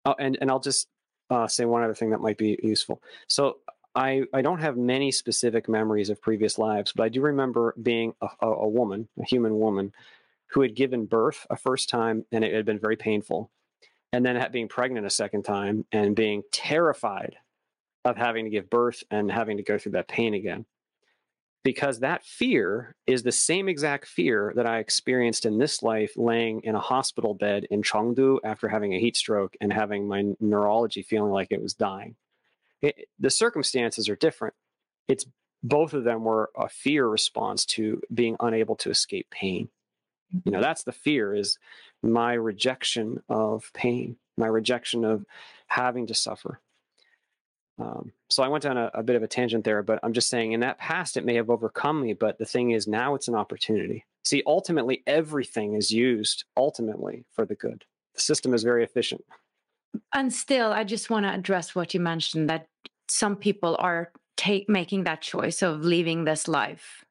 Oh, 0.07 0.15
and 0.19 0.39
and 0.41 0.51
I'll 0.51 0.61
just 0.61 0.89
uh, 1.31 1.49
say 1.49 1.65
one 1.65 1.83
other 1.83 1.95
thing 1.95 2.11
that 2.11 2.21
might 2.21 2.39
be 2.39 2.59
useful. 2.63 3.03
So 3.29 3.59
I 3.95 4.23
I 4.33 4.41
don't 4.41 4.61
have 4.61 4.77
many 4.77 5.11
specific 5.11 5.69
memories 5.69 6.09
of 6.11 6.23
previous 6.23 6.59
lives, 6.59 6.93
but 6.95 7.03
I 7.03 7.09
do 7.09 7.21
remember 7.21 7.75
being 7.83 8.15
a, 8.23 8.29
a, 8.41 8.47
a 8.47 8.69
woman, 8.69 9.09
a 9.21 9.25
human 9.25 9.59
woman, 9.59 9.93
who 10.53 10.63
had 10.63 10.77
given 10.77 11.07
birth 11.07 11.45
a 11.51 11.57
first 11.57 11.89
time, 11.89 12.25
and 12.31 12.45
it 12.45 12.55
had 12.55 12.65
been 12.65 12.79
very 12.79 12.97
painful, 12.97 13.51
and 14.13 14.25
then 14.25 14.41
being 14.53 14.69
pregnant 14.69 15.07
a 15.07 15.11
second 15.11 15.43
time 15.43 15.85
and 15.91 16.15
being 16.15 16.45
terrified 16.53 17.37
of 18.05 18.17
having 18.17 18.45
to 18.45 18.51
give 18.51 18.71
birth 18.71 19.03
and 19.11 19.33
having 19.33 19.57
to 19.57 19.65
go 19.65 19.77
through 19.77 19.93
that 19.93 20.07
pain 20.07 20.35
again 20.35 20.65
because 21.67 21.99
that 21.99 22.25
fear 22.25 22.95
is 23.09 23.25
the 23.25 23.33
same 23.33 23.69
exact 23.69 24.07
fear 24.07 24.53
that 24.55 24.69
I 24.69 24.79
experienced 24.79 25.45
in 25.45 25.59
this 25.59 25.83
life 25.83 26.13
laying 26.17 26.61
in 26.61 26.77
a 26.77 26.81
hospital 26.81 27.35
bed 27.35 27.67
in 27.73 27.83
Chengdu 27.83 28.39
after 28.45 28.69
having 28.69 28.95
a 28.95 29.01
heat 29.01 29.17
stroke 29.17 29.57
and 29.61 29.73
having 29.73 30.07
my 30.07 30.27
neurology 30.39 31.03
feeling 31.03 31.33
like 31.33 31.49
it 31.51 31.61
was 31.61 31.75
dying. 31.75 32.15
It, 32.83 33.09
the 33.19 33.31
circumstances 33.31 34.09
are 34.09 34.15
different. 34.15 34.55
It's 35.09 35.27
both 35.61 35.93
of 35.93 36.05
them 36.05 36.23
were 36.23 36.51
a 36.57 36.69
fear 36.69 37.09
response 37.09 37.65
to 37.65 38.01
being 38.15 38.37
unable 38.39 38.77
to 38.77 38.91
escape 38.91 39.29
pain. 39.31 39.69
You 40.45 40.53
know, 40.53 40.61
that's 40.61 40.85
the 40.85 40.93
fear 40.93 41.35
is 41.35 41.59
my 42.01 42.35
rejection 42.35 43.25
of 43.29 43.73
pain, 43.75 44.19
my 44.37 44.47
rejection 44.47 45.05
of 45.05 45.25
having 45.67 46.07
to 46.07 46.15
suffer. 46.15 46.61
Um, 47.79 48.13
so 48.31 48.43
I 48.43 48.49
went 48.49 48.63
down 48.63 48.79
a, 48.79 48.91
a, 48.95 49.03
bit 49.03 49.17
of 49.17 49.23
a 49.23 49.29
tangent 49.29 49.65
there, 49.65 49.83
but 49.83 50.01
I'm 50.03 50.15
just 50.15 50.29
saying 50.29 50.53
in 50.53 50.61
that 50.61 50.79
past 50.79 51.17
it 51.17 51.25
may 51.27 51.35
have 51.35 51.51
overcome 51.51 52.01
me, 52.01 52.15
but 52.15 52.39
the 52.39 52.47
thing 52.47 52.71
is 52.71 52.87
now 52.87 53.15
it's 53.15 53.29
an 53.29 53.35
opportunity. 53.35 54.07
See, 54.25 54.43
ultimately 54.47 55.03
everything 55.07 55.75
is 55.75 55.91
used 55.91 56.45
ultimately 56.57 57.25
for 57.33 57.45
the 57.45 57.55
good. 57.55 57.85
The 58.15 58.21
system 58.21 58.55
is 58.55 58.63
very 58.63 58.83
efficient. 58.83 59.25
And 60.13 60.33
still, 60.33 60.73
I 60.73 60.85
just 60.85 61.11
want 61.11 61.27
to 61.27 61.33
address 61.33 61.75
what 61.75 61.93
you 61.93 62.01
mentioned 62.01 62.49
that 62.49 62.67
some 63.09 63.37
people 63.37 63.77
are 63.79 64.11
take 64.37 64.69
making 64.69 65.05
that 65.05 65.23
choice 65.23 65.63
of 65.63 65.85
leaving 65.85 66.25
this 66.25 66.49
life, 66.49 67.05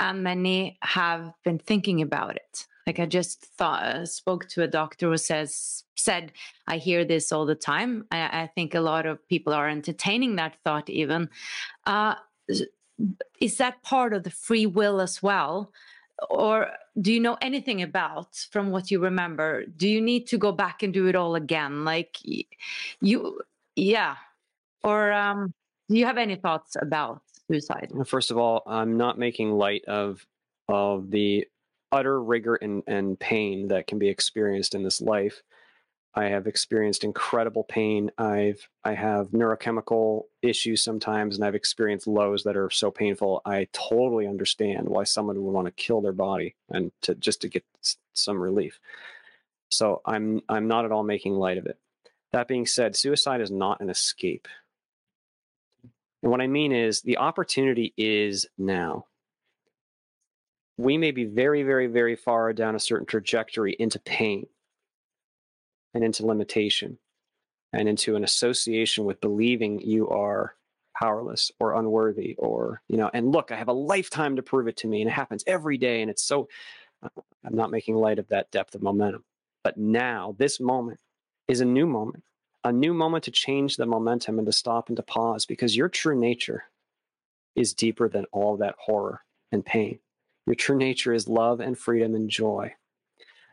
and 0.00 0.22
many 0.22 0.78
have 0.82 1.32
been 1.44 1.58
thinking 1.58 2.02
about 2.02 2.36
it. 2.36 2.66
Like 2.86 3.00
I 3.00 3.06
just 3.06 3.44
thought, 3.44 3.82
uh, 3.82 4.06
spoke 4.06 4.48
to 4.50 4.62
a 4.62 4.68
doctor 4.68 5.10
who 5.10 5.16
says 5.16 5.82
said, 5.96 6.32
"I 6.68 6.76
hear 6.76 7.04
this 7.04 7.32
all 7.32 7.44
the 7.44 7.56
time." 7.56 8.06
I, 8.12 8.42
I 8.42 8.50
think 8.54 8.74
a 8.74 8.80
lot 8.80 9.06
of 9.06 9.26
people 9.28 9.52
are 9.52 9.68
entertaining 9.68 10.36
that 10.36 10.56
thought. 10.64 10.88
Even 10.88 11.28
uh, 11.86 12.14
is 13.40 13.56
that 13.58 13.82
part 13.82 14.12
of 14.12 14.22
the 14.22 14.30
free 14.30 14.66
will 14.66 15.00
as 15.00 15.20
well, 15.20 15.72
or 16.30 16.68
do 17.00 17.12
you 17.12 17.18
know 17.18 17.36
anything 17.42 17.82
about 17.82 18.36
from 18.52 18.70
what 18.70 18.90
you 18.90 19.00
remember? 19.00 19.66
Do 19.66 19.88
you 19.88 20.00
need 20.00 20.28
to 20.28 20.38
go 20.38 20.52
back 20.52 20.84
and 20.84 20.94
do 20.94 21.08
it 21.08 21.16
all 21.16 21.34
again? 21.34 21.84
Like 21.84 22.18
you, 23.00 23.40
yeah, 23.74 24.14
or 24.84 25.12
um, 25.12 25.52
do 25.88 25.96
you 25.96 26.06
have 26.06 26.18
any 26.18 26.36
thoughts 26.36 26.76
about 26.80 27.22
suicide? 27.48 27.92
First 28.06 28.30
of 28.30 28.38
all, 28.38 28.62
I'm 28.64 28.96
not 28.96 29.18
making 29.18 29.50
light 29.50 29.84
of 29.86 30.24
of 30.68 31.10
the 31.10 31.46
utter 31.92 32.20
rigor 32.22 32.56
and, 32.56 32.82
and 32.86 33.18
pain 33.18 33.68
that 33.68 33.86
can 33.86 33.98
be 33.98 34.08
experienced 34.08 34.74
in 34.74 34.82
this 34.82 35.00
life. 35.00 35.42
I 36.14 36.26
have 36.26 36.46
experienced 36.46 37.04
incredible 37.04 37.62
pain. 37.64 38.10
I've 38.16 38.66
I 38.82 38.94
have 38.94 39.28
neurochemical 39.28 40.22
issues 40.40 40.82
sometimes, 40.82 41.36
and 41.36 41.44
I've 41.44 41.54
experienced 41.54 42.06
lows 42.06 42.44
that 42.44 42.56
are 42.56 42.70
so 42.70 42.90
painful. 42.90 43.42
I 43.44 43.68
totally 43.72 44.26
understand 44.26 44.88
why 44.88 45.04
someone 45.04 45.44
would 45.44 45.52
want 45.52 45.66
to 45.66 45.72
kill 45.72 46.00
their 46.00 46.12
body 46.12 46.54
and 46.70 46.90
to 47.02 47.14
just 47.14 47.42
to 47.42 47.48
get 47.48 47.64
some 48.14 48.40
relief. 48.40 48.80
So 49.70 50.00
I'm 50.06 50.40
I'm 50.48 50.68
not 50.68 50.86
at 50.86 50.92
all 50.92 51.02
making 51.02 51.34
light 51.34 51.58
of 51.58 51.66
it. 51.66 51.78
That 52.32 52.48
being 52.48 52.66
said, 52.66 52.96
suicide 52.96 53.42
is 53.42 53.50
not 53.50 53.80
an 53.80 53.90
escape. 53.90 54.48
And 56.22 56.30
what 56.30 56.40
I 56.40 56.46
mean 56.46 56.72
is 56.72 57.02
the 57.02 57.18
opportunity 57.18 57.92
is 57.96 58.46
now 58.56 59.04
we 60.78 60.98
may 60.98 61.10
be 61.10 61.24
very, 61.24 61.62
very, 61.62 61.86
very 61.86 62.16
far 62.16 62.52
down 62.52 62.74
a 62.74 62.80
certain 62.80 63.06
trajectory 63.06 63.74
into 63.78 63.98
pain 63.98 64.46
and 65.94 66.04
into 66.04 66.26
limitation 66.26 66.98
and 67.72 67.88
into 67.88 68.16
an 68.16 68.24
association 68.24 69.04
with 69.04 69.20
believing 69.20 69.80
you 69.80 70.08
are 70.08 70.54
powerless 70.98 71.50
or 71.60 71.74
unworthy 71.74 72.34
or, 72.38 72.82
you 72.88 72.96
know, 72.96 73.10
and 73.12 73.32
look, 73.32 73.52
I 73.52 73.56
have 73.56 73.68
a 73.68 73.72
lifetime 73.72 74.36
to 74.36 74.42
prove 74.42 74.68
it 74.68 74.78
to 74.78 74.86
me 74.86 75.02
and 75.02 75.10
it 75.10 75.14
happens 75.14 75.44
every 75.46 75.78
day. 75.78 76.02
And 76.02 76.10
it's 76.10 76.22
so, 76.22 76.48
I'm 77.02 77.54
not 77.54 77.70
making 77.70 77.96
light 77.96 78.18
of 78.18 78.28
that 78.28 78.50
depth 78.50 78.74
of 78.74 78.82
momentum. 78.82 79.24
But 79.62 79.76
now, 79.76 80.34
this 80.38 80.60
moment 80.60 81.00
is 81.48 81.60
a 81.60 81.64
new 81.64 81.86
moment, 81.86 82.24
a 82.64 82.72
new 82.72 82.94
moment 82.94 83.24
to 83.24 83.30
change 83.30 83.76
the 83.76 83.86
momentum 83.86 84.38
and 84.38 84.46
to 84.46 84.52
stop 84.52 84.88
and 84.88 84.96
to 84.96 85.02
pause 85.02 85.44
because 85.44 85.76
your 85.76 85.88
true 85.88 86.18
nature 86.18 86.64
is 87.54 87.74
deeper 87.74 88.08
than 88.08 88.26
all 88.32 88.58
that 88.58 88.76
horror 88.78 89.22
and 89.50 89.64
pain. 89.64 89.98
Your 90.46 90.54
true 90.54 90.76
nature 90.76 91.12
is 91.12 91.28
love 91.28 91.60
and 91.60 91.76
freedom 91.76 92.14
and 92.14 92.30
joy. 92.30 92.74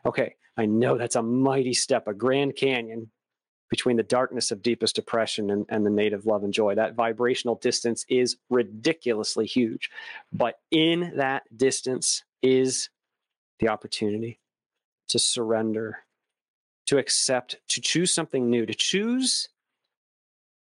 Okay, 0.06 0.36
I 0.56 0.66
know 0.66 0.96
that's 0.96 1.16
a 1.16 1.22
mighty 1.22 1.74
step, 1.74 2.06
a 2.06 2.14
grand 2.14 2.56
canyon 2.56 3.10
between 3.70 3.96
the 3.96 4.02
darkness 4.02 4.50
of 4.50 4.62
deepest 4.62 4.94
depression 4.94 5.50
and, 5.50 5.66
and 5.68 5.84
the 5.84 5.90
native 5.90 6.26
love 6.26 6.44
and 6.44 6.52
joy. 6.52 6.74
That 6.74 6.94
vibrational 6.94 7.56
distance 7.56 8.04
is 8.08 8.36
ridiculously 8.50 9.46
huge. 9.46 9.90
But 10.32 10.60
in 10.70 11.14
that 11.16 11.42
distance 11.56 12.22
is 12.42 12.90
the 13.58 13.68
opportunity 13.68 14.38
to 15.08 15.18
surrender, 15.18 15.98
to 16.86 16.98
accept, 16.98 17.56
to 17.68 17.80
choose 17.80 18.12
something 18.12 18.48
new, 18.48 18.66
to 18.66 18.74
choose 18.74 19.48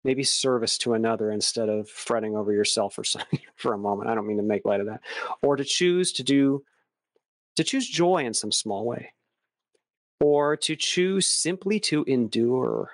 maybe 0.05 0.25
service 0.25 0.79
to 0.79 0.95
another 0.95 1.31
instead 1.31 1.69
of 1.69 1.89
fretting 1.89 2.37
over 2.37 2.53
yourself 2.53 2.95
for 2.95 3.05
something 3.05 3.41
for 3.57 3.73
a 3.73 3.79
moment. 3.79 4.09
I 4.09 4.15
don't 4.15 4.27
mean 4.27 4.37
to 4.39 4.43
make 4.43 4.65
light 4.65 4.81
of 4.81 4.87
that. 4.87 5.01
Or 5.43 5.57
to 5.57 5.65
choose 5.65 6.13
to 6.13 6.23
do 6.23 6.65
to 7.57 7.65
choose 7.65 7.89
joy 7.89 8.25
in 8.25 8.35
some 8.35 8.53
small 8.53 8.85
way. 8.85 9.13
Or 10.21 10.57
to 10.59 10.77
choose 10.77 11.27
simply 11.27 11.81
to 11.81 12.05
endure 12.05 12.91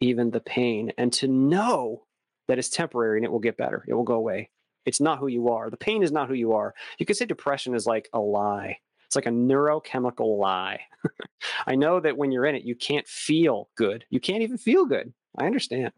even 0.00 0.30
the 0.30 0.40
pain 0.40 0.92
and 0.98 1.12
to 1.14 1.28
know 1.28 2.04
that 2.48 2.58
it's 2.58 2.68
temporary 2.68 3.18
and 3.18 3.24
it 3.24 3.32
will 3.32 3.38
get 3.38 3.56
better. 3.56 3.84
It 3.88 3.94
will 3.94 4.04
go 4.04 4.14
away. 4.14 4.50
It's 4.84 5.00
not 5.00 5.18
who 5.18 5.26
you 5.26 5.48
are. 5.48 5.70
The 5.70 5.76
pain 5.76 6.02
is 6.02 6.12
not 6.12 6.28
who 6.28 6.34
you 6.34 6.52
are. 6.52 6.74
You 6.98 7.06
could 7.06 7.16
say 7.16 7.24
depression 7.24 7.74
is 7.74 7.86
like 7.86 8.08
a 8.12 8.20
lie. 8.20 8.78
It's 9.06 9.16
like 9.16 9.26
a 9.26 9.30
neurochemical 9.30 10.38
lie. 10.38 10.80
I 11.66 11.74
know 11.74 12.00
that 12.00 12.16
when 12.16 12.32
you're 12.32 12.46
in 12.46 12.54
it, 12.54 12.64
you 12.64 12.74
can't 12.74 13.06
feel 13.06 13.68
good. 13.76 14.04
You 14.10 14.20
can't 14.20 14.42
even 14.42 14.58
feel 14.58 14.84
good. 14.84 15.12
I 15.38 15.46
understand. 15.46 15.92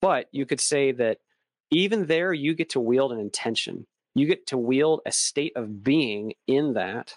But 0.00 0.28
you 0.32 0.46
could 0.46 0.60
say 0.60 0.92
that 0.92 1.18
even 1.70 2.06
there, 2.06 2.32
you 2.32 2.54
get 2.54 2.70
to 2.70 2.80
wield 2.80 3.12
an 3.12 3.18
intention. 3.18 3.86
You 4.14 4.26
get 4.26 4.46
to 4.48 4.58
wield 4.58 5.00
a 5.06 5.12
state 5.12 5.52
of 5.56 5.82
being 5.82 6.34
in 6.46 6.74
that. 6.74 7.14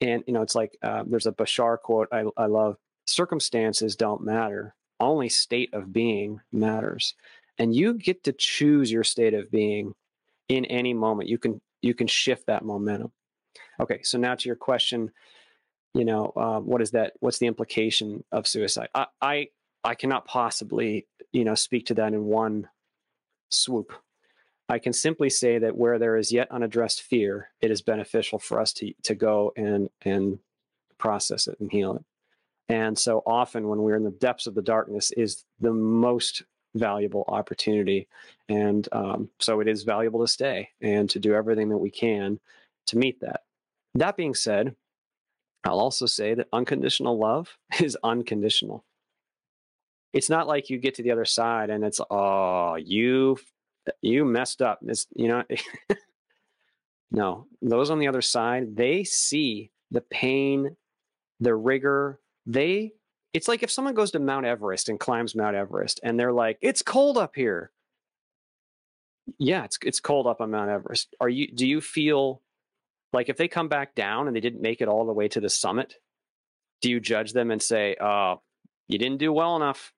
And, 0.00 0.24
you 0.26 0.32
know, 0.32 0.42
it's 0.42 0.54
like 0.54 0.76
uh, 0.82 1.04
there's 1.06 1.26
a 1.26 1.32
Bashar 1.32 1.78
quote 1.78 2.08
I, 2.12 2.24
I 2.36 2.46
love 2.46 2.76
circumstances 3.06 3.96
don't 3.96 4.24
matter, 4.24 4.74
only 5.00 5.28
state 5.28 5.72
of 5.74 5.92
being 5.92 6.40
matters. 6.52 7.14
And 7.58 7.74
you 7.74 7.94
get 7.94 8.24
to 8.24 8.32
choose 8.32 8.90
your 8.90 9.04
state 9.04 9.34
of 9.34 9.50
being 9.50 9.94
in 10.48 10.64
any 10.66 10.94
moment. 10.94 11.28
You 11.28 11.38
can 11.38 11.60
you 11.82 11.94
can 11.94 12.06
shift 12.06 12.46
that 12.46 12.64
momentum. 12.64 13.12
Okay, 13.80 14.02
so 14.02 14.18
now 14.18 14.34
to 14.34 14.48
your 14.48 14.56
question, 14.56 15.10
you 15.94 16.04
know, 16.04 16.32
um, 16.36 16.66
what 16.66 16.80
is 16.80 16.92
that? 16.92 17.12
What's 17.20 17.38
the 17.38 17.46
implication 17.46 18.24
of 18.32 18.46
suicide? 18.46 18.88
I, 18.94 19.06
I 19.20 19.48
I 19.84 19.94
cannot 19.94 20.26
possibly, 20.26 21.06
you 21.32 21.44
know, 21.44 21.54
speak 21.54 21.86
to 21.86 21.94
that 21.94 22.12
in 22.12 22.24
one 22.24 22.68
swoop. 23.50 23.92
I 24.68 24.78
can 24.78 24.92
simply 24.92 25.28
say 25.28 25.58
that 25.58 25.76
where 25.76 25.98
there 25.98 26.16
is 26.16 26.32
yet 26.32 26.50
unaddressed 26.50 27.02
fear, 27.02 27.50
it 27.60 27.70
is 27.70 27.82
beneficial 27.82 28.38
for 28.38 28.60
us 28.60 28.72
to 28.74 28.92
to 29.02 29.14
go 29.14 29.52
and 29.56 29.90
and 30.02 30.38
process 30.98 31.48
it 31.48 31.58
and 31.60 31.70
heal 31.70 31.96
it. 31.96 32.04
And 32.68 32.98
so 32.98 33.22
often 33.26 33.68
when 33.68 33.82
we're 33.82 33.96
in 33.96 34.04
the 34.04 34.10
depths 34.10 34.46
of 34.46 34.54
the 34.54 34.62
darkness 34.62 35.10
is 35.10 35.44
the 35.60 35.72
most 35.72 36.44
valuable 36.74 37.24
opportunity. 37.28 38.08
And 38.48 38.88
um, 38.92 39.28
so 39.40 39.60
it 39.60 39.68
is 39.68 39.82
valuable 39.82 40.20
to 40.20 40.28
stay 40.28 40.70
and 40.80 41.10
to 41.10 41.18
do 41.18 41.34
everything 41.34 41.68
that 41.68 41.78
we 41.78 41.90
can 41.90 42.40
to 42.86 42.96
meet 42.96 43.20
that. 43.20 43.42
That 43.94 44.16
being 44.16 44.34
said, 44.34 44.74
I'll 45.64 45.80
also 45.80 46.06
say 46.06 46.34
that 46.34 46.48
unconditional 46.52 47.18
love 47.18 47.58
is 47.80 47.98
unconditional. 48.02 48.84
It's 50.12 50.28
not 50.28 50.46
like 50.46 50.70
you 50.70 50.78
get 50.78 50.96
to 50.96 51.02
the 51.02 51.10
other 51.10 51.24
side 51.24 51.70
and 51.70 51.84
it's 51.84 52.00
oh 52.10 52.76
you 52.76 53.38
you 54.00 54.24
messed 54.24 54.62
up. 54.62 54.80
It's, 54.86 55.06
you 55.14 55.28
know, 55.28 55.42
no, 57.10 57.46
those 57.60 57.90
on 57.90 57.98
the 57.98 58.08
other 58.08 58.22
side 58.22 58.76
they 58.76 59.04
see 59.04 59.70
the 59.90 60.00
pain, 60.00 60.76
the 61.40 61.54
rigor. 61.54 62.20
They 62.46 62.92
it's 63.32 63.48
like 63.48 63.62
if 63.62 63.70
someone 63.70 63.94
goes 63.94 64.10
to 64.10 64.18
Mount 64.18 64.44
Everest 64.44 64.88
and 64.88 65.00
climbs 65.00 65.34
Mount 65.34 65.56
Everest 65.56 66.00
and 66.02 66.18
they're 66.18 66.32
like, 66.32 66.58
it's 66.60 66.82
cold 66.82 67.16
up 67.16 67.34
here. 67.34 67.70
Yeah, 69.38 69.64
it's 69.64 69.78
it's 69.84 70.00
cold 70.00 70.26
up 70.26 70.40
on 70.40 70.50
Mount 70.50 70.70
Everest. 70.70 71.14
Are 71.20 71.28
you 71.28 71.50
do 71.50 71.66
you 71.66 71.80
feel 71.80 72.42
like 73.12 73.28
if 73.28 73.36
they 73.36 73.48
come 73.48 73.68
back 73.68 73.94
down 73.94 74.26
and 74.26 74.36
they 74.36 74.40
didn't 74.40 74.62
make 74.62 74.80
it 74.80 74.88
all 74.88 75.06
the 75.06 75.12
way 75.12 75.28
to 75.28 75.40
the 75.40 75.50
summit, 75.50 75.96
do 76.80 76.90
you 76.90 76.98
judge 76.98 77.32
them 77.32 77.50
and 77.50 77.62
say, 77.62 77.96
"Oh, 78.00 78.40
you 78.88 78.98
didn't 78.98 79.18
do 79.18 79.32
well 79.32 79.56
enough"? 79.56 79.92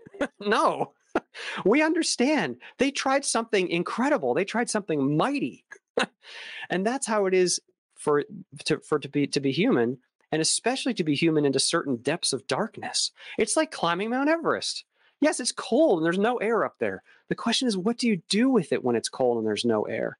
no. 0.40 0.92
we 1.64 1.82
understand. 1.82 2.56
They 2.78 2.90
tried 2.90 3.24
something 3.24 3.68
incredible. 3.68 4.34
They 4.34 4.44
tried 4.44 4.70
something 4.70 5.16
mighty. 5.16 5.64
and 6.70 6.86
that's 6.86 7.06
how 7.06 7.26
it 7.26 7.34
is 7.34 7.60
for 7.96 8.24
to 8.64 8.78
for 8.80 8.98
to 8.98 9.08
be 9.08 9.26
to 9.28 9.40
be 9.40 9.52
human 9.52 9.98
and 10.32 10.40
especially 10.40 10.94
to 10.94 11.04
be 11.04 11.14
human 11.14 11.44
into 11.44 11.60
certain 11.60 11.96
depths 11.96 12.32
of 12.32 12.46
darkness. 12.46 13.12
It's 13.38 13.56
like 13.56 13.70
climbing 13.70 14.10
Mount 14.10 14.30
Everest. 14.30 14.84
Yes, 15.20 15.38
it's 15.38 15.52
cold 15.52 15.98
and 15.98 16.06
there's 16.06 16.18
no 16.18 16.38
air 16.38 16.64
up 16.64 16.76
there. 16.80 17.02
The 17.28 17.34
question 17.34 17.68
is, 17.68 17.76
what 17.76 17.98
do 17.98 18.08
you 18.08 18.22
do 18.28 18.50
with 18.50 18.72
it 18.72 18.82
when 18.82 18.96
it's 18.96 19.10
cold 19.10 19.38
and 19.38 19.46
there's 19.46 19.64
no 19.64 19.82
air? 19.82 20.18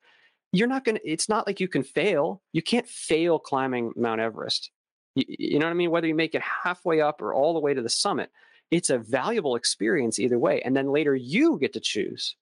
You're 0.52 0.68
not 0.68 0.84
going 0.84 0.98
to, 0.98 1.10
it's 1.10 1.30
not 1.30 1.46
like 1.46 1.60
you 1.60 1.66
can 1.66 1.82
fail. 1.82 2.42
You 2.52 2.62
can't 2.62 2.86
fail 2.86 3.38
climbing 3.38 3.92
Mount 3.96 4.20
Everest. 4.20 4.70
You, 5.14 5.24
you 5.26 5.58
know 5.58 5.66
what 5.66 5.72
I 5.72 5.74
mean? 5.74 5.90
Whether 5.90 6.06
you 6.06 6.14
make 6.14 6.34
it 6.34 6.42
halfway 6.42 7.00
up 7.00 7.22
or 7.22 7.32
all 7.32 7.54
the 7.54 7.60
way 7.60 7.72
to 7.72 7.82
the 7.82 7.88
summit, 7.88 8.30
it's 8.72 8.90
a 8.90 8.98
valuable 8.98 9.54
experience 9.54 10.18
either 10.18 10.38
way. 10.38 10.62
And 10.62 10.74
then 10.74 10.90
later 10.90 11.14
you 11.14 11.58
get 11.58 11.74
to 11.74 11.80
choose. 11.80 12.34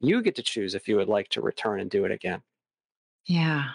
You 0.00 0.22
get 0.22 0.34
to 0.36 0.42
choose 0.42 0.74
if 0.74 0.88
you 0.88 0.96
would 0.96 1.08
like 1.08 1.28
to 1.28 1.42
return 1.42 1.78
and 1.78 1.90
do 1.90 2.04
it 2.06 2.10
again. 2.10 2.40
Yeah. 3.26 3.68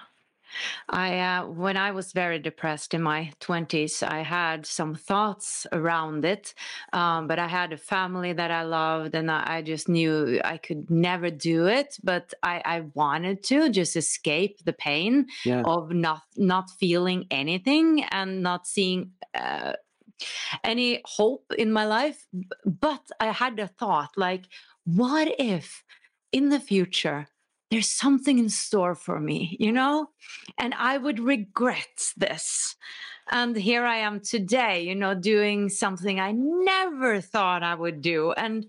I 0.89 1.19
uh, 1.19 1.47
when 1.47 1.77
I 1.77 1.91
was 1.91 2.13
very 2.13 2.39
depressed 2.39 2.93
in 2.93 3.01
my 3.01 3.31
20s, 3.41 4.01
I 4.01 4.23
had 4.23 4.65
some 4.65 4.95
thoughts 4.95 5.67
around 5.73 6.25
it, 6.25 6.53
um, 6.93 7.27
but 7.27 7.37
I 7.37 7.47
had 7.47 7.73
a 7.73 7.77
family 7.77 8.31
that 8.31 8.49
I 8.49 8.63
loved, 8.63 9.13
and 9.13 9.29
I, 9.29 9.57
I 9.57 9.61
just 9.61 9.89
knew 9.89 10.39
I 10.43 10.57
could 10.57 10.89
never 10.89 11.29
do 11.29 11.67
it. 11.67 11.97
But 12.01 12.33
I, 12.43 12.61
I 12.63 12.81
wanted 12.93 13.43
to 13.43 13.69
just 13.69 13.97
escape 13.97 14.63
the 14.63 14.73
pain 14.73 15.27
yeah. 15.43 15.63
of 15.63 15.91
not 15.91 16.21
not 16.37 16.69
feeling 16.79 17.27
anything 17.29 18.05
and 18.05 18.41
not 18.41 18.67
seeing. 18.67 19.11
Uh, 19.35 19.73
any 20.63 21.01
hope 21.05 21.45
in 21.57 21.71
my 21.71 21.85
life 21.85 22.25
but 22.65 23.01
i 23.19 23.27
had 23.27 23.59
a 23.59 23.67
thought 23.67 24.11
like 24.17 24.45
what 24.85 25.33
if 25.39 25.83
in 26.31 26.49
the 26.49 26.59
future 26.59 27.27
there's 27.69 27.89
something 27.89 28.39
in 28.39 28.49
store 28.49 28.95
for 28.95 29.19
me, 29.19 29.57
you 29.59 29.71
know? 29.71 30.09
And 30.57 30.73
I 30.75 30.97
would 30.97 31.19
regret 31.19 32.13
this. 32.15 32.75
And 33.29 33.55
here 33.55 33.83
I 33.83 33.97
am 33.97 34.21
today, 34.21 34.83
you 34.83 34.95
know, 34.95 35.13
doing 35.13 35.67
something 35.69 36.19
I 36.19 36.31
never 36.31 37.19
thought 37.19 37.63
I 37.63 37.75
would 37.75 38.01
do. 38.01 38.31
And 38.31 38.65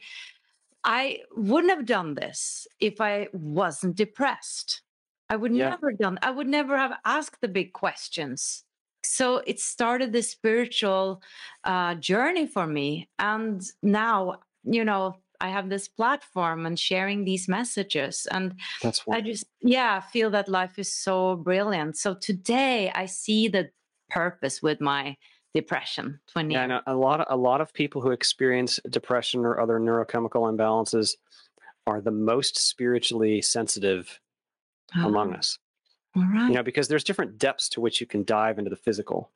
I 0.82 1.20
wouldn't 1.36 1.72
have 1.72 1.86
done 1.86 2.14
this 2.14 2.66
if 2.80 3.00
I 3.00 3.28
wasn't 3.32 3.96
depressed. 3.96 4.82
I 5.28 5.36
would 5.36 5.54
yeah. 5.54 5.68
never 5.70 5.92
done 5.92 6.18
I 6.22 6.30
would 6.30 6.48
never 6.48 6.76
have 6.76 6.94
asked 7.04 7.40
the 7.40 7.48
big 7.48 7.72
questions. 7.74 8.64
So 9.08 9.42
it 9.46 9.60
started 9.60 10.12
this 10.12 10.30
spiritual 10.30 11.22
uh, 11.64 11.94
journey 11.96 12.46
for 12.46 12.66
me. 12.66 13.08
And 13.18 13.62
now, 13.82 14.40
you 14.64 14.84
know, 14.84 15.16
I 15.40 15.48
have 15.48 15.68
this 15.68 15.88
platform 15.88 16.66
and 16.66 16.78
sharing 16.78 17.24
these 17.24 17.48
messages. 17.48 18.26
And 18.30 18.54
That's 18.82 19.02
I 19.10 19.20
just, 19.20 19.44
yeah, 19.60 20.00
feel 20.00 20.30
that 20.30 20.48
life 20.48 20.78
is 20.78 20.92
so 20.92 21.36
brilliant. 21.36 21.96
So 21.96 22.14
today 22.14 22.90
I 22.94 23.06
see 23.06 23.48
the 23.48 23.70
purpose 24.10 24.62
with 24.62 24.80
my 24.80 25.16
depression 25.54 26.20
20 26.32 26.54
yeah, 26.54 26.62
and 26.62 26.72
a 26.86 26.94
lot 26.94 27.20
of 27.20 27.26
a 27.30 27.36
lot 27.36 27.60
of 27.60 27.72
people 27.72 28.02
who 28.02 28.10
experience 28.10 28.78
depression 28.90 29.44
or 29.46 29.58
other 29.58 29.80
neurochemical 29.80 30.42
imbalances 30.52 31.16
are 31.86 32.00
the 32.00 32.10
most 32.10 32.58
spiritually 32.58 33.40
sensitive 33.40 34.20
oh. 34.96 35.08
among 35.08 35.34
us 35.34 35.58
all 36.18 36.28
right 36.32 36.48
you 36.48 36.54
know 36.54 36.62
because 36.62 36.88
there's 36.88 37.04
different 37.04 37.38
depths 37.38 37.68
to 37.68 37.80
which 37.80 38.00
you 38.00 38.06
can 38.06 38.24
dive 38.24 38.58
into 38.58 38.70
the 38.70 38.76
physical 38.76 39.30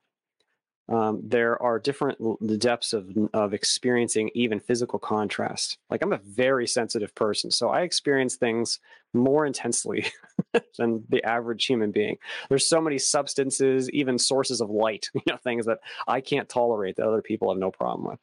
um, 0.89 1.21
there 1.23 1.61
are 1.63 1.79
different 1.79 2.19
the 2.41 2.59
depths 2.59 2.93
of 2.93 3.17
of 3.33 3.55
experiencing 3.55 4.31
even 4.35 4.59
physical 4.59 4.99
contrast. 4.99 5.79
Like 5.89 6.03
I'm 6.03 6.13
a 6.13 6.19
very 6.19 6.67
sensitive 6.67 7.15
person, 7.15 7.51
so 7.51 7.71
I 7.71 7.83
experience 7.83 8.37
things 8.37 8.81
more 9.15 9.47
intensely 9.47 10.07
than 10.79 11.05
the 11.09 11.25
average 11.25 11.67
human 11.67 11.93
being. 11.93 12.19
There's 12.49 12.67
so 12.67 12.81
many 12.81 12.99
substances, 12.99 13.91
even 13.91 14.19
sources 14.19 14.61
of 14.61 14.71
light, 14.71 15.09
you 15.15 15.23
know, 15.29 15.37
things 15.37 15.67
that 15.67 15.79
I 16.09 16.21
can't 16.21 16.49
tolerate 16.49 16.97
that 16.97 17.07
other 17.07 17.23
people 17.23 17.51
have 17.51 17.59
no 17.59 17.71
problem 17.71 18.09
with. 18.09 18.19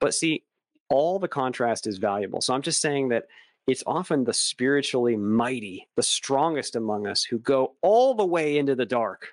But 0.00 0.14
see, 0.14 0.44
all 0.88 1.18
the 1.18 1.28
contrast 1.28 1.86
is 1.86 1.98
valuable. 1.98 2.40
So 2.40 2.54
I'm 2.54 2.62
just 2.62 2.80
saying 2.80 3.08
that 3.08 3.24
it's 3.66 3.82
often 3.86 4.24
the 4.24 4.34
spiritually 4.34 5.16
mighty, 5.16 5.88
the 5.96 6.02
strongest 6.02 6.76
among 6.76 7.06
us 7.06 7.24
who 7.24 7.38
go 7.38 7.74
all 7.82 8.14
the 8.14 8.26
way 8.26 8.58
into 8.58 8.74
the 8.74 8.86
dark. 8.86 9.28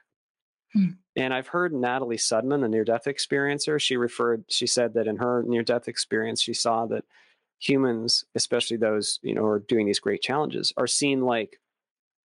Hmm 0.73 0.91
and 1.15 1.33
I've 1.33 1.47
heard 1.47 1.73
Natalie 1.73 2.17
Sudman, 2.17 2.61
the 2.61 2.69
near 2.69 2.85
death 2.85 3.03
experiencer, 3.05 3.79
she 3.79 3.97
referred, 3.97 4.45
she 4.47 4.65
said 4.65 4.93
that 4.93 5.07
in 5.07 5.17
her 5.17 5.43
near 5.45 5.63
death 5.63 5.87
experience, 5.87 6.41
she 6.41 6.53
saw 6.53 6.85
that 6.87 7.03
humans, 7.59 8.23
especially 8.35 8.77
those, 8.77 9.19
you 9.21 9.35
know, 9.35 9.41
who 9.41 9.47
are 9.47 9.59
doing 9.59 9.85
these 9.85 9.99
great 9.99 10.21
challenges, 10.21 10.73
are 10.77 10.87
seen 10.87 11.21
like 11.21 11.59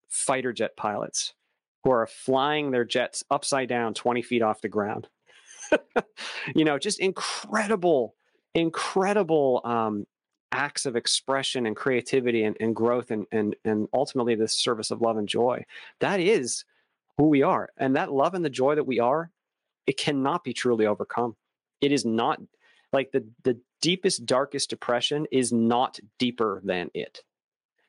fighter 0.09 0.53
jet 0.53 0.77
pilots 0.77 1.35
who 1.83 1.91
are 1.91 2.07
flying 2.07 2.71
their 2.71 2.85
jets 2.85 3.25
upside 3.31 3.69
down 3.69 3.93
20 3.93 4.23
feet 4.23 4.43
off 4.43 4.61
the 4.61 4.69
ground. 4.69 5.09
you 6.55 6.65
know, 6.65 6.79
just 6.79 7.01
incredible, 7.01 8.15
incredible 8.55 9.61
um, 9.65 10.07
acts 10.57 10.87
of 10.87 10.97
expression 10.97 11.67
and 11.67 11.77
creativity 11.77 12.45
and, 12.45 12.57
and 12.61 12.75
growth 12.75 13.11
and, 13.11 13.27
and, 13.31 13.55
and 13.67 13.87
ultimately 13.93 14.35
the 14.35 14.49
service 14.49 14.91
of 14.91 15.03
love 15.03 15.19
and 15.19 15.29
joy. 15.29 15.63
That 16.01 16.19
is 16.19 16.65
who 17.19 17.29
we 17.29 17.43
are. 17.43 17.69
And 17.77 17.95
that 17.97 18.11
love 18.11 18.33
and 18.33 18.43
the 18.43 18.51
joy 18.51 18.75
that 18.75 18.87
we 18.87 18.99
are, 18.99 19.31
it 19.87 19.99
cannot 19.99 20.45
be 20.45 20.55
truly 20.55 20.87
overcome. 20.87 21.37
It 21.83 21.93
is 21.93 22.07
not 22.07 22.41
like 22.91 23.13
the, 23.13 23.27
the 23.45 23.61
deepest, 23.83 24.25
darkest 24.25 24.71
depression 24.71 25.27
is 25.31 25.53
not 25.53 26.01
deeper 26.19 26.63
than 26.65 26.91
it. 26.95 27.21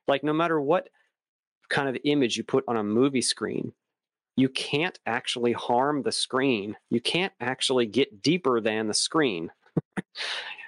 Like, 0.05 0.25
no 0.25 0.33
matter 0.33 0.59
what 0.59 0.89
kind 1.69 1.87
of 1.87 1.97
image 2.03 2.35
you 2.35 2.43
put 2.43 2.65
on 2.67 2.75
a 2.75 2.83
movie 2.83 3.21
screen, 3.21 3.71
you 4.35 4.49
can't 4.49 4.99
actually 5.05 5.53
harm 5.53 6.03
the 6.03 6.11
screen. 6.11 6.75
You 6.89 6.99
can't 6.99 7.33
actually 7.39 7.85
get 7.85 8.21
deeper 8.21 8.59
than 8.59 8.87
the 8.87 8.93
screen. 8.93 9.51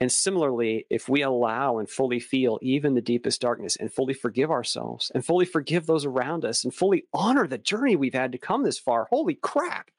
And 0.00 0.12
similarly, 0.12 0.86
if 0.90 1.08
we 1.08 1.22
allow 1.22 1.78
and 1.78 1.90
fully 1.90 2.20
feel 2.20 2.58
even 2.62 2.94
the 2.94 3.00
deepest 3.00 3.40
darkness 3.40 3.76
and 3.76 3.92
fully 3.92 4.14
forgive 4.14 4.50
ourselves 4.50 5.10
and 5.12 5.24
fully 5.24 5.44
forgive 5.44 5.86
those 5.86 6.04
around 6.04 6.44
us 6.44 6.62
and 6.62 6.72
fully 6.72 7.04
honor 7.12 7.48
the 7.48 7.58
journey 7.58 7.96
we've 7.96 8.14
had 8.14 8.30
to 8.32 8.38
come 8.38 8.62
this 8.62 8.78
far, 8.78 9.08
holy 9.10 9.34
crap. 9.34 9.90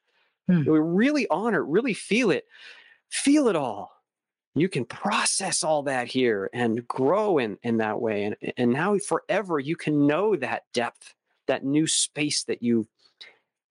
Hmm. 0.46 0.64
We 0.64 0.78
really 0.78 1.26
honor, 1.28 1.62
really 1.62 1.92
feel 1.92 2.30
it, 2.30 2.46
feel 3.10 3.48
it 3.48 3.56
all. 3.56 3.92
You 4.54 4.68
can 4.68 4.86
process 4.86 5.62
all 5.62 5.82
that 5.84 6.08
here 6.08 6.50
and 6.52 6.88
grow 6.88 7.38
in, 7.38 7.58
in 7.62 7.76
that 7.76 8.00
way. 8.00 8.24
And, 8.24 8.36
and 8.56 8.72
now 8.72 8.96
forever, 8.98 9.58
you 9.58 9.76
can 9.76 10.06
know 10.06 10.34
that 10.36 10.64
depth, 10.72 11.14
that 11.46 11.62
new 11.62 11.86
space 11.86 12.42
that 12.44 12.62
you, 12.62 12.88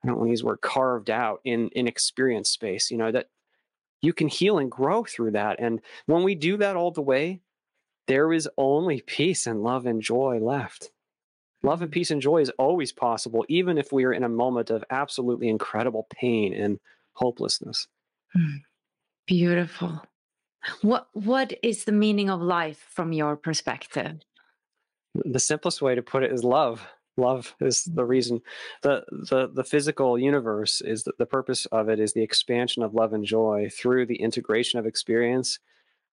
I 0.04 0.08
don't 0.08 0.18
want 0.18 0.28
to 0.28 0.32
use 0.32 0.42
the 0.42 0.46
word 0.46 0.62
carved 0.62 1.10
out 1.10 1.42
in, 1.44 1.70
in 1.70 1.88
experience 1.88 2.50
space, 2.52 2.92
you 2.92 2.98
know, 2.98 3.12
that 3.12 3.30
you 4.02 4.14
can 4.14 4.28
heal 4.28 4.58
and 4.58 4.72
grow 4.72 5.04
through 5.04 5.32
that. 5.32 5.60
And 5.60 5.82
when 6.06 6.24
we 6.24 6.36
do 6.36 6.58
that 6.58 6.76
all 6.76 6.92
the 6.92 7.02
way, 7.02 7.42
there 8.08 8.34
is 8.34 8.50
only 8.58 9.02
peace 9.02 9.46
and 9.46 9.62
love 9.62 9.86
and 9.86 10.02
joy 10.02 10.40
left. 10.42 10.92
Love 11.62 11.82
and 11.82 11.92
peace 11.92 12.10
and 12.10 12.22
joy 12.22 12.42
is 12.42 12.52
always 12.58 12.92
possible, 12.92 13.46
even 13.50 13.78
if 13.78 13.92
we 13.92 14.06
are 14.06 14.14
in 14.14 14.24
a 14.24 14.30
moment 14.30 14.70
of 14.70 14.84
absolutely 14.90 15.50
incredible 15.50 16.08
pain 16.10 16.54
and 16.54 16.80
hopelessness. 17.14 17.88
Hmm. 18.34 18.58
Beautiful. 19.28 20.02
What 20.82 21.08
what 21.14 21.54
is 21.62 21.84
the 21.86 21.92
meaning 21.92 22.30
of 22.30 22.42
life 22.42 22.86
from 22.90 23.14
your 23.14 23.36
perspective? 23.36 24.20
The 25.14 25.40
simplest 25.40 25.82
way 25.82 25.96
to 25.96 26.02
put 26.02 26.24
it 26.24 26.32
is 26.32 26.44
love 26.44 26.86
love 27.20 27.56
is 27.60 27.84
the 27.84 28.06
reason. 28.06 28.42
The 28.82 29.04
the 29.10 29.50
the 29.54 29.64
physical 29.64 30.18
universe 30.18 30.82
is 30.82 31.04
the, 31.04 31.14
the 31.18 31.26
purpose 31.26 31.66
of 31.68 31.90
it 31.90 32.00
is 32.00 32.14
the 32.14 32.24
expansion 32.24 32.84
of 32.84 32.94
love 32.94 33.14
and 33.14 33.26
joy 33.26 33.70
through 33.72 34.06
the 34.08 34.22
integration 34.22 34.80
of 34.80 34.86
experience 34.86 35.60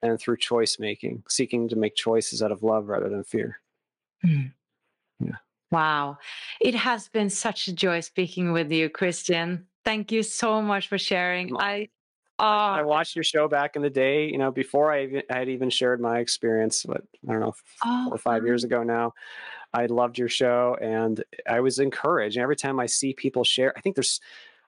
and 0.01 0.19
through 0.19 0.37
choice 0.37 0.77
making 0.79 1.23
seeking 1.29 1.69
to 1.69 1.75
make 1.75 1.95
choices 1.95 2.41
out 2.41 2.51
of 2.51 2.63
love 2.63 2.87
rather 2.87 3.09
than 3.09 3.23
fear. 3.23 3.59
Mm. 4.25 4.53
yeah. 5.19 5.35
Wow. 5.71 6.17
It 6.61 6.75
has 6.75 7.09
been 7.09 7.29
such 7.29 7.67
a 7.67 7.73
joy 7.73 7.99
speaking 8.01 8.51
with 8.53 8.71
you 8.71 8.89
christian. 8.89 9.65
Thank 9.83 10.11
you 10.11 10.23
so 10.23 10.61
much 10.61 10.87
for 10.87 10.97
sharing. 10.97 11.55
I 11.59 11.89
I 12.39 12.81
uh, 12.81 12.85
watched 12.85 13.15
your 13.15 13.23
show 13.23 13.47
back 13.47 13.75
in 13.75 13.81
the 13.81 13.89
day, 13.89 14.27
you 14.27 14.37
know, 14.37 14.51
before 14.51 14.91
I, 14.91 15.03
even, 15.03 15.23
I 15.29 15.37
had 15.39 15.49
even 15.49 15.69
shared 15.69 16.01
my 16.01 16.19
experience, 16.19 16.83
but 16.83 17.03
I 17.27 17.31
don't 17.31 17.41
know, 17.41 17.53
oh, 17.85 18.05
four 18.05 18.15
or 18.15 18.17
five 18.17 18.43
years 18.43 18.63
ago 18.63 18.83
now. 18.83 19.13
I 19.73 19.87
loved 19.87 20.17
your 20.17 20.29
show 20.29 20.77
and 20.81 21.23
I 21.49 21.61
was 21.61 21.79
encouraged. 21.79 22.37
And 22.37 22.43
every 22.43 22.55
time 22.55 22.79
I 22.79 22.85
see 22.85 23.13
people 23.13 23.43
share, 23.43 23.73
I 23.75 23.81
think 23.81 23.95
there's, 23.95 24.21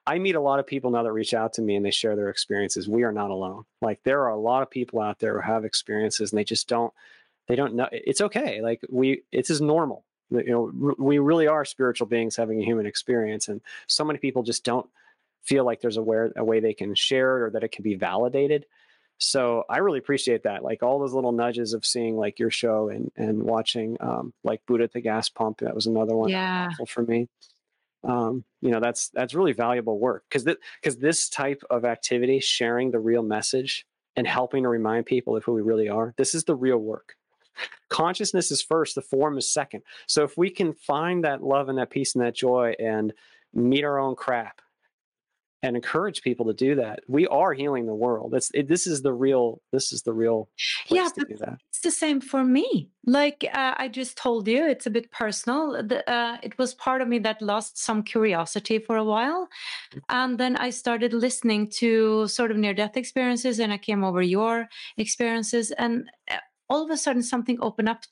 I 0.06 0.18
meet 0.18 0.34
a 0.34 0.40
lot 0.40 0.58
of 0.58 0.66
people 0.66 0.90
now 0.90 1.02
that 1.02 1.12
reach 1.12 1.34
out 1.34 1.52
to 1.54 1.62
me 1.62 1.76
and 1.76 1.84
they 1.84 1.90
share 1.90 2.16
their 2.16 2.28
experiences. 2.28 2.88
We 2.88 3.04
are 3.04 3.12
not 3.12 3.30
alone. 3.30 3.64
Like 3.80 4.02
there 4.02 4.22
are 4.22 4.30
a 4.30 4.38
lot 4.38 4.62
of 4.62 4.70
people 4.70 5.00
out 5.00 5.18
there 5.18 5.34
who 5.34 5.40
have 5.40 5.64
experiences 5.64 6.32
and 6.32 6.38
they 6.38 6.44
just 6.44 6.68
don't, 6.68 6.92
they 7.46 7.56
don't 7.56 7.74
know. 7.74 7.88
It's 7.92 8.20
okay. 8.20 8.60
Like 8.62 8.80
we, 8.90 9.22
it's 9.30 9.50
as 9.50 9.60
normal. 9.60 10.04
You 10.30 10.72
know, 10.76 10.94
we 10.98 11.18
really 11.18 11.46
are 11.46 11.64
spiritual 11.64 12.08
beings 12.08 12.34
having 12.34 12.60
a 12.60 12.64
human 12.64 12.86
experience. 12.86 13.46
And 13.46 13.60
so 13.86 14.04
many 14.04 14.18
people 14.18 14.42
just 14.42 14.64
don't 14.64 14.88
feel 15.42 15.64
like 15.64 15.80
there's 15.80 15.96
a, 15.96 16.02
where, 16.02 16.32
a 16.34 16.42
way 16.42 16.58
they 16.58 16.74
can 16.74 16.96
share 16.96 17.36
it 17.36 17.42
or 17.42 17.50
that 17.50 17.62
it 17.62 17.70
can 17.70 17.84
be 17.84 17.94
validated. 17.94 18.66
So 19.18 19.64
I 19.68 19.78
really 19.78 19.98
appreciate 19.98 20.42
that. 20.42 20.62
Like 20.62 20.82
all 20.82 20.98
those 20.98 21.14
little 21.14 21.32
nudges 21.32 21.72
of 21.72 21.86
seeing 21.86 22.16
like 22.16 22.38
your 22.38 22.50
show 22.50 22.88
and 22.88 23.10
and 23.16 23.42
watching 23.42 23.96
um, 24.00 24.34
like 24.44 24.60
Buddha 24.66 24.84
at 24.84 24.92
the 24.92 25.00
gas 25.00 25.28
pump. 25.28 25.58
That 25.60 25.74
was 25.74 25.86
another 25.86 26.14
one 26.14 26.28
yeah. 26.28 26.70
for 26.86 27.02
me. 27.02 27.28
Um, 28.04 28.44
you 28.60 28.70
know, 28.70 28.80
that's 28.80 29.08
that's 29.08 29.34
really 29.34 29.52
valuable 29.52 29.98
work 29.98 30.24
because 30.28 30.44
that 30.44 30.58
because 30.80 30.98
this 30.98 31.28
type 31.28 31.62
of 31.70 31.84
activity, 31.84 32.40
sharing 32.40 32.90
the 32.90 33.00
real 33.00 33.22
message 33.22 33.86
and 34.16 34.26
helping 34.26 34.62
to 34.62 34.68
remind 34.68 35.06
people 35.06 35.36
of 35.36 35.44
who 35.44 35.54
we 35.54 35.62
really 35.62 35.88
are, 35.88 36.14
this 36.16 36.34
is 36.34 36.44
the 36.44 36.54
real 36.54 36.78
work. 36.78 37.16
Consciousness 37.88 38.50
is 38.50 38.60
first, 38.60 38.94
the 38.94 39.02
form 39.02 39.38
is 39.38 39.50
second. 39.50 39.82
So 40.06 40.24
if 40.24 40.36
we 40.36 40.50
can 40.50 40.74
find 40.74 41.24
that 41.24 41.42
love 41.42 41.68
and 41.68 41.78
that 41.78 41.90
peace 41.90 42.14
and 42.14 42.22
that 42.22 42.34
joy 42.34 42.74
and 42.78 43.14
meet 43.54 43.84
our 43.84 43.98
own 43.98 44.14
crap 44.14 44.60
and 45.62 45.74
encourage 45.76 46.22
people 46.22 46.46
to 46.46 46.52
do 46.52 46.74
that. 46.76 47.00
We 47.08 47.26
are 47.26 47.52
healing 47.52 47.86
the 47.86 47.94
world. 47.94 48.34
It's 48.34 48.50
it, 48.54 48.68
this 48.68 48.86
is 48.86 49.02
the 49.02 49.12
real 49.12 49.60
this 49.72 49.92
is 49.92 50.02
the 50.02 50.12
real 50.12 50.48
yeah, 50.88 51.08
to 51.14 51.24
do 51.24 51.36
that. 51.38 51.58
It's 51.70 51.80
the 51.80 51.90
same 51.90 52.20
for 52.20 52.44
me. 52.44 52.90
Like 53.06 53.44
uh, 53.52 53.74
I 53.76 53.88
just 53.88 54.16
told 54.16 54.48
you, 54.48 54.66
it's 54.66 54.86
a 54.86 54.90
bit 54.90 55.10
personal. 55.10 55.82
The, 55.82 56.08
uh, 56.10 56.38
it 56.42 56.58
was 56.58 56.74
part 56.74 57.00
of 57.00 57.08
me 57.08 57.18
that 57.20 57.40
lost 57.40 57.78
some 57.78 58.02
curiosity 58.02 58.78
for 58.78 58.96
a 58.96 59.04
while, 59.04 59.48
and 60.08 60.38
then 60.38 60.56
I 60.56 60.70
started 60.70 61.12
listening 61.12 61.70
to 61.80 62.26
sort 62.28 62.50
of 62.50 62.56
near-death 62.56 62.96
experiences, 62.96 63.58
and 63.58 63.72
I 63.72 63.78
came 63.78 64.04
over 64.04 64.22
your 64.22 64.68
experiences, 64.96 65.70
and 65.72 66.10
uh, 66.30 66.36
all 66.68 66.84
of 66.84 66.90
a 66.90 66.96
sudden 66.96 67.22
something 67.22 67.58
opened 67.60 67.88
up 67.88 68.02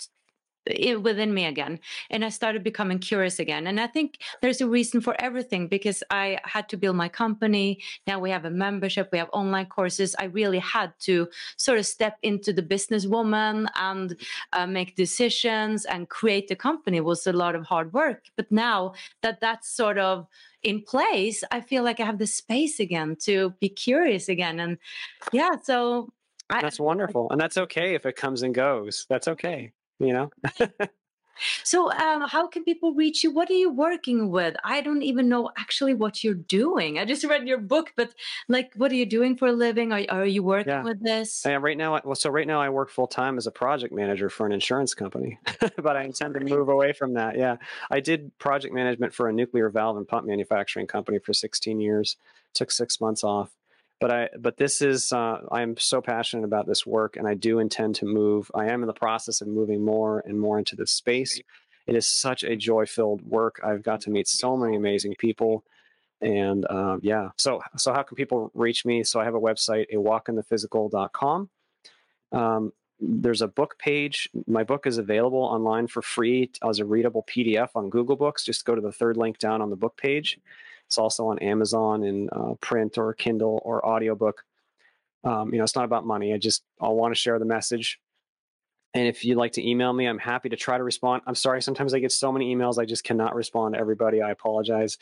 within 1.02 1.34
me 1.34 1.44
again 1.44 1.78
and 2.10 2.24
i 2.24 2.28
started 2.28 2.64
becoming 2.64 2.98
curious 2.98 3.38
again 3.38 3.66
and 3.66 3.78
i 3.78 3.86
think 3.86 4.18
there's 4.40 4.60
a 4.60 4.68
reason 4.68 5.00
for 5.00 5.14
everything 5.20 5.68
because 5.68 6.02
i 6.10 6.38
had 6.44 6.68
to 6.68 6.76
build 6.76 6.96
my 6.96 7.08
company 7.08 7.80
now 8.06 8.18
we 8.18 8.30
have 8.30 8.44
a 8.44 8.50
membership 8.50 9.08
we 9.12 9.18
have 9.18 9.28
online 9.32 9.66
courses 9.66 10.16
i 10.18 10.24
really 10.24 10.58
had 10.58 10.92
to 10.98 11.28
sort 11.56 11.78
of 11.78 11.84
step 11.84 12.16
into 12.22 12.52
the 12.52 12.62
businesswoman 12.62 13.66
and 13.76 14.16
uh, 14.52 14.66
make 14.66 14.96
decisions 14.96 15.84
and 15.84 16.08
create 16.08 16.48
the 16.48 16.56
company 16.56 16.96
it 16.96 17.04
was 17.04 17.26
a 17.26 17.32
lot 17.32 17.54
of 17.54 17.64
hard 17.66 17.92
work 17.92 18.24
but 18.36 18.50
now 18.50 18.94
that 19.22 19.40
that's 19.40 19.68
sort 19.68 19.98
of 19.98 20.26
in 20.62 20.80
place 20.80 21.44
i 21.50 21.60
feel 21.60 21.82
like 21.82 22.00
i 22.00 22.04
have 22.04 22.18
the 22.18 22.26
space 22.26 22.80
again 22.80 23.16
to 23.20 23.50
be 23.60 23.68
curious 23.68 24.28
again 24.28 24.58
and 24.58 24.78
yeah 25.32 25.56
so 25.62 26.10
I, 26.50 26.60
that's 26.60 26.80
wonderful 26.80 27.28
and 27.30 27.40
that's 27.40 27.56
okay 27.56 27.94
if 27.94 28.06
it 28.06 28.16
comes 28.16 28.42
and 28.42 28.54
goes 28.54 29.06
that's 29.08 29.28
okay 29.28 29.72
you 29.98 30.12
know? 30.12 30.30
So 31.62 31.90
um, 31.92 32.22
how 32.22 32.46
can 32.46 32.64
people 32.64 32.94
reach 32.94 33.24
you? 33.24 33.32
What 33.32 33.50
are 33.50 33.54
you 33.54 33.70
working 33.70 34.30
with? 34.30 34.56
I 34.64 34.80
don't 34.80 35.02
even 35.02 35.28
know 35.28 35.50
actually 35.56 35.94
what 35.94 36.22
you're 36.22 36.34
doing. 36.34 36.98
I 36.98 37.04
just 37.04 37.24
read 37.24 37.46
your 37.46 37.58
book 37.58 37.92
but 37.96 38.14
like 38.48 38.72
what 38.76 38.92
are 38.92 38.96
you 38.96 39.06
doing 39.06 39.36
for 39.36 39.48
a 39.48 39.52
living? 39.52 39.92
Are, 39.92 40.04
are 40.08 40.26
you 40.26 40.42
working 40.42 40.72
yeah. 40.72 40.82
with 40.82 41.02
this? 41.02 41.42
Yeah 41.44 41.58
right 41.60 41.76
now 41.76 42.00
well 42.04 42.14
so 42.14 42.30
right 42.30 42.46
now 42.46 42.60
i 42.60 42.68
work 42.68 42.90
full-time 42.90 43.38
as 43.38 43.46
a 43.46 43.50
project 43.50 43.94
manager 43.94 44.28
for 44.28 44.44
an 44.44 44.52
insurance 44.52 44.92
company 44.92 45.38
but 45.82 45.96
i 45.96 46.02
intend 46.02 46.34
to 46.34 46.40
move 46.40 46.68
away 46.68 46.92
from 46.92 47.14
that 47.14 47.38
yeah. 47.38 47.56
I 47.90 48.00
did 48.00 48.36
project 48.38 48.74
management 48.74 49.14
for 49.14 49.28
a 49.28 49.32
nuclear 49.32 49.70
valve 49.70 49.96
and 49.96 50.06
pump 50.06 50.26
manufacturing 50.26 50.86
company 50.86 51.18
for 51.18 51.32
16 51.32 51.80
years 51.80 52.16
took 52.52 52.70
six 52.70 53.00
months 53.00 53.24
off 53.24 53.50
but 54.00 54.10
I 54.10 54.28
but 54.38 54.56
this 54.56 54.82
is 54.82 55.12
uh, 55.12 55.38
I'm 55.50 55.76
so 55.76 56.00
passionate 56.00 56.44
about 56.44 56.66
this 56.66 56.84
work, 56.84 57.16
and 57.16 57.26
I 57.26 57.34
do 57.34 57.58
intend 57.58 57.96
to 57.96 58.06
move. 58.06 58.50
I 58.54 58.66
am 58.66 58.82
in 58.82 58.86
the 58.86 58.92
process 58.92 59.40
of 59.40 59.48
moving 59.48 59.84
more 59.84 60.22
and 60.26 60.38
more 60.38 60.58
into 60.58 60.76
this 60.76 60.90
space. 60.90 61.40
It 61.86 61.94
is 61.94 62.06
such 62.06 62.44
a 62.44 62.56
joy-filled 62.56 63.22
work. 63.22 63.60
I've 63.62 63.82
got 63.82 64.00
to 64.02 64.10
meet 64.10 64.26
so 64.26 64.56
many 64.56 64.76
amazing 64.76 65.14
people, 65.18 65.64
and 66.20 66.64
uh, 66.68 66.98
yeah. 67.02 67.30
So 67.36 67.60
so 67.76 67.92
how 67.92 68.02
can 68.02 68.16
people 68.16 68.50
reach 68.54 68.84
me? 68.84 69.04
So 69.04 69.20
I 69.20 69.24
have 69.24 69.34
a 69.34 69.40
website, 69.40 69.86
a 69.90 69.96
walkinthephysical.com. 69.96 71.50
Um, 72.32 72.72
there's 73.00 73.42
a 73.42 73.48
book 73.48 73.78
page. 73.78 74.28
My 74.46 74.64
book 74.64 74.86
is 74.86 74.98
available 74.98 75.42
online 75.42 75.86
for 75.88 76.02
free 76.02 76.50
as 76.66 76.78
a 76.78 76.84
readable 76.84 77.24
PDF 77.24 77.70
on 77.74 77.90
Google 77.90 78.16
Books. 78.16 78.44
Just 78.44 78.64
go 78.64 78.74
to 78.74 78.80
the 78.80 78.92
third 78.92 79.16
link 79.16 79.38
down 79.38 79.60
on 79.60 79.70
the 79.70 79.76
book 79.76 79.96
page. 79.96 80.38
It's 80.94 80.98
also 81.00 81.26
on 81.26 81.40
Amazon 81.40 82.04
in 82.04 82.28
uh, 82.30 82.54
print 82.60 82.98
or 82.98 83.12
Kindle 83.14 83.60
or 83.64 83.84
audiobook. 83.84 84.44
Um, 85.24 85.52
you 85.52 85.58
know, 85.58 85.64
it's 85.64 85.74
not 85.74 85.84
about 85.84 86.06
money. 86.06 86.32
I 86.32 86.38
just 86.38 86.62
I 86.80 86.86
want 86.88 87.12
to 87.12 87.20
share 87.20 87.40
the 87.40 87.44
message. 87.44 87.98
And 88.94 89.08
if 89.08 89.24
you'd 89.24 89.36
like 89.36 89.50
to 89.54 89.68
email 89.68 89.92
me, 89.92 90.06
I'm 90.06 90.20
happy 90.20 90.50
to 90.50 90.56
try 90.56 90.78
to 90.78 90.84
respond. 90.84 91.22
I'm 91.26 91.34
sorry, 91.34 91.60
sometimes 91.62 91.94
I 91.94 91.98
get 91.98 92.12
so 92.12 92.30
many 92.30 92.54
emails, 92.54 92.78
I 92.78 92.84
just 92.84 93.02
cannot 93.02 93.34
respond 93.34 93.74
to 93.74 93.80
everybody. 93.80 94.22
I 94.22 94.30
apologize. 94.30 94.98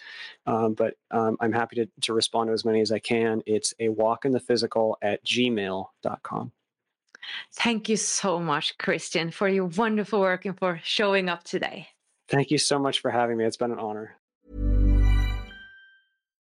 Um, 0.47 0.73
but 0.73 0.95
um, 1.11 1.37
I'm 1.41 1.53
happy 1.53 1.77
to, 1.77 1.87
to 2.01 2.15
respond 2.15 2.49
to 2.49 2.55
as 2.55 2.65
many 2.65 2.81
as 2.81 2.91
I 2.91 2.99
can. 2.99 3.43
It's 3.45 3.75
a 3.79 3.91
walk 3.91 4.25
in 4.25 4.33
the 4.33 4.41
physical 4.41 4.97
at 5.03 5.23
gmail.com. 5.27 6.53
Thank 7.53 7.91
you 7.91 7.99
so 7.99 8.39
much, 8.39 8.79
Christian, 8.79 9.31
for 9.31 9.47
your 9.47 9.67
wonderful 9.67 10.21
work 10.21 10.47
and 10.47 10.59
for 10.59 10.81
showing 10.83 11.29
up 11.29 11.45
today. 11.45 11.89
Thank 12.29 12.51
you 12.51 12.57
so 12.57 12.79
much 12.79 13.01
for 13.01 13.11
having 13.11 13.37
me. 13.37 13.45
It's 13.45 13.59
been 13.59 13.73
an 13.73 13.79
honor. 13.79 14.17